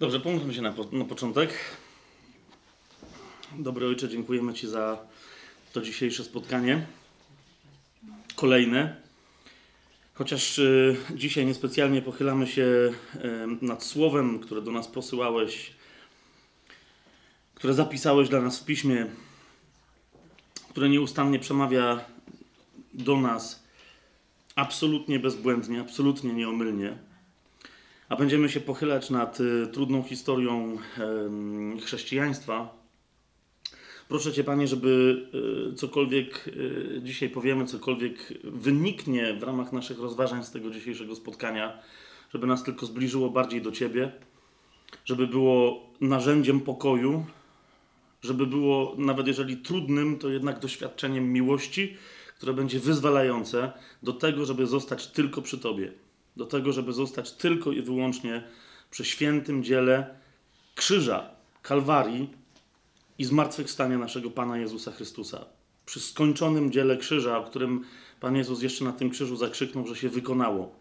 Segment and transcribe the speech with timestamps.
[0.00, 1.54] Dobrze, pomóżmy się na, po, na początek.
[3.58, 4.98] Dobry Ojcze, dziękujemy Ci za
[5.72, 6.86] to dzisiejsze spotkanie.
[8.36, 8.96] Kolejne.
[10.14, 12.92] Chociaż y, dzisiaj niespecjalnie pochylamy się y,
[13.62, 15.72] nad słowem, które do nas posyłałeś,
[17.54, 19.06] które zapisałeś dla nas w piśmie,
[20.70, 22.04] które nieustannie przemawia
[22.94, 23.62] do nas
[24.54, 27.09] absolutnie bezbłędnie, absolutnie nieomylnie
[28.10, 30.78] a będziemy się pochylać nad y, trudną historią
[31.82, 32.74] chrześcijaństwa.
[34.08, 35.22] Proszę Cię, Panie, żeby
[35.72, 41.78] y, cokolwiek y, dzisiaj powiemy, cokolwiek wyniknie w ramach naszych rozważań z tego dzisiejszego spotkania,
[42.32, 44.12] żeby nas tylko zbliżyło bardziej do Ciebie,
[45.04, 47.24] żeby było narzędziem pokoju,
[48.22, 51.96] żeby było, nawet jeżeli trudnym, to jednak doświadczeniem miłości,
[52.36, 55.92] które będzie wyzwalające do tego, żeby zostać tylko przy Tobie
[56.36, 58.44] do tego, żeby zostać tylko i wyłącznie
[58.90, 60.14] przy świętym dziele
[60.74, 61.30] krzyża,
[61.62, 62.30] Kalwarii
[63.18, 65.44] i zmartwychwstania naszego Pana Jezusa Chrystusa.
[65.86, 67.84] Przy skończonym dziele krzyża, o którym
[68.20, 70.74] Pan Jezus jeszcze na tym krzyżu zakrzyknął, że się wykonało.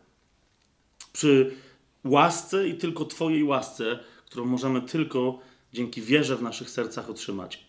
[1.14, 1.56] Przy
[2.04, 5.40] łasce i tylko Twojej łasce, którą możemy tylko
[5.74, 7.66] dzięki wierze w naszych sercach otrzymać.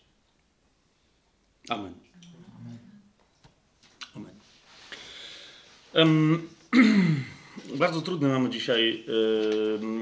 [1.69, 1.93] Amen.
[4.15, 4.35] Amen.
[5.93, 6.49] Um,
[7.75, 9.03] bardzo trudny mamy dzisiaj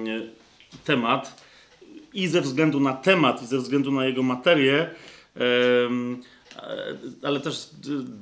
[0.08, 0.30] yy,
[0.84, 1.44] temat.
[2.14, 4.90] I ze względu na temat, i ze względu na jego materię,
[5.36, 5.42] yy,
[7.24, 7.70] ale też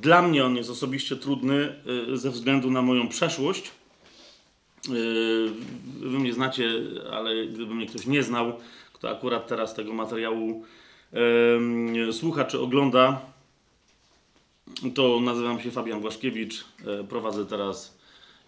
[0.02, 1.76] dla mnie on jest osobiście trudny
[2.08, 3.72] yy, ze względu na moją przeszłość.
[6.00, 6.70] Wy mnie znacie,
[7.12, 8.54] ale gdyby mnie ktoś nie znał,
[8.94, 10.66] kto akurat teraz tego materiału
[12.12, 13.22] słucha czy ogląda,
[14.96, 16.66] to nazywam się Fabian Błaszkiewicz.
[17.10, 17.97] Prowadzę teraz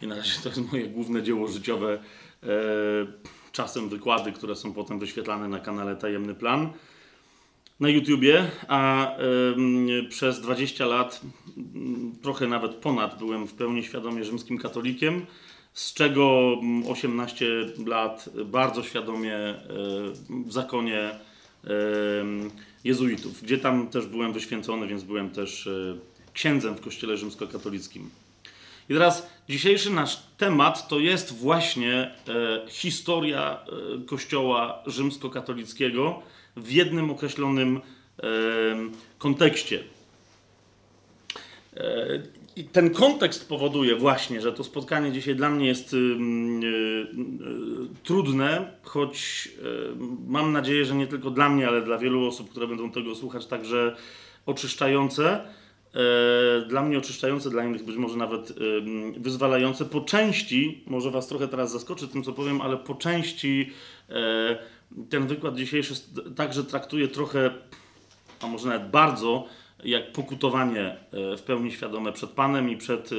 [0.02, 2.00] i na razie to jest moje główne dzieło życiowe.
[2.44, 2.48] E,
[3.52, 6.70] czasem wykłady, które są potem wyświetlane na kanale Tajemny Plan
[7.80, 9.12] na YouTubie, a
[10.10, 11.22] przez 20 lat,
[12.22, 15.26] trochę nawet ponad, byłem w pełni świadomie rzymskim katolikiem,
[15.74, 16.56] z czego
[16.90, 17.46] 18
[17.86, 19.64] lat bardzo świadomie e,
[20.46, 21.12] w zakonie
[22.84, 25.98] jezuitów, gdzie tam też byłem wyświęcony, więc byłem też e,
[26.34, 28.10] księdzem w kościele rzymskokatolickim.
[28.90, 32.12] I teraz dzisiejszy nasz temat to jest właśnie e,
[32.68, 36.22] historia e, Kościoła rzymskokatolickiego
[36.58, 37.82] w jednym określonym e,
[39.18, 39.84] kontekście.
[41.78, 42.24] E,
[42.56, 45.98] I ten kontekst powoduje właśnie, że to spotkanie dzisiaj dla mnie jest y,
[48.04, 49.50] trudne, choć
[50.28, 53.46] mam nadzieję, że nie tylko dla mnie, ale dla wielu osób, które będą tego słuchać,
[53.46, 53.96] także
[54.46, 55.59] oczyszczające E,
[56.68, 58.54] dla mnie oczyszczające, dla innych być może nawet
[59.18, 59.86] wyzwalające.
[59.86, 63.72] Po części, może Was trochę teraz zaskoczy tym, co powiem, ale po części
[64.10, 64.58] e,
[65.10, 65.94] ten wykład dzisiejszy
[66.36, 67.52] także traktuje trochę,
[68.42, 69.46] a może nawet bardzo,
[69.84, 73.10] jak pokutowanie e, w pełni świadome przed Panem i przed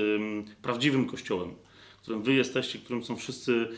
[0.63, 1.55] prawdziwym Kościołem,
[2.03, 3.69] którym Wy jesteście, którym są wszyscy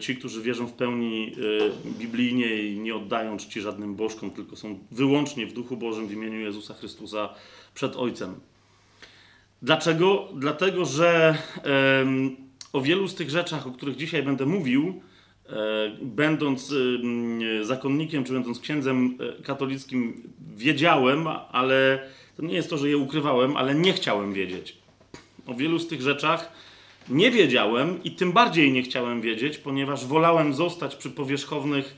[0.00, 1.32] ci, którzy wierzą w pełni
[1.86, 6.40] biblijnie i nie oddają czci żadnym bożkom, tylko są wyłącznie w Duchu Bożym w imieniu
[6.40, 7.34] Jezusa Chrystusa
[7.74, 8.34] przed Ojcem.
[9.62, 10.28] Dlaczego?
[10.34, 11.38] Dlatego, że
[12.72, 15.02] o wielu z tych rzeczach, o których dzisiaj będę mówił,
[15.48, 15.52] e,
[16.02, 16.74] będąc
[17.62, 20.22] zakonnikiem czy będąc księdzem e, katolickim,
[20.56, 24.76] wiedziałem, ale to nie jest to, że je ukrywałem, ale nie chciałem wiedzieć.
[25.46, 26.52] O wielu z tych rzeczach
[27.08, 31.96] nie wiedziałem i tym bardziej nie chciałem wiedzieć, ponieważ wolałem zostać przy powierzchownych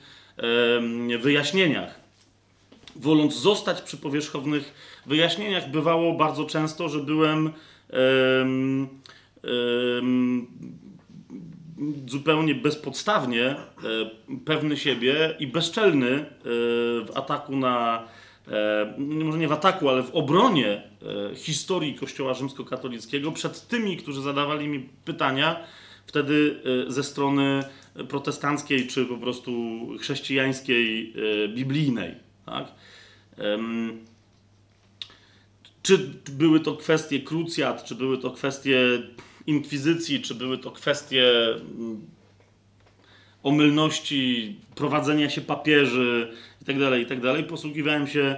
[1.20, 2.00] wyjaśnieniach.
[2.96, 4.74] Woląc zostać przy powierzchownych
[5.06, 7.52] wyjaśnieniach bywało bardzo często, że byłem
[7.92, 8.88] um,
[9.44, 10.46] um,
[12.06, 13.56] zupełnie bezpodstawnie e,
[14.44, 16.24] pewny siebie i bezczelny e,
[17.04, 18.04] w ataku na,
[18.48, 20.82] e, może nie w ataku, ale w obronie
[21.34, 25.64] historii Kościoła rzymskokatolickiego przed tymi, którzy zadawali mi pytania
[26.06, 27.62] wtedy ze strony
[28.08, 31.14] protestanckiej czy po prostu chrześcijańskiej,
[31.54, 32.14] biblijnej.
[32.46, 32.66] Tak?
[35.86, 35.98] Czy
[36.30, 38.78] były to kwestie krucjat, czy były to kwestie
[39.46, 42.00] inkwizycji, czy były to kwestie mm,
[43.42, 48.36] omylności, prowadzenia się papieży itd., tak itd., tak posługiwałem się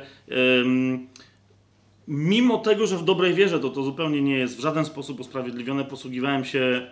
[2.09, 5.85] mimo tego, że w dobrej wierze to, to zupełnie nie jest w żaden sposób usprawiedliwione,
[5.85, 6.87] posługiwałem się e,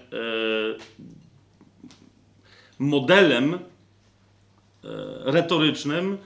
[2.78, 3.58] modelem e,
[5.24, 6.18] retorycznym,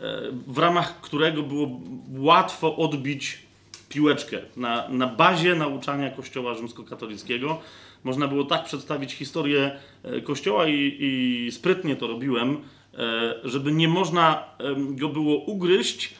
[0.00, 1.80] e, w ramach którego było
[2.18, 3.51] łatwo odbić
[3.92, 4.38] piłeczkę.
[4.56, 7.60] Na, na bazie nauczania Kościoła rzymskokatolickiego
[8.04, 12.56] można było tak przedstawić historię e, Kościoła i, i sprytnie to robiłem,
[12.94, 14.44] e, żeby nie można
[14.76, 16.10] go było ugryźć e,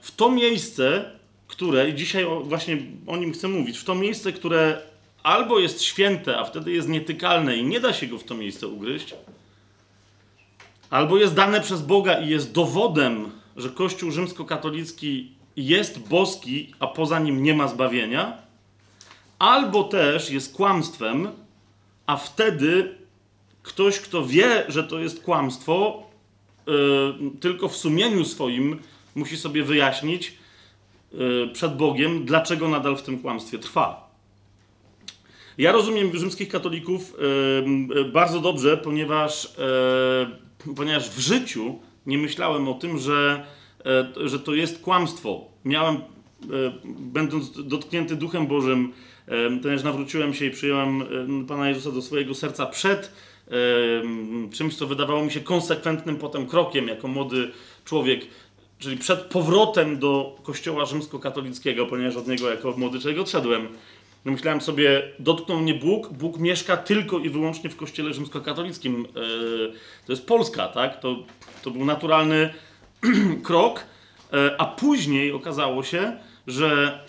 [0.00, 1.10] w to miejsce,
[1.48, 4.80] które, i dzisiaj właśnie o nim chcę mówić, w to miejsce, które
[5.22, 8.68] albo jest święte, a wtedy jest nietykalne i nie da się go w to miejsce
[8.68, 9.14] ugryźć,
[10.90, 17.18] albo jest dane przez Boga i jest dowodem, że Kościół rzymskokatolicki jest boski, a poza
[17.18, 18.38] nim nie ma zbawienia,
[19.38, 21.28] albo też jest kłamstwem,
[22.06, 22.98] a wtedy
[23.62, 26.02] ktoś, kto wie, że to jest kłamstwo,
[26.66, 26.74] yy,
[27.40, 28.80] tylko w sumieniu swoim
[29.14, 30.32] musi sobie wyjaśnić
[31.12, 34.04] yy, przed Bogiem, dlaczego nadal w tym kłamstwie trwa.
[35.58, 37.14] Ja rozumiem rzymskich katolików
[37.94, 39.54] yy, bardzo dobrze, ponieważ,
[40.76, 43.46] ponieważ w życiu nie myślałem o tym, że,
[44.24, 45.44] że to jest kłamstwo.
[45.64, 45.96] Miałem,
[46.98, 48.92] będąc dotknięty Duchem Bożym,
[49.62, 51.04] też nawróciłem się i przyjąłem
[51.48, 53.12] Pana Jezusa do swojego serca przed
[54.52, 57.50] czymś, co wydawało mi się konsekwentnym potem krokiem jako młody
[57.84, 58.26] człowiek,
[58.78, 63.68] czyli przed powrotem do kościoła rzymskokatolickiego, ponieważ od niego jako młody człowiek odszedłem.
[64.24, 69.06] No myślałem sobie, dotknął mnie Bóg, Bóg mieszka tylko i wyłącznie w kościele rzymskokatolickim.
[69.08, 69.12] E,
[70.06, 71.00] to jest Polska, tak?
[71.00, 71.16] To,
[71.62, 72.54] to był naturalny
[73.42, 73.84] krok,
[74.32, 76.16] e, a później okazało się,
[76.46, 77.00] że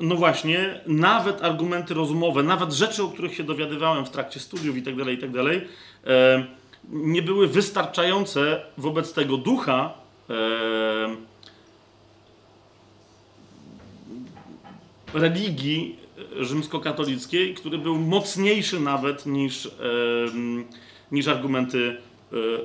[0.00, 5.04] no właśnie, nawet argumenty rozumowe, nawet rzeczy, o których się dowiadywałem w trakcie studiów itd.,
[5.04, 5.68] tak itd., tak
[6.06, 6.46] e,
[6.90, 9.94] nie były wystarczające wobec tego ducha
[10.30, 11.16] e,
[15.14, 15.98] religii
[16.40, 19.70] rzymskokatolickiej, który był mocniejszy nawet niż,
[21.12, 21.96] niż argumenty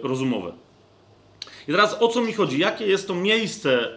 [0.03, 0.51] rozumowe.
[1.69, 2.59] I teraz o co mi chodzi?
[2.59, 3.89] Jakie jest to miejsce,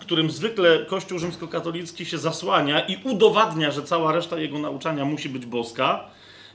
[0.00, 5.46] którym zwykle Kościół rzymskokatolicki się zasłania i udowadnia, że cała reszta jego nauczania musi być
[5.46, 6.04] boska?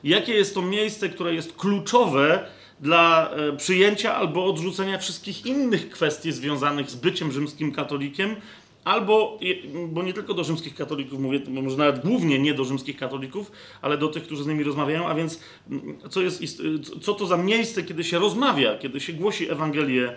[0.04, 2.48] Jakie jest to miejsce, które jest kluczowe
[2.80, 8.36] dla e, przyjęcia albo odrzucenia wszystkich innych kwestii związanych z byciem rzymskim katolikiem,
[8.84, 9.38] albo,
[9.88, 13.52] bo nie tylko do rzymskich katolików mówię, może nawet głównie nie do rzymskich katolików,
[13.82, 15.40] ale do tych, którzy z nimi rozmawiają, a więc
[16.10, 16.42] co, jest,
[17.02, 20.16] co to za miejsce, kiedy się rozmawia, kiedy się głosi Ewangelię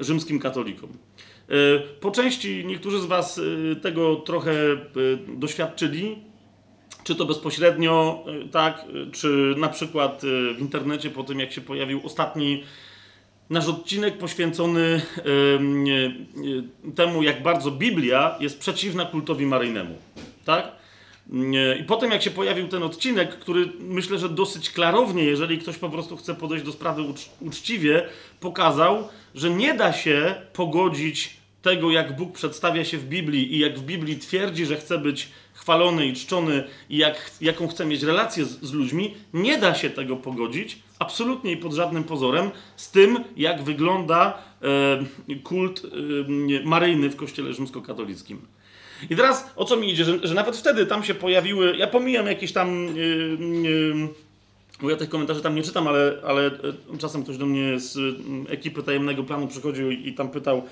[0.00, 0.90] rzymskim katolikom.
[0.90, 3.40] E, po części niektórzy z Was
[3.72, 4.76] e, tego trochę e,
[5.36, 6.18] doświadczyli,
[7.04, 10.22] czy to bezpośrednio, tak, czy na przykład
[10.56, 12.64] w internecie po tym, jak się pojawił ostatni
[13.50, 15.02] nasz odcinek poświęcony
[16.94, 19.94] temu, jak bardzo Biblia jest przeciwna kultowi maryjnemu.
[20.44, 20.72] Tak?
[21.80, 25.90] I potem, jak się pojawił ten odcinek, który myślę, że dosyć klarownie, jeżeli ktoś po
[25.90, 28.08] prostu chce podejść do sprawy ucz uczciwie,
[28.40, 33.78] pokazał, że nie da się pogodzić tego, jak Bóg przedstawia się w Biblii i jak
[33.78, 38.44] w Biblii twierdzi, że chce być chwalony i czczony i jak, jaką chce mieć relację
[38.44, 43.24] z, z ludźmi, nie da się tego pogodzić absolutnie i pod żadnym pozorem z tym,
[43.36, 48.46] jak wygląda e, kult e, maryjny w kościele rzymskokatolickim.
[49.10, 52.26] I teraz o co mi idzie, że, że nawet wtedy tam się pojawiły, ja pomijam
[52.26, 52.96] jakieś tam.
[52.96, 54.08] Yy, yy,
[54.82, 57.96] bo ja tych komentarzy tam nie czytam, ale, ale e, czasem ktoś do mnie z
[57.96, 60.62] mm, ekipy tajemnego planu przychodził i, tam pytał,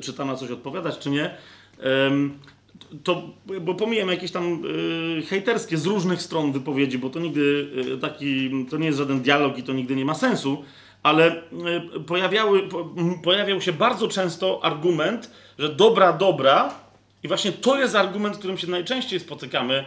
[0.00, 1.34] czy tam na coś odpowiadać, czy nie.
[3.04, 3.22] to,
[3.60, 4.62] bo pomijam jakieś tam
[5.18, 9.20] y, hejterskie z różnych stron wypowiedzi, bo to nigdy y, taki, to nie jest żaden
[9.20, 10.64] dialog i to nigdy nie ma sensu,
[11.02, 11.36] ale
[11.96, 16.74] y, pojawiały, po, pojawiał się bardzo często argument, że dobra, dobra,
[17.22, 19.84] i właśnie to jest argument, którym się najczęściej spotykamy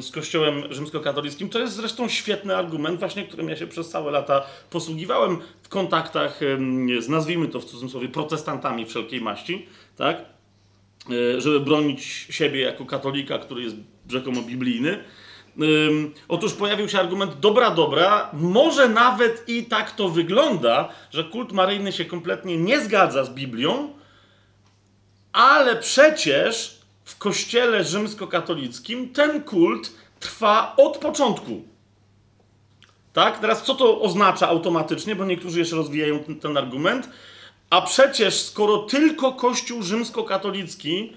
[0.00, 1.48] z Kościołem rzymskokatolickim.
[1.48, 6.40] To jest zresztą świetny argument, właśnie którym ja się przez całe lata posługiwałem w kontaktach
[7.00, 10.16] z, nazwijmy to w cudzysłowie, protestantami wszelkiej maści, tak?
[11.10, 13.76] E, żeby bronić siebie jako katolika, który jest
[14.10, 15.04] rzekomo biblijny.
[16.28, 21.92] Otóż pojawił się argument, dobra, dobra, może nawet i tak to wygląda, że kult maryjny
[21.92, 23.92] się kompletnie nie zgadza z Biblią,
[25.38, 31.62] ale przecież w kościele rzymskokatolickim ten kult trwa od początku.
[33.12, 33.38] Tak?
[33.38, 37.08] Teraz co to oznacza automatycznie, bo niektórzy jeszcze rozwijają ten, ten argument.
[37.70, 41.12] A przecież skoro tylko Kościół rzymskokatolicki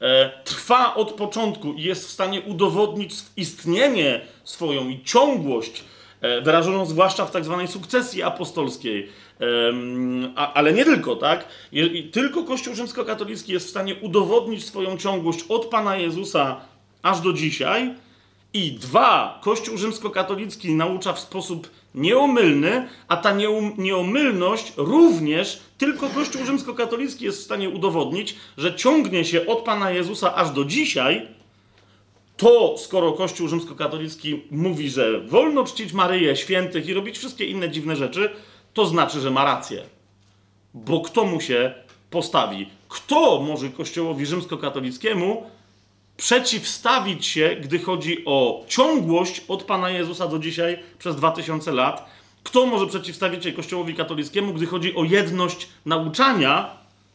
[0.00, 5.84] e, trwa od początku i jest w stanie udowodnić istnienie swoją i ciągłość,
[6.20, 9.08] e, wyrażoną zwłaszcza w tak zwanej sukcesji apostolskiej,
[10.54, 11.48] ale nie tylko, tak?
[12.12, 16.60] Tylko Kościół rzymskokatolicki jest w stanie udowodnić swoją ciągłość od Pana Jezusa
[17.02, 17.94] aż do dzisiaj.
[18.52, 23.36] I dwa, Kościół rzymskokatolicki naucza w sposób nieomylny, a ta
[23.78, 30.34] nieomylność również tylko Kościół rzymskokatolicki jest w stanie udowodnić, że ciągnie się od Pana Jezusa
[30.34, 31.28] aż do dzisiaj.
[32.36, 37.96] To, skoro Kościół rzymskokatolicki mówi, że wolno czcić Maryję, świętych i robić wszystkie inne dziwne
[37.96, 38.30] rzeczy,
[38.74, 39.82] to znaczy, że ma rację.
[40.74, 41.74] Bo kto mu się
[42.10, 42.70] postawi?
[42.88, 45.50] Kto może Kościołowi rzymskokatolickiemu
[46.16, 52.10] przeciwstawić się, gdy chodzi o ciągłość od Pana Jezusa do dzisiaj przez 2000 lat?
[52.42, 56.70] Kto może przeciwstawić się Kościołowi katolickiemu, gdy chodzi o jedność nauczania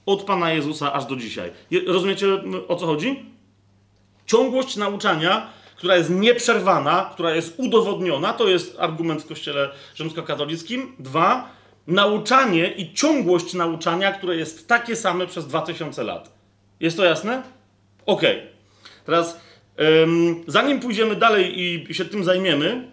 [0.05, 1.51] od Pana Jezusa aż do dzisiaj?
[1.87, 2.27] Rozumiecie
[2.67, 3.25] o co chodzi?
[4.25, 10.95] Ciągłość nauczania, która jest nieprzerwana, która jest udowodniona, to jest argument w Kościele rzymskokatolickim.
[10.99, 11.49] Dwa,
[11.87, 16.31] nauczanie i ciągłość nauczania, które jest takie same przez 2000 lat.
[16.79, 17.43] Jest to jasne?
[18.05, 18.21] Ok.
[19.05, 19.39] Teraz,
[20.03, 22.87] ym, zanim pójdziemy dalej i się tym zajmiemy,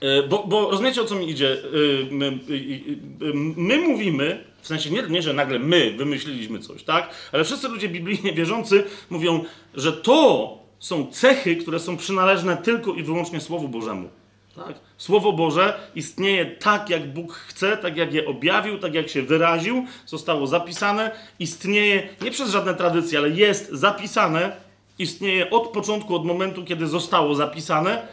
[0.00, 1.56] yy, bo, bo rozumiecie o co mi idzie?
[1.72, 7.10] Yy, my, yy, my, mówimy, w sensie nie, nie, że nagle my wymyśliliśmy coś, tak?
[7.32, 13.02] Ale wszyscy ludzie biblijnie wierzący mówią, że to są cechy, które są przynależne tylko i
[13.02, 14.08] wyłącznie Słowu Bożemu.
[14.56, 14.74] Tak?
[14.98, 19.84] Słowo Boże istnieje tak, jak Bóg chce, tak jak je objawił, tak jak się wyraził,
[20.06, 24.56] zostało zapisane, istnieje nie przez żadne tradycje, ale jest zapisane,
[24.98, 28.08] istnieje od początku, od momentu, kiedy zostało zapisane.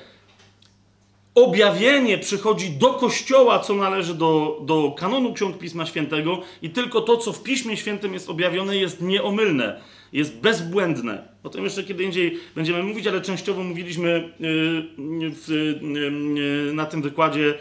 [1.35, 7.17] Objawienie przychodzi do Kościoła, co należy do, do kanonu Ksiąg Pisma Świętego, i tylko to,
[7.17, 9.81] co w Piśmie Świętym jest objawione, jest nieomylne
[10.13, 11.27] jest bezbłędne.
[11.43, 14.31] O tym jeszcze kiedy indziej będziemy mówić, ale częściowo mówiliśmy y,
[15.31, 17.53] w, y, y, na tym wykładzie,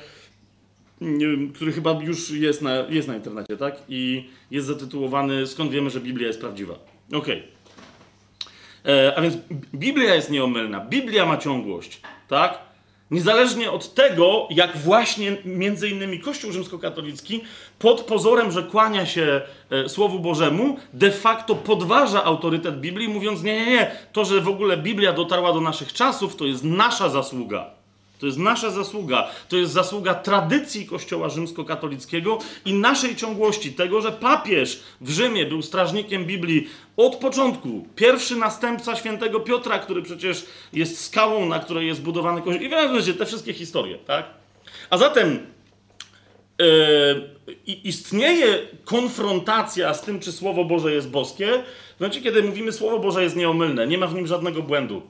[1.54, 3.76] który chyba już jest na, jest na internecie, tak?
[3.88, 6.74] I jest zatytułowany Skąd wiemy, że Biblia jest prawdziwa.
[7.12, 7.42] Okay.
[8.86, 9.34] E, a więc
[9.74, 12.58] Biblia jest nieomylna, Biblia ma ciągłość, tak?
[13.12, 17.40] Niezależnie od tego, jak właśnie między innymi Kościół rzymskokatolicki
[17.78, 19.40] pod pozorem, że kłania się
[19.70, 24.48] e, Słowu Bożemu, de facto podważa autorytet Biblii, mówiąc: Nie, nie, nie, to, że w
[24.48, 27.81] ogóle Biblia dotarła do naszych czasów, to jest nasza zasługa.
[28.22, 29.28] To jest nasza zasługa.
[29.48, 33.72] To jest zasługa tradycji Kościoła rzymskokatolickiego i naszej ciągłości.
[33.72, 37.88] Tego, że papież w Rzymie był strażnikiem Biblii od początku.
[37.96, 42.66] Pierwszy następca świętego Piotra, który przecież jest skałą, na której jest budowany Kościół.
[42.66, 44.26] I wiecie, te wszystkie historie, tak?
[44.90, 45.46] A zatem
[46.58, 51.64] yy, istnieje konfrontacja z tym, czy Słowo Boże jest boskie,
[51.96, 55.02] w momencie, kiedy mówimy Słowo Boże jest nieomylne, nie ma w nim żadnego błędu.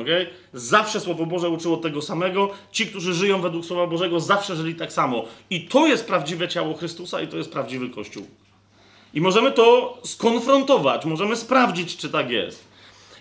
[0.00, 0.26] Okay?
[0.52, 2.50] Zawsze Słowo Boże uczyło tego samego.
[2.72, 5.24] Ci, którzy żyją według Słowa Bożego, zawsze żyli tak samo.
[5.50, 8.26] I to jest prawdziwe ciało Chrystusa i to jest prawdziwy Kościół.
[9.14, 12.64] I możemy to skonfrontować, możemy sprawdzić, czy tak jest.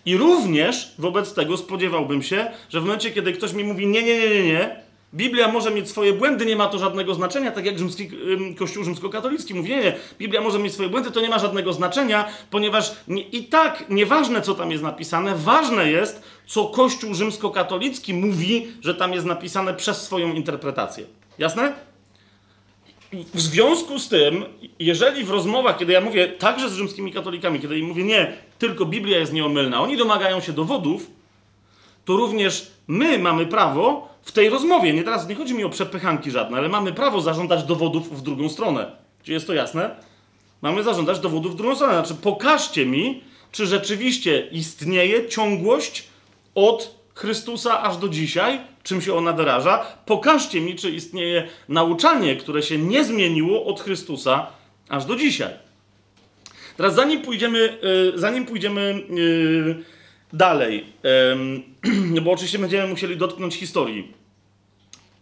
[0.05, 4.19] I również wobec tego spodziewałbym się, że w momencie, kiedy ktoś mi mówi nie, nie,
[4.19, 4.81] nie, nie, nie,
[5.13, 8.09] Biblia może mieć swoje błędy, nie ma to żadnego znaczenia, tak jak rzymski,
[8.57, 12.27] Kościół rzymskokatolicki mówi, nie, nie, Biblia może mieć swoje błędy, to nie ma żadnego znaczenia,
[12.49, 18.67] ponieważ nie, i tak nieważne, co tam jest napisane, ważne jest, co Kościół rzymskokatolicki mówi,
[18.81, 21.05] że tam jest napisane przez swoją interpretację.
[21.37, 21.73] Jasne?
[23.33, 24.45] W związku z tym,
[24.79, 28.85] jeżeli w rozmowach, kiedy ja mówię także z rzymskimi katolikami, kiedy im mówię nie, tylko
[28.85, 31.07] Biblia jest nieomylna, oni domagają się dowodów,
[32.05, 36.31] to również my mamy prawo w tej rozmowie, nie teraz nie chodzi mi o przepychanki
[36.31, 38.91] żadne, ale mamy prawo zażądać dowodów w drugą stronę.
[39.23, 39.95] Czy jest to jasne?
[40.61, 41.93] Mamy zażądać dowodów w drugą stronę.
[41.93, 46.07] Znaczy, pokażcie mi, czy rzeczywiście istnieje ciągłość
[46.55, 49.85] od Chrystusa aż do dzisiaj, czym się ona wyraża.
[50.05, 54.47] Pokażcie mi, czy istnieje nauczanie, które się nie zmieniło od Chrystusa
[54.89, 55.53] aż do dzisiaj.
[56.77, 59.83] Teraz zanim pójdziemy, yy, zanim pójdziemy yy,
[60.33, 60.85] dalej,
[62.23, 64.21] bo oczywiście będziemy musieli dotknąć historii.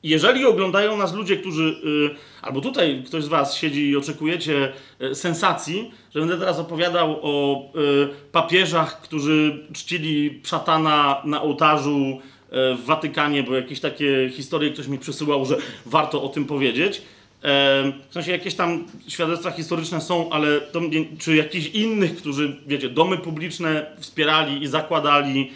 [0.03, 5.15] Jeżeli oglądają nas ludzie, którzy, y, albo tutaj ktoś z Was siedzi i oczekujecie y,
[5.15, 12.19] sensacji, że będę teraz opowiadał o y, papieżach, którzy czcili szatana na ołtarzu
[12.51, 17.01] w Watykanie, bo jakieś takie historie ktoś mi przysyłał, że warto o tym powiedzieć.
[17.41, 20.81] W sensie jakieś tam świadectwa historyczne są, ale to,
[21.19, 25.51] czy jakichś innych, którzy, wiecie, domy publiczne wspierali i zakładali.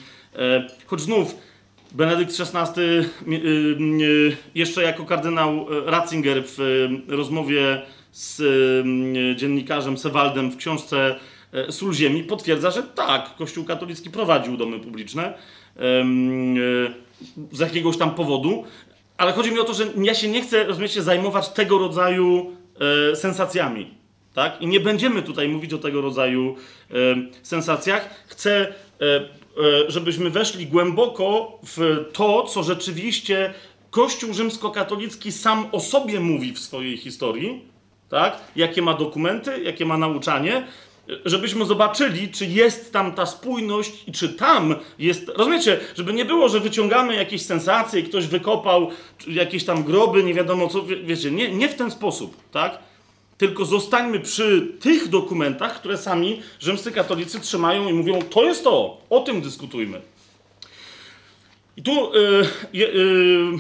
[0.86, 1.36] Choć znów
[1.92, 8.42] Benedykt XVI y, jeszcze jako kardynał Ratzinger w rozmowie z
[9.38, 11.16] dziennikarzem Sewaldem w książce
[11.70, 15.34] Sól Ziemi potwierdza, że tak, Kościół katolicki prowadził domy publiczne
[17.52, 18.64] z jakiegoś tam powodu,
[19.24, 22.56] ale chodzi mi o to, że ja się nie chcę, rozumiecie, zajmować tego rodzaju
[23.14, 23.94] sensacjami.
[24.34, 24.62] Tak?
[24.62, 26.56] I nie będziemy tutaj mówić o tego rodzaju
[27.44, 28.10] sensacjach.
[28.28, 28.74] Chcę
[29.58, 33.54] E, żebyśmy weszli głęboko w to, co rzeczywiście
[33.90, 37.66] Kościół rzymskokatolicki sam o sobie mówi w swojej historii,
[38.10, 38.38] tak?
[38.56, 40.68] jakie ma dokumenty, jakie ma nauczanie,
[41.26, 45.30] żebyśmy zobaczyli, czy jest tam ta spójność i czy tam jest.
[45.36, 48.90] Rozumiecie, żeby nie było, że wyciągamy jakieś sensacje i ktoś wykopał
[49.28, 52.80] jakieś tam groby, nie wiadomo co, wiecie, nie, nie w ten sposób, tak?
[53.38, 58.98] Tylko zostańmy przy tych dokumentach, które sami rzymscy katolicy trzymają i mówią, to jest to,
[59.10, 60.02] o tym dyskutujmy.
[61.78, 62.46] I tu y,
[62.76, 63.52] y,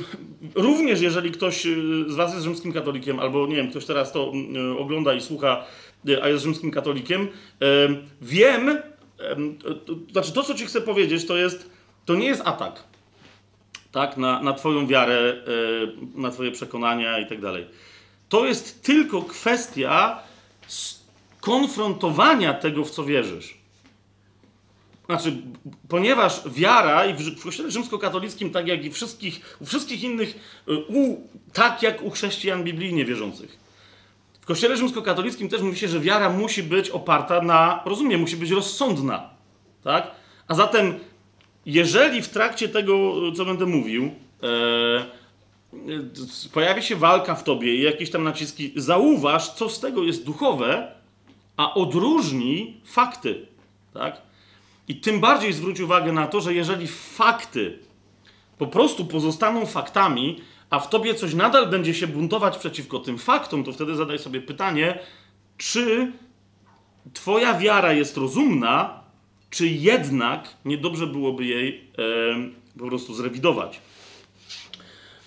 [0.56, 4.32] również, jeżeli ktoś y, z Was jest rzymskim katolikiem, albo nie wiem, ktoś teraz to
[4.80, 5.66] ogląda i słucha,
[6.22, 7.28] a jest rzymskim katolikiem,
[8.22, 8.78] wiem,
[9.86, 11.70] to, znaczy to, co Ci chcę powiedzieć, to jest,
[12.06, 12.84] to nie jest atak,
[13.92, 15.44] tak, na, na Twoją wiarę,
[16.16, 17.66] na Twoje przekonania i tak dalej.
[18.30, 20.20] To jest tylko kwestia
[21.42, 23.58] konfrontowania tego, w co wierzysz.
[25.06, 25.38] Znaczy,
[25.90, 31.28] ponieważ wiara i w, kościele rzymskokatolickim, tak jak i wszystkich, u wszystkich innych, y, u,
[31.54, 33.58] tak jak u chrześcijan biblijnie wierzących,
[34.44, 38.52] w kościele rzymskokatolickim też mówi się, że wiara musi być oparta na rozumie, musi być
[38.52, 39.30] rozsądna.
[39.84, 40.12] Tak?
[40.48, 41.00] A zatem,
[41.66, 44.12] jeżeli w trakcie tego, co będę mówił,
[44.44, 45.06] e,
[46.54, 50.92] pojawi się walka w tobie i jakieś tam naciski, zauważ, co z tego jest duchowe,
[51.58, 53.48] a odróżnij fakty.
[53.94, 54.22] Tak?
[54.88, 57.80] I tym bardziej zwróć uwagę na to, że jeżeli fakty
[58.58, 60.42] po prostu pozostaną faktami,
[60.74, 64.42] a w tobie coś nadal będzie się buntować przeciwko tym faktom, to wtedy zadaj sobie
[64.42, 65.00] pytanie,
[65.58, 66.12] czy
[67.14, 69.04] twoja wiara jest rozumna,
[69.50, 71.92] czy jednak niedobrze byłoby jej
[72.78, 73.80] e, po prostu zrewidować.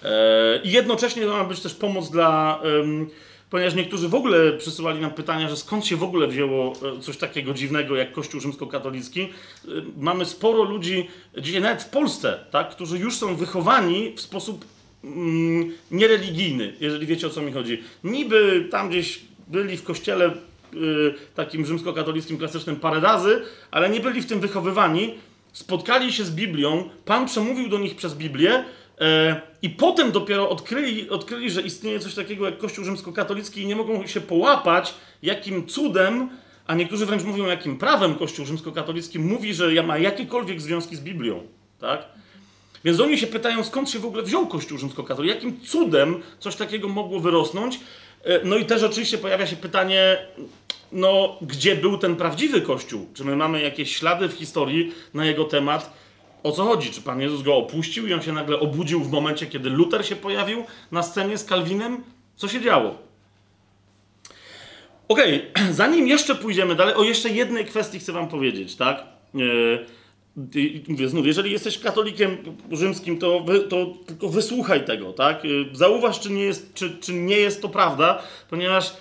[0.03, 2.61] E, I jednocześnie to ma być też pomoc dla.
[2.65, 3.07] E,
[3.50, 7.17] ponieważ niektórzy w ogóle przysyłali nam pytania, że skąd się w ogóle wzięło e, coś
[7.17, 9.21] takiego dziwnego jak Kościół rzymskokatolicki.
[9.21, 9.29] E,
[9.97, 15.73] mamy sporo ludzi, dzisiaj nawet w Polsce, tak, którzy już są wychowani w sposób mm,
[15.91, 17.83] niereligijny, jeżeli wiecie o co mi chodzi.
[18.05, 20.31] Niby tam gdzieś byli w kościele
[20.75, 25.15] y, takim rzymskokatolickim klasycznym parę razy, ale nie byli w tym wychowywani.
[25.53, 28.65] Spotkali się z Biblią, Pan przemówił do nich przez Biblię,
[29.00, 33.76] E, I potem dopiero odkryli, odkryli, że istnieje coś takiego jak Kościół rzymskokatolicki i nie
[33.76, 36.29] mogą się połapać, jakim cudem,
[36.67, 41.43] a niektórzy wręcz mówią, jakim prawem Kościół rzymskokatolicki mówi, że ma jakiekolwiek związki z Biblią.
[41.80, 42.09] Tak?
[42.84, 46.89] Więc oni się pytają, skąd się w ogóle wziął Kościół rzymskokatolicki, jakim cudem coś takiego
[46.89, 47.80] mogło wyrosnąć.
[48.25, 50.19] E, no i też oczywiście pojawia się pytanie,
[50.93, 53.06] no, gdzie był ten prawdziwy Kościół?
[53.15, 55.93] Czy my mamy jakieś ślady w historii na jego temat?
[56.43, 56.91] O co chodzi?
[56.91, 60.17] Czy Pan Jezus go opuścił i on się nagle obudził w momencie, kiedy Luther się
[60.17, 62.04] pojawił na scenie z Kalwinem?
[62.36, 62.99] Co się działo?
[65.08, 65.73] Okej, okay.
[65.82, 69.04] zanim jeszcze pójdziemy dalej, o jeszcze jednej kwestii chcę Wam powiedzieć, tak?
[69.34, 69.86] Yy,
[70.88, 72.36] mówię znów, jeżeli jesteś katolikiem
[72.72, 75.44] rzymskim, to, wy, to tylko wysłuchaj tego, tak?
[75.44, 78.96] Yy, zauważ, czy nie, jest, czy, czy nie jest to prawda, ponieważ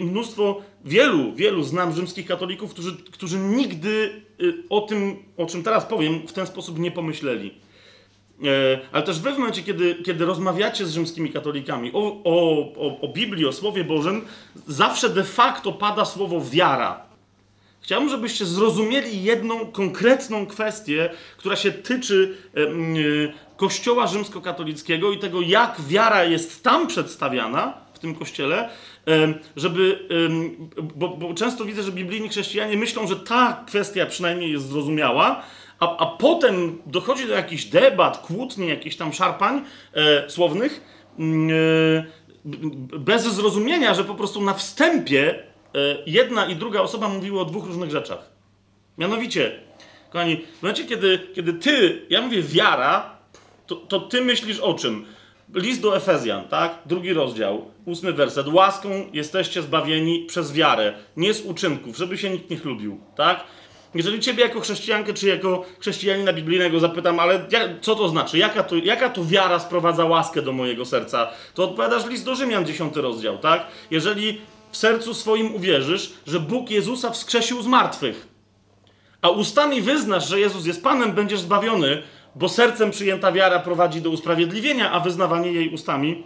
[0.00, 5.84] mnóstwo, wielu, wielu znam rzymskich katolików, którzy, którzy nigdy y, o tym, o czym teraz
[5.84, 7.54] powiem, w ten sposób nie pomyśleli.
[8.44, 13.00] E, ale też wy w momencie, kiedy, kiedy rozmawiacie z rzymskimi katolikami o, o, o,
[13.00, 14.24] o Biblii, o Słowie Bożym,
[14.68, 17.05] zawsze de facto pada słowo wiara.
[17.86, 25.80] Chciałbym, żebyście zrozumieli jedną konkretną kwestię, która się tyczy y, Kościoła rzymskokatolickiego i tego, jak
[25.88, 28.68] wiara jest tam przedstawiana w tym kościele,
[29.56, 30.08] żeby,
[30.96, 35.42] bo, bo, często widzę, że biblijni chrześcijanie myślą, że ta kwestia przynajmniej jest zrozumiała,
[35.78, 40.80] a, a potem dochodzi do jakichś debat, kłótni, jakichś tam szarpań e, słownych,
[41.18, 41.50] mm,
[42.94, 45.55] e, bez zrozumienia, że po prostu na wstępie e,
[46.06, 48.30] jedna i druga osoba mówiły o dwóch różnych rzeczach.
[48.98, 49.60] Mianowicie,
[50.10, 53.16] kochani, w momencie, kiedy, kiedy ty, ja mówię wiara,
[53.66, 55.06] to, to ty myślisz o czym?
[55.54, 56.78] List do Efezjan, tak?
[56.86, 58.48] Drugi rozdział, ósmy werset.
[58.48, 63.44] Łaską jesteście zbawieni przez wiarę, nie z uczynków, żeby się nikt nie chlubił, tak?
[63.94, 67.46] Jeżeli ciebie jako chrześcijankę, czy jako chrześcijanina biblijnego zapytam, ale
[67.80, 68.38] co to znaczy?
[68.38, 71.28] Jaka to, jaka wiara sprowadza łaskę do mojego serca?
[71.54, 73.66] To odpowiadasz list do Rzymian, dziesiąty rozdział, tak?
[73.90, 78.28] Jeżeli w sercu swoim uwierzysz, że Bóg Jezusa wskrzesił z martwych,
[79.22, 82.02] a ustami wyznasz, że Jezus jest Panem, będziesz zbawiony,
[82.34, 86.24] bo sercem przyjęta wiara prowadzi do usprawiedliwienia, a wyznawanie jej ustami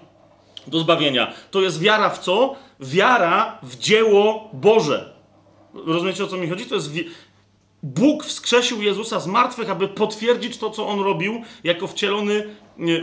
[0.66, 1.32] do zbawienia.
[1.50, 2.56] To jest wiara w co?
[2.80, 5.14] Wiara w dzieło Boże.
[5.86, 6.66] Rozumiecie o co mi chodzi?
[6.66, 6.90] To jest.
[7.82, 12.46] Bóg wskrzesił Jezusa z martwych, aby potwierdzić to, co on robił jako wcielony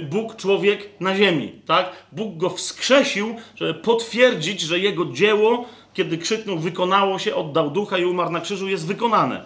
[0.10, 1.62] Bóg, człowiek na ziemi.
[1.66, 1.92] Tak?
[2.12, 8.06] Bóg go wskrzesił, żeby potwierdzić, że jego dzieło, kiedy krzyknął, wykonało się, oddał ducha i
[8.06, 9.46] umarł na krzyżu, jest wykonane.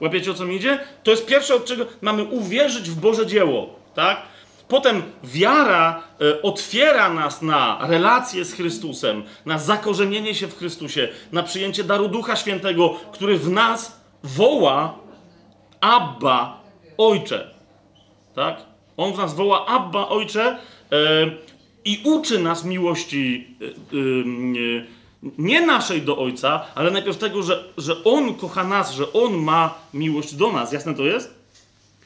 [0.00, 0.78] Łapiecie o co mi idzie?
[1.02, 4.22] To jest pierwsze, od czego mamy uwierzyć w Boże dzieło, tak?
[4.68, 11.42] Potem wiara e, otwiera nas na relację z Chrystusem, na zakorzenienie się w Chrystusie, na
[11.42, 14.98] przyjęcie daru Ducha Świętego, który w nas woła
[15.80, 16.60] Abba,
[16.98, 17.54] Ojcze.
[18.34, 18.69] Tak?
[19.00, 20.58] On w nas woła Abba, Ojcze
[20.92, 20.96] e,
[21.84, 25.00] i uczy nas miłości e, e,
[25.38, 29.74] nie naszej do Ojca, ale najpierw tego, że, że On kocha nas, że On ma
[29.94, 30.72] miłość do nas.
[30.72, 31.34] Jasne to jest?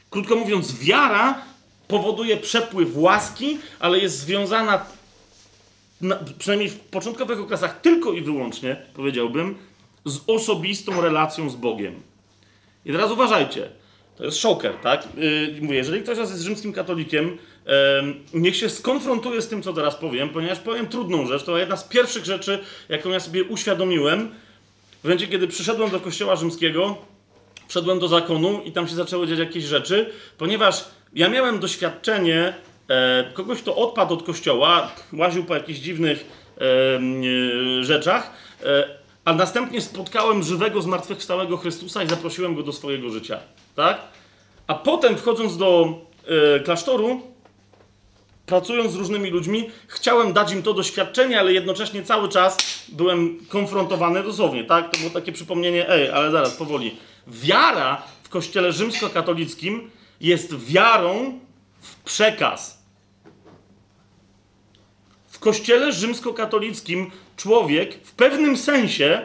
[0.09, 1.41] Krótko mówiąc, wiara
[1.87, 4.85] powoduje przepływ łaski, ale jest związana,
[6.01, 9.57] na, przynajmniej w początkowych okresach, tylko i wyłącznie, powiedziałbym,
[10.05, 12.01] z osobistą relacją z Bogiem.
[12.85, 13.69] I teraz uważajcie,
[14.17, 15.07] to jest szoker, tak?
[15.17, 17.71] Yy, mówię, jeżeli ktoś jest rzymskim katolikiem, yy,
[18.33, 21.43] niech się skonfrontuje z tym, co teraz powiem, ponieważ powiem trudną rzecz.
[21.43, 24.31] To jedna z pierwszych rzeczy, jaką ja sobie uświadomiłem,
[25.01, 26.97] w momencie, kiedy przyszedłem do kościoła rzymskiego,
[27.67, 32.53] wszedłem do zakonu i tam się zaczęły dziać jakieś rzeczy, ponieważ ja miałem doświadczenie
[32.89, 36.25] e, kogoś, kto odpadł od kościoła, łaził po jakichś dziwnych
[36.57, 38.87] e, rzeczach, e,
[39.25, 43.39] a następnie spotkałem żywego, zmartwychwstałego Chrystusa i zaprosiłem go do swojego życia.
[43.75, 44.01] Tak?
[44.67, 45.99] A potem, wchodząc do
[46.55, 47.21] e, klasztoru,
[48.45, 52.57] pracując z różnymi ludźmi, chciałem dać im to doświadczenie, ale jednocześnie cały czas
[52.89, 54.91] byłem konfrontowany dosłownie, tak?
[54.91, 56.97] To było takie przypomnienie, ej, ale zaraz, powoli.
[57.27, 61.39] Wiara w kościele rzymskokatolickim jest wiarą
[61.81, 62.85] w przekaz.
[65.27, 69.21] W kościele rzymskokatolickim człowiek w pewnym sensie,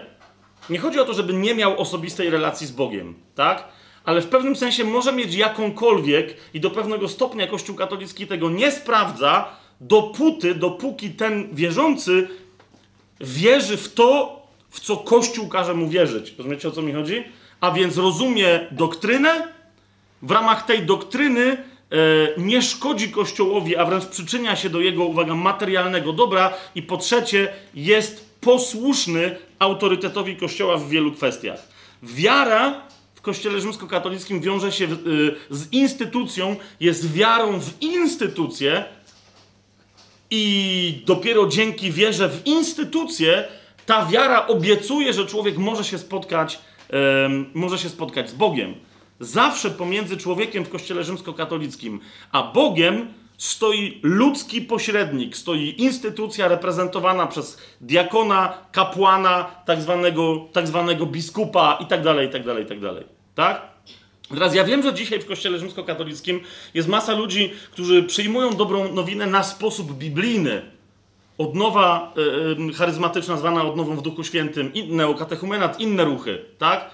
[0.70, 3.68] nie chodzi o to, żeby nie miał osobistej relacji z Bogiem, tak?
[4.11, 8.73] Ale w pewnym sensie może mieć jakąkolwiek i do pewnego stopnia Kościół katolicki tego nie
[8.73, 9.49] sprawdza,
[9.81, 12.29] dopóty, dopóki ten wierzący
[13.20, 16.35] wierzy w to, w co Kościół każe mu wierzyć.
[16.38, 17.25] Rozumiecie o co mi chodzi?
[17.61, 19.49] A więc rozumie doktrynę,
[20.23, 21.57] w ramach tej doktryny e,
[22.37, 27.53] nie szkodzi Kościołowi, a wręcz przyczynia się do jego, uwaga, materialnego dobra i po trzecie
[27.75, 31.68] jest posłuszny autorytetowi Kościoła w wielu kwestiach.
[32.03, 34.88] Wiara w Kościele rzymskokatolickim wiąże się y,
[35.50, 38.85] z instytucją, jest wiarą w instytucję
[40.30, 43.44] i dopiero dzięki wierze w instytucję
[43.87, 46.61] ta wiara obiecuje, że człowiek może się spotkać,
[47.54, 48.74] może się spotkać z Bogiem.
[49.20, 52.00] Zawsze pomiędzy człowiekiem w kościele rzymskokatolickim
[52.33, 61.07] a Bogiem stoi ludzki pośrednik, stoi instytucja reprezentowana przez diakona, kapłana, tak zwanego, tak zwanego
[61.07, 63.05] biskupa tak tak dalej, i tak dalej.
[63.35, 63.62] Tak?
[64.29, 66.40] Teraz ja wiem, że dzisiaj w kościele rzymskokatolickim
[66.74, 70.62] jest masa ludzi, którzy przyjmują dobrą nowinę na sposób biblijny.
[71.38, 72.14] Odnowa
[72.57, 76.90] yy, charyzmatyczna zwana odnową w Duchu Świętym, neokatechumenat, inne ruchy, tak?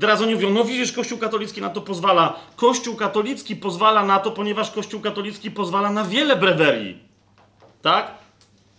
[0.00, 2.40] Teraz oni mówią, no widzisz, Kościół katolicki na to pozwala.
[2.56, 6.98] Kościół katolicki pozwala na to, ponieważ Kościół katolicki pozwala na wiele brewerii.
[7.82, 8.10] Tak?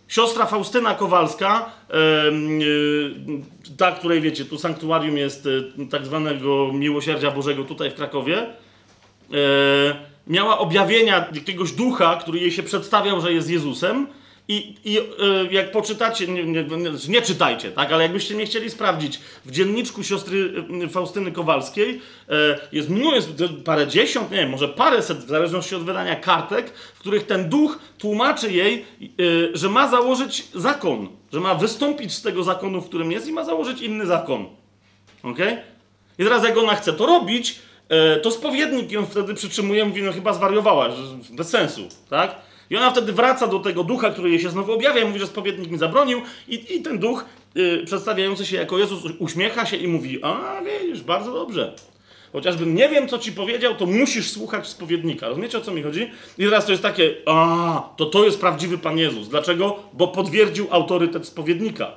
[0.07, 3.13] Siostra Faustyna Kowalska, yy,
[3.77, 8.45] ta, której wiecie, tu sanktuarium jest yy, tak zwanego miłosierdzia Bożego tutaj w Krakowie,
[9.29, 9.37] yy,
[10.27, 14.07] miała objawienia jakiegoś ducha, który jej się przedstawiał, że jest Jezusem
[14.47, 15.03] i, i y,
[15.51, 16.65] jak poczytacie, nie, nie,
[17.09, 22.31] nie, czytajcie, tak, ale jakbyście nie chcieli sprawdzić, w dzienniczku siostry y, Faustyny Kowalskiej y,
[22.71, 23.29] jest, jest
[23.65, 27.79] parę dziesiąt, nie wiem, może paręset, w zależności od wydania kartek, w których ten duch
[27.97, 28.85] tłumaczy jej,
[29.53, 33.45] że ma założyć zakon, że ma wystąpić z tego zakonu, w którym jest i ma
[33.45, 34.45] założyć inny zakon.
[35.23, 35.37] Ok?
[36.19, 37.59] I teraz jak ona chce to robić,
[38.21, 40.89] to spowiednik ją wtedy przytrzymuje, mówi, no chyba zwariowała,
[41.31, 42.50] bez sensu, tak?
[42.71, 45.27] I ona wtedy wraca do tego ducha, który jej się znowu objawia, i mówi, że
[45.27, 49.87] spowiednik mi zabronił, i, i ten duch yy, przedstawiający się jako Jezus uśmiecha się i
[49.87, 51.73] mówi: A widzisz, bardzo dobrze.
[52.33, 55.27] Chociażbym nie wiem, co ci powiedział, to musisz słuchać spowiednika.
[55.27, 56.11] Rozumiecie, o co mi chodzi?
[56.37, 59.27] I teraz to jest takie, a, to to jest prawdziwy Pan Jezus.
[59.27, 59.79] Dlaczego?
[59.93, 61.91] Bo potwierdził autorytet spowiednika.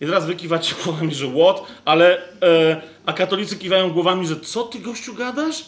[0.00, 1.62] I teraz wy kiwacie głowami, że what?
[1.84, 5.64] Ale, e, a katolicy kiwają głowami, że co ty, gościu, gadasz?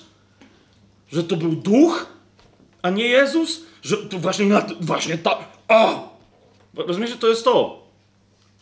[1.13, 2.20] Że to był duch?
[2.83, 3.63] A nie Jezus?
[3.83, 5.39] Że to właśnie, na, właśnie ta.
[5.69, 5.95] A!
[6.75, 7.81] Rozumiecie, to jest to.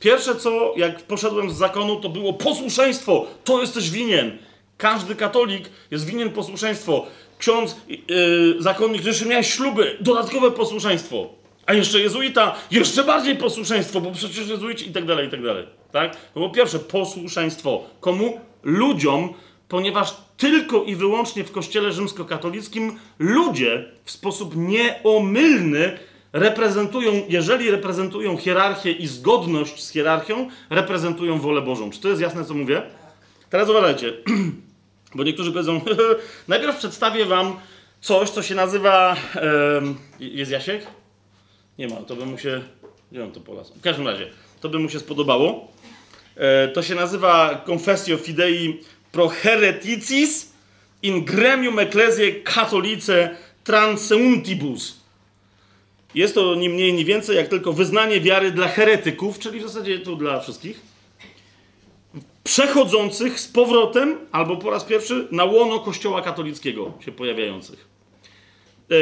[0.00, 3.26] Pierwsze co, jak poszedłem z zakonu, to było posłuszeństwo.
[3.44, 4.38] To jesteś winien.
[4.76, 7.06] Każdy katolik jest winien posłuszeństwo.
[7.38, 11.28] Ksiądz, yy, zakonnik, jeszcze miałeś śluby, dodatkowe posłuszeństwo.
[11.66, 15.66] A jeszcze jezuita, jeszcze bardziej posłuszeństwo, bo przecież jezuici i tak dalej, i tak dalej.
[15.92, 16.16] Tak?
[16.16, 17.84] To było pierwsze, posłuszeństwo.
[18.00, 18.40] Komu?
[18.62, 19.34] Ludziom,
[19.68, 25.98] ponieważ tylko i wyłącznie w Kościele rzymskokatolickim ludzie w sposób nieomylny
[26.32, 31.90] reprezentują, jeżeli reprezentują hierarchię i zgodność z hierarchią, reprezentują wolę Bożą.
[31.90, 32.82] Czy to jest jasne, co mówię?
[33.50, 34.12] Teraz uważajcie,
[35.14, 35.80] bo niektórzy powiedzą,
[36.48, 37.56] najpierw przedstawię wam
[38.00, 39.16] coś, co się nazywa.
[40.20, 40.86] jest Jasiek?
[41.78, 42.60] Nie ma, to by mu się.
[43.12, 43.74] Gdzie on to polasł?
[43.74, 45.68] W każdym razie, to by mu się spodobało.
[46.36, 48.80] E, to się nazywa Confessio Fidei
[49.12, 50.52] pro hereticis
[51.02, 54.98] in gremium ecclesiae catholice transeuntibus.
[56.14, 59.98] Jest to ni mniej, ni więcej jak tylko wyznanie wiary dla heretyków, czyli w zasadzie
[59.98, 60.80] tu dla wszystkich,
[62.44, 67.88] przechodzących z powrotem, albo po raz pierwszy, na łono Kościoła katolickiego się pojawiających.
[68.90, 68.94] E,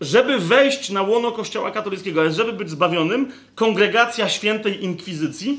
[0.00, 5.58] żeby wejść na łono Kościoła katolickiego, ale żeby być zbawionym, kongregacja świętej inkwizycji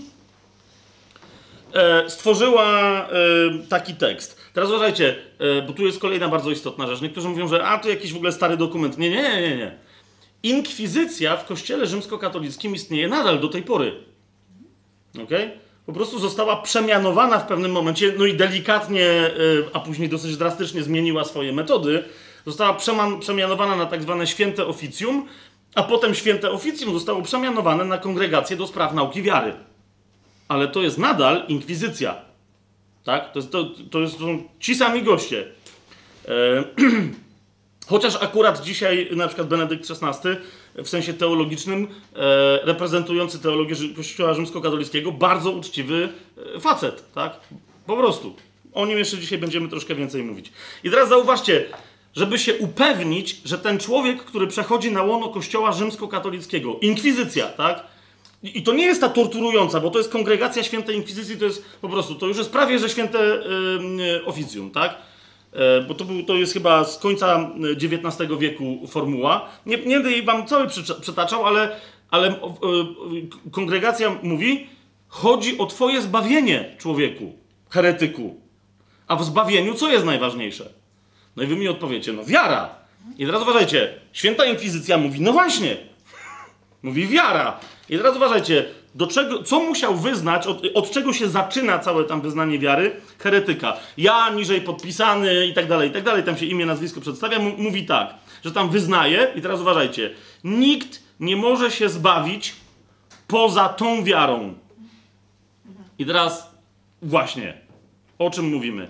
[2.07, 2.67] stworzyła
[3.01, 3.07] e,
[3.69, 4.39] taki tekst.
[4.53, 7.01] Teraz uważajcie, e, bo tu jest kolejna bardzo istotna rzecz.
[7.01, 8.97] Niektórzy mówią, że a to jakiś w ogóle stary dokument.
[8.97, 9.77] Nie, nie, nie, nie.
[10.43, 13.91] Inkwizycja w kościele rzymskokatolickim istnieje nadal do tej pory.
[15.23, 15.51] Okay?
[15.85, 19.31] Po prostu została przemianowana w pewnym momencie, no i delikatnie, e,
[19.73, 22.03] a później dosyć drastycznie zmieniła swoje metody.
[22.45, 22.77] Została
[23.19, 25.27] przemianowana na tak zwane święte oficjum,
[25.75, 29.53] a potem święte oficjum zostało przemianowane na kongregację do spraw nauki wiary.
[30.49, 32.15] Ale to jest nadal inkwizycja.
[33.03, 33.31] Tak?
[33.31, 35.47] To, jest, to, to, jest, to są ci sami goście.
[36.27, 36.63] E,
[37.89, 40.29] chociaż akurat dzisiaj na przykład Benedykt XVI
[40.75, 46.09] w sensie teologicznym, e, reprezentujący teologię Kościoła rzymskokatolickiego, bardzo uczciwy
[46.55, 47.39] e, facet, tak?
[47.85, 48.35] Po prostu.
[48.73, 50.51] O nim jeszcze dzisiaj będziemy troszkę więcej mówić.
[50.83, 51.65] I teraz zauważcie,
[52.15, 57.83] żeby się upewnić, że ten człowiek, który przechodzi na łono Kościoła rzymskokatolickiego, inkwizycja, tak?
[58.43, 61.89] I to nie jest ta torturująca, bo to jest kongregacja świętej inkwizycji, to jest po
[61.89, 64.95] prostu, to już jest prawie, że święte y, oficjum, tak?
[65.53, 69.49] E, bo to, był, to jest chyba z końca XIX wieku formuła.
[69.65, 70.67] Nie, nie będę jej wam cały
[71.01, 71.79] przytaczał, ale,
[72.11, 72.35] ale
[73.51, 74.67] kongregacja mówi,
[75.07, 77.33] chodzi o twoje zbawienie, człowieku,
[77.69, 78.41] heretyku.
[79.07, 80.73] A w zbawieniu co jest najważniejsze?
[81.35, 82.75] No i wy mi odpowiecie, no wiara.
[83.17, 85.77] I teraz uważajcie, święta inkwizycja mówi, no właśnie,
[86.83, 87.59] mówi wiara.
[87.89, 92.21] I teraz uważajcie, do czego, co musiał wyznać, od, od czego się zaczyna całe tam
[92.21, 92.91] wyznanie wiary?
[93.19, 93.77] Heretyka.
[93.97, 97.85] Ja, niżej podpisany i tak dalej, i tak dalej, tam się imię, nazwisko przedstawia, mówi
[97.85, 98.13] tak,
[98.45, 100.11] że tam wyznaje, i teraz uważajcie,
[100.43, 102.55] nikt nie może się zbawić
[103.27, 104.53] poza tą wiarą.
[105.99, 106.51] I teraz
[107.01, 107.53] właśnie,
[108.19, 108.87] o czym mówimy?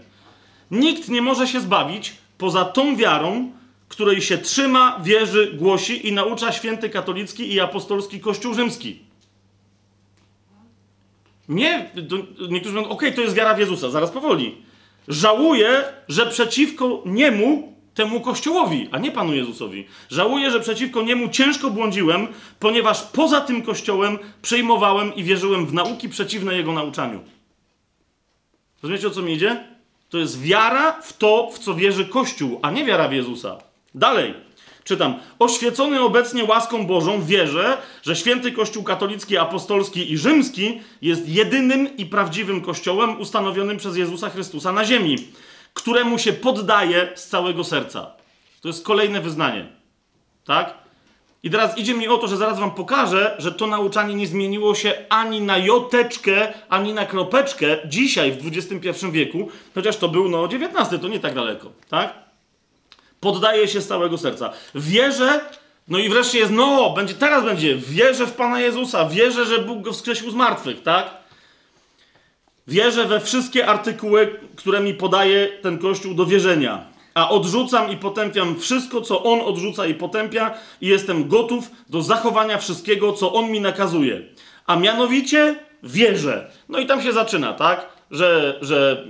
[0.71, 3.51] Nikt nie może się zbawić poza tą wiarą,
[3.89, 8.99] której się trzyma, wierzy, głosi i naucza święty katolicki i apostolski Kościół rzymski.
[11.49, 11.89] Nie,
[12.49, 14.57] niektórzy mówią, okej, to jest wiara w Jezusa, zaraz powoli.
[15.07, 21.69] Żałuję, że przeciwko niemu, temu Kościołowi, a nie Panu Jezusowi, żałuję, że przeciwko niemu ciężko
[21.69, 22.27] błądziłem,
[22.59, 27.19] ponieważ poza tym Kościołem przyjmowałem i wierzyłem w nauki przeciwne jego nauczaniu.
[28.83, 29.63] Rozumiecie, o co mi idzie?
[30.09, 33.68] To jest wiara w to, w co wierzy Kościół, a nie wiara w Jezusa.
[33.95, 34.33] Dalej.
[34.83, 35.19] Czytam.
[35.39, 42.05] Oświecony obecnie łaską Bożą wierzę, że święty Kościół katolicki, apostolski i rzymski jest jedynym i
[42.05, 45.15] prawdziwym Kościołem ustanowionym przez Jezusa Chrystusa na ziemi,
[45.73, 48.11] któremu się poddaje z całego serca.
[48.61, 49.67] To jest kolejne wyznanie.
[50.45, 50.73] Tak?
[51.43, 54.75] I teraz idzie mi o to, że zaraz wam pokażę, że to nauczanie nie zmieniło
[54.75, 60.45] się ani na joteczkę, ani na kropeczkę dzisiaj w XXI wieku, chociaż to był no
[60.45, 62.28] XIX, to nie tak daleko, tak?
[63.19, 64.53] Poddaje się z całego serca.
[64.75, 65.41] Wierzę,
[65.87, 69.81] no i wreszcie jest, no, będzie, teraz będzie, wierzę w Pana Jezusa, wierzę, że Bóg
[69.81, 71.19] go wskrzesił z martwych, tak?
[72.67, 76.85] Wierzę we wszystkie artykuły, które mi podaje ten Kościół do wierzenia.
[77.13, 82.57] A odrzucam i potępiam wszystko, co on odrzuca i potępia, i jestem gotów do zachowania
[82.57, 84.21] wszystkiego, co on mi nakazuje.
[84.65, 86.51] A mianowicie wierzę.
[86.69, 87.89] No i tam się zaczyna, tak?
[88.11, 89.05] Że, że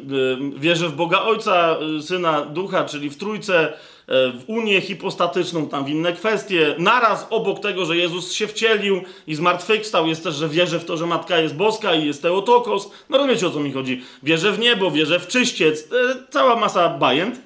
[0.56, 3.74] y, wierzę w Boga Ojca, y, Syna, Ducha, czyli w Trójce,
[4.10, 6.76] w Unię hipostatyczną, tam w inne kwestie.
[6.78, 10.98] Naraz obok tego, że Jezus się wcielił i zmartwychwstał, jest też, że wierzę w to,
[10.98, 12.92] że Matka jest boska i jest Teotokos.
[13.10, 14.02] No rozumiecie, o co mi chodzi.
[14.24, 15.82] Wierzę w niebo, wierzę w czyściec.
[15.82, 15.88] Y,
[16.30, 17.42] cała masa bajent.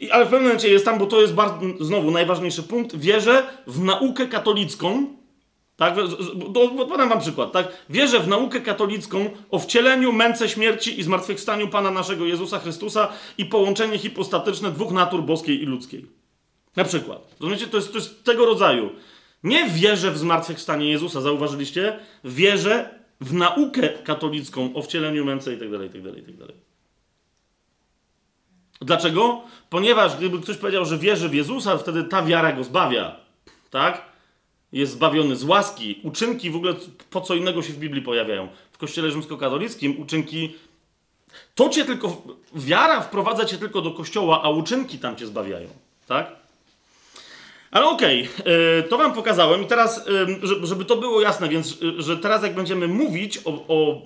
[0.00, 3.42] I, ale w pewnym momencie jest tam, bo to jest bardzo, znowu najważniejszy punkt, wierzę
[3.66, 5.06] w naukę katolicką,
[5.80, 5.94] tak,
[6.88, 11.90] podam wam przykład, tak, wierzę w naukę katolicką o wcieleniu, męce śmierci i zmartwychwstaniu Pana
[11.90, 16.06] naszego Jezusa Chrystusa i połączenie hipostatyczne dwóch natur boskiej i ludzkiej.
[16.76, 17.34] Na przykład.
[17.40, 18.90] Rozumiecie, to jest, to jest tego rodzaju.
[19.44, 21.98] Nie wierzę w zmartwychwstanie Jezusa, zauważyliście?
[22.24, 22.90] Wierzę
[23.20, 26.54] w naukę katolicką o wcieleniu męce i tak dalej, i tak dalej, i tak dalej.
[28.80, 29.42] Dlaczego?
[29.70, 33.16] Ponieważ gdyby ktoś powiedział, że wierzy w Jezusa, wtedy ta wiara go zbawia.
[33.70, 34.09] Tak?
[34.72, 36.00] Jest zbawiony z łaski.
[36.02, 36.74] Uczynki w ogóle
[37.10, 38.48] po co innego się w Biblii pojawiają.
[38.72, 40.54] W kościele rzymskokatolickim uczynki
[41.54, 42.22] To cię tylko,
[42.54, 45.68] wiara wprowadza cię tylko do kościoła, a uczynki tam cię zbawiają,
[46.06, 46.40] tak?
[47.70, 50.04] Ale okej, okay, to wam pokazałem i teraz,
[50.62, 54.02] żeby to było jasne, więc, że teraz jak będziemy mówić o, o,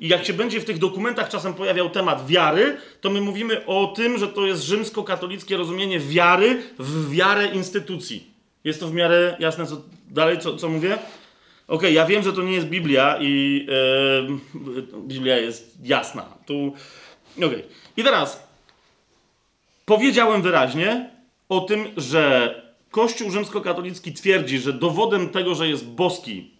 [0.00, 4.18] jak się będzie w tych dokumentach czasem pojawiał temat wiary, to my mówimy o tym,
[4.18, 8.30] że to jest rzymskokatolickie rozumienie wiary w wiarę instytucji.
[8.64, 10.92] Jest to w miarę jasne, co dalej, co, co mówię?
[10.94, 13.66] Okej, okay, ja wiem, że to nie jest Biblia i
[14.54, 16.22] yy, Biblia jest jasna.
[16.46, 16.74] Tu,
[17.36, 17.48] okej.
[17.48, 17.64] Okay.
[17.96, 18.48] I teraz
[19.84, 21.10] powiedziałem wyraźnie
[21.48, 22.54] o tym, że
[22.90, 26.50] Kościół rzymskokatolicki twierdzi, że dowodem tego, że jest boski,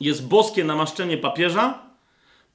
[0.00, 1.88] jest boskie namaszczenie papieża.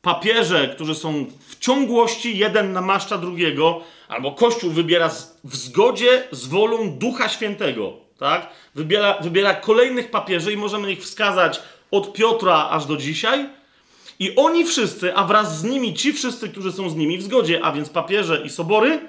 [0.02, 5.10] Papieże, którzy są w ciągłości, jeden namaszcza drugiego, albo Kościół wybiera
[5.44, 8.50] w zgodzie z wolą Ducha Świętego, tak?
[8.76, 13.50] Wybiera, wybiera kolejnych papieży i możemy ich wskazać od Piotra aż do dzisiaj.
[14.20, 17.66] I oni wszyscy, a wraz z nimi ci wszyscy, którzy są z nimi w zgodzie,
[17.66, 19.00] a więc papieże i sobory,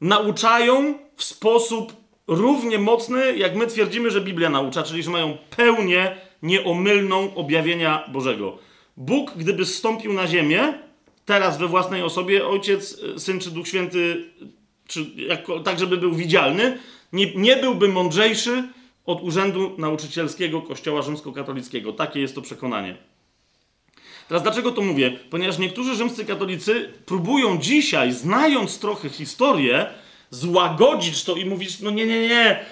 [0.00, 1.92] nauczają w sposób
[2.26, 8.58] równie mocny, jak my twierdzimy, że Biblia naucza, czyli że mają pełnię nieomylną objawienia Bożego.
[8.96, 10.74] Bóg, gdyby zstąpił na ziemię,
[11.24, 14.24] teraz we własnej osobie, Ojciec, Syn czy Duch Święty,
[14.86, 16.78] czy jako, tak, żeby był widzialny,
[17.12, 18.68] nie, nie byłby mądrzejszy
[19.06, 21.92] od urzędu nauczycielskiego Kościoła Rzymskokatolickiego.
[21.92, 22.96] Takie jest to przekonanie.
[24.28, 25.18] Teraz dlaczego to mówię?
[25.30, 29.86] Ponieważ niektórzy rzymscy katolicy próbują dzisiaj, znając trochę historię,
[30.30, 32.64] złagodzić to i mówić, no nie, nie, nie,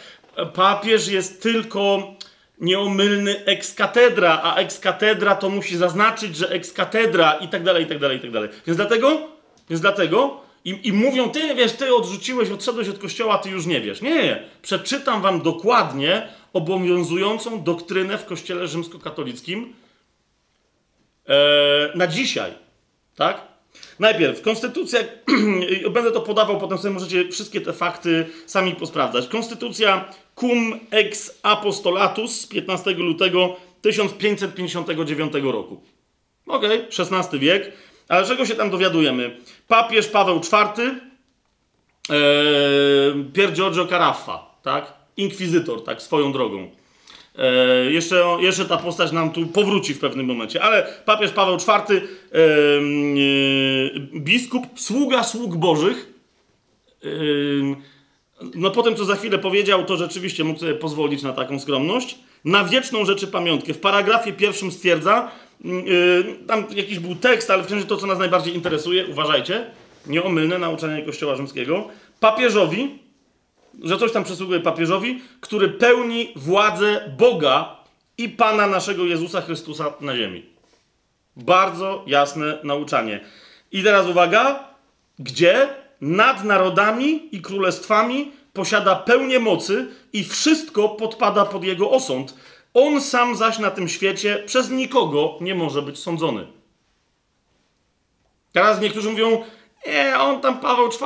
[0.55, 2.15] papież jest tylko
[2.61, 7.85] nieomylny ex katedra, a ex katedra to musi zaznaczyć, że ex katedra i tak dalej,
[7.85, 8.49] i tak dalej, i tak dalej.
[8.67, 9.29] Więc dlatego,
[9.71, 13.81] więc dlatego i, i mówią, ty wiesz, ty odrzuciłeś, odszedłeś od kościoła, ty już nie
[13.81, 14.03] wiesz.
[14.03, 19.75] Nie, nie, przeczytam wam dokładnie obowiązującą doktrynę w kościele rzymskokatolickim
[21.29, 21.37] e,
[21.95, 22.53] na dzisiaj,
[23.17, 23.41] tak?
[23.99, 25.01] Najpierw, konstytucja,
[25.95, 29.29] będę to podawał, potem sobie możecie wszystkie te fakty sami posprawdzać.
[29.29, 35.81] Konstytucja cum ex apostolatus z 15 lutego 1559 roku.
[36.47, 37.73] Okej, okay, XVI wiek.
[38.09, 39.37] Ale czego się tam dowiadujemy?
[39.69, 40.57] Papież Paweł IV,
[42.11, 42.15] ee,
[43.33, 44.93] Pier Giorgio Caraffa, tak?
[45.17, 46.71] Inkwizytor, tak, swoją drogą.
[47.39, 51.73] E, jeszcze, jeszcze ta postać nam tu powróci w pewnym momencie, ale papież Paweł IV,
[51.73, 52.01] e, e,
[54.21, 56.13] biskup, sługa sług bożych,
[57.05, 57.09] e,
[58.55, 62.19] no po tym, co za chwilę powiedział, to rzeczywiście mógł sobie pozwolić na taką skromność.
[62.45, 63.75] Na wieczną rzeczy pamiątkę.
[63.75, 65.29] W paragrafie pierwszym stwierdza, e,
[66.47, 69.67] tam jakiś był tekst, ale wciąż to, co nas najbardziej interesuje, uważajcie,
[70.07, 71.89] nieomylne nauczanie Kościoła Rzymskiego,
[72.21, 72.99] papieżowi,
[73.83, 77.77] że coś tam przysługuje papieżowi, który pełni władzę Boga
[78.19, 80.47] i Pana naszego Jezusa Chrystusa na ziemi.
[81.37, 83.21] Bardzo jasne nauczanie.
[83.73, 84.65] I teraz uwaga,
[85.19, 85.69] gdzie
[86.01, 92.35] nad narodami i królestwami posiada pełnię mocy i wszystko podpada pod jego osąd.
[92.79, 96.47] On sam zaś na tym świecie przez nikogo nie może być sądzony.
[98.53, 99.45] Teraz niektórzy mówią,
[99.87, 101.03] nie, on tam Paweł IV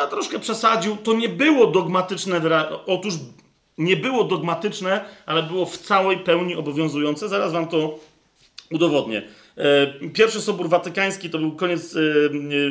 [0.00, 0.96] a, troszkę przesadził.
[0.96, 2.40] To nie było dogmatyczne.
[2.86, 3.14] Otóż
[3.78, 7.28] nie było dogmatyczne, ale było w całej pełni obowiązujące.
[7.28, 7.98] Zaraz wam to
[8.70, 9.22] udowodnię.
[9.56, 12.00] E, pierwszy Sobór Watykański to był koniec, e,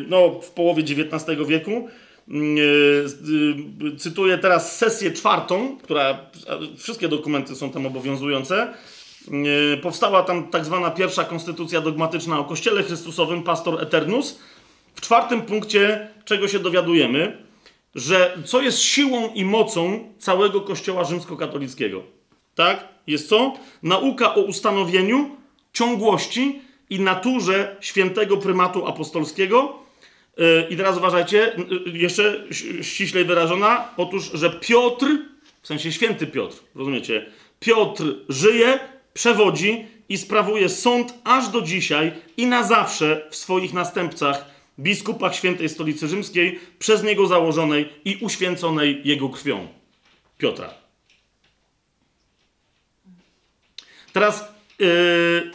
[0.07, 1.87] no, w połowie XIX wieku.
[2.27, 6.19] E, cytuję teraz sesję czwartą, która,
[6.77, 8.73] wszystkie dokumenty są tam obowiązujące.
[9.81, 14.39] Powstała tam tak zwana pierwsza konstytucja dogmatyczna o Kościele Chrystusowym, Pastor Eternus,
[14.95, 17.43] w czwartym punkcie, czego się dowiadujemy,
[17.95, 22.03] że co jest siłą i mocą całego Kościoła rzymskokatolickiego.
[22.55, 22.87] Tak?
[23.07, 23.53] Jest co?
[23.83, 25.29] Nauka o ustanowieniu,
[25.73, 29.82] ciągłości i naturze świętego prymatu apostolskiego.
[30.37, 32.43] Yy, I teraz uważajcie, yy, jeszcze
[32.81, 35.05] ściślej wyrażona, otóż, że Piotr,
[35.61, 37.25] w sensie święty Piotr, rozumiecie?
[37.59, 38.79] Piotr żyje,
[39.13, 44.45] przewodzi i sprawuje sąd aż do dzisiaj i na zawsze w swoich następcach
[44.79, 49.67] biskupach świętej stolicy rzymskiej, przez niego założonej i uświęconej jego krwią.
[50.37, 50.73] Piotra.
[54.13, 55.51] Teraz yy,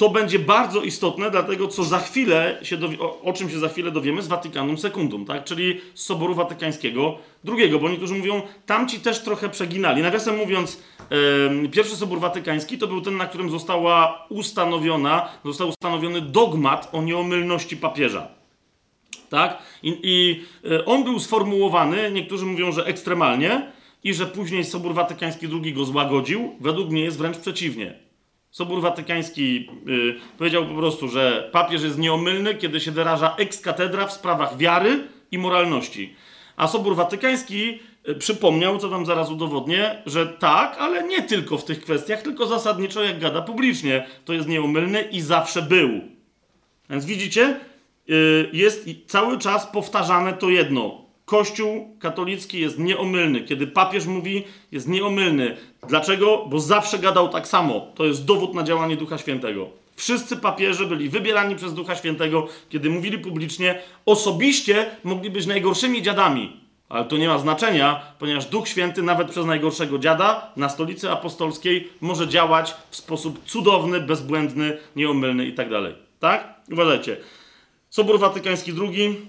[0.00, 3.90] to będzie bardzo istotne, dlatego co za chwilę się o, o, czym się za chwilę
[3.90, 5.44] dowiemy z Watykanum Secundum, tak?
[5.44, 10.02] czyli z Soboru Watykańskiego II, bo niektórzy mówią, tamci też trochę przeginali.
[10.02, 10.82] Nawiasem mówiąc,
[11.60, 17.02] yy, pierwszy Sobór Watykański to był ten, na którym została ustanowiona, został ustanowiony dogmat o
[17.02, 18.28] nieomylności papieża.
[19.30, 19.62] Tak?
[19.82, 23.72] I, I e, on był sformułowany, niektórzy mówią, że ekstremalnie,
[24.04, 26.56] i że później Sobór Watykański II go złagodził.
[26.60, 28.09] Według mnie jest wręcz przeciwnie.
[28.50, 34.06] Sobór Watykański y, powiedział po prostu, że papież jest nieomylny, kiedy się wyraża ex cathedra
[34.06, 36.14] w sprawach wiary i moralności.
[36.56, 41.64] A Sobór Watykański y, przypomniał, co wam zaraz udowodnię, że tak, ale nie tylko w
[41.64, 44.06] tych kwestiach, tylko zasadniczo jak gada publicznie.
[44.24, 45.88] To jest nieomylny i zawsze był.
[46.90, 47.60] Więc widzicie,
[48.10, 51.09] y, jest cały czas powtarzane to jedno.
[51.30, 53.40] Kościół katolicki jest nieomylny.
[53.40, 55.56] Kiedy papież mówi, jest nieomylny.
[55.88, 56.46] Dlaczego?
[56.46, 57.86] Bo zawsze gadał tak samo.
[57.94, 59.68] To jest dowód na działanie Ducha Świętego.
[59.96, 66.56] Wszyscy papieże byli wybierani przez Ducha Świętego, kiedy mówili publicznie, osobiście mogli być najgorszymi dziadami.
[66.88, 71.88] Ale to nie ma znaczenia, ponieważ Duch Święty nawet przez najgorszego dziada na stolicy apostolskiej
[72.00, 75.68] może działać w sposób cudowny, bezbłędny, nieomylny i tak.
[76.20, 76.54] Tak?
[76.72, 77.16] Uważajcie.
[77.90, 79.26] Sobór Watykański II,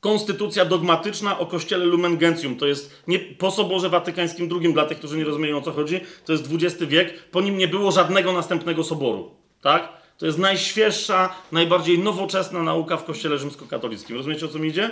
[0.00, 2.56] konstytucja dogmatyczna o kościele Lumen Gentium.
[2.56, 6.00] To jest nie po Soborze Watykańskim II, dla tych, którzy nie rozumieją o co chodzi,
[6.24, 7.22] to jest XX wiek.
[7.30, 9.30] Po nim nie było żadnego następnego soboru.
[9.62, 9.88] Tak?
[10.18, 14.16] To jest najświeższa, najbardziej nowoczesna nauka w kościele rzymskokatolickim.
[14.16, 14.90] Rozumiecie o co mi idzie?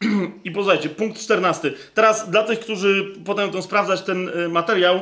[0.44, 1.72] I pozajcie, punkt 14.
[1.94, 5.00] Teraz dla tych, którzy potem chcą sprawdzać ten y, materiał,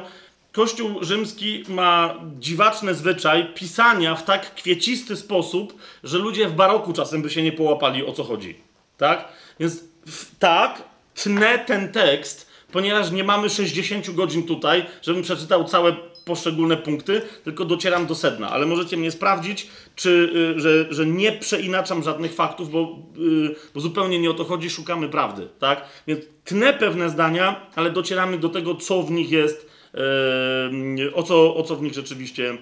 [0.52, 5.74] Kościół rzymski ma dziwaczny zwyczaj pisania w tak kwiecisty sposób,
[6.04, 8.71] że ludzie w baroku czasem by się nie połapali o co chodzi.
[9.02, 9.28] Tak?
[9.60, 9.84] Więc
[10.38, 10.82] tak,
[11.14, 17.64] tnę ten tekst, ponieważ nie mamy 60 godzin tutaj, żebym przeczytał całe poszczególne punkty, tylko
[17.64, 18.50] docieram do sedna.
[18.50, 23.80] Ale możecie mnie sprawdzić, czy, y, że, że nie przeinaczam żadnych faktów, bo, y, bo
[23.80, 25.48] zupełnie nie o to chodzi, szukamy prawdy.
[25.58, 25.84] Tak?
[26.06, 31.56] Więc tnę pewne zdania, ale docieramy do tego, co w nich jest, y, o, co,
[31.56, 32.58] o co w nich rzeczywiście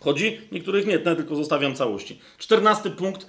[0.00, 0.40] chodzi.
[0.52, 2.20] Niektórych nie, tylko zostawiam całości.
[2.38, 3.26] Czternasty punkt.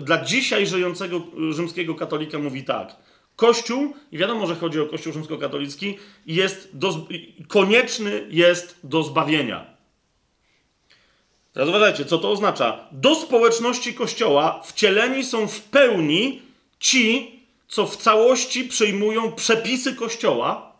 [0.00, 2.96] Dla dzisiaj żyjącego rzymskiego katolika mówi tak.
[3.36, 7.06] Kościół, i wiadomo, że chodzi o Kościół rzymskokatolicki, jest do,
[7.48, 9.66] konieczny jest do zbawienia.
[11.52, 12.88] Teraz uważajcie, co to oznacza?
[12.92, 16.42] Do społeczności Kościoła wcieleni są w pełni
[16.78, 20.72] ci, co w całości przyjmują przepisy Kościoła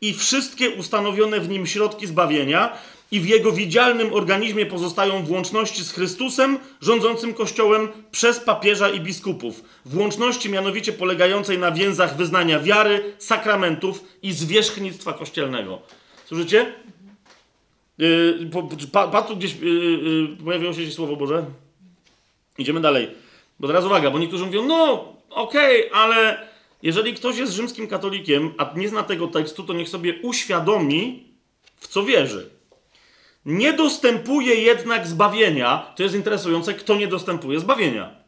[0.00, 2.72] i wszystkie ustanowione w nim środki zbawienia,
[3.12, 9.00] i w jego widzialnym organizmie pozostają w łączności z Chrystusem, rządzącym Kościołem przez papieża i
[9.00, 9.64] biskupów.
[9.84, 15.78] W łączności mianowicie polegającej na więzach wyznania wiary, sakramentów i zwierzchnictwa kościelnego.
[16.26, 16.72] Słyszycie?
[17.98, 18.50] Yy,
[18.92, 21.44] pa, pa, tu gdzieś yy, pojawiło się Słowo Boże.
[22.58, 23.10] Idziemy dalej.
[23.60, 26.48] Bo teraz uwaga, bo niektórzy mówią, no okej, okay, ale
[26.82, 31.26] jeżeli ktoś jest rzymskim katolikiem, a nie zna tego tekstu, to niech sobie uświadomi,
[31.76, 32.61] w co wierzy.
[33.46, 35.92] Nie dostępuje jednak zbawienia.
[35.96, 38.22] To jest interesujące, kto nie dostępuje zbawienia.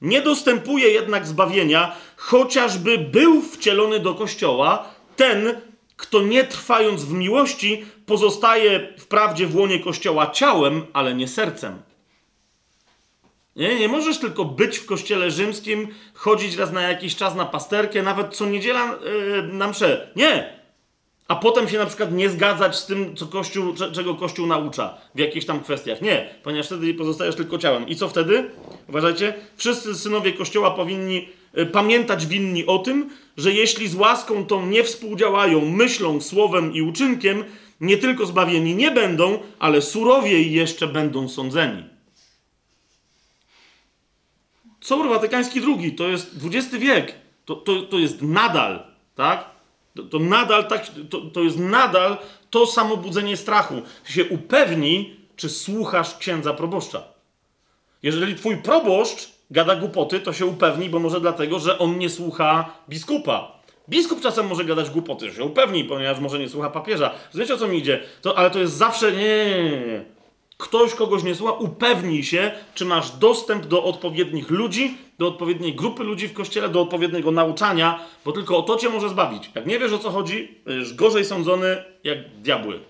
[0.00, 5.60] Nie dostępuje jednak zbawienia, chociażby był wcielony do kościoła ten,
[5.96, 11.82] kto nie trwając w miłości, pozostaje wprawdzie w łonie kościoła ciałem, ale nie sercem.
[13.56, 18.02] Nie, nie możesz tylko być w kościele rzymskim, chodzić raz na jakiś czas na pasterkę,
[18.02, 20.10] nawet co niedziela yy, na mszę.
[20.16, 20.57] Nie!
[21.28, 25.18] A potem się na przykład nie zgadzać z tym, co Kościół, czego Kościół naucza w
[25.18, 26.02] jakichś tam kwestiach.
[26.02, 27.88] Nie, ponieważ wtedy pozostajesz tylko ciałem.
[27.88, 28.50] I co wtedy?
[28.88, 34.66] Uważajcie, wszyscy synowie Kościoła powinni y, pamiętać winni o tym, że jeśli z łaską tą
[34.66, 37.44] nie współdziałają myślą, słowem i uczynkiem,
[37.80, 41.84] nie tylko zbawieni nie będą, ale surowiej jeszcze będą sądzeni.
[44.80, 47.14] Sobór Watykański II to jest XX wiek.
[47.44, 48.82] To, to, to jest nadal,
[49.14, 49.57] tak?
[49.98, 52.16] To, to nadal tak, to, to jest nadal
[52.50, 53.74] to samo budzenie strachu.
[54.04, 57.02] Się upewni, czy słuchasz księdza proboszcza.
[58.02, 62.70] Jeżeli twój proboszcz gada głupoty, to się upewni, bo może dlatego, że on nie słucha
[62.88, 63.58] biskupa.
[63.88, 67.10] Biskup czasem może gadać głupoty, się upewni, ponieważ może nie słucha papieża.
[67.34, 68.02] Wiecie o co mi idzie?
[68.22, 70.18] To, ale to jest zawsze nie
[70.58, 76.04] ktoś kogoś nie słucha, upewnij się, czy masz dostęp do odpowiednich ludzi, do odpowiedniej grupy
[76.04, 79.50] ludzi w kościele, do odpowiedniego nauczania, bo tylko o to cię może zbawić.
[79.54, 82.80] Jak nie wiesz o co chodzi, będziesz gorzej sądzony jak diabły.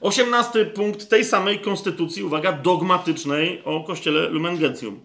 [0.00, 5.00] Osiemnasty punkt tej samej konstytucji, uwaga, dogmatycznej o kościele Lumen Gentium.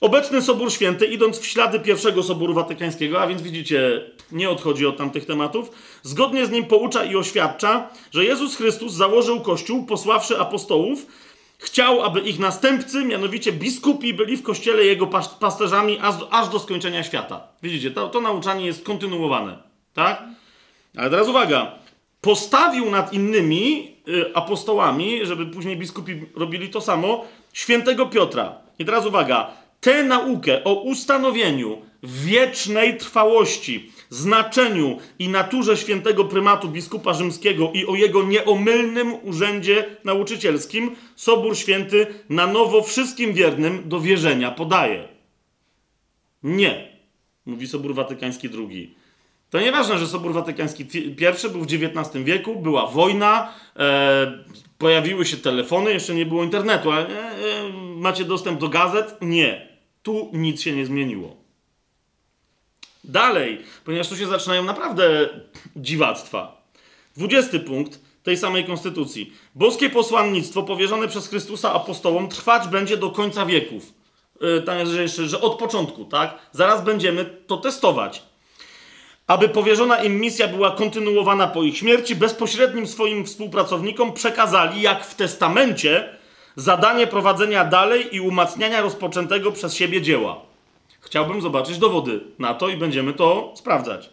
[0.00, 4.96] Obecny Sobór Święty, idąc w ślady pierwszego Soboru Watykańskiego, a więc widzicie, nie odchodzi od
[4.96, 5.70] tamtych tematów,
[6.02, 11.06] zgodnie z nim poucza i oświadcza, że Jezus Chrystus założył Kościół, posławszy apostołów,
[11.62, 15.06] chciał, aby ich następcy, mianowicie biskupi, byli w Kościele Jego
[15.40, 15.98] pasterzami
[16.30, 17.48] aż do, skończenia świata.
[17.62, 19.58] Widzicie, to, to nauczanie jest kontynuowane,
[19.94, 20.22] tak?
[20.96, 21.72] Ale teraz uwaga,
[22.20, 28.54] postawił nad innymi y, apostołami, żeby później biskupi robili to samo, świętego Piotra.
[28.78, 29.50] I teraz uwaga,
[29.80, 37.94] tę naukę o ustanowieniu wiecznej trwałości znaczeniu i naturze świętego prymatu biskupa rzymskiego i o
[37.94, 45.08] jego nieomylnym urzędzie nauczycielskim Sobór Święty na nowo wszystkim wiernym do wierzenia podaje.
[46.42, 46.98] Nie,
[47.46, 48.94] mówi Sobór Watykański II.
[49.50, 51.16] To nieważne, że Sobór Watykański I
[51.52, 54.44] był w XIX wieku, była wojna, e,
[54.78, 57.08] pojawiły się telefony, jeszcze nie było internetu, e, e,
[57.96, 59.16] macie dostęp do gazet?
[59.20, 59.68] Nie.
[60.02, 61.41] Tu nic się nie zmieniło.
[63.04, 65.28] Dalej, ponieważ tu się zaczynają naprawdę
[65.76, 66.62] dziwactwa.
[67.16, 69.32] Dwudziesty punkt tej samej konstytucji.
[69.54, 73.92] Boskie posłannictwo powierzone przez Chrystusa apostołom trwać będzie do końca wieków.
[74.40, 76.38] Yy, tam jest jeszcze, że od początku, tak?
[76.52, 78.22] Zaraz będziemy to testować.
[79.26, 85.14] Aby powierzona im misja była kontynuowana po ich śmierci, bezpośrednim swoim współpracownikom przekazali, jak w
[85.14, 86.16] testamencie,
[86.56, 90.51] zadanie prowadzenia dalej i umacniania rozpoczętego przez siebie dzieła.
[91.12, 94.10] Chciałbym zobaczyć dowody na to i będziemy to sprawdzać.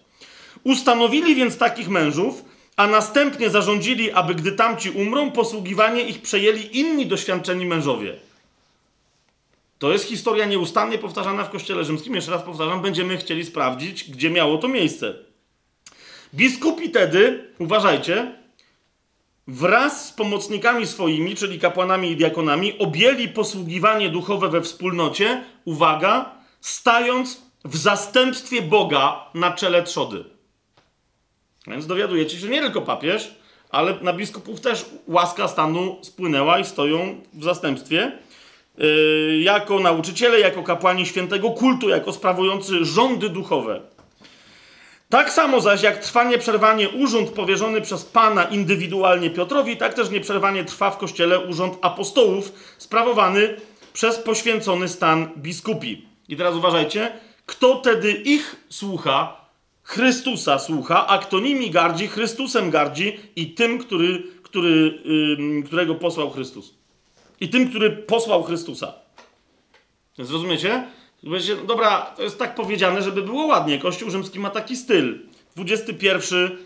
[0.63, 2.45] Ustanowili więc takich mężów,
[2.75, 8.15] a następnie zarządzili, aby gdy tamci umrą, posługiwanie ich przejęli inni doświadczeni mężowie.
[9.77, 12.15] To jest historia nieustannie powtarzana w Kościele Rzymskim.
[12.15, 15.13] Jeszcze raz powtarzam, będziemy chcieli sprawdzić, gdzie miało to miejsce.
[16.33, 18.31] Biskupi tedy, uważajcie,
[19.47, 27.41] wraz z pomocnikami swoimi, czyli kapłanami i diakonami, objęli posługiwanie duchowe we wspólnocie, uwaga, stając
[27.65, 30.23] w zastępstwie Boga na czele trzody.
[31.67, 33.35] Więc dowiadujecie się, że nie tylko papież,
[33.69, 38.11] ale na biskupów też łaska stanu spłynęła i stoją w zastępstwie.
[38.77, 43.81] Yy, jako nauczyciele, jako kapłani świętego kultu, jako sprawujący rządy duchowe.
[45.09, 50.63] Tak samo zaś jak trwa nieprzerwanie urząd powierzony przez Pana indywidualnie Piotrowi, tak też nieprzerwanie
[50.63, 53.55] trwa w Kościele urząd apostołów sprawowany
[53.93, 56.08] przez poświęcony stan biskupi.
[56.29, 57.11] I teraz uważajcie,
[57.45, 59.39] kto tedy ich słucha,
[59.83, 65.03] Chrystusa słucha, a kto nimi gardzi, Chrystusem gardzi i tym, który, który,
[65.65, 66.73] którego posłał Chrystus.
[67.39, 68.93] I tym, który posłał Chrystusa.
[70.19, 70.87] Zrozumiecie?
[71.23, 73.79] Wiecie, dobra, to jest tak powiedziane, żeby było ładnie.
[73.79, 75.19] Kościół rzymski ma taki styl.
[75.55, 76.57] 21 yy,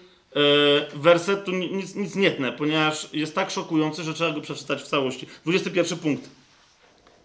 [0.96, 4.88] werset, tu nic, nic nie tnę, ponieważ jest tak szokujący, że trzeba go przeczytać w
[4.88, 5.28] całości.
[5.46, 6.30] 21 punkt.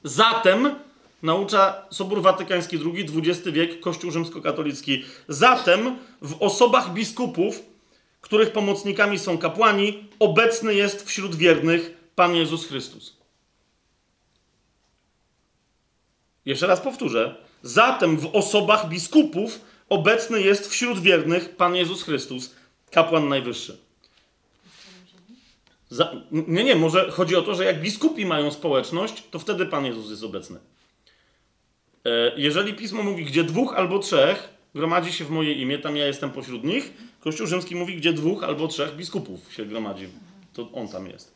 [0.05, 0.75] Zatem
[1.23, 5.05] naucza Sobór Watykański II, XX wiek, Kościół rzymskokatolicki.
[5.29, 7.63] Zatem w osobach biskupów,
[8.21, 13.17] których pomocnikami są kapłani, obecny jest wśród wiernych Pan Jezus Chrystus.
[16.45, 17.37] Jeszcze raz powtórzę.
[17.63, 22.55] Zatem w osobach biskupów obecny jest wśród wiernych Pan Jezus Chrystus,
[22.91, 23.79] kapłan najwyższy.
[25.91, 29.87] Za, nie, nie, może chodzi o to, że jak biskupi mają społeczność, to wtedy Pan
[29.87, 30.59] Jezus jest obecny.
[32.09, 36.07] E, jeżeli pismo mówi, gdzie dwóch albo trzech gromadzi się w moje imię, tam ja
[36.07, 40.09] jestem pośród nich, Kościół Rzymski mówi, gdzie dwóch albo trzech biskupów się gromadzi,
[40.53, 41.35] to on tam jest.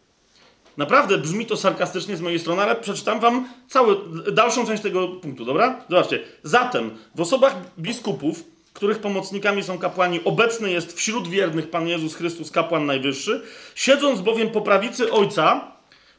[0.76, 3.94] Naprawdę brzmi to sarkastycznie z mojej strony, ale przeczytam wam całą,
[4.32, 5.84] dalszą część tego punktu, dobra?
[5.90, 6.20] Zobaczcie.
[6.42, 12.50] Zatem w osobach biskupów, których pomocnikami są kapłani, obecny jest wśród wiernych Pan Jezus Chrystus,
[12.50, 13.42] kapłan najwyższy,
[13.74, 15.72] siedząc bowiem po prawicy Ojca,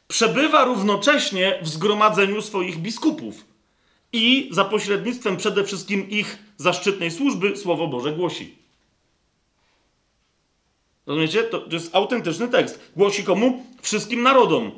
[0.08, 3.53] przebywa równocześnie w zgromadzeniu swoich biskupów
[4.14, 8.54] i za pośrednictwem przede wszystkim ich zaszczytnej służby Słowo Boże głosi.
[11.06, 11.42] Rozumiecie?
[11.42, 12.92] To, to jest autentyczny tekst.
[12.96, 13.64] Głosi komu?
[13.82, 14.70] Wszystkim narodom.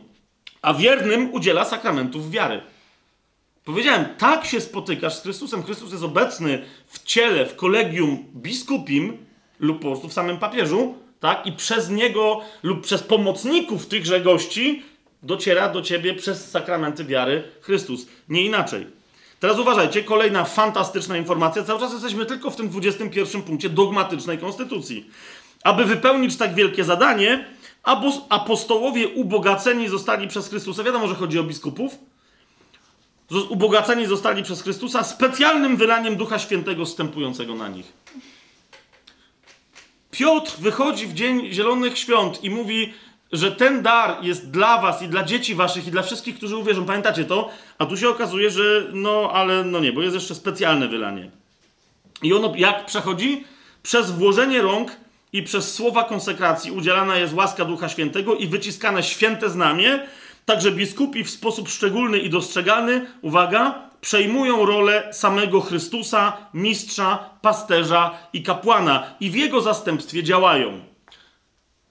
[0.62, 2.61] A wiernym udziela sakramentów wiary.
[3.64, 5.62] Powiedziałem, tak się spotykasz z Chrystusem.
[5.62, 9.16] Chrystus jest obecny w ciele, w kolegium biskupim
[9.61, 11.47] lub po prostu w samym papieżu, tak?
[11.47, 14.82] I przez niego lub przez pomocników tychże gości
[15.22, 18.07] dociera do ciebie przez sakramenty wiary Chrystus.
[18.28, 18.95] Nie inaczej.
[19.41, 21.64] Teraz uważajcie, kolejna fantastyczna informacja.
[21.64, 25.11] Cały czas jesteśmy tylko w tym 21 punkcie dogmatycznej konstytucji.
[25.62, 27.47] Aby wypełnić tak wielkie zadanie,
[28.28, 30.82] apostołowie ubogaceni zostali przez Chrystusa.
[30.82, 31.99] Wiadomo, że chodzi o biskupów.
[33.49, 37.93] Ubogaceni zostali przez Chrystusa specjalnym wylaniem Ducha Świętego stępującego na nich.
[40.11, 42.95] Piotr wychodzi w dzień Zielonych Świąt i mówi,
[43.32, 46.84] że ten dar jest dla was i dla dzieci waszych i dla wszystkich, którzy uwierzą.
[46.84, 47.50] Pamiętacie to?
[47.78, 51.30] A tu się okazuje, że no, ale no nie, bo jest jeszcze specjalne wylanie.
[52.22, 53.44] I ono jak przechodzi?
[53.82, 54.96] Przez włożenie rąk
[55.32, 60.00] i przez słowa konsekracji udzielana jest łaska Ducha Świętego i wyciskane święte znamie,
[60.44, 68.42] także biskupi w sposób szczególny i dostrzegalny, uwaga, przejmują rolę samego Chrystusa, mistrza, pasterza i
[68.42, 70.80] kapłana i w jego zastępstwie działają.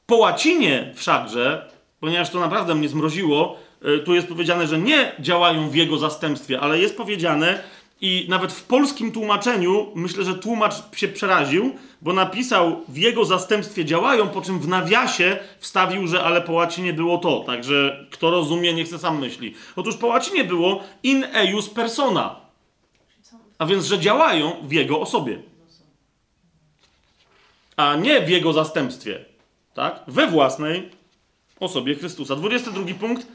[0.06, 5.70] Po łacinie wszakże, ponieważ to naprawdę mnie zmroziło, e, tu jest powiedziane, że nie działają
[5.70, 7.64] w jego zastępstwie, ale jest powiedziane,
[8.02, 13.86] I nawet w polskim tłumaczeniu myślę, że tłumacz się przeraził, bo napisał w jego zastępstwie
[13.86, 17.40] działają, po czym w nawiasie wstawił, że ale po łacinie było to.
[17.40, 19.54] Także kto rozumie, nie chce sam myśli.
[19.76, 22.36] Otóż po łacinie było in eius persona.
[23.58, 25.40] A więc, że działają w jego osobie.
[27.78, 29.26] A nie w jego zastępstwie.
[29.76, 30.04] Tak?
[30.08, 30.90] We własnej
[31.60, 32.36] osobie Chrystusa.
[32.36, 33.28] 22 punkt.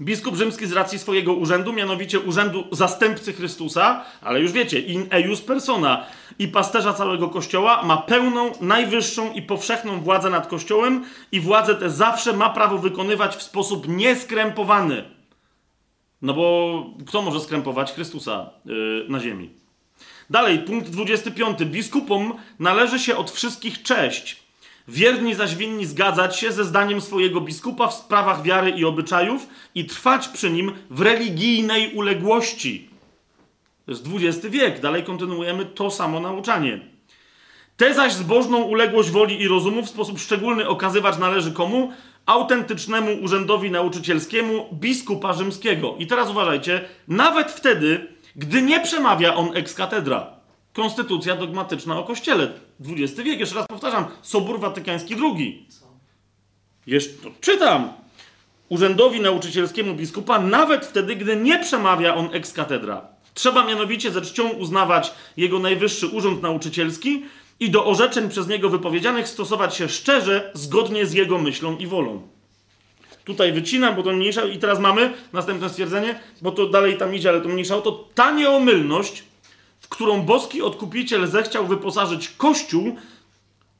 [0.00, 5.40] Biskup rzymski z racji swojego urzędu, mianowicie urzędu zastępcy Chrystusa, ale już wiecie, in eius
[5.40, 6.06] persona
[6.38, 11.90] i pasterza całego Kościoła, ma pełną, najwyższą i powszechną władzę nad Kościołem i władzę tę
[11.90, 15.04] zawsze ma prawo wykonywać w sposób nieskrępowany.
[16.22, 19.50] No bo kto może skrępować Chrystusa yy, na ziemi?
[20.30, 21.64] Dalej, punkt 25.
[21.64, 24.45] Biskupom należy się od wszystkich cześć
[24.88, 29.84] Wierni zaś winni zgadzać się ze zdaniem swojego biskupa w sprawach wiary i obyczajów i
[29.84, 32.90] trwać przy nim w religijnej uległości.
[33.86, 36.80] To jest XX wiek, dalej kontynuujemy to samo nauczanie.
[37.76, 41.92] Te zaś zbożną uległość woli i rozumu w sposób szczególny okazywać należy komu?
[42.26, 45.94] Autentycznemu urzędowi nauczycielskiemu biskupa rzymskiego.
[45.98, 48.06] I teraz uważajcie, nawet wtedy,
[48.36, 50.26] gdy nie przemawia on ex katedra.
[50.72, 52.65] Konstytucja dogmatyczna o Kościele.
[52.80, 55.66] XX wiek, jeszcze raz powtarzam, Sobór Watykański II.
[56.86, 57.92] Jeszcze, czytam.
[58.68, 63.08] Urzędowi nauczycielskiemu biskupa, nawet wtedy, gdy nie przemawia on ex katedra.
[63.34, 67.22] Trzeba mianowicie ze czcią uznawać jego najwyższy urząd nauczycielski
[67.60, 72.22] i do orzeczeń przez niego wypowiedzianych stosować się szczerze, zgodnie z jego myślą i wolą.
[73.24, 74.44] Tutaj wycinam, bo to mniejsza.
[74.44, 77.80] I teraz mamy następne stwierdzenie, bo to dalej tam idzie, ale to mniejsza.
[77.80, 79.24] To ta nieomylność
[79.86, 82.96] w którą boski odkupiciel zechciał wyposażyć Kościół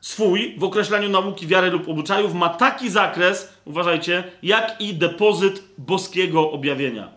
[0.01, 6.51] swój w określaniu nauki wiary lub obyczajów, ma taki zakres, uważajcie, jak i depozyt boskiego
[6.51, 7.13] objawienia.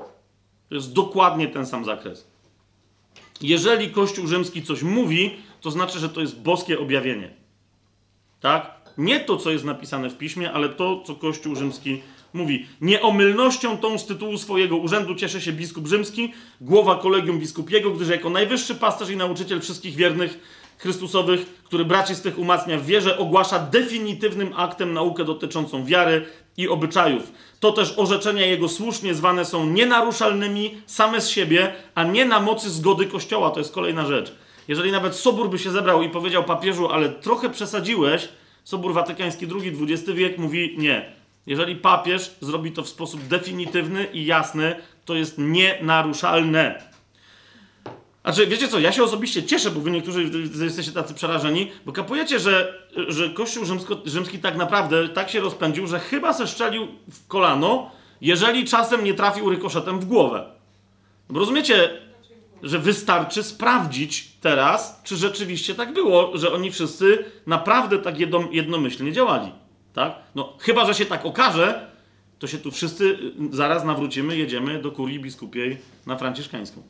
[0.69, 2.27] To jest dokładnie ten sam zakres.
[3.41, 7.29] Jeżeli Kościół rzymski coś mówi, to znaczy, że to jest boskie objawienie.
[8.39, 8.79] Tak?
[8.97, 12.01] Nie to, co jest napisane w piśmie, ale to, co Kościół rzymski
[12.33, 18.09] Mówi, nieomylnością tą z tytułu swojego urzędu cieszy się biskup rzymski, głowa kolegium biskupiego, gdyż
[18.09, 20.39] jako najwyższy pasterz i nauczyciel wszystkich wiernych
[20.79, 26.25] Chrystusowych, który braci z tych umacnia w wierze, ogłasza definitywnym aktem naukę dotyczącą wiary
[26.57, 27.31] i obyczajów.
[27.59, 32.69] To też orzeczenia jego słusznie zwane są nienaruszalnymi same z siebie, a nie na mocy
[32.69, 33.51] zgody Kościoła.
[33.51, 34.35] To jest kolejna rzecz.
[34.67, 38.29] Jeżeli nawet Sobór by się zebrał i powiedział papieżu, ale trochę przesadziłeś,
[38.63, 41.18] Sobór Watykański II, XX wiek mówi nie.
[41.45, 44.75] Jeżeli papież zrobi to w sposób definitywny i jasny,
[45.05, 46.89] to jest nienaruszalne.
[48.23, 50.31] Znaczy, wiecie co, ja się osobiście cieszę, bo wy niektórzy
[50.63, 52.73] jesteście tacy przerażeni, bo kapujecie, że,
[53.07, 57.91] że Kościół rzymsko, rzymski tak naprawdę tak się rozpędził, że chyba se szczelił w kolano,
[58.21, 60.45] jeżeli czasem nie trafił rykoszetem w głowę.
[61.29, 61.89] Bo rozumiecie,
[62.63, 68.15] że wystarczy sprawdzić teraz, czy rzeczywiście tak było, że oni wszyscy naprawdę tak
[68.51, 69.51] jednomyślnie działali.
[69.99, 70.15] Tak?
[70.35, 71.87] No, chyba, że się tak okaże,
[72.39, 76.81] to się tu wszyscy y, zaraz nawrócimy, jedziemy do kurii biskupiej na franciszkańską.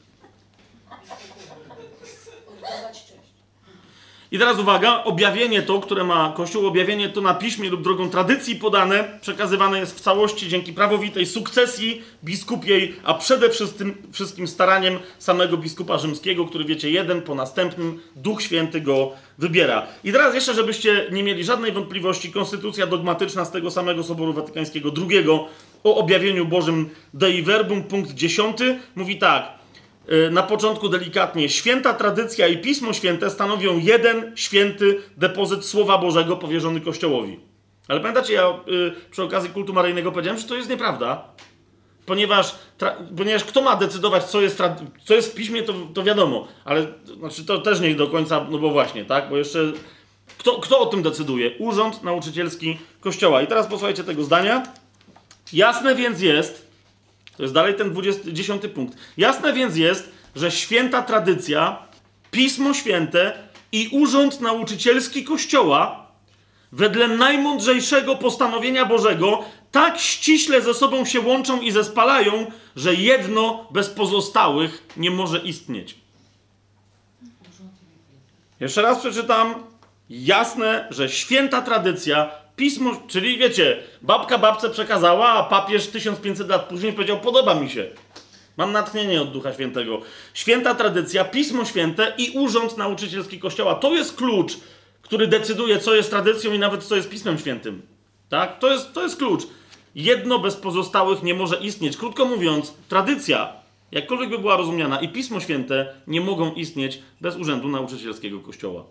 [4.32, 8.56] I teraz uwaga, objawienie to, które ma Kościół, objawienie to na piśmie lub drogą tradycji
[8.56, 15.58] podane, przekazywane jest w całości dzięki prawowitej sukcesji biskupiej, a przede wszystkim, wszystkim staraniem samego
[15.58, 19.88] biskupa rzymskiego, który wiecie, jeden po następnym, Duch Święty go wybiera.
[20.04, 24.92] I teraz jeszcze, żebyście nie mieli żadnej wątpliwości, konstytucja dogmatyczna z tego samego Soboru Watykańskiego
[25.10, 25.30] II
[25.84, 28.58] o objawieniu Bożym Dei Verbum, punkt 10,
[28.96, 29.59] mówi tak.
[30.12, 31.50] Y, na początku delikatnie.
[31.50, 37.40] Święta tradycja i Pismo Święte stanowią jeden święty depozyt Słowa Bożego powierzony Kościołowi.
[37.88, 41.24] Ale pamiętacie, ja y, przy okazji kultu maryjnego powiedziałem, że to jest nieprawda.
[42.06, 42.56] Ponieważ,
[43.18, 44.62] ponieważ kto ma decydować, co jest,
[45.06, 46.48] co jest w piśmie, to, to wiadomo.
[46.66, 46.88] Ale
[47.20, 49.30] znaczy, to też nie do końca, no bo właśnie, tak?
[49.30, 49.60] Bo jeszcze.
[50.38, 51.52] Kto, kto o tym decyduje?
[51.58, 53.42] Urząd Nauczycielski Kościoła.
[53.42, 54.64] I teraz posłuchajcie tego zdania.
[55.54, 56.69] Jasne więc jest,
[57.40, 58.98] to jest dalej ten 20, 10 punkt.
[59.18, 61.78] Jasne więc jest, że święta tradycja,
[62.32, 63.34] Pismo Święte
[63.72, 66.08] i urząd nauczycielski Kościoła
[66.72, 73.90] wedle najmądrzejszego postanowienia Bożego tak ściśle ze sobą się łączą i zespalają, że jedno bez
[73.90, 75.96] pozostałych nie może istnieć.
[78.60, 79.54] Jeszcze raz przeczytam.
[80.10, 86.94] Jasne, że święta tradycja, pismo, czyli wiecie, babka babce przekazała, a papież 1500 lat później
[86.94, 87.88] powiedział: Podoba mi się.
[88.58, 90.02] Mam natchnienie od Ducha Świętego.
[90.34, 93.76] Święta tradycja, pismo święte i urząd nauczycielski Kościoła.
[93.76, 94.58] To jest klucz,
[95.02, 97.82] który decyduje, co jest tradycją i nawet co jest pismem świętym.
[98.30, 98.60] Tak?
[98.60, 99.44] To jest, to jest klucz.
[99.96, 101.98] Jedno bez pozostałych nie może istnieć.
[101.98, 103.54] Krótko mówiąc, tradycja
[103.92, 108.84] jakkolwiek by była rozumiana, i Pismo Święte nie mogą istnieć bez urzędu nauczycielskiego Kościoła.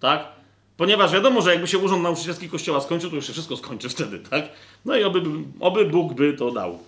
[0.00, 0.37] Tak?
[0.78, 4.18] Ponieważ wiadomo, że jakby się urząd nauczycielski Kościoła skończył, to już się wszystko skończy wtedy,
[4.18, 4.44] tak?
[4.84, 5.22] No i oby,
[5.60, 6.78] oby Bóg by to dał.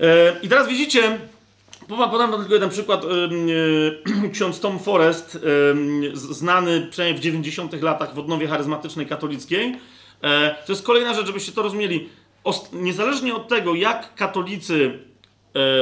[0.00, 1.18] E, I teraz widzicie,
[1.88, 3.04] podam tylko jeden przykład.
[3.04, 3.08] E,
[4.34, 5.38] ksiądz Tom Forrest,
[6.14, 9.76] znany przynajmniej w 90 latach w odnowie charyzmatycznej katolickiej.
[10.22, 12.08] E, to jest kolejna rzecz, żebyście to rozumieli.
[12.72, 14.98] Niezależnie od tego, jak katolicy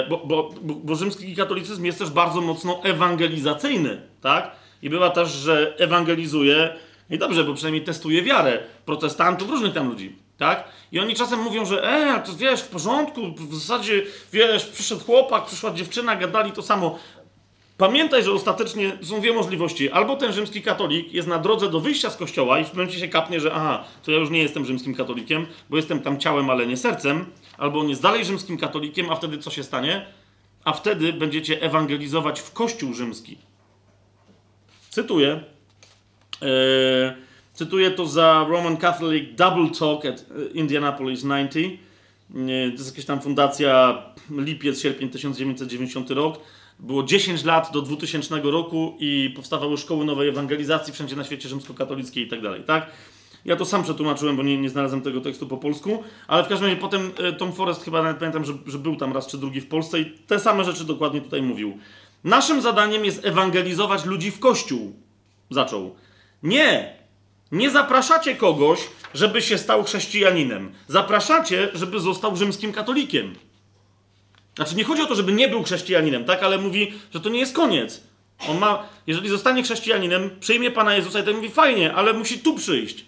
[0.09, 4.51] bo, bo, bo rzymski katolicyzm jest też bardzo mocno ewangelizacyjny, tak?
[4.83, 6.77] I bywa też, że ewangelizuje,
[7.11, 10.65] i dobrze, bo przynajmniej testuje wiarę protestantów, różnych tam ludzi, tak?
[10.93, 14.03] I oni czasem mówią, że e, to wiesz, w porządku, w zasadzie,
[14.33, 16.99] wiesz, przyszedł chłopak, przyszła dziewczyna, gadali to samo.
[17.79, 19.91] Pamiętaj, że ostatecznie są dwie możliwości.
[19.91, 23.09] Albo ten rzymski katolik jest na drodze do wyjścia z kościoła i w momencie się
[23.09, 26.67] kapnie, że aha, to ja już nie jestem rzymskim katolikiem, bo jestem tam ciałem, ale
[26.67, 27.27] nie sercem.
[27.59, 30.07] Albo on jest dalej rzymskim katolikiem, a wtedy co się stanie?
[30.65, 33.39] A wtedy będziecie ewangelizować w kościół rzymski.
[34.91, 35.56] Cytuję.
[36.43, 36.49] Yy,
[37.55, 41.55] cytuję to za Roman Catholic Double Talk at Indianapolis 90.
[41.55, 41.71] Yy,
[42.71, 46.41] to jest jakaś tam fundacja lipiec, sierpień 1990 rok
[46.81, 52.25] było 10 lat do 2000 roku i powstawały szkoły nowej ewangelizacji wszędzie na świecie rzymskokatolickiej
[52.25, 52.91] i tak dalej, tak?
[53.45, 56.69] Ja to sam przetłumaczyłem, bo nie, nie znalazłem tego tekstu po polsku, ale w każdym
[56.69, 59.61] razie potem e, Tom Forrest chyba nawet pamiętam, że, że był tam raz czy drugi
[59.61, 61.79] w Polsce i te same rzeczy dokładnie tutaj mówił.
[62.25, 64.93] Naszym zadaniem jest ewangelizować ludzi w kościół.
[65.51, 65.97] Zaczął.
[66.43, 66.97] Nie!
[67.53, 68.81] Nie zapraszacie kogoś,
[69.15, 70.73] żeby się stał chrześcijaninem.
[70.89, 73.35] Zapraszacie, żeby został rzymskim katolikiem.
[74.57, 76.43] Znaczy, nie chodzi o to, żeby nie był chrześcijaninem, tak?
[76.43, 78.03] Ale mówi, że to nie jest koniec.
[78.49, 82.55] On ma, jeżeli zostanie chrześcijaninem, przyjmie Pana Jezusa i to mówi, fajnie, ale musi tu
[82.55, 83.05] przyjść.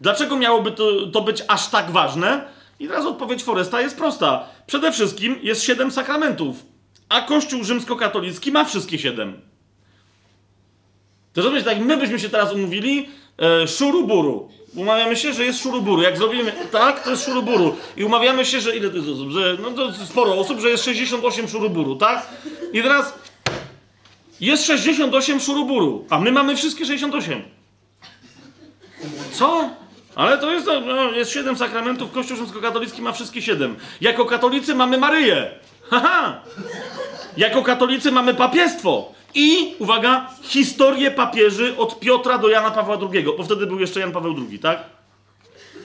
[0.00, 2.44] Dlaczego miałoby to, to być aż tak ważne?
[2.80, 4.48] I teraz odpowiedź Foresta jest prosta.
[4.66, 6.56] Przede wszystkim jest siedem sakramentów,
[7.08, 9.40] a Kościół rzymskokatolicki ma wszystkie siedem.
[11.34, 13.08] To rozumiesz, tak my byśmy się teraz umówili,
[13.38, 14.48] e, szuruburu.
[14.74, 16.02] Umawiamy się, że jest szuruburu.
[16.02, 17.76] Jak zrobimy tak, to jest szuruburu.
[17.96, 19.30] I umawiamy się, że ile to jest osób?
[19.30, 22.26] Że, no to sporo osób, że jest 68 szuruburu, tak?
[22.72, 23.14] I teraz
[24.40, 27.42] jest 68 szuruburu, a my mamy wszystkie 68.
[29.32, 29.70] Co?
[30.14, 33.76] Ale to jest, no, jest 7 sakramentów, Kościół rzymskokatolicki ma wszystkie 7.
[34.00, 35.50] Jako katolicy mamy Maryję.
[35.90, 36.42] Haha!
[37.36, 39.12] Jako katolicy mamy papiestwo.
[39.34, 44.12] I, uwaga, historię papieży od Piotra do Jana Pawła II, bo wtedy był jeszcze Jan
[44.12, 44.84] Paweł II, tak?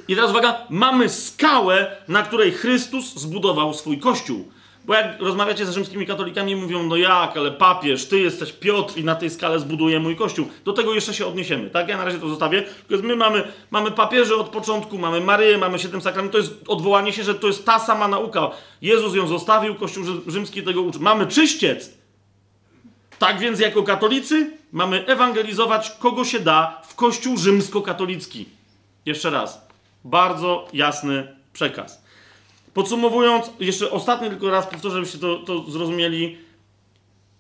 [0.08, 4.52] I teraz uwaga, mamy skałę, na której Chrystus zbudował swój kościół.
[4.86, 9.04] Bo jak rozmawiacie ze rzymskimi katolikami, mówią, no jak, ale papież, ty jesteś Piotr i
[9.04, 10.48] na tej skale zbuduje mój kościół.
[10.66, 11.90] Do tego jeszcze się odniesiemy, tak?
[11.90, 12.64] Ja na razie to zostawię.
[13.04, 16.42] My mamy, mamy papieży od początku, mamy Maryję, mamy siedem sakramentów.
[16.42, 18.52] To jest odwołanie się, że to jest ta sama nauka.
[18.82, 21.00] Jezus ją zostawił, Kościół rzymski tego uczy.
[21.00, 21.99] Mamy czyściec.
[23.20, 28.46] Tak więc jako katolicy mamy ewangelizować kogo się da w Kościół rzymskokatolicki.
[29.06, 29.68] Jeszcze raz.
[30.04, 32.04] Bardzo jasny przekaz.
[32.74, 36.38] Podsumowując, jeszcze ostatni tylko raz powtórzę, żebyście to, to zrozumieli.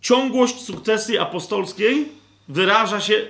[0.02, 2.08] Ciągłość sukcesji apostolskiej
[2.48, 3.28] wyraża się,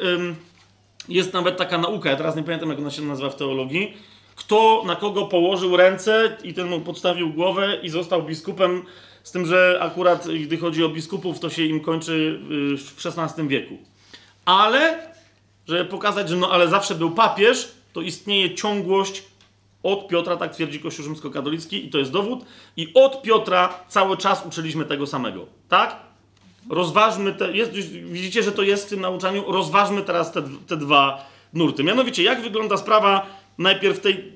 [1.10, 3.94] jest nawet taka nauka, ja teraz nie pamiętam jak ona się nazywa w teologii,
[4.36, 8.86] kto na kogo położył ręce i ten mu podstawił głowę i został biskupem,
[9.24, 12.40] z tym, że akurat gdy chodzi o biskupów, to się im kończy
[12.74, 13.78] y, w XVI wieku.
[14.46, 15.12] Ale,
[15.68, 19.24] żeby pokazać, że no ale zawsze był papież, to istnieje ciągłość
[19.84, 22.46] od Piotra, tak twierdzi Kościół rzymskokatolicki i to jest dowód.
[22.78, 25.46] I od Piotra cały czas uczyliśmy tego samego.
[25.70, 25.96] Tak?
[26.70, 27.72] Rozważmy te, jest,
[28.04, 31.84] widzicie, że to jest w tym nauczaniu, rozważmy teraz te, te dwa nurty.
[31.84, 33.26] Mianowicie, jak wygląda sprawa
[33.58, 34.34] najpierw tej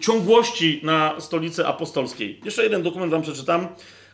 [0.00, 2.40] ciągłości na stolicy apostolskiej.
[2.44, 3.68] Jeszcze jeden dokument wam przeczytam.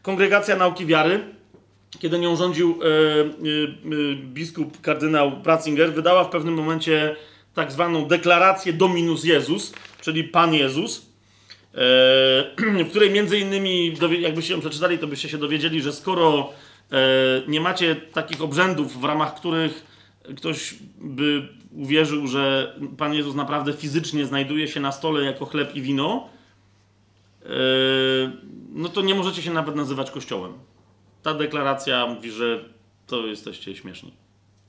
[0.09, 1.20] Kongregacja Nauki Wiary,
[1.98, 7.16] kiedy nią rządził e, e, e, biskup kardynał Ratzinger, wydała w pewnym momencie
[7.54, 11.06] tak zwaną deklarację Dominus Jezus, czyli Pan Jezus,
[12.86, 16.52] w której między innymi, jakbyście ją przeczytali, to byście się dowiedzieli, że skoro
[17.48, 19.86] nie macie takich obrzędów, w ramach których
[20.36, 25.82] ktoś by uwierzył, że Pan Jezus naprawdę fizycznie znajduje się na stole jako chleb i
[25.82, 26.28] wino,
[28.72, 30.53] no to nie możecie się nawet nazywać kościołem.
[31.22, 32.64] Ta deklaracja mówi, że
[33.07, 34.12] to jesteście śmieszni.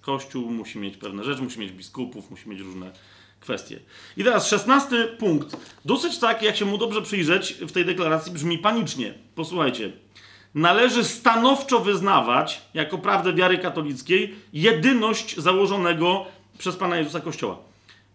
[0.01, 2.91] Kościół musi mieć pewne rzeczy, musi mieć biskupów, musi mieć różne
[3.39, 3.79] kwestie.
[4.17, 5.57] I teraz szesnasty punkt.
[5.85, 9.13] Dosyć tak, jak się mu dobrze przyjrzeć, w tej deklaracji brzmi panicznie.
[9.35, 9.91] Posłuchajcie.
[10.55, 16.25] Należy stanowczo wyznawać, jako prawdę wiary katolickiej, jedyność założonego
[16.57, 17.57] przez Pana Jezusa Kościoła.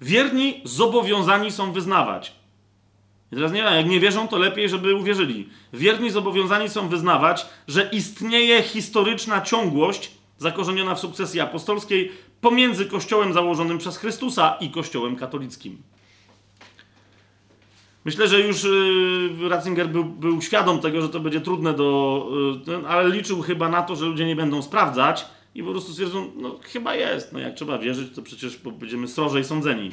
[0.00, 2.32] Wierni zobowiązani są wyznawać
[3.34, 5.48] Teraz nie jak nie wierzą, to lepiej, żeby uwierzyli.
[5.72, 13.78] Wierni zobowiązani są wyznawać, że istnieje historyczna ciągłość zakorzeniona w sukcesji apostolskiej pomiędzy Kościołem założonym
[13.78, 15.82] przez Chrystusa i Kościołem katolickim.
[18.04, 22.28] Myślę, że już yy, Ratzinger był, był, świadom tego, że to będzie trudne do.
[22.66, 26.30] Yy, ale liczył chyba na to, że ludzie nie będą sprawdzać i po prostu stwierdzą,
[26.36, 27.32] no chyba jest.
[27.32, 29.90] No jak trzeba wierzyć, to przecież będziemy srożej sądzeni.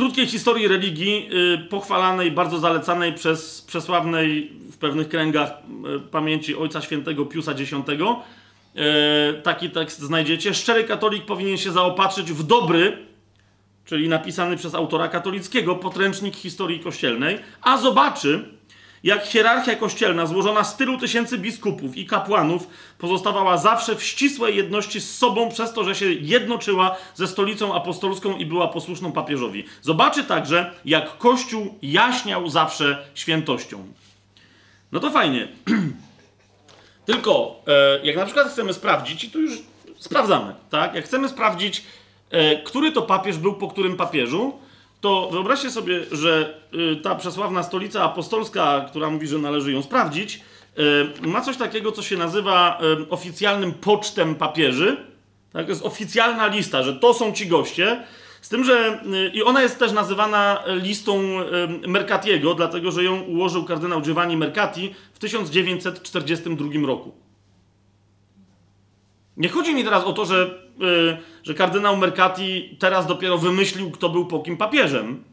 [0.00, 5.52] Krótkiej historii religii, yy, pochwalanej, bardzo zalecanej przez przesławnej w pewnych kręgach
[5.84, 8.82] yy, pamięci Ojca Świętego Piusa X, yy,
[9.42, 10.54] taki tekst znajdziecie.
[10.54, 13.06] Szczery katolik powinien się zaopatrzyć w dobry,
[13.84, 18.44] czyli napisany przez autora katolickiego, podręcznik historii kościelnej, a zobaczy,
[19.02, 22.66] jak hierarchia kościelna złożona z tylu tysięcy biskupów i kapłanów
[22.98, 28.36] pozostawała zawsze w ścisłej jedności z sobą przez to, że się jednoczyła ze stolicą apostolską
[28.36, 29.64] i była posłuszną papieżowi.
[29.82, 33.92] Zobaczy także, jak Kościół jaśniał zawsze świętością.
[34.92, 35.48] No to fajnie.
[37.06, 39.52] Tylko, e, jak na przykład chcemy sprawdzić, i tu już
[39.98, 40.94] sprawdzamy, tak?
[40.94, 41.82] Jak chcemy sprawdzić,
[42.30, 44.52] E, który to papież był po którym papieżu,
[45.00, 46.54] to wyobraźcie sobie, że
[46.92, 50.40] e, ta przesławna stolica apostolska, która mówi, że należy ją sprawdzić,
[51.22, 52.80] e, ma coś takiego, co się nazywa
[53.10, 54.96] oficjalnym pocztem papieży.
[55.52, 58.04] Tak, to jest oficjalna lista, że to są ci goście.
[58.40, 61.22] Z tym, że i ona jest też nazywana listą
[61.86, 67.29] Mercatiego, dlatego że ją ułożył kardynał Giovanni Mercati w 1942 roku.
[69.40, 74.08] Nie chodzi mi teraz o to, że, yy, że kardynał Mercati teraz dopiero wymyślił, kto
[74.08, 75.24] był po kim papieżem,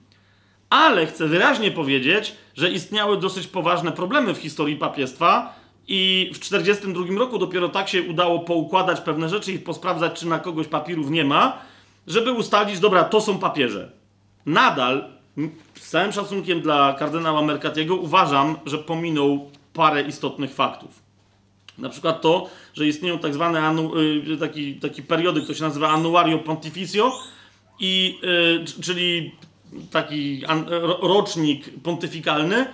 [0.69, 5.55] ale chcę wyraźnie powiedzieć, że istniały dosyć poważne problemy w historii papiestwa
[5.87, 10.39] i w 1942 roku dopiero tak się udało poukładać pewne rzeczy i posprawdzać, czy na
[10.39, 11.57] kogoś papierów nie ma,
[12.07, 13.91] żeby ustalić, dobra, to są papieże.
[14.45, 15.09] Nadal,
[15.79, 21.06] z całym szacunkiem dla kardynała Mercatiego, uważam, że pominął parę istotnych faktów.
[21.77, 23.91] Na przykład to, że istnieją tak zwane anu,
[24.33, 27.11] y, taki, taki periody, który się nazywa Annuario Pontificio,
[27.79, 28.19] i,
[28.77, 29.31] y, czyli
[29.91, 30.65] taki an,
[31.01, 32.65] rocznik pontyfikalny, y,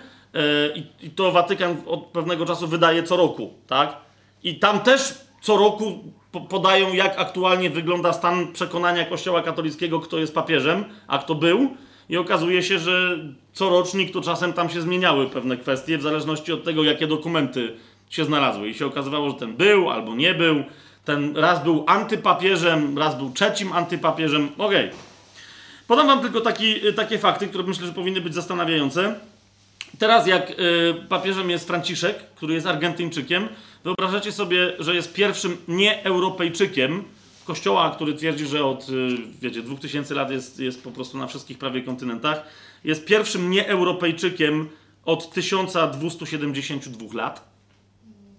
[1.02, 3.98] i to Watykan od pewnego czasu wydaje co roku, tak?
[4.44, 6.04] I tam też co roku
[6.50, 11.70] podają, jak aktualnie wygląda stan przekonania Kościoła katolickiego, kto jest papieżem, a kto był.
[12.10, 13.18] I okazuje się, że
[13.54, 17.74] co rocznik to czasem tam się zmieniały pewne kwestie, w zależności od tego, jakie dokumenty
[18.14, 18.70] się znalazły.
[18.70, 20.64] I się okazywało, że ten był albo nie był.
[21.06, 24.50] Ten raz był antypapieżem, raz był trzecim antypapieżem.
[24.58, 24.86] Okej.
[24.86, 25.00] Okay.
[25.88, 29.16] Podam wam tylko taki, takie fakty, które myślę, że powinny być zastanawiające.
[30.00, 30.54] Teraz jak y,
[31.10, 33.48] papieżem jest Franciszek, który jest Argentyńczykiem,
[33.84, 37.04] wyobrażacie sobie, że jest pierwszym nieeuropejczykiem
[37.46, 41.58] kościoła, który twierdzi, że od y, wiecie, 2000 lat jest, jest po prostu na wszystkich
[41.58, 42.44] prawie kontynentach.
[42.84, 44.70] Jest pierwszym nieeuropejczykiem
[45.06, 47.53] od 1272 lat.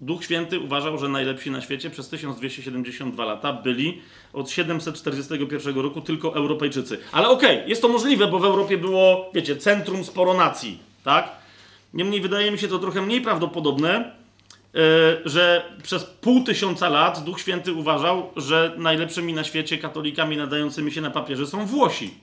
[0.01, 4.01] Duch Święty uważał, że najlepsi na świecie przez 1272 lata byli
[4.33, 6.99] od 741 roku tylko Europejczycy.
[7.13, 11.33] Ale okej, okay, jest to możliwe, bo w Europie było, wiecie, centrum sporo nacji, tak?
[11.95, 14.13] Niemniej wydaje mi się to trochę mniej prawdopodobne,
[14.75, 14.81] yy,
[15.25, 21.01] że przez pół tysiąca lat Duch Święty uważał, że najlepszymi na świecie katolikami nadającymi się
[21.01, 22.15] na papierze są Włosi.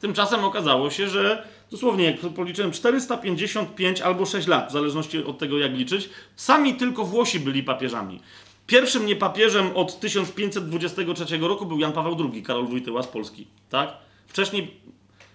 [0.00, 5.58] Tymczasem okazało się, że dosłownie, jak policzyłem, 455 albo 6 lat, w zależności od tego,
[5.58, 8.20] jak liczyć, sami tylko Włosi byli papieżami.
[8.66, 13.46] Pierwszym niepapieżem od 1523 roku był Jan Paweł II, Karol Wojtyła z Polski.
[13.70, 13.92] Tak?
[14.26, 14.80] Wcześniej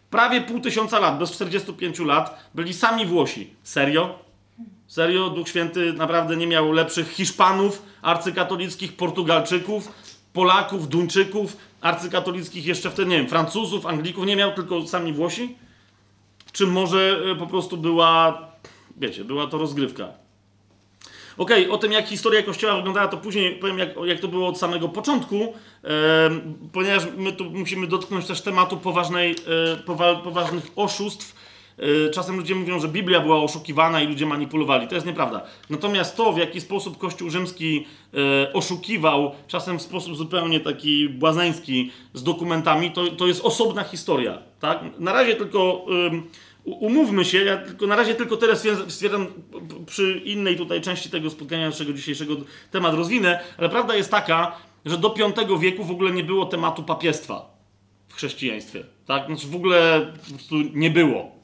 [0.09, 3.53] prawie pół tysiąca lat, bez 45 lat, byli sami Włosi.
[3.63, 4.20] Serio?
[4.88, 5.30] Serio?
[5.30, 9.91] Duch Święty naprawdę nie miał lepszych Hiszpanów, arcykatolickich, Portugalczyków,
[10.34, 15.58] Polaków, Duńczyków, arcykatolickich jeszcze wtedy, nie wiem, Francuzów, Anglików nie miał, tylko sami Włosi?
[16.52, 18.42] Czy może e, po prostu była,
[18.98, 20.26] wiecie, była to rozgrywka?
[21.38, 24.48] Okej, okay, o tym jak historia Kościoła wyglądała, to później powiem, jak, jak to było
[24.48, 25.54] od samego początku,
[25.84, 26.30] e,
[26.74, 31.36] ponieważ my tu musimy dotknąć też tematu poważnej, e, powa poważnych oszustw,
[32.14, 34.88] czasem ludzie mówią, że Biblia była oszukiwana i ludzie manipulowali.
[34.88, 35.44] To jest nieprawda.
[35.70, 41.92] Natomiast to, w jaki sposób Kościół rzymski y, oszukiwał, czasem w sposób zupełnie taki błazeński
[42.14, 44.38] z dokumentami, to, to jest osobna historia.
[44.60, 44.80] Tak?
[45.00, 45.86] Na razie tylko
[46.66, 48.56] umówmy się, ja tylko, na razie tylko tyle
[48.88, 49.28] stwierdzam
[49.86, 52.36] przy innej tutaj części tego spotkania naszego dzisiejszego
[52.72, 54.56] temat rozwinę, ale prawda jest taka,
[54.86, 55.16] że do
[55.50, 57.56] V wieku w ogóle nie było tematu papiestwa
[58.08, 58.84] w chrześcijaństwie.
[59.06, 59.26] Tak?
[59.28, 61.35] Znaczy w ogóle po prostu nie było.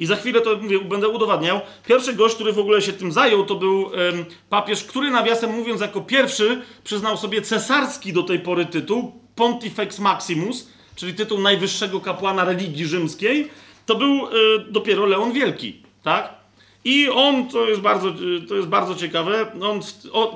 [0.00, 1.60] I za chwilę to mówię, będę udowadniał.
[1.86, 5.80] Pierwszy gość, który w ogóle się tym zajął, to był ym, papież, który nawiasem mówiąc,
[5.80, 12.44] jako pierwszy przyznał sobie cesarski do tej pory tytuł Pontifex Maximus, czyli tytuł najwyższego kapłana
[12.44, 13.50] religii rzymskiej.
[13.86, 14.30] to był y,
[14.70, 16.40] dopiero Leon Wielki, tak?
[16.84, 19.80] I on, to jest bardzo, y, to jest bardzo ciekawe, on,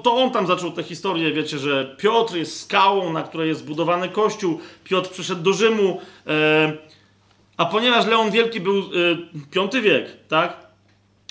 [0.02, 4.08] to on tam zaczął tę historię, wiecie, że Piotr jest skałą, na której jest zbudowany
[4.08, 6.72] kościół, Piotr przyszedł do Rzymu, e,
[7.56, 10.66] a ponieważ Leon Wielki był e, V wiek, tak,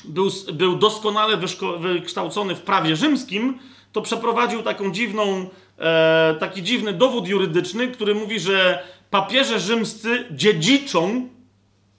[0.05, 1.37] był, był doskonale
[1.79, 3.59] wykształcony w prawie rzymskim,
[3.91, 5.49] to przeprowadził taką dziwną,
[5.79, 11.29] e, taki dziwny dowód jurydyczny, który mówi, że papieże rzymscy dziedziczą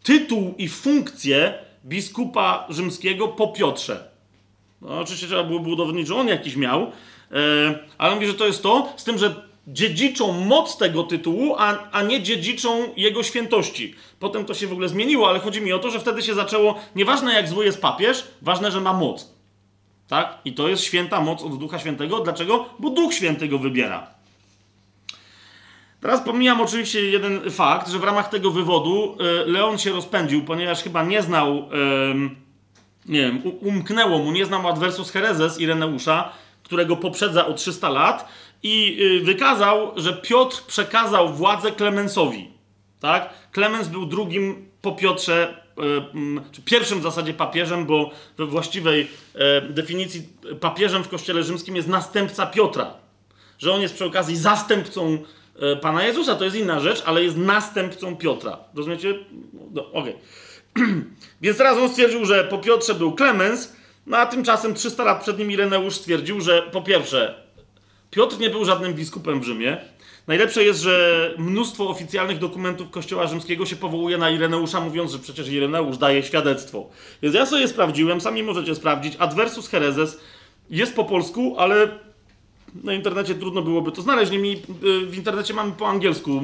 [0.02, 1.54] tytuł i funkcję
[1.84, 4.08] biskupa rzymskiego po Piotrze.
[4.82, 6.88] No, oczywiście trzeba było udowodnić, że on jakiś miał, e,
[7.98, 9.34] ale mówi, że to jest to, z tym, że
[9.66, 13.94] dziedziczą moc tego tytułu, a, a nie dziedziczą jego świętości.
[14.18, 16.80] Potem to się w ogóle zmieniło, ale chodzi mi o to, że wtedy się zaczęło,
[16.96, 19.34] nieważne jak zły jest papież, ważne, że ma moc.
[20.08, 20.38] Tak?
[20.44, 22.20] I to jest święta moc od Ducha Świętego.
[22.20, 22.68] Dlaczego?
[22.78, 24.06] Bo Duch Święty go wybiera.
[26.00, 30.82] Teraz pomijam oczywiście jeden fakt, że w ramach tego wywodu e, Leon się rozpędził, ponieważ
[30.82, 31.68] chyba nie znał,
[33.06, 38.28] nie wiem, umknęło mu, nie znał adversus herezes Ireneusza, którego poprzedza o 300 lat
[38.64, 42.50] i y, wykazał, że Piotr przekazał władzę Klemensowi.
[43.00, 43.30] Tak?
[43.52, 49.60] Klemens był drugim po Piotrze, y, czy pierwszym w zasadzie papieżem, bo we właściwej e,
[49.60, 50.28] definicji
[50.60, 52.94] papieżem w Kościele Rzymskim jest następca Piotra.
[53.58, 55.18] Że on jest przy okazji zastępcą
[55.80, 58.58] Pana Jezusa, to jest inna rzecz, ale jest następcą Piotra.
[58.74, 59.14] Rozumiecie?
[59.74, 60.16] No, Okej.
[60.74, 60.94] Okay.
[61.42, 63.72] Więc teraz on stwierdził, że po Piotrze był Klemens,
[64.06, 67.43] no a tymczasem 300 lat przed nim Ireneusz stwierdził, że po pierwsze
[68.14, 69.76] Piotr nie był żadnym biskupem w Rzymie.
[70.26, 75.48] Najlepsze jest, że mnóstwo oficjalnych dokumentów Kościoła Rzymskiego się powołuje na Ireneusza, mówiąc, że przecież
[75.48, 76.88] Ireneusz daje świadectwo.
[77.22, 79.16] Więc ja sobie sprawdziłem, sami możecie sprawdzić.
[79.18, 80.20] Adversus Herezes
[80.70, 81.88] jest po polsku, ale
[82.84, 84.32] na internecie trudno byłoby to znaleźć.
[84.32, 86.40] Niemniej y, w internecie mamy po angielsku,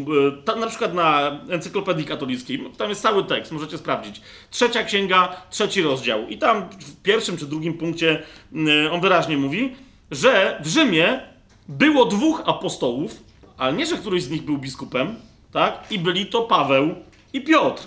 [0.57, 2.64] y, na przykład na Encyklopedii Katolickiej.
[2.77, 4.21] Tam jest cały tekst, możecie sprawdzić.
[4.51, 6.29] Trzecia księga, trzeci rozdział.
[6.29, 8.23] I tam w pierwszym czy drugim punkcie
[8.87, 9.77] y, on wyraźnie mówi,
[10.11, 11.30] że w Rzymie
[11.69, 13.23] było dwóch apostołów,
[13.59, 15.17] ale nie, że któryś z nich był biskupem,
[15.53, 15.85] tak?
[15.91, 16.95] I byli to Paweł
[17.33, 17.83] i Piotr.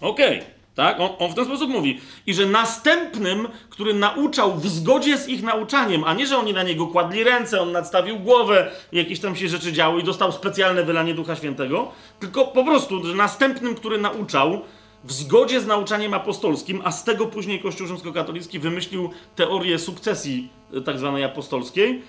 [0.00, 1.00] Okej, okay, tak?
[1.00, 2.00] On, on, w ten sposób mówi.
[2.26, 6.62] I że następnym, który nauczał w zgodzie z ich nauczaniem, a nie, że oni na
[6.62, 11.14] niego kładli ręce, on nadstawił głowę, jakieś tam się rzeczy działy i dostał specjalne wylanie
[11.14, 11.90] Ducha Świętego,
[12.20, 14.60] tylko po prostu, że następnym, który nauczał,
[15.04, 20.80] w zgodzie z nauczaniem apostolskim, a z tego później Kościół rzymskokatolicki wymyślił teorię sukcesji e,
[20.80, 22.02] tak zwanej apostolskiej,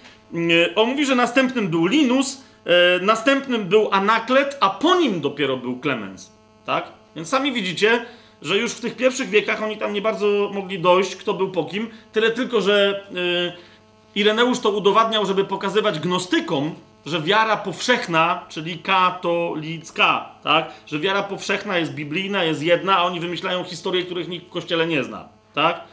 [0.76, 5.80] on mówi, że następnym był Linus, e, następnym był Anaklet, a po nim dopiero był
[5.80, 6.32] Klemens.
[6.66, 6.92] Tak?
[7.16, 8.06] Więc sami widzicie,
[8.42, 11.64] że już w tych pierwszych wiekach oni tam nie bardzo mogli dojść, kto był po
[11.64, 11.90] kim.
[12.12, 13.70] Tyle tylko, że e,
[14.16, 16.76] Ireneusz to udowadniał, żeby pokazywać gnostykom,
[17.06, 20.72] że wiara powszechna, czyli katolicka, tak?
[20.88, 24.88] Że wiara powszechna jest biblijna, jest jedna, a oni wymyślają historie, których nikt w kościele
[24.88, 25.84] nie zna, tak?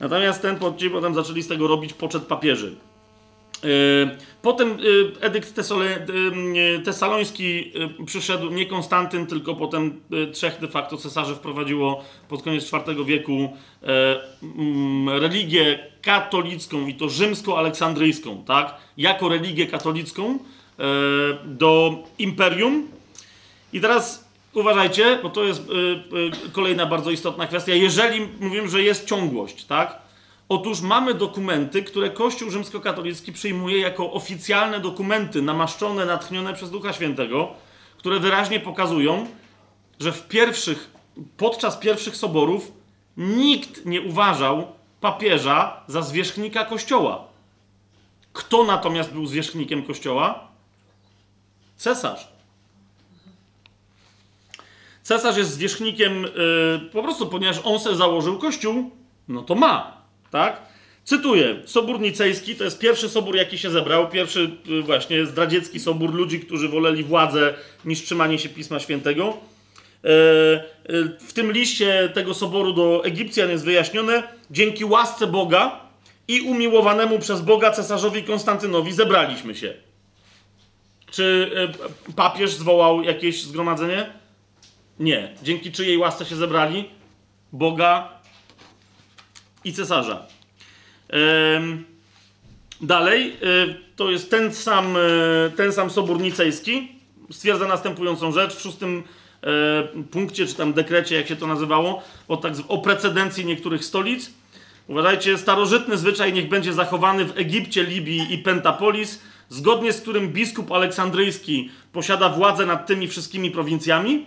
[0.00, 0.56] Natomiast ten
[0.92, 2.76] potem zaczęli z tego robić poczet papieży.
[3.64, 4.10] Y,
[4.42, 7.72] potem y, edykt y, tesaloński
[8.06, 10.00] przyszedł nie Konstantyn, tylko potem
[10.32, 13.56] trzech de facto cesarzy wprowadziło pod koniec IV wieku
[14.42, 18.74] mm, religię katolicką i to rzymsko-aleksandryjską, tak?
[18.96, 20.38] Jako religię katolicką
[21.44, 22.88] do imperium.
[23.72, 25.62] I teraz uważajcie, bo to jest
[26.52, 27.74] kolejna bardzo istotna kwestia.
[27.74, 30.03] Jeżeli mówimy, że jest ciągłość, tak?
[30.48, 37.52] Otóż mamy dokumenty, które Kościół rzymskokatolicki przyjmuje jako oficjalne dokumenty, namaszczone, natchnione przez Ducha Świętego,
[37.96, 39.26] które wyraźnie pokazują,
[40.00, 40.90] że w pierwszych,
[41.36, 42.72] podczas pierwszych soborów
[43.16, 44.66] nikt nie uważał
[45.00, 47.24] papieża za zwierzchnika Kościoła.
[48.32, 50.48] Kto natomiast był zwierzchnikiem Kościoła?
[51.76, 52.28] Cesarz.
[55.02, 58.90] Cesarz jest zwierzchnikiem yy, po prostu, ponieważ on se założył Kościół,
[59.28, 60.03] no to ma
[60.34, 60.62] tak?
[61.04, 66.14] Cytuję, Sobór Nicejski to jest pierwszy sobór, jaki się zebrał, pierwszy y, właśnie zdradziecki sobór
[66.14, 67.54] ludzi, którzy woleli władzę
[67.84, 69.36] niż trzymanie się Pisma Świętego.
[70.04, 70.64] E, e,
[71.26, 75.80] w tym liście tego soboru do Egipcjan jest wyjaśnione, dzięki łasce Boga
[76.28, 79.74] i umiłowanemu przez Boga cesarzowi Konstantynowi zebraliśmy się.
[81.10, 81.50] Czy
[82.08, 84.06] e, papież zwołał jakieś zgromadzenie?
[84.98, 85.34] Nie.
[85.42, 86.88] Dzięki czyjej łasce się zebrali?
[87.52, 88.13] Boga
[89.64, 90.26] i cesarza.
[92.80, 96.88] Dalej, e, to jest ten sam, e, ten sam sobór nicejski.
[97.30, 99.02] Stwierdza następującą rzecz w szóstym
[99.42, 104.30] e, punkcie, czy tam dekrecie, jak się to nazywało, o, tak, o precedencji niektórych stolic.
[104.88, 110.72] Uważajcie, starożytny zwyczaj niech będzie zachowany w Egipcie, Libii i Pentapolis, zgodnie z którym biskup
[110.72, 114.26] aleksandryjski posiada władzę nad tymi wszystkimi prowincjami.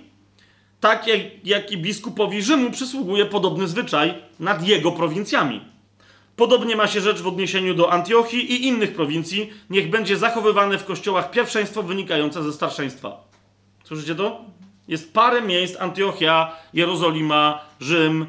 [0.80, 5.62] Tak jak, jak i biskupowi Rzymu przysługuje podobny zwyczaj nad jego prowincjami.
[6.36, 9.50] Podobnie ma się rzecz w odniesieniu do Antiochii i innych prowincji.
[9.70, 13.24] Niech będzie zachowywane w kościołach pierwszeństwo wynikające ze starszeństwa.
[13.84, 14.42] Słyszycie to?
[14.88, 18.26] Jest parę miejsc: Antiochia, Jerozolima, Rzym,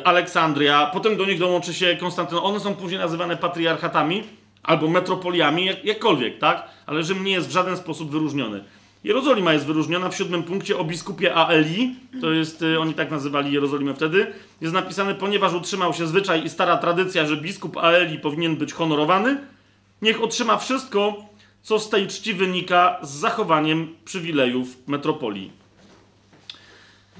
[0.00, 0.90] e, Aleksandria.
[0.92, 2.50] Potem do nich dołączy się Konstantynopol.
[2.50, 4.22] One są później nazywane patriarchatami
[4.62, 6.68] albo metropoliami, jak, jakkolwiek, tak?
[6.86, 8.64] Ale Rzym nie jest w żaden sposób wyróżniony.
[9.04, 13.52] Jerozolima jest wyróżniona w siódmym punkcie o biskupie Aeli, to jest, y, oni tak nazywali
[13.52, 18.56] Jerozolimę wtedy, jest napisane, ponieważ utrzymał się zwyczaj i stara tradycja, że biskup Aeli powinien
[18.56, 19.36] być honorowany,
[20.02, 21.16] niech otrzyma wszystko,
[21.62, 25.50] co z tej czci wynika z zachowaniem przywilejów metropolii.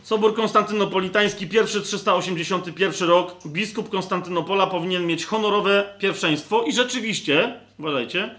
[0.03, 8.35] Sobór Konstantynopolitański, pierwszy 381 rok, biskup Konstantynopola powinien mieć honorowe pierwszeństwo i rzeczywiście, uważajcie,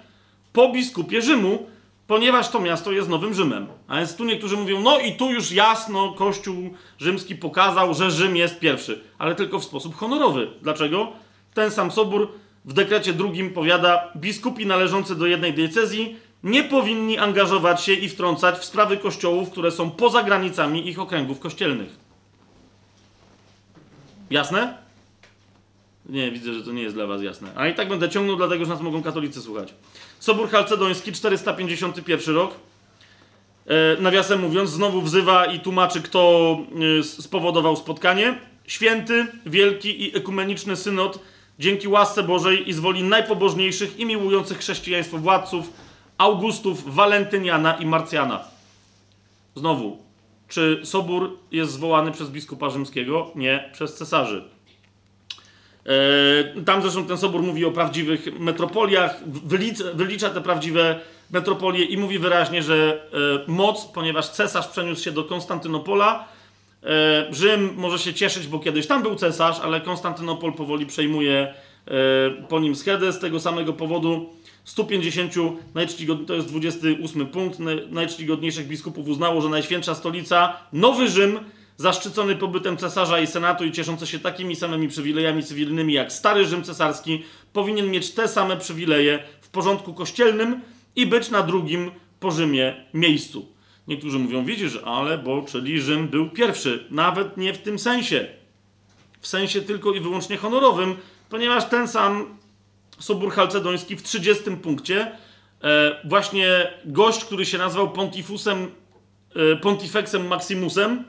[0.54, 1.68] po biskupie Rzymu
[2.14, 3.68] ponieważ to miasto jest Nowym Rzymem.
[3.88, 8.36] A więc tu niektórzy mówią, no i tu już jasno Kościół rzymski pokazał, że Rzym
[8.36, 10.48] jest pierwszy, ale tylko w sposób honorowy.
[10.62, 11.12] Dlaczego?
[11.54, 12.32] Ten sam sobór
[12.66, 18.56] w dekrecie drugim powiada, biskupi należący do jednej diecezji nie powinni angażować się i wtrącać
[18.56, 21.98] w sprawy kościołów, które są poza granicami ich okręgów kościelnych.
[24.30, 24.78] Jasne?
[26.06, 27.50] Nie, widzę, że to nie jest dla was jasne.
[27.56, 29.74] A i tak będę ciągnął, dlatego że nas mogą katolicy słuchać.
[30.24, 32.56] Sobór Chalcedoński, 451 rok.
[33.68, 36.58] E, nawiasem mówiąc, znowu wzywa i tłumaczy, kto
[37.00, 38.40] e, spowodował spotkanie.
[38.68, 41.20] Święty, wielki i ekumeniczny synod,
[41.60, 45.74] dzięki łasce Bożej i z woli najpobożniejszych i miłujących chrześcijaństwo władców,
[46.18, 48.44] Augustów, Walentyniana i Marcjana.
[49.56, 49.98] Znowu,
[50.48, 53.32] czy sobór jest zwołany przez biskupa rzymskiego?
[53.36, 54.53] Nie, przez cesarzy.
[55.86, 59.20] E, tam zresztą ten sobór mówi o prawdziwych metropoliach,
[59.96, 61.00] wylicza, te prawdziwe
[61.32, 63.04] metropolie i mówi wyraźnie, że
[63.48, 66.28] e, moc, ponieważ cesarz przeniósł się do Konstantynopola,
[66.84, 71.54] e, Rzym może się cieszyć, bo kiedyś tam był cesarz, ale Konstantynopol powoli przejmuje
[72.50, 73.14] po nim schedę.
[73.14, 74.30] Z tego samego powodu
[74.64, 75.34] 150
[75.76, 77.60] najczcigodniejszych, to jest 28 punkt,
[77.90, 81.40] najczcigodniejszych biskupów uznało, że najświętsza stolica, Nowy Rzym,
[81.78, 86.64] zaszczycony pobytem cesarza i senatu i cieszący się takimi samymi przywilejami cywilnymi jak stary Rzym
[86.64, 90.62] cesarski, powinien mieć te same przywileje w porządku kościelnym
[90.96, 93.54] i być na drugim po Rzymie miejscu.
[93.88, 96.88] Niektórzy mówią, widzisz, ale bo, czyli Rzym był pierwszy.
[96.92, 98.28] Nawet nie w tym sensie.
[99.22, 100.96] W sensie tylko i wyłącznie honorowym,
[101.30, 102.38] ponieważ ten sam
[103.00, 105.12] Sobór Chalcedoński w 30 punkcie,
[105.64, 108.72] e, właśnie gość, który się nazywał Pontifusem,
[109.36, 111.04] e, Pontifexem Maximusem,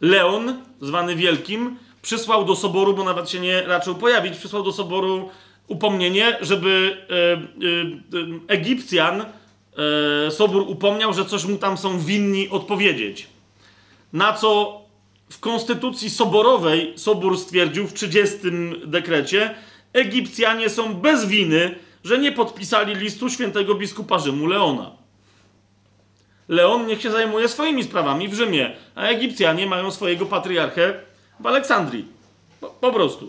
[0.00, 5.28] Leon, zwany Wielkim, przysłał do soboru, bo nawet się nie raczył pojawić, przysłał do soboru
[5.66, 7.36] upomnienie, żeby e, e,
[8.20, 13.26] e, Egipcjan e, sobór upomniał, że coś mu tam są winni odpowiedzieć.
[14.12, 14.80] Na co
[15.30, 18.38] w konstytucji soborowej sobór stwierdził w 30
[18.86, 19.54] dekrecie,
[19.92, 21.74] Egipcjanie są bez winy,
[22.04, 24.99] że nie podpisali listu świętego biskupa Rzymu Leona.
[26.50, 30.94] Leon niech się zajmuje swoimi sprawami w Rzymie, a Egipcjanie mają swojego patriarchę
[31.40, 32.04] w Aleksandrii.
[32.60, 33.28] Po, po prostu.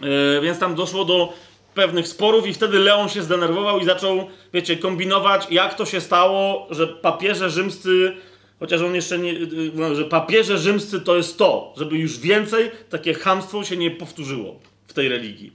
[0.00, 1.32] Yy, więc tam doszło do
[1.74, 6.66] pewnych sporów i wtedy Leon się zdenerwował i zaczął, wiecie, kombinować, jak to się stało,
[6.70, 8.16] że papieże rzymscy,
[8.58, 13.14] chociaż on jeszcze nie, yy, że papieże rzymscy to jest to, żeby już więcej takie
[13.14, 15.52] chamstwo się nie powtórzyło w tej religii.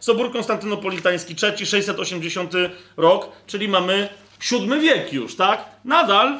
[0.00, 2.52] Sobór Konstantynopolitański III, 680
[2.96, 4.08] rok, czyli mamy
[4.50, 5.64] VII wiek już, tak?
[5.84, 6.38] Nadal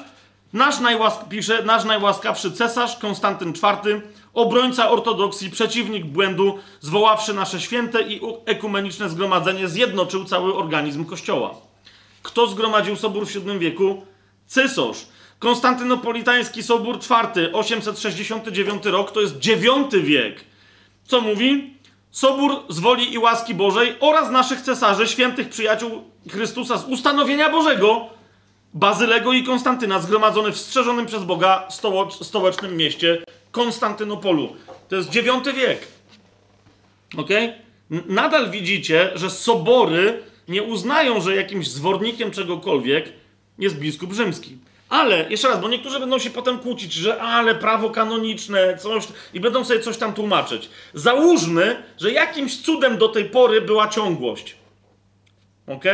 [0.52, 4.00] nasz, najłask pisze, nasz najłaskawszy cesarz Konstantyn IV,
[4.34, 11.54] obrońca ortodoksji, przeciwnik błędu, zwoławszy nasze święte i ekumeniczne zgromadzenie, zjednoczył cały organizm Kościoła.
[12.22, 14.06] Kto zgromadził sobór w VII wieku?
[14.46, 15.06] Cysarz.
[15.38, 20.44] Konstantynopolitański Sobór IV, 869 rok, to jest IX wiek.
[21.04, 21.74] Co mówi?
[22.10, 28.06] Sobór z woli i łaski Bożej oraz naszych cesarzy, świętych przyjaciół Chrystusa z ustanowienia Bożego,
[28.74, 31.68] Bazylego i Konstantyna, zgromadzony w strzeżonym przez Boga
[32.22, 34.56] stołecznym mieście Konstantynopolu.
[34.88, 35.88] To jest IX wiek.
[37.16, 37.28] Ok?
[37.90, 43.12] Nadal widzicie, że sobory nie uznają, że jakimś zwornikiem czegokolwiek
[43.58, 44.58] jest biskup rzymski.
[44.90, 49.40] Ale, jeszcze raz, bo niektórzy będą się potem kłócić, że ale prawo kanoniczne, coś, i
[49.40, 50.70] będą sobie coś tam tłumaczyć.
[50.94, 54.56] Załóżmy, że jakimś cudem do tej pory była ciągłość.
[55.66, 55.84] Ok?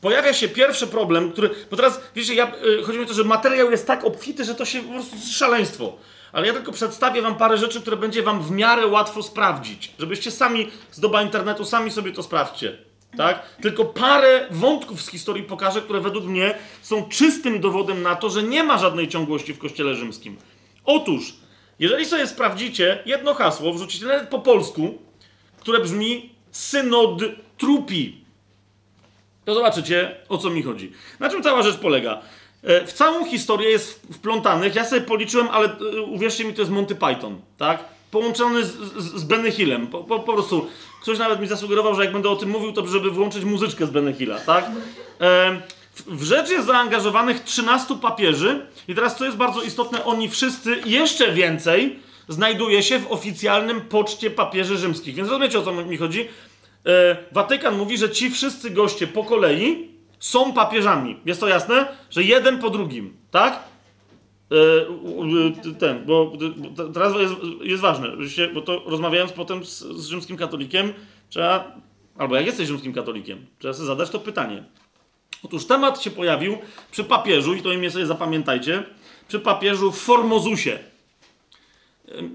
[0.00, 1.50] Pojawia się pierwszy problem, który.
[1.70, 4.54] Bo teraz, wiecie, ja, yy, chodzi mi o to, że materiał jest tak obfity, że
[4.54, 5.96] to się po prostu szaleństwo.
[6.32, 9.92] Ale ja tylko przedstawię wam parę rzeczy, które będzie wam w miarę łatwo sprawdzić.
[9.98, 12.91] Żebyście sami z doba internetu, sami sobie to sprawdźcie.
[13.16, 13.56] Tak?
[13.62, 18.42] Tylko parę wątków z historii pokażę, które według mnie są czystym dowodem na to, że
[18.42, 20.36] nie ma żadnej ciągłości w Kościele Rzymskim.
[20.84, 21.34] Otóż,
[21.78, 24.98] jeżeli sobie sprawdzicie jedno hasło, wrzucicie nawet po polsku,
[25.60, 27.22] które brzmi synod
[27.58, 28.24] trupi,
[29.44, 30.92] to zobaczycie, o co mi chodzi.
[31.20, 32.22] Na czym cała rzecz polega?
[32.62, 36.72] E, w całą historię jest wplątanych, ja sobie policzyłem, ale e, uwierzcie mi, to jest
[36.72, 37.84] Monty Python, tak?
[38.12, 39.86] Połączony z, z, z Benny Hillem.
[39.86, 40.66] Po, po, po, prostu
[41.02, 43.90] ktoś nawet mi zasugerował, że jak będę o tym mówił, to żeby włączyć muzyczkę z
[43.90, 44.70] Benny Hilla, tak?
[45.94, 50.80] W, w rzecz jest zaangażowanych 13 papieży i teraz co jest bardzo istotne, oni wszyscy,
[50.84, 51.98] jeszcze więcej,
[52.28, 55.14] znajduje się w oficjalnym poczcie papieży rzymskich.
[55.14, 56.28] Więc rozumiecie, o co mi chodzi?
[56.86, 59.90] E, Watykan mówi, że ci wszyscy goście po kolei
[60.20, 61.20] są papieżami.
[61.24, 61.86] Jest to jasne?
[62.10, 63.71] Że jeden po drugim, tak?
[64.52, 66.32] E, ten, bo
[66.94, 68.08] teraz jest, jest ważne,
[68.54, 70.92] bo to rozmawiając potem z, z rzymskim katolikiem,
[71.28, 71.74] trzeba,
[72.18, 74.64] albo jak jesteś rzymskim katolikiem, trzeba sobie zadać to pytanie.
[75.44, 76.58] Otóż temat się pojawił
[76.90, 78.82] przy papieżu, i to imię sobie zapamiętajcie,
[79.28, 80.78] przy papieżu Formozusie.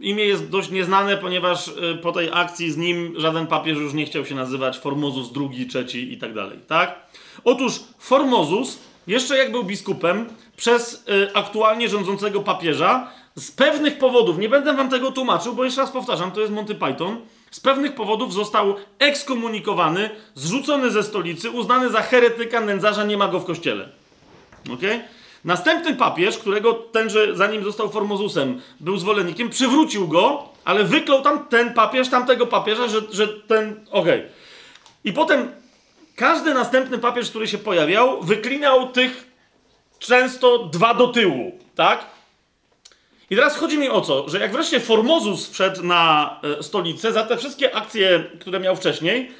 [0.02, 4.06] Imię jest dość nieznane, ponieważ y, po tej akcji z nim żaden papież już nie
[4.06, 7.10] chciał się nazywać Formozus II, trzeci i tak dalej, tak?
[7.44, 14.50] Otóż Formozus, jeszcze jak był biskupem, przez y, aktualnie rządzącego papieża, z pewnych powodów, nie
[14.50, 17.22] będę wam tego tłumaczył, bo jeszcze raz powtarzam, to jest Monty Python,
[17.52, 23.40] z pewnych powodów został ekskomunikowany, zrzucony ze stolicy, uznany za heretyka, nędzarza, nie ma go
[23.40, 23.90] w kościele.
[24.74, 25.02] Okay?
[25.46, 31.74] Następny papież, którego tenże, zanim został Formozusem, był zwolennikiem, przywrócił go, ale wyklął tam ten
[31.74, 33.86] papież, tamtego papieża, że, że ten.
[33.92, 34.20] Okej.
[34.20, 34.30] Okay.
[35.04, 35.52] I potem
[36.18, 39.28] każdy następny papież, który się pojawiał, wyklinał tych
[40.00, 42.06] często dwa do tyłu, tak?
[43.30, 47.24] I teraz chodzi mi o co, że jak wreszcie Formozus wszedł na e, stolicę za
[47.24, 49.32] te wszystkie akcje, które miał wcześniej,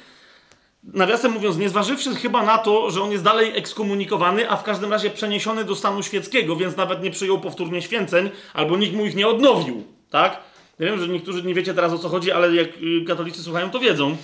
[0.84, 4.90] nawiasem mówiąc, nie zważywszy chyba na to, że on jest dalej ekskomunikowany, a w każdym
[4.92, 9.14] razie przeniesiony do stanu świeckiego, więc nawet nie przyjął powtórnie święceń, albo nikt mu ich
[9.14, 10.40] nie odnowił, tak?
[10.78, 13.70] Ja wiem, że niektórzy nie wiecie teraz o co chodzi, ale jak y, katolicy słuchają,
[13.70, 14.16] to wiedzą.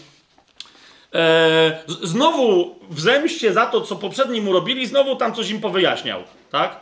[1.14, 1.72] Eee,
[2.02, 6.80] znowu w zemście za to, co poprzedni mu robili, znowu tam coś im powyjaśniał, tak?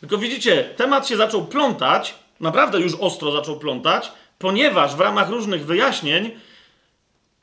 [0.00, 5.66] Tylko widzicie, temat się zaczął plątać, naprawdę już ostro zaczął plątać, ponieważ w ramach różnych
[5.66, 6.30] wyjaśnień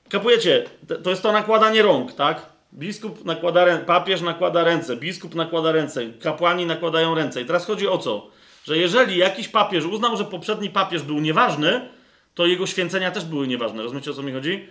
[0.10, 0.64] Kapujecie?
[1.04, 2.46] To jest to nakładanie rąk, tak?
[2.74, 7.42] Biskup nakłada ręce, papież nakłada ręce, biskup nakłada ręce, kapłani nakładają ręce.
[7.42, 8.28] I teraz chodzi o co?
[8.64, 11.90] Że jeżeli jakiś papież uznał, że poprzedni papież był nieważny,
[12.36, 13.84] to jego święcenia też były nieważne.
[13.84, 14.68] Rozumiecie o co mi chodzi?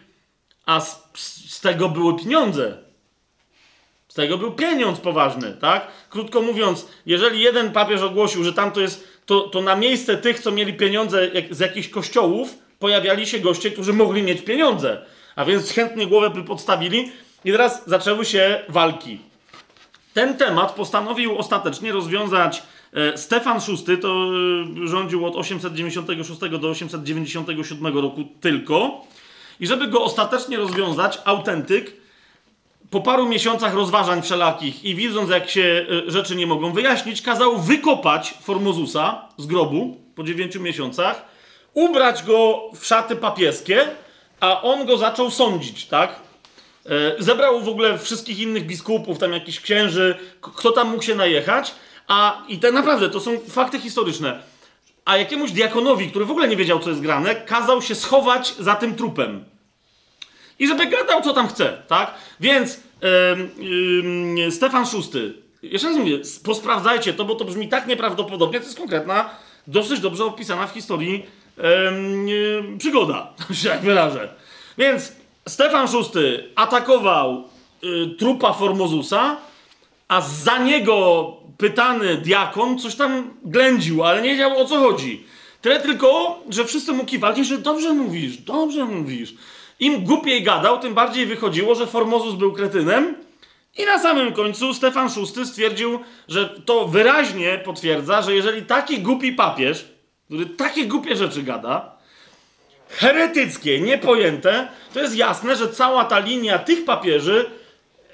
[0.69, 1.03] A z,
[1.49, 2.77] z tego były pieniądze.
[4.09, 5.87] Z tego był pieniądz poważny, tak?
[6.11, 10.41] Krótko mówiąc, jeżeli jeden papież ogłosił, że tam to jest, to, to na miejsce tych,
[10.41, 15.07] co mieli pieniądze z jakichś kościołów, pojawiali się goście, którzy mogli mieć pieniądze.
[15.37, 17.13] A więc chętnie głowę by podstawili.
[17.45, 19.19] I teraz zaczęły się walki.
[20.15, 22.63] Ten temat postanowił ostatecznie rozwiązać
[22.93, 24.31] e, Stefan VI, to
[24.85, 29.05] e, rządził od 896 do 897 roku tylko.
[29.61, 31.93] I żeby go ostatecznie rozwiązać, autentyk
[32.91, 37.59] po paru miesiącach rozważań wszelakich i widząc, jak się e, rzeczy nie mogą wyjaśnić, kazał
[37.59, 41.25] wykopać Formozusa z grobu po dziewięciu miesiącach,
[41.75, 43.87] ubrać go w szaty papieskie
[44.41, 46.21] a on go zaczął sądzić, tak?
[46.87, 51.75] E, zebrał w ogóle wszystkich innych biskupów, tam jakichś księży, kto tam mógł się najechać,
[52.09, 54.43] a i te naprawdę to są fakty historyczne.
[55.09, 58.75] A jakiemuś diakonowi, który w ogóle nie wiedział, co jest grane, kazał się schować za
[58.75, 59.45] tym trupem.
[60.59, 62.15] I żeby gadał, co tam chce, tak?
[62.41, 62.81] Więc
[63.59, 63.67] yy,
[64.37, 68.79] yy, Stefan VI, jeszcze raz mówię, posprawdzajcie to, bo to brzmi tak nieprawdopodobnie, to jest
[68.79, 69.31] konkretna,
[69.67, 71.27] dosyć dobrze opisana w historii
[71.57, 73.33] yy, przygoda,
[73.63, 74.35] się jak wyrażę.
[74.79, 75.13] Więc
[75.47, 77.45] Stefan VI atakował
[77.83, 79.37] yy, trupa Formozusa,
[80.09, 85.25] a za niego pytany diakon coś tam ględził, ale nie wiedział o co chodzi.
[85.63, 89.35] Tyle tylko, że wszyscy mu kiwali, że dobrze mówisz, dobrze mówisz.
[89.81, 93.15] Im głupiej gadał, tym bardziej wychodziło, że Formozus był kretynem.
[93.79, 95.99] I na samym końcu Stefan VI stwierdził,
[96.29, 99.99] że to wyraźnie potwierdza, że jeżeli taki głupi papież
[100.29, 101.97] który takie głupie rzeczy gada,
[102.89, 107.51] heretyckie, niepojęte, to jest jasne, że cała ta linia tych papieży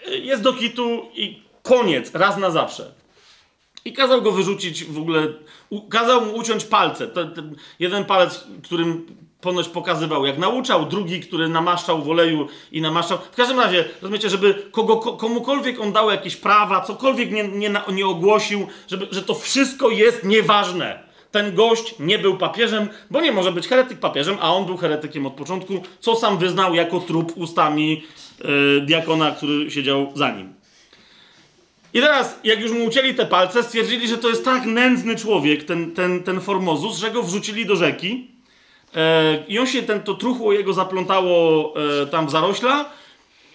[0.09, 2.93] y, jest do kitu i koniec, raz na zawsze.
[3.85, 5.27] I kazał go wyrzucić w ogóle,
[5.91, 7.09] kazał mu uciąć palce.
[7.09, 9.07] Ten, ten jeden palec, którym
[9.41, 13.19] ponoć pokazywał, jak nauczał, drugi, który namaszczał w oleju i namaszczał.
[13.33, 18.07] W każdym razie, rozumiecie, żeby kogo, komukolwiek on dał jakieś prawa, cokolwiek nie, nie, nie
[18.07, 21.05] ogłosił, żeby, że to wszystko jest nieważne.
[21.31, 25.27] ten gość nie był papieżem, bo nie może być heretyk papieżem, a on był heretykiem
[25.27, 28.05] od początku, co sam wyznał jako trup ustami
[28.45, 30.55] yy, diakona, który siedział za nim.
[31.95, 35.65] I teraz, jak już mu ucięli te palce, stwierdzili, że to jest tak nędzny człowiek,
[35.65, 38.31] ten, ten, ten Formozus, że go wrzucili do rzeki.
[38.95, 42.91] E, I on się, ten, to truchło jego zaplątało e, tam w zarośla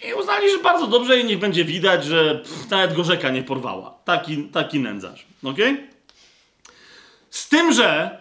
[0.10, 3.44] i uznali, że bardzo dobrze i niech będzie widać, że pff, nawet go rzeka nie
[3.44, 3.94] porwała.
[4.06, 5.26] Taki, taki nędzarz.
[5.44, 5.88] Okay?
[7.30, 8.18] Z tym, że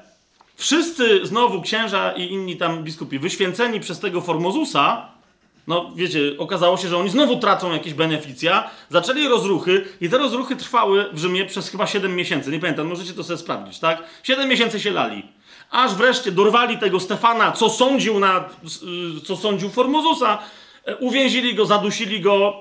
[0.56, 5.17] wszyscy znowu księża i inni tam biskupi wyświęceni przez tego Formozusa
[5.68, 10.56] no wiecie, okazało się, że oni znowu tracą jakieś beneficja, zaczęli rozruchy i te rozruchy
[10.56, 12.50] trwały w Rzymie przez chyba 7 miesięcy.
[12.50, 14.02] Nie pamiętam, możecie to sobie sprawdzić, tak?
[14.22, 15.22] 7 miesięcy się lali.
[15.70, 18.48] Aż wreszcie dorwali tego Stefana, co sądził na,
[19.18, 20.38] y, co sądził Formozusa,
[20.84, 22.60] e, uwięzili go, zadusili go.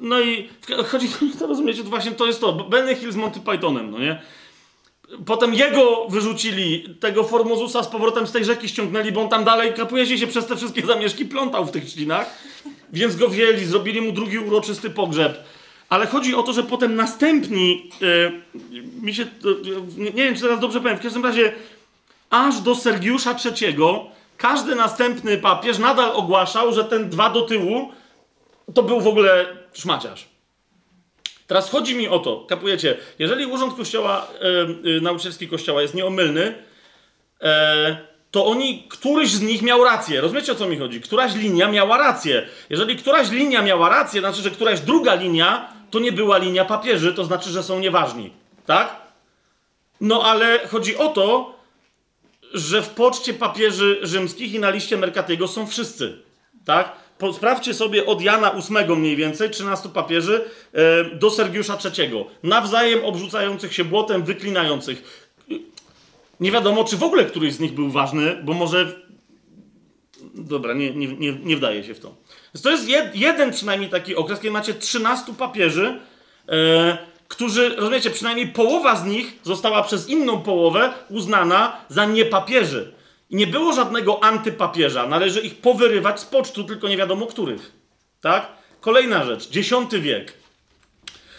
[0.00, 0.48] No i
[0.90, 1.08] chodzi,
[1.38, 4.22] to rozumiecie, to właśnie to jest to, Benny Hill z Monty Pythonem, no nie?
[5.26, 9.74] Potem jego wyrzucili, tego Formozusa z powrotem z tej rzeki ściągnęli, bo on tam dalej
[9.74, 12.38] kapuje się przez te wszystkie zamieszki plątał w tych ślinach.
[12.92, 15.44] Więc go wzięli, zrobili mu drugi uroczysty pogrzeb.
[15.88, 18.42] Ale chodzi o to, że potem następni, yy,
[19.02, 19.26] mi się,
[19.96, 21.52] yy, nie wiem czy teraz dobrze powiem, w każdym razie
[22.30, 23.76] aż do Sergiusza III
[24.36, 27.92] każdy następny papież nadal ogłaszał, że ten dwa do tyłu
[28.74, 30.28] to był w ogóle szmaciarz.
[31.48, 34.26] Teraz chodzi mi o to, kapujecie, jeżeli urząd kościoła,
[34.98, 36.54] e, nauczycielski kościoła jest nieomylny,
[37.42, 37.96] e,
[38.30, 40.20] to oni, któryś z nich miał rację.
[40.20, 41.00] Rozumiecie o co mi chodzi?
[41.00, 42.46] Któraś linia miała rację.
[42.70, 47.14] Jeżeli któraś linia miała rację, znaczy, że któraś druga linia to nie była linia papieży,
[47.14, 48.32] to znaczy, że są nieważni.
[48.66, 48.96] Tak?
[50.00, 51.54] No ale chodzi o to,
[52.54, 56.18] że w poczcie papieży rzymskich i na liście Mercatiego są wszyscy.
[56.64, 56.96] Tak?
[57.32, 62.24] Sprawdźcie sobie od Jana VIII mniej więcej, 13 papieży, e, do Sergiusza III.
[62.42, 65.28] Nawzajem obrzucających się błotem, wyklinających.
[66.40, 69.08] Nie wiadomo, czy w ogóle któryś z nich był ważny, bo może.
[70.34, 72.14] Dobra, nie, nie, nie, nie wdaje się w to.
[72.54, 76.00] Więc to jest jed, jeden przynajmniej taki okres, kiedy macie 13 papieży,
[76.48, 82.92] e, którzy, rozumiecie, przynajmniej połowa z nich została przez inną połowę uznana za niepapieży.
[83.30, 85.06] I nie było żadnego antypapieża.
[85.06, 87.72] Należy ich powyrywać z pocztu, tylko nie wiadomo których.
[88.20, 88.48] Tak?
[88.80, 89.48] Kolejna rzecz.
[89.56, 90.32] X wiek.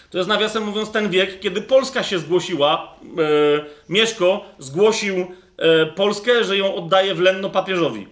[0.09, 5.15] To jest nawiasem mówiąc ten wiek, kiedy Polska się zgłosiła, e, Mieszko zgłosił
[5.57, 8.07] e, Polskę, że ją oddaje w lenno papieżowi.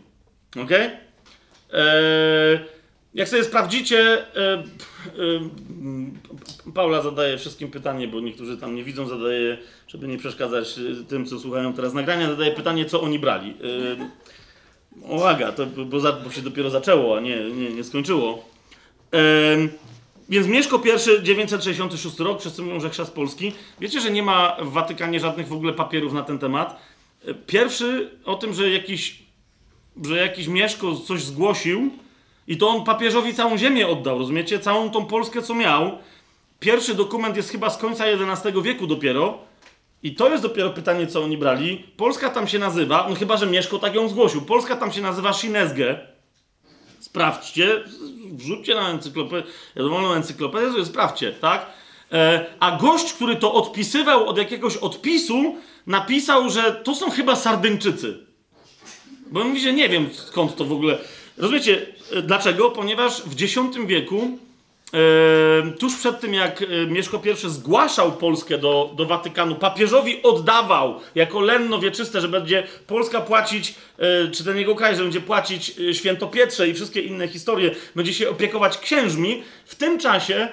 [0.64, 0.72] Ok?
[0.72, 1.00] E,
[3.14, 4.00] jak sobie sprawdzicie,
[4.36, 4.64] e, e,
[6.74, 9.58] Paula zadaje wszystkim pytanie, bo niektórzy tam nie widzą, zadaje,
[9.88, 13.54] żeby nie przeszkadzać e, tym, co słuchają teraz nagrania, zadaje pytanie, co oni brali.
[15.02, 18.46] Uwaga, to, bo, za, bo się dopiero zaczęło, a nie, nie, nie skończyło.
[20.30, 20.82] Więc Mieszko
[21.20, 23.52] I, 966 rok, wszyscy mówią, że chrzest polski.
[23.80, 26.80] Wiecie, że nie ma w Watykanie żadnych w ogóle papierów na ten temat.
[27.48, 29.24] Pierwszy o tym, że jakiś,
[30.06, 31.92] że jakiś Mieszko coś zgłosił,
[32.48, 34.60] i to on papieżowi całą ziemię oddał, rozumiecie?
[34.60, 35.98] Całą tą Polskę, co miał.
[36.60, 39.38] Pierwszy dokument jest chyba z końca XI wieku dopiero.
[40.04, 41.86] I to jest dopiero pytanie, co oni brali.
[41.98, 44.42] Polska tam się nazywa, no chyba, że Mieszko tak ją zgłosił.
[44.42, 46.00] Polska tam się nazywa Shinezge.
[47.00, 47.84] Sprawdźcie,
[48.32, 51.66] wrzućcie na encyklopedię, dowolną encyklopedię, sprawdźcie, tak?
[52.12, 55.56] E, a gość, który to odpisywał od jakiegoś odpisu,
[55.88, 58.28] napisał, że to są chyba Sardyńczycy.
[59.32, 60.98] Bo on mówi, że nie wiem skąd to w ogóle.
[61.38, 62.72] Rozumiecie, e, dlaczego?
[62.72, 63.56] Ponieważ w X
[63.88, 64.38] wieku,
[65.80, 71.42] tuż przed tym jak e, Mieszko I zgłaszał Polskę do, do Watykanu, papieżowi oddawał jako
[71.42, 75.94] lenno wieczyste, że będzie Polska płacić, e, czy ten jego kraj, że będzie płacić e,
[75.94, 80.48] świętopietrze i wszystkie inne historie, będzie się opiekować księżmi, w tym czasie,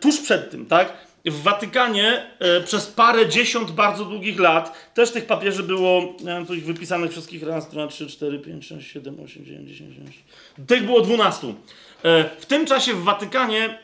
[0.00, 1.05] tuż przed tym, tak?
[1.30, 6.46] W Watykanie e, przez parę dziesiąt bardzo długich lat też tych papieży było, ja mam
[6.46, 10.24] tu ich wypisanych wszystkich raz, dwa, trzy, cztery, pięć, sześć, siedem, osiem, dziewięć, dziesięć, dziesięć.
[10.66, 11.54] Tych było dwunastu.
[12.02, 13.78] E, w tym czasie w Watykanie e,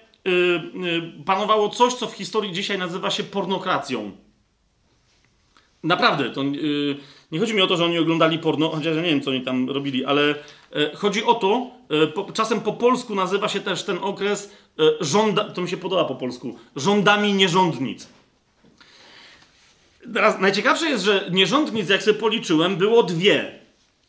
[1.24, 4.10] panowało coś, co w historii dzisiaj nazywa się pornokracją.
[5.82, 6.42] Naprawdę, to,
[7.32, 9.40] nie chodzi mi o to, że oni oglądali porno, chociaż ja nie wiem, co oni
[9.40, 10.34] tam robili, ale e,
[10.94, 11.70] chodzi o to,
[12.14, 16.04] po, czasem po polsku nazywa się też ten okres E, żąda, to mi się podoba
[16.04, 18.08] po polsku, rządami nierządnic.
[20.14, 23.58] Teraz najciekawsze jest, że nierządnic, jak sobie policzyłem, było dwie.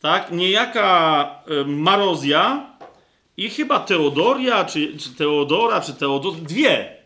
[0.01, 0.31] Tak?
[0.31, 2.65] Niejaka e, Marozja
[3.37, 7.02] i chyba Teodoria, czy, czy Teodora, czy Teodor, dwie.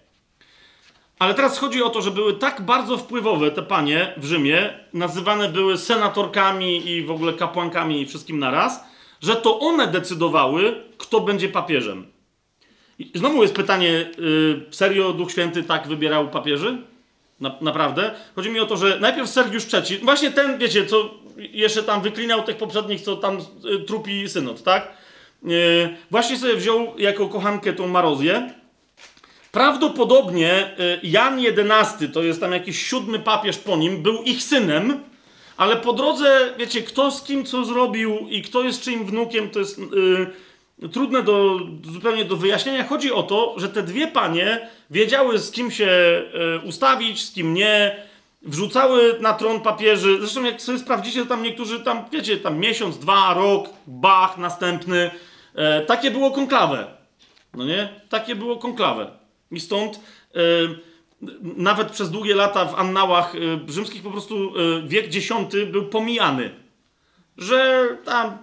[1.19, 5.49] Ale teraz chodzi o to, że były tak bardzo wpływowe te panie w Rzymie, nazywane
[5.49, 8.83] były senatorkami i w ogóle kapłankami i wszystkim naraz,
[9.21, 12.05] że to one decydowały, kto będzie papieżem.
[12.99, 16.77] I znowu jest pytanie, yy, serio Duch Święty tak wybierał papieży?
[17.39, 18.11] Na, naprawdę.
[18.35, 22.43] Chodzi mi o to, że najpierw Sergiusz III, właśnie ten, wiecie, co jeszcze tam wyklinał
[22.43, 24.93] tych poprzednich, co tam y, trupi synod, tak?
[25.43, 28.53] Y, właśnie sobie wziął jako kochankę tą Marozję.
[29.51, 35.03] Prawdopodobnie y, Jan XI, to jest tam jakiś siódmy papież po nim, był ich synem,
[35.57, 39.59] ale po drodze, wiecie, kto z kim co zrobił i kto jest czyim wnukiem, to
[39.59, 39.79] jest
[40.79, 41.59] yy, trudne do,
[41.93, 42.87] zupełnie do wyjaśnienia.
[42.87, 45.87] Chodzi o to, że te dwie panie wiedziały z kim się
[46.33, 47.95] yy, ustawić, z kim nie,
[48.41, 50.17] wrzucały na tron papieży.
[50.19, 55.11] Zresztą jak sobie sprawdzicie, to tam niektórzy tam, wiecie, tam miesiąc, dwa, rok, bach, następny.
[55.55, 56.87] Yy, takie było konklawę.
[57.53, 57.89] No nie?
[58.09, 59.11] Takie było konklawę.
[59.51, 59.99] I stąd
[61.41, 65.27] nawet przez długie lata w annałach y, rzymskich po prostu y, wiek X
[65.71, 66.49] był pomijany.
[67.37, 68.37] Że tam,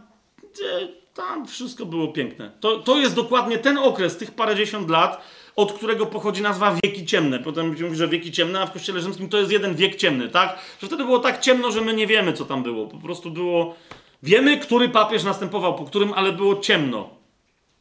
[0.45, 2.51] y, tam wszystko było piękne.
[2.61, 5.21] To, to jest dokładnie ten okres, tych parędziesiąt lat,
[5.57, 7.39] od którego pochodzi nazwa wieki ciemne.
[7.39, 10.29] Potem będziemy mówić, że wieki ciemne, a w kościele rzymskim to jest jeden wiek ciemny,
[10.29, 10.59] tak?
[10.81, 12.87] Że wtedy było tak ciemno, że my nie wiemy, co tam było.
[12.87, 13.75] Po prostu było...
[14.23, 17.11] Wiemy, który papież następował po którym, ale było ciemno.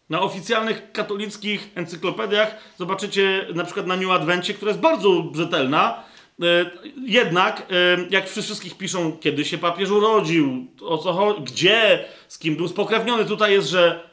[0.10, 6.04] Na oficjalnych katolickich encyklopediach zobaczycie na przykład na New Advencie, która jest bardzo rzetelna.
[6.42, 6.72] E,
[7.08, 12.56] jednak, e, jak wszystkich piszą, kiedy się papież urodził, o co chodzi, gdzie, z kim
[12.56, 14.10] był spokrewniony, tutaj jest, że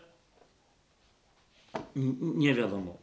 [2.20, 2.96] nie wiadomo.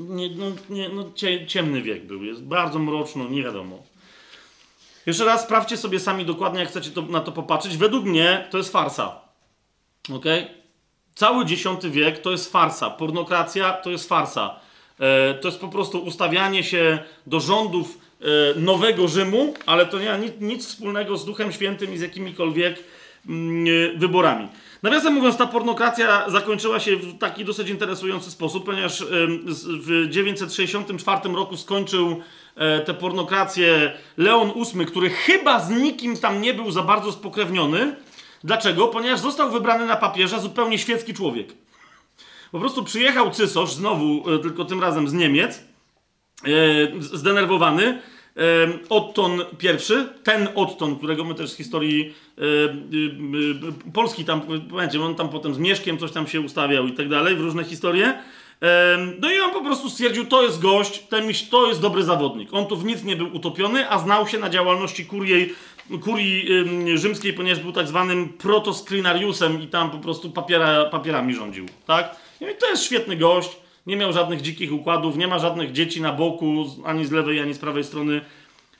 [0.00, 1.04] Nie, no, nie, no,
[1.46, 3.82] ciemny wiek był, jest bardzo mroczno, nie wiadomo.
[5.06, 7.76] Jeszcze raz sprawdźcie sobie sami dokładnie, jak chcecie to, na to popatrzeć.
[7.76, 9.20] Według mnie to jest farsa.
[10.12, 10.24] ok?
[11.14, 12.90] Cały X wiek to jest farsa.
[12.90, 14.54] Pornokracja to jest farsa.
[15.00, 18.24] E, to jest po prostu ustawianie się do rządów e,
[18.60, 22.78] nowego Rzymu, ale to nie ma nic, nic, wspólnego z Duchem Świętym i z jakimikolwiek
[23.28, 24.48] mm, e, wyborami.
[24.82, 29.04] Nawiasem mówiąc, ta pornokracja zakończyła się w taki dosyć interesujący sposób, ponieważ
[29.46, 32.22] w 964 roku skończył
[32.56, 37.96] e, tę pornokrację Leon VIII, który chyba z nikim tam nie był za bardzo spokrewniony,
[38.44, 38.88] Dlaczego?
[38.88, 41.54] Ponieważ został wybrany na papieża zupełnie świecki człowiek.
[42.52, 45.64] Po prostu przyjechał cysarz, znowu, e, tylko tym razem z Niemiec,
[46.44, 46.48] e,
[47.00, 48.02] zdenerwowany.
[48.36, 48.42] E,
[48.88, 52.14] Otton I, ten Otton, którego my też z historii
[53.94, 57.36] Polski tam, pamiętacie, on tam potem z Mieszkiem coś tam się ustawiał i tak dalej,
[57.36, 58.18] w różne historie.
[59.20, 62.54] No i on po prostu stwierdził, to jest gość, ten, to jest dobry zawodnik.
[62.54, 65.54] On tu w nic nie był utopiony, a znał się na działalności kuriej
[66.00, 66.48] kurii
[66.94, 72.16] rzymskiej, ponieważ był tak zwanym protoskrinariusem i tam po prostu papiera, papierami rządził, tak?
[72.40, 73.56] I to jest świetny gość,
[73.86, 77.54] nie miał żadnych dzikich układów, nie ma żadnych dzieci na boku, ani z lewej, ani
[77.54, 78.20] z prawej strony.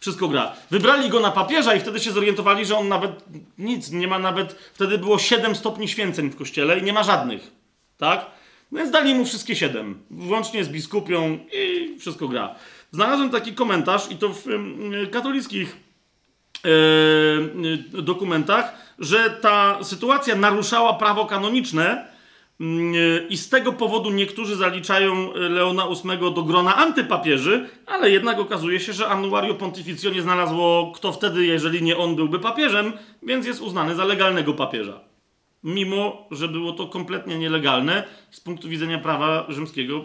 [0.00, 0.52] Wszystko gra.
[0.70, 3.24] Wybrali go na papieża i wtedy się zorientowali, że on nawet
[3.58, 7.50] nic, nie ma nawet, wtedy było 7 stopni święceń w kościele i nie ma żadnych,
[7.98, 8.26] tak?
[8.72, 12.54] No więc dali mu wszystkie 7, włącznie z biskupią i wszystko gra.
[12.92, 14.44] Znalazłem taki komentarz i to w
[15.10, 15.81] katolickich E,
[17.92, 22.06] dokumentach, że ta sytuacja naruszała prawo kanoniczne
[22.60, 22.94] mm,
[23.28, 28.92] i z tego powodu niektórzy zaliczają Leona VIII do grona antypapieży, ale jednak okazuje się,
[28.92, 33.94] że Annuario Pontificio nie znalazło kto wtedy, jeżeli nie on byłby papieżem, więc jest uznany
[33.94, 35.00] za legalnego papieża.
[35.64, 40.04] Mimo, że było to kompletnie nielegalne z punktu widzenia prawa rzymskiego,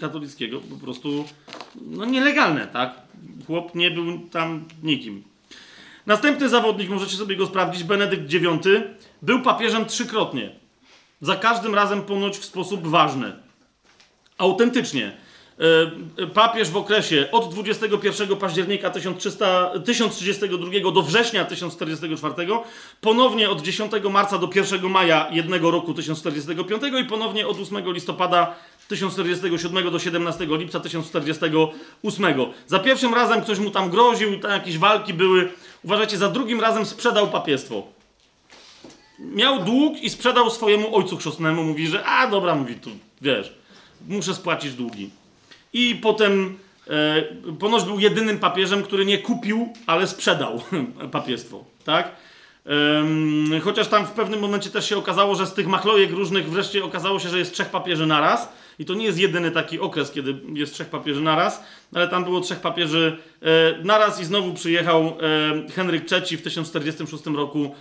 [0.00, 1.24] katolickiego, po prostu
[1.80, 2.94] no nielegalne, tak?
[3.46, 5.33] Chłop nie był tam nikim.
[6.06, 8.68] Następny zawodnik, możecie sobie go sprawdzić, Benedykt IX,
[9.22, 10.50] był papieżem trzykrotnie.
[11.20, 13.32] Za każdym razem ponoć w sposób ważny.
[14.38, 15.16] Autentycznie.
[15.58, 22.34] E, e, papież w okresie od 21 października 1300, 1032 do września 1044,
[23.00, 28.54] ponownie od 10 marca do 1 maja jednego roku 1045 i ponownie od 8 listopada
[28.88, 32.26] 1047 do 17 lipca 1048.
[32.66, 35.48] Za pierwszym razem ktoś mu tam groził, tam jakieś walki były.
[35.84, 37.82] Uważajcie, za drugim razem sprzedał papiestwo.
[39.18, 41.64] Miał dług i sprzedał swojemu ojcu chrzestnemu.
[41.64, 42.90] Mówi, że a dobra, mówi tu,
[43.22, 43.54] wiesz,
[44.08, 45.10] muszę spłacić długi.
[45.72, 46.58] I potem
[46.90, 47.22] e,
[47.58, 50.60] ponoć był jedynym papieżem, który nie kupił, ale sprzedał
[51.12, 52.24] papiestwo, tak?
[53.64, 57.18] chociaż tam w pewnym momencie też się okazało, że z tych machlojek różnych wreszcie okazało
[57.18, 58.48] się, że jest trzech papieży naraz
[58.78, 61.64] i to nie jest jedyny taki okres, kiedy jest trzech papieży naraz,
[61.94, 63.46] ale tam było trzech papieży e,
[63.84, 65.12] naraz i znowu przyjechał e,
[65.70, 67.74] Henryk III w 1046 roku,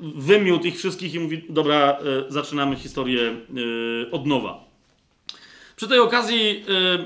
[0.00, 4.70] wymiótł ich wszystkich i mówi, dobra, e, zaczynamy historię e, od nowa.
[5.76, 7.04] Przy tej okazji e, e,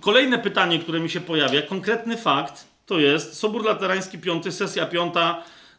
[0.00, 5.14] kolejne pytanie, które mi się pojawia, konkretny fakt, to jest Sobór Laterański V, sesja 5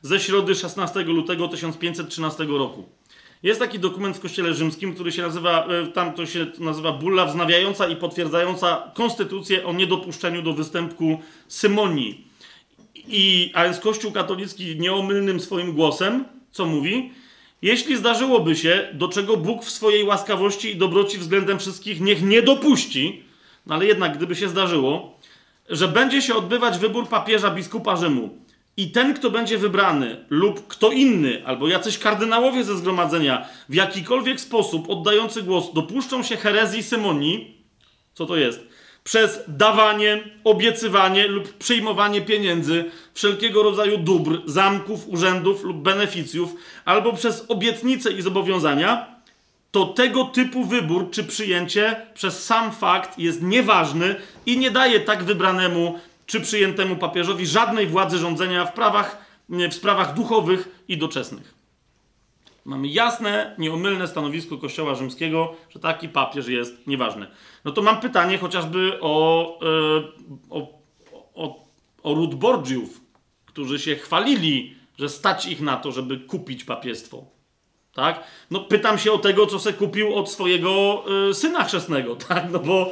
[0.01, 2.89] ze środy 16 lutego 1513 roku.
[3.43, 7.25] Jest taki dokument w Kościele Rzymskim, który się nazywa, e, tam to się nazywa bulla
[7.25, 12.27] wznawiająca i potwierdzająca konstytucję o niedopuszczeniu do występku symonii.
[12.95, 17.11] I, a więc Kościół katolicki nieomylnym swoim głosem, co mówi?
[17.61, 22.41] Jeśli zdarzyłoby się, do czego Bóg w swojej łaskawości i dobroci względem wszystkich niech nie
[22.41, 23.23] dopuści,
[23.65, 25.19] no ale jednak gdyby się zdarzyło,
[25.69, 28.46] że będzie się odbywać wybór papieża biskupa Rzymu
[28.77, 34.41] i ten, kto będzie wybrany, lub kto inny, albo jacyś kardynałowie ze zgromadzenia, w jakikolwiek
[34.41, 37.61] sposób oddający głos, dopuszczą się herezji Symonii,
[38.13, 38.67] co to jest?
[39.03, 46.55] Przez dawanie, obiecywanie lub przyjmowanie pieniędzy, wszelkiego rodzaju dóbr, zamków, urzędów lub beneficjów,
[46.85, 49.17] albo przez obietnice i zobowiązania,
[49.71, 55.23] to tego typu wybór czy przyjęcie przez sam fakt jest nieważny i nie daje tak
[55.23, 61.53] wybranemu czy przyjętemu papieżowi żadnej władzy rządzenia w, prawach, w sprawach duchowych i doczesnych.
[62.65, 67.27] Mamy jasne, nieomylne stanowisko Kościoła Rzymskiego, że taki papież jest nieważny.
[67.65, 69.67] No to mam pytanie chociażby o, e,
[70.49, 70.79] o,
[71.35, 71.65] o,
[72.03, 73.01] o Rud Borgiów,
[73.45, 77.25] którzy się chwalili, że stać ich na to, żeby kupić papiestwo.
[77.93, 78.23] Tak?
[78.51, 82.51] No pytam się o tego, co se kupił od swojego y, syna chrzestnego, tak?
[82.51, 82.91] No bo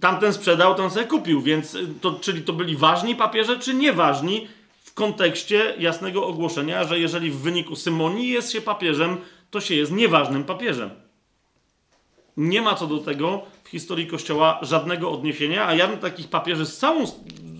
[0.00, 4.48] tamten sprzedał, ten se kupił, więc y, to, czyli to byli ważni papieże, czy nieważni
[4.84, 9.16] w kontekście jasnego ogłoszenia, że jeżeli w wyniku symonii jest się papieżem,
[9.50, 10.90] to się jest nieważnym papieżem.
[12.36, 16.66] Nie ma co do tego w historii Kościoła żadnego odniesienia, a ja bym takich papieży
[16.66, 17.04] z całą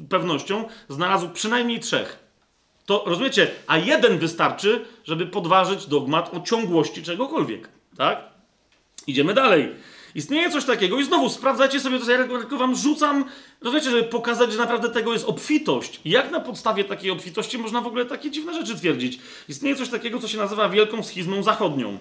[0.08, 2.24] pewnością znalazł przynajmniej trzech.
[2.86, 7.68] To rozumiecie, a jeden wystarczy, żeby podważyć dogmat o ciągłości czegokolwiek.
[7.96, 8.24] Tak?
[9.06, 9.74] Idziemy dalej.
[10.14, 13.24] Istnieje coś takiego i znowu sprawdzajcie sobie to, ja tylko wam rzucam,
[13.60, 16.00] rozumiecie, żeby pokazać, że naprawdę tego jest obfitość.
[16.04, 19.18] Jak na podstawie takiej obfitości można w ogóle takie dziwne rzeczy twierdzić?
[19.48, 21.98] Istnieje coś takiego, co się nazywa Wielką Schizmą Zachodnią.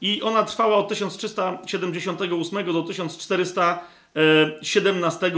[0.00, 5.32] I ona trwała od 1378 do 1417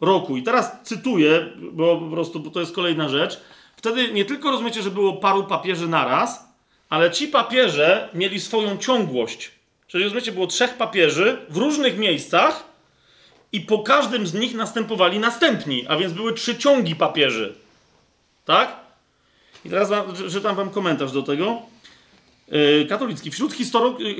[0.00, 0.36] roku.
[0.36, 3.40] I teraz cytuję, bo po prostu bo to jest kolejna rzecz.
[3.76, 6.48] Wtedy nie tylko rozumiecie, że było paru papieży naraz,
[6.88, 9.50] ale ci papieże mieli swoją ciągłość.
[9.92, 12.64] Czyli rozumiecie, było trzech papieży w różnych miejscach
[13.52, 17.54] i po każdym z nich następowali następni, a więc były trzy ciągi papieży.
[18.44, 18.76] Tak?
[19.64, 19.90] I teraz
[20.32, 21.62] czytam wam komentarz do tego.
[22.48, 23.30] Yy, katolicki.
[23.30, 23.54] Wśród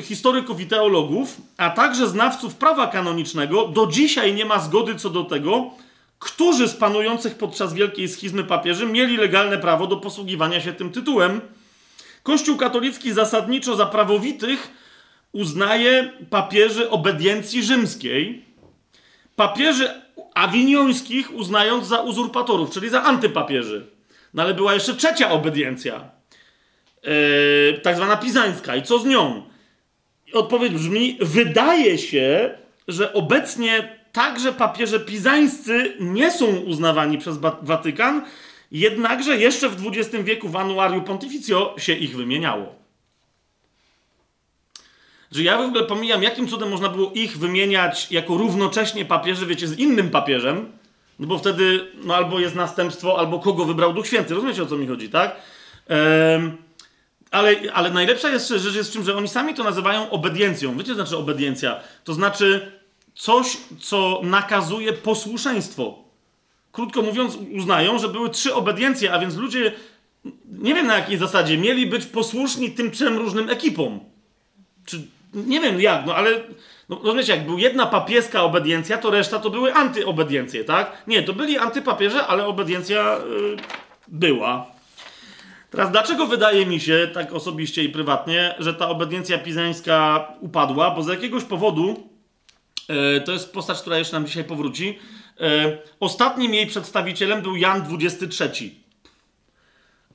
[0.02, 5.24] historyków i teologów, a także znawców prawa kanonicznego, do dzisiaj nie ma zgody co do
[5.24, 5.70] tego,
[6.18, 11.40] którzy z panujących podczas Wielkiej Schizmy papieży mieli legalne prawo do posługiwania się tym tytułem.
[12.22, 14.81] Kościół katolicki zasadniczo za prawowitych
[15.32, 18.44] uznaje papieży obediencji rzymskiej,
[19.36, 20.02] papieży
[20.34, 23.86] awiniońskich uznając za uzurpatorów, czyli za antypapieży.
[24.34, 26.10] No ale była jeszcze trzecia obediencja,
[27.02, 28.76] yy, tak zwana pizańska.
[28.76, 29.42] I co z nią?
[30.32, 38.24] Odpowiedź brzmi: wydaje się, że obecnie także papieże pizańscy nie są uznawani przez Watykan,
[38.70, 42.81] jednakże jeszcze w XX wieku w Annuarium Pontificio się ich wymieniało.
[45.32, 49.68] Że ja w ogóle pomijam, jakim cudem można było ich wymieniać jako równocześnie papieży, wiecie,
[49.68, 50.72] z innym papieżem,
[51.18, 54.34] no bo wtedy no albo jest następstwo, albo kogo wybrał Duch Święty.
[54.34, 55.36] Rozumiecie, o co mi chodzi, tak?
[57.30, 60.76] Ale, ale najlepsza jest rzecz jest w czym, że oni sami to nazywają obediencją.
[60.76, 61.80] Wiecie, co znaczy obediencja?
[62.04, 62.72] To znaczy
[63.14, 65.98] coś, co nakazuje posłuszeństwo.
[66.72, 69.72] Krótko mówiąc, uznają, że były trzy obediencje, a więc ludzie,
[70.48, 74.00] nie wiem na jakiej zasadzie, mieli być posłuszni tym trzem różnym ekipom.
[74.84, 75.02] Czy
[75.34, 76.30] nie wiem jak, no ale
[76.88, 81.02] no, rozumiecie, jak był jedna papieska obediencja, to reszta to były antyobediencje, tak?
[81.06, 83.56] Nie, to byli antypapieże, ale obediencja yy,
[84.08, 84.66] była.
[85.70, 90.90] Teraz, dlaczego wydaje mi się, tak osobiście i prywatnie, że ta obediencja pizańska upadła?
[90.90, 92.12] Bo z jakiegoś powodu
[92.88, 94.98] E, to jest postać, która jeszcze nam dzisiaj powróci.
[95.40, 98.82] E, ostatnim jej przedstawicielem był Jan XXIII.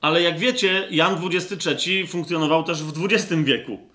[0.00, 3.88] Ale jak wiecie, Jan XXIII funkcjonował też w XX wieku.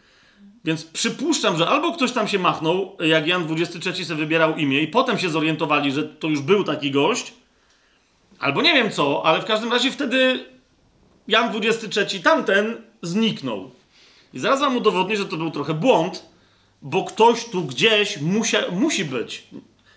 [0.66, 4.88] Więc przypuszczam, że albo ktoś tam się machnął, jak Jan XXIII sobie wybierał imię, i
[4.88, 7.34] potem się zorientowali, że to już był taki gość,
[8.40, 10.46] albo nie wiem co, ale w każdym razie wtedy
[11.28, 13.72] Jan XXIII tamten zniknął.
[14.34, 16.26] I zaraz wam udowodnię, że to był trochę błąd,
[16.82, 19.48] bo ktoś tu gdzieś musia, musi być.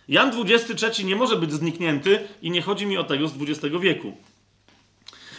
[0.09, 4.17] Jan XXIII nie może być zniknięty i nie chodzi mi o tego z XX wieku.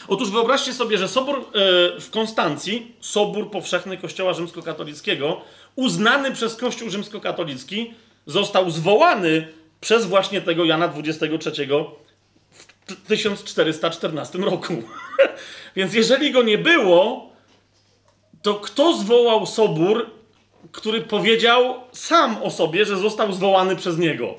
[0.08, 1.42] Otóż wyobraźcie sobie, że sobór e,
[2.00, 5.42] w Konstancji, sobór powszechny Kościoła Rzymskokatolickiego,
[5.76, 7.94] uznany przez Kościół Rzymskokatolicki,
[8.26, 9.48] został zwołany
[9.82, 11.68] przez właśnie tego Jana XXIII
[12.88, 14.74] w 1414 roku.
[15.76, 17.30] Więc jeżeli go nie było,
[18.42, 20.10] to kto zwołał sobór,
[20.72, 24.36] który powiedział sam o sobie, że został zwołany przez niego?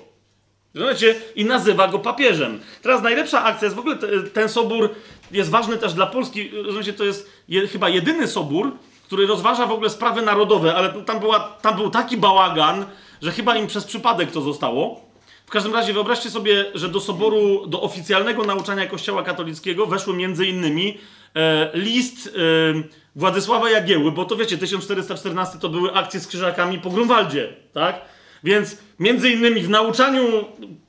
[0.75, 1.15] Rozumiecie?
[1.35, 2.61] I nazywa go papieżem.
[2.83, 3.97] Teraz najlepsza akcja jest w ogóle
[4.33, 4.95] ten sobór
[5.31, 6.51] jest ważny też dla Polski.
[6.65, 8.73] Rozumiecie, to jest je, chyba jedyny sobór,
[9.07, 12.87] który rozważa w ogóle sprawy narodowe, ale tam, była, tam był taki bałagan,
[13.23, 15.09] że chyba im przez przypadek to zostało.
[15.47, 20.47] W każdym razie wyobraźcie sobie, że do soboru, do oficjalnego nauczania Kościoła katolickiego weszły między
[20.47, 20.99] innymi
[21.37, 22.83] e, list e,
[23.17, 28.01] Władysława Jagieły, bo to wiecie, 1414 to były akcje z krzyżakami po Grunwaldzie, tak?
[28.45, 30.45] Więc między innymi w nauczaniu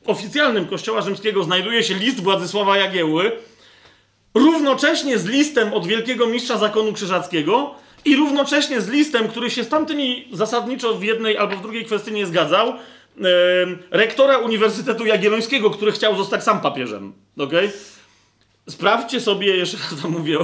[0.05, 3.31] oficjalnym Kościoła Rzymskiego znajduje się list Władysława Jagieły,
[4.33, 7.75] równocześnie z listem od wielkiego mistrza zakonu krzyżackiego
[8.05, 12.11] i równocześnie z listem, który się z tamtymi zasadniczo w jednej albo w drugiej kwestii
[12.11, 12.73] nie zgadzał,
[13.91, 17.13] rektora Uniwersytetu Jagiellońskiego, który chciał zostać sam papieżem.
[17.37, 17.71] Okay?
[18.69, 20.37] Sprawdźcie sobie, jeszcze raz mówię,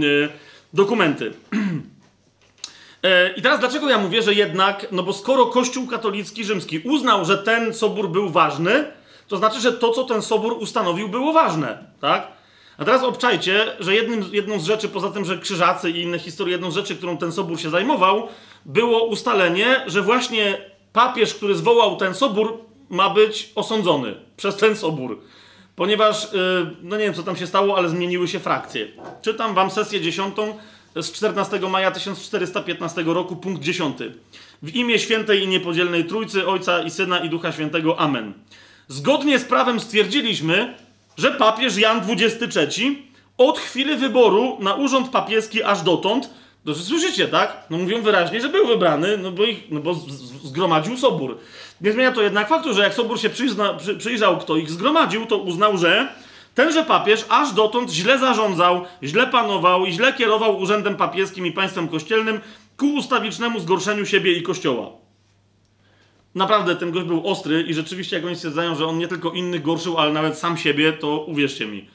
[0.72, 1.32] dokumenty.
[3.02, 7.24] E, I teraz dlaczego ja mówię, że jednak, no bo skoro Kościół katolicki rzymski uznał,
[7.24, 8.84] że ten sobór był ważny,
[9.28, 12.35] to znaczy, że to, co ten sobór ustanowił, było ważne, tak?
[12.78, 16.52] A teraz obczajcie, że jednym, jedną z rzeczy, poza tym, że krzyżacy i inne historie,
[16.52, 18.28] jedną z rzeczy, którą ten sobór się zajmował,
[18.64, 20.58] było ustalenie, że właśnie
[20.92, 22.58] papież, który zwołał ten sobór,
[22.90, 25.20] ma być osądzony przez ten sobór.
[25.76, 28.88] Ponieważ, yy, no nie wiem, co tam się stało, ale zmieniły się frakcje.
[29.22, 30.54] Czytam wam sesję dziesiątą
[30.96, 33.98] z 14 maja 1415 roku, punkt 10.
[34.62, 38.00] W imię świętej i niepodzielnej Trójcy, Ojca i Syna i Ducha Świętego.
[38.00, 38.32] Amen.
[38.88, 40.74] Zgodnie z prawem stwierdziliśmy,
[41.16, 43.06] że papież Jan XXIII
[43.38, 46.30] od chwili wyboru na urząd papieski aż dotąd,
[46.64, 47.56] to słyszycie, tak?
[47.70, 49.94] No mówią wyraźnie, że był wybrany, no bo, ich, no bo
[50.44, 51.38] zgromadził sobór.
[51.80, 55.26] Nie zmienia to jednak faktu, że jak sobór się przyzna, przy, przyjrzał, kto ich zgromadził,
[55.26, 56.08] to uznał, że
[56.54, 61.88] tenże papież aż dotąd źle zarządzał, źle panował i źle kierował urzędem papieskim i państwem
[61.88, 62.40] kościelnym
[62.76, 65.05] ku ustawicznemu zgorszeniu siebie i kościoła.
[66.36, 69.62] Naprawdę ten gość był ostry i rzeczywiście jak oni stwierdzają, że on nie tylko innych
[69.62, 71.88] gorszył, ale nawet sam siebie, to uwierzcie mi.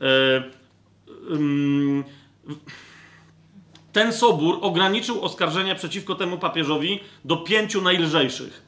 [0.00, 0.42] E,
[3.92, 8.62] ten sobór ograniczył oskarżenia przeciwko temu papieżowi do pięciu najlżejszych.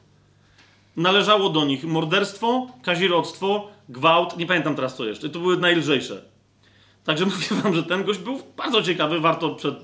[0.97, 5.29] Należało do nich morderstwo, kazirodztwo, gwałt, nie pamiętam teraz co jeszcze.
[5.29, 6.21] To były najlżejsze.
[7.03, 9.75] Także mówię wam, że ten gość był bardzo ciekawy, warto przed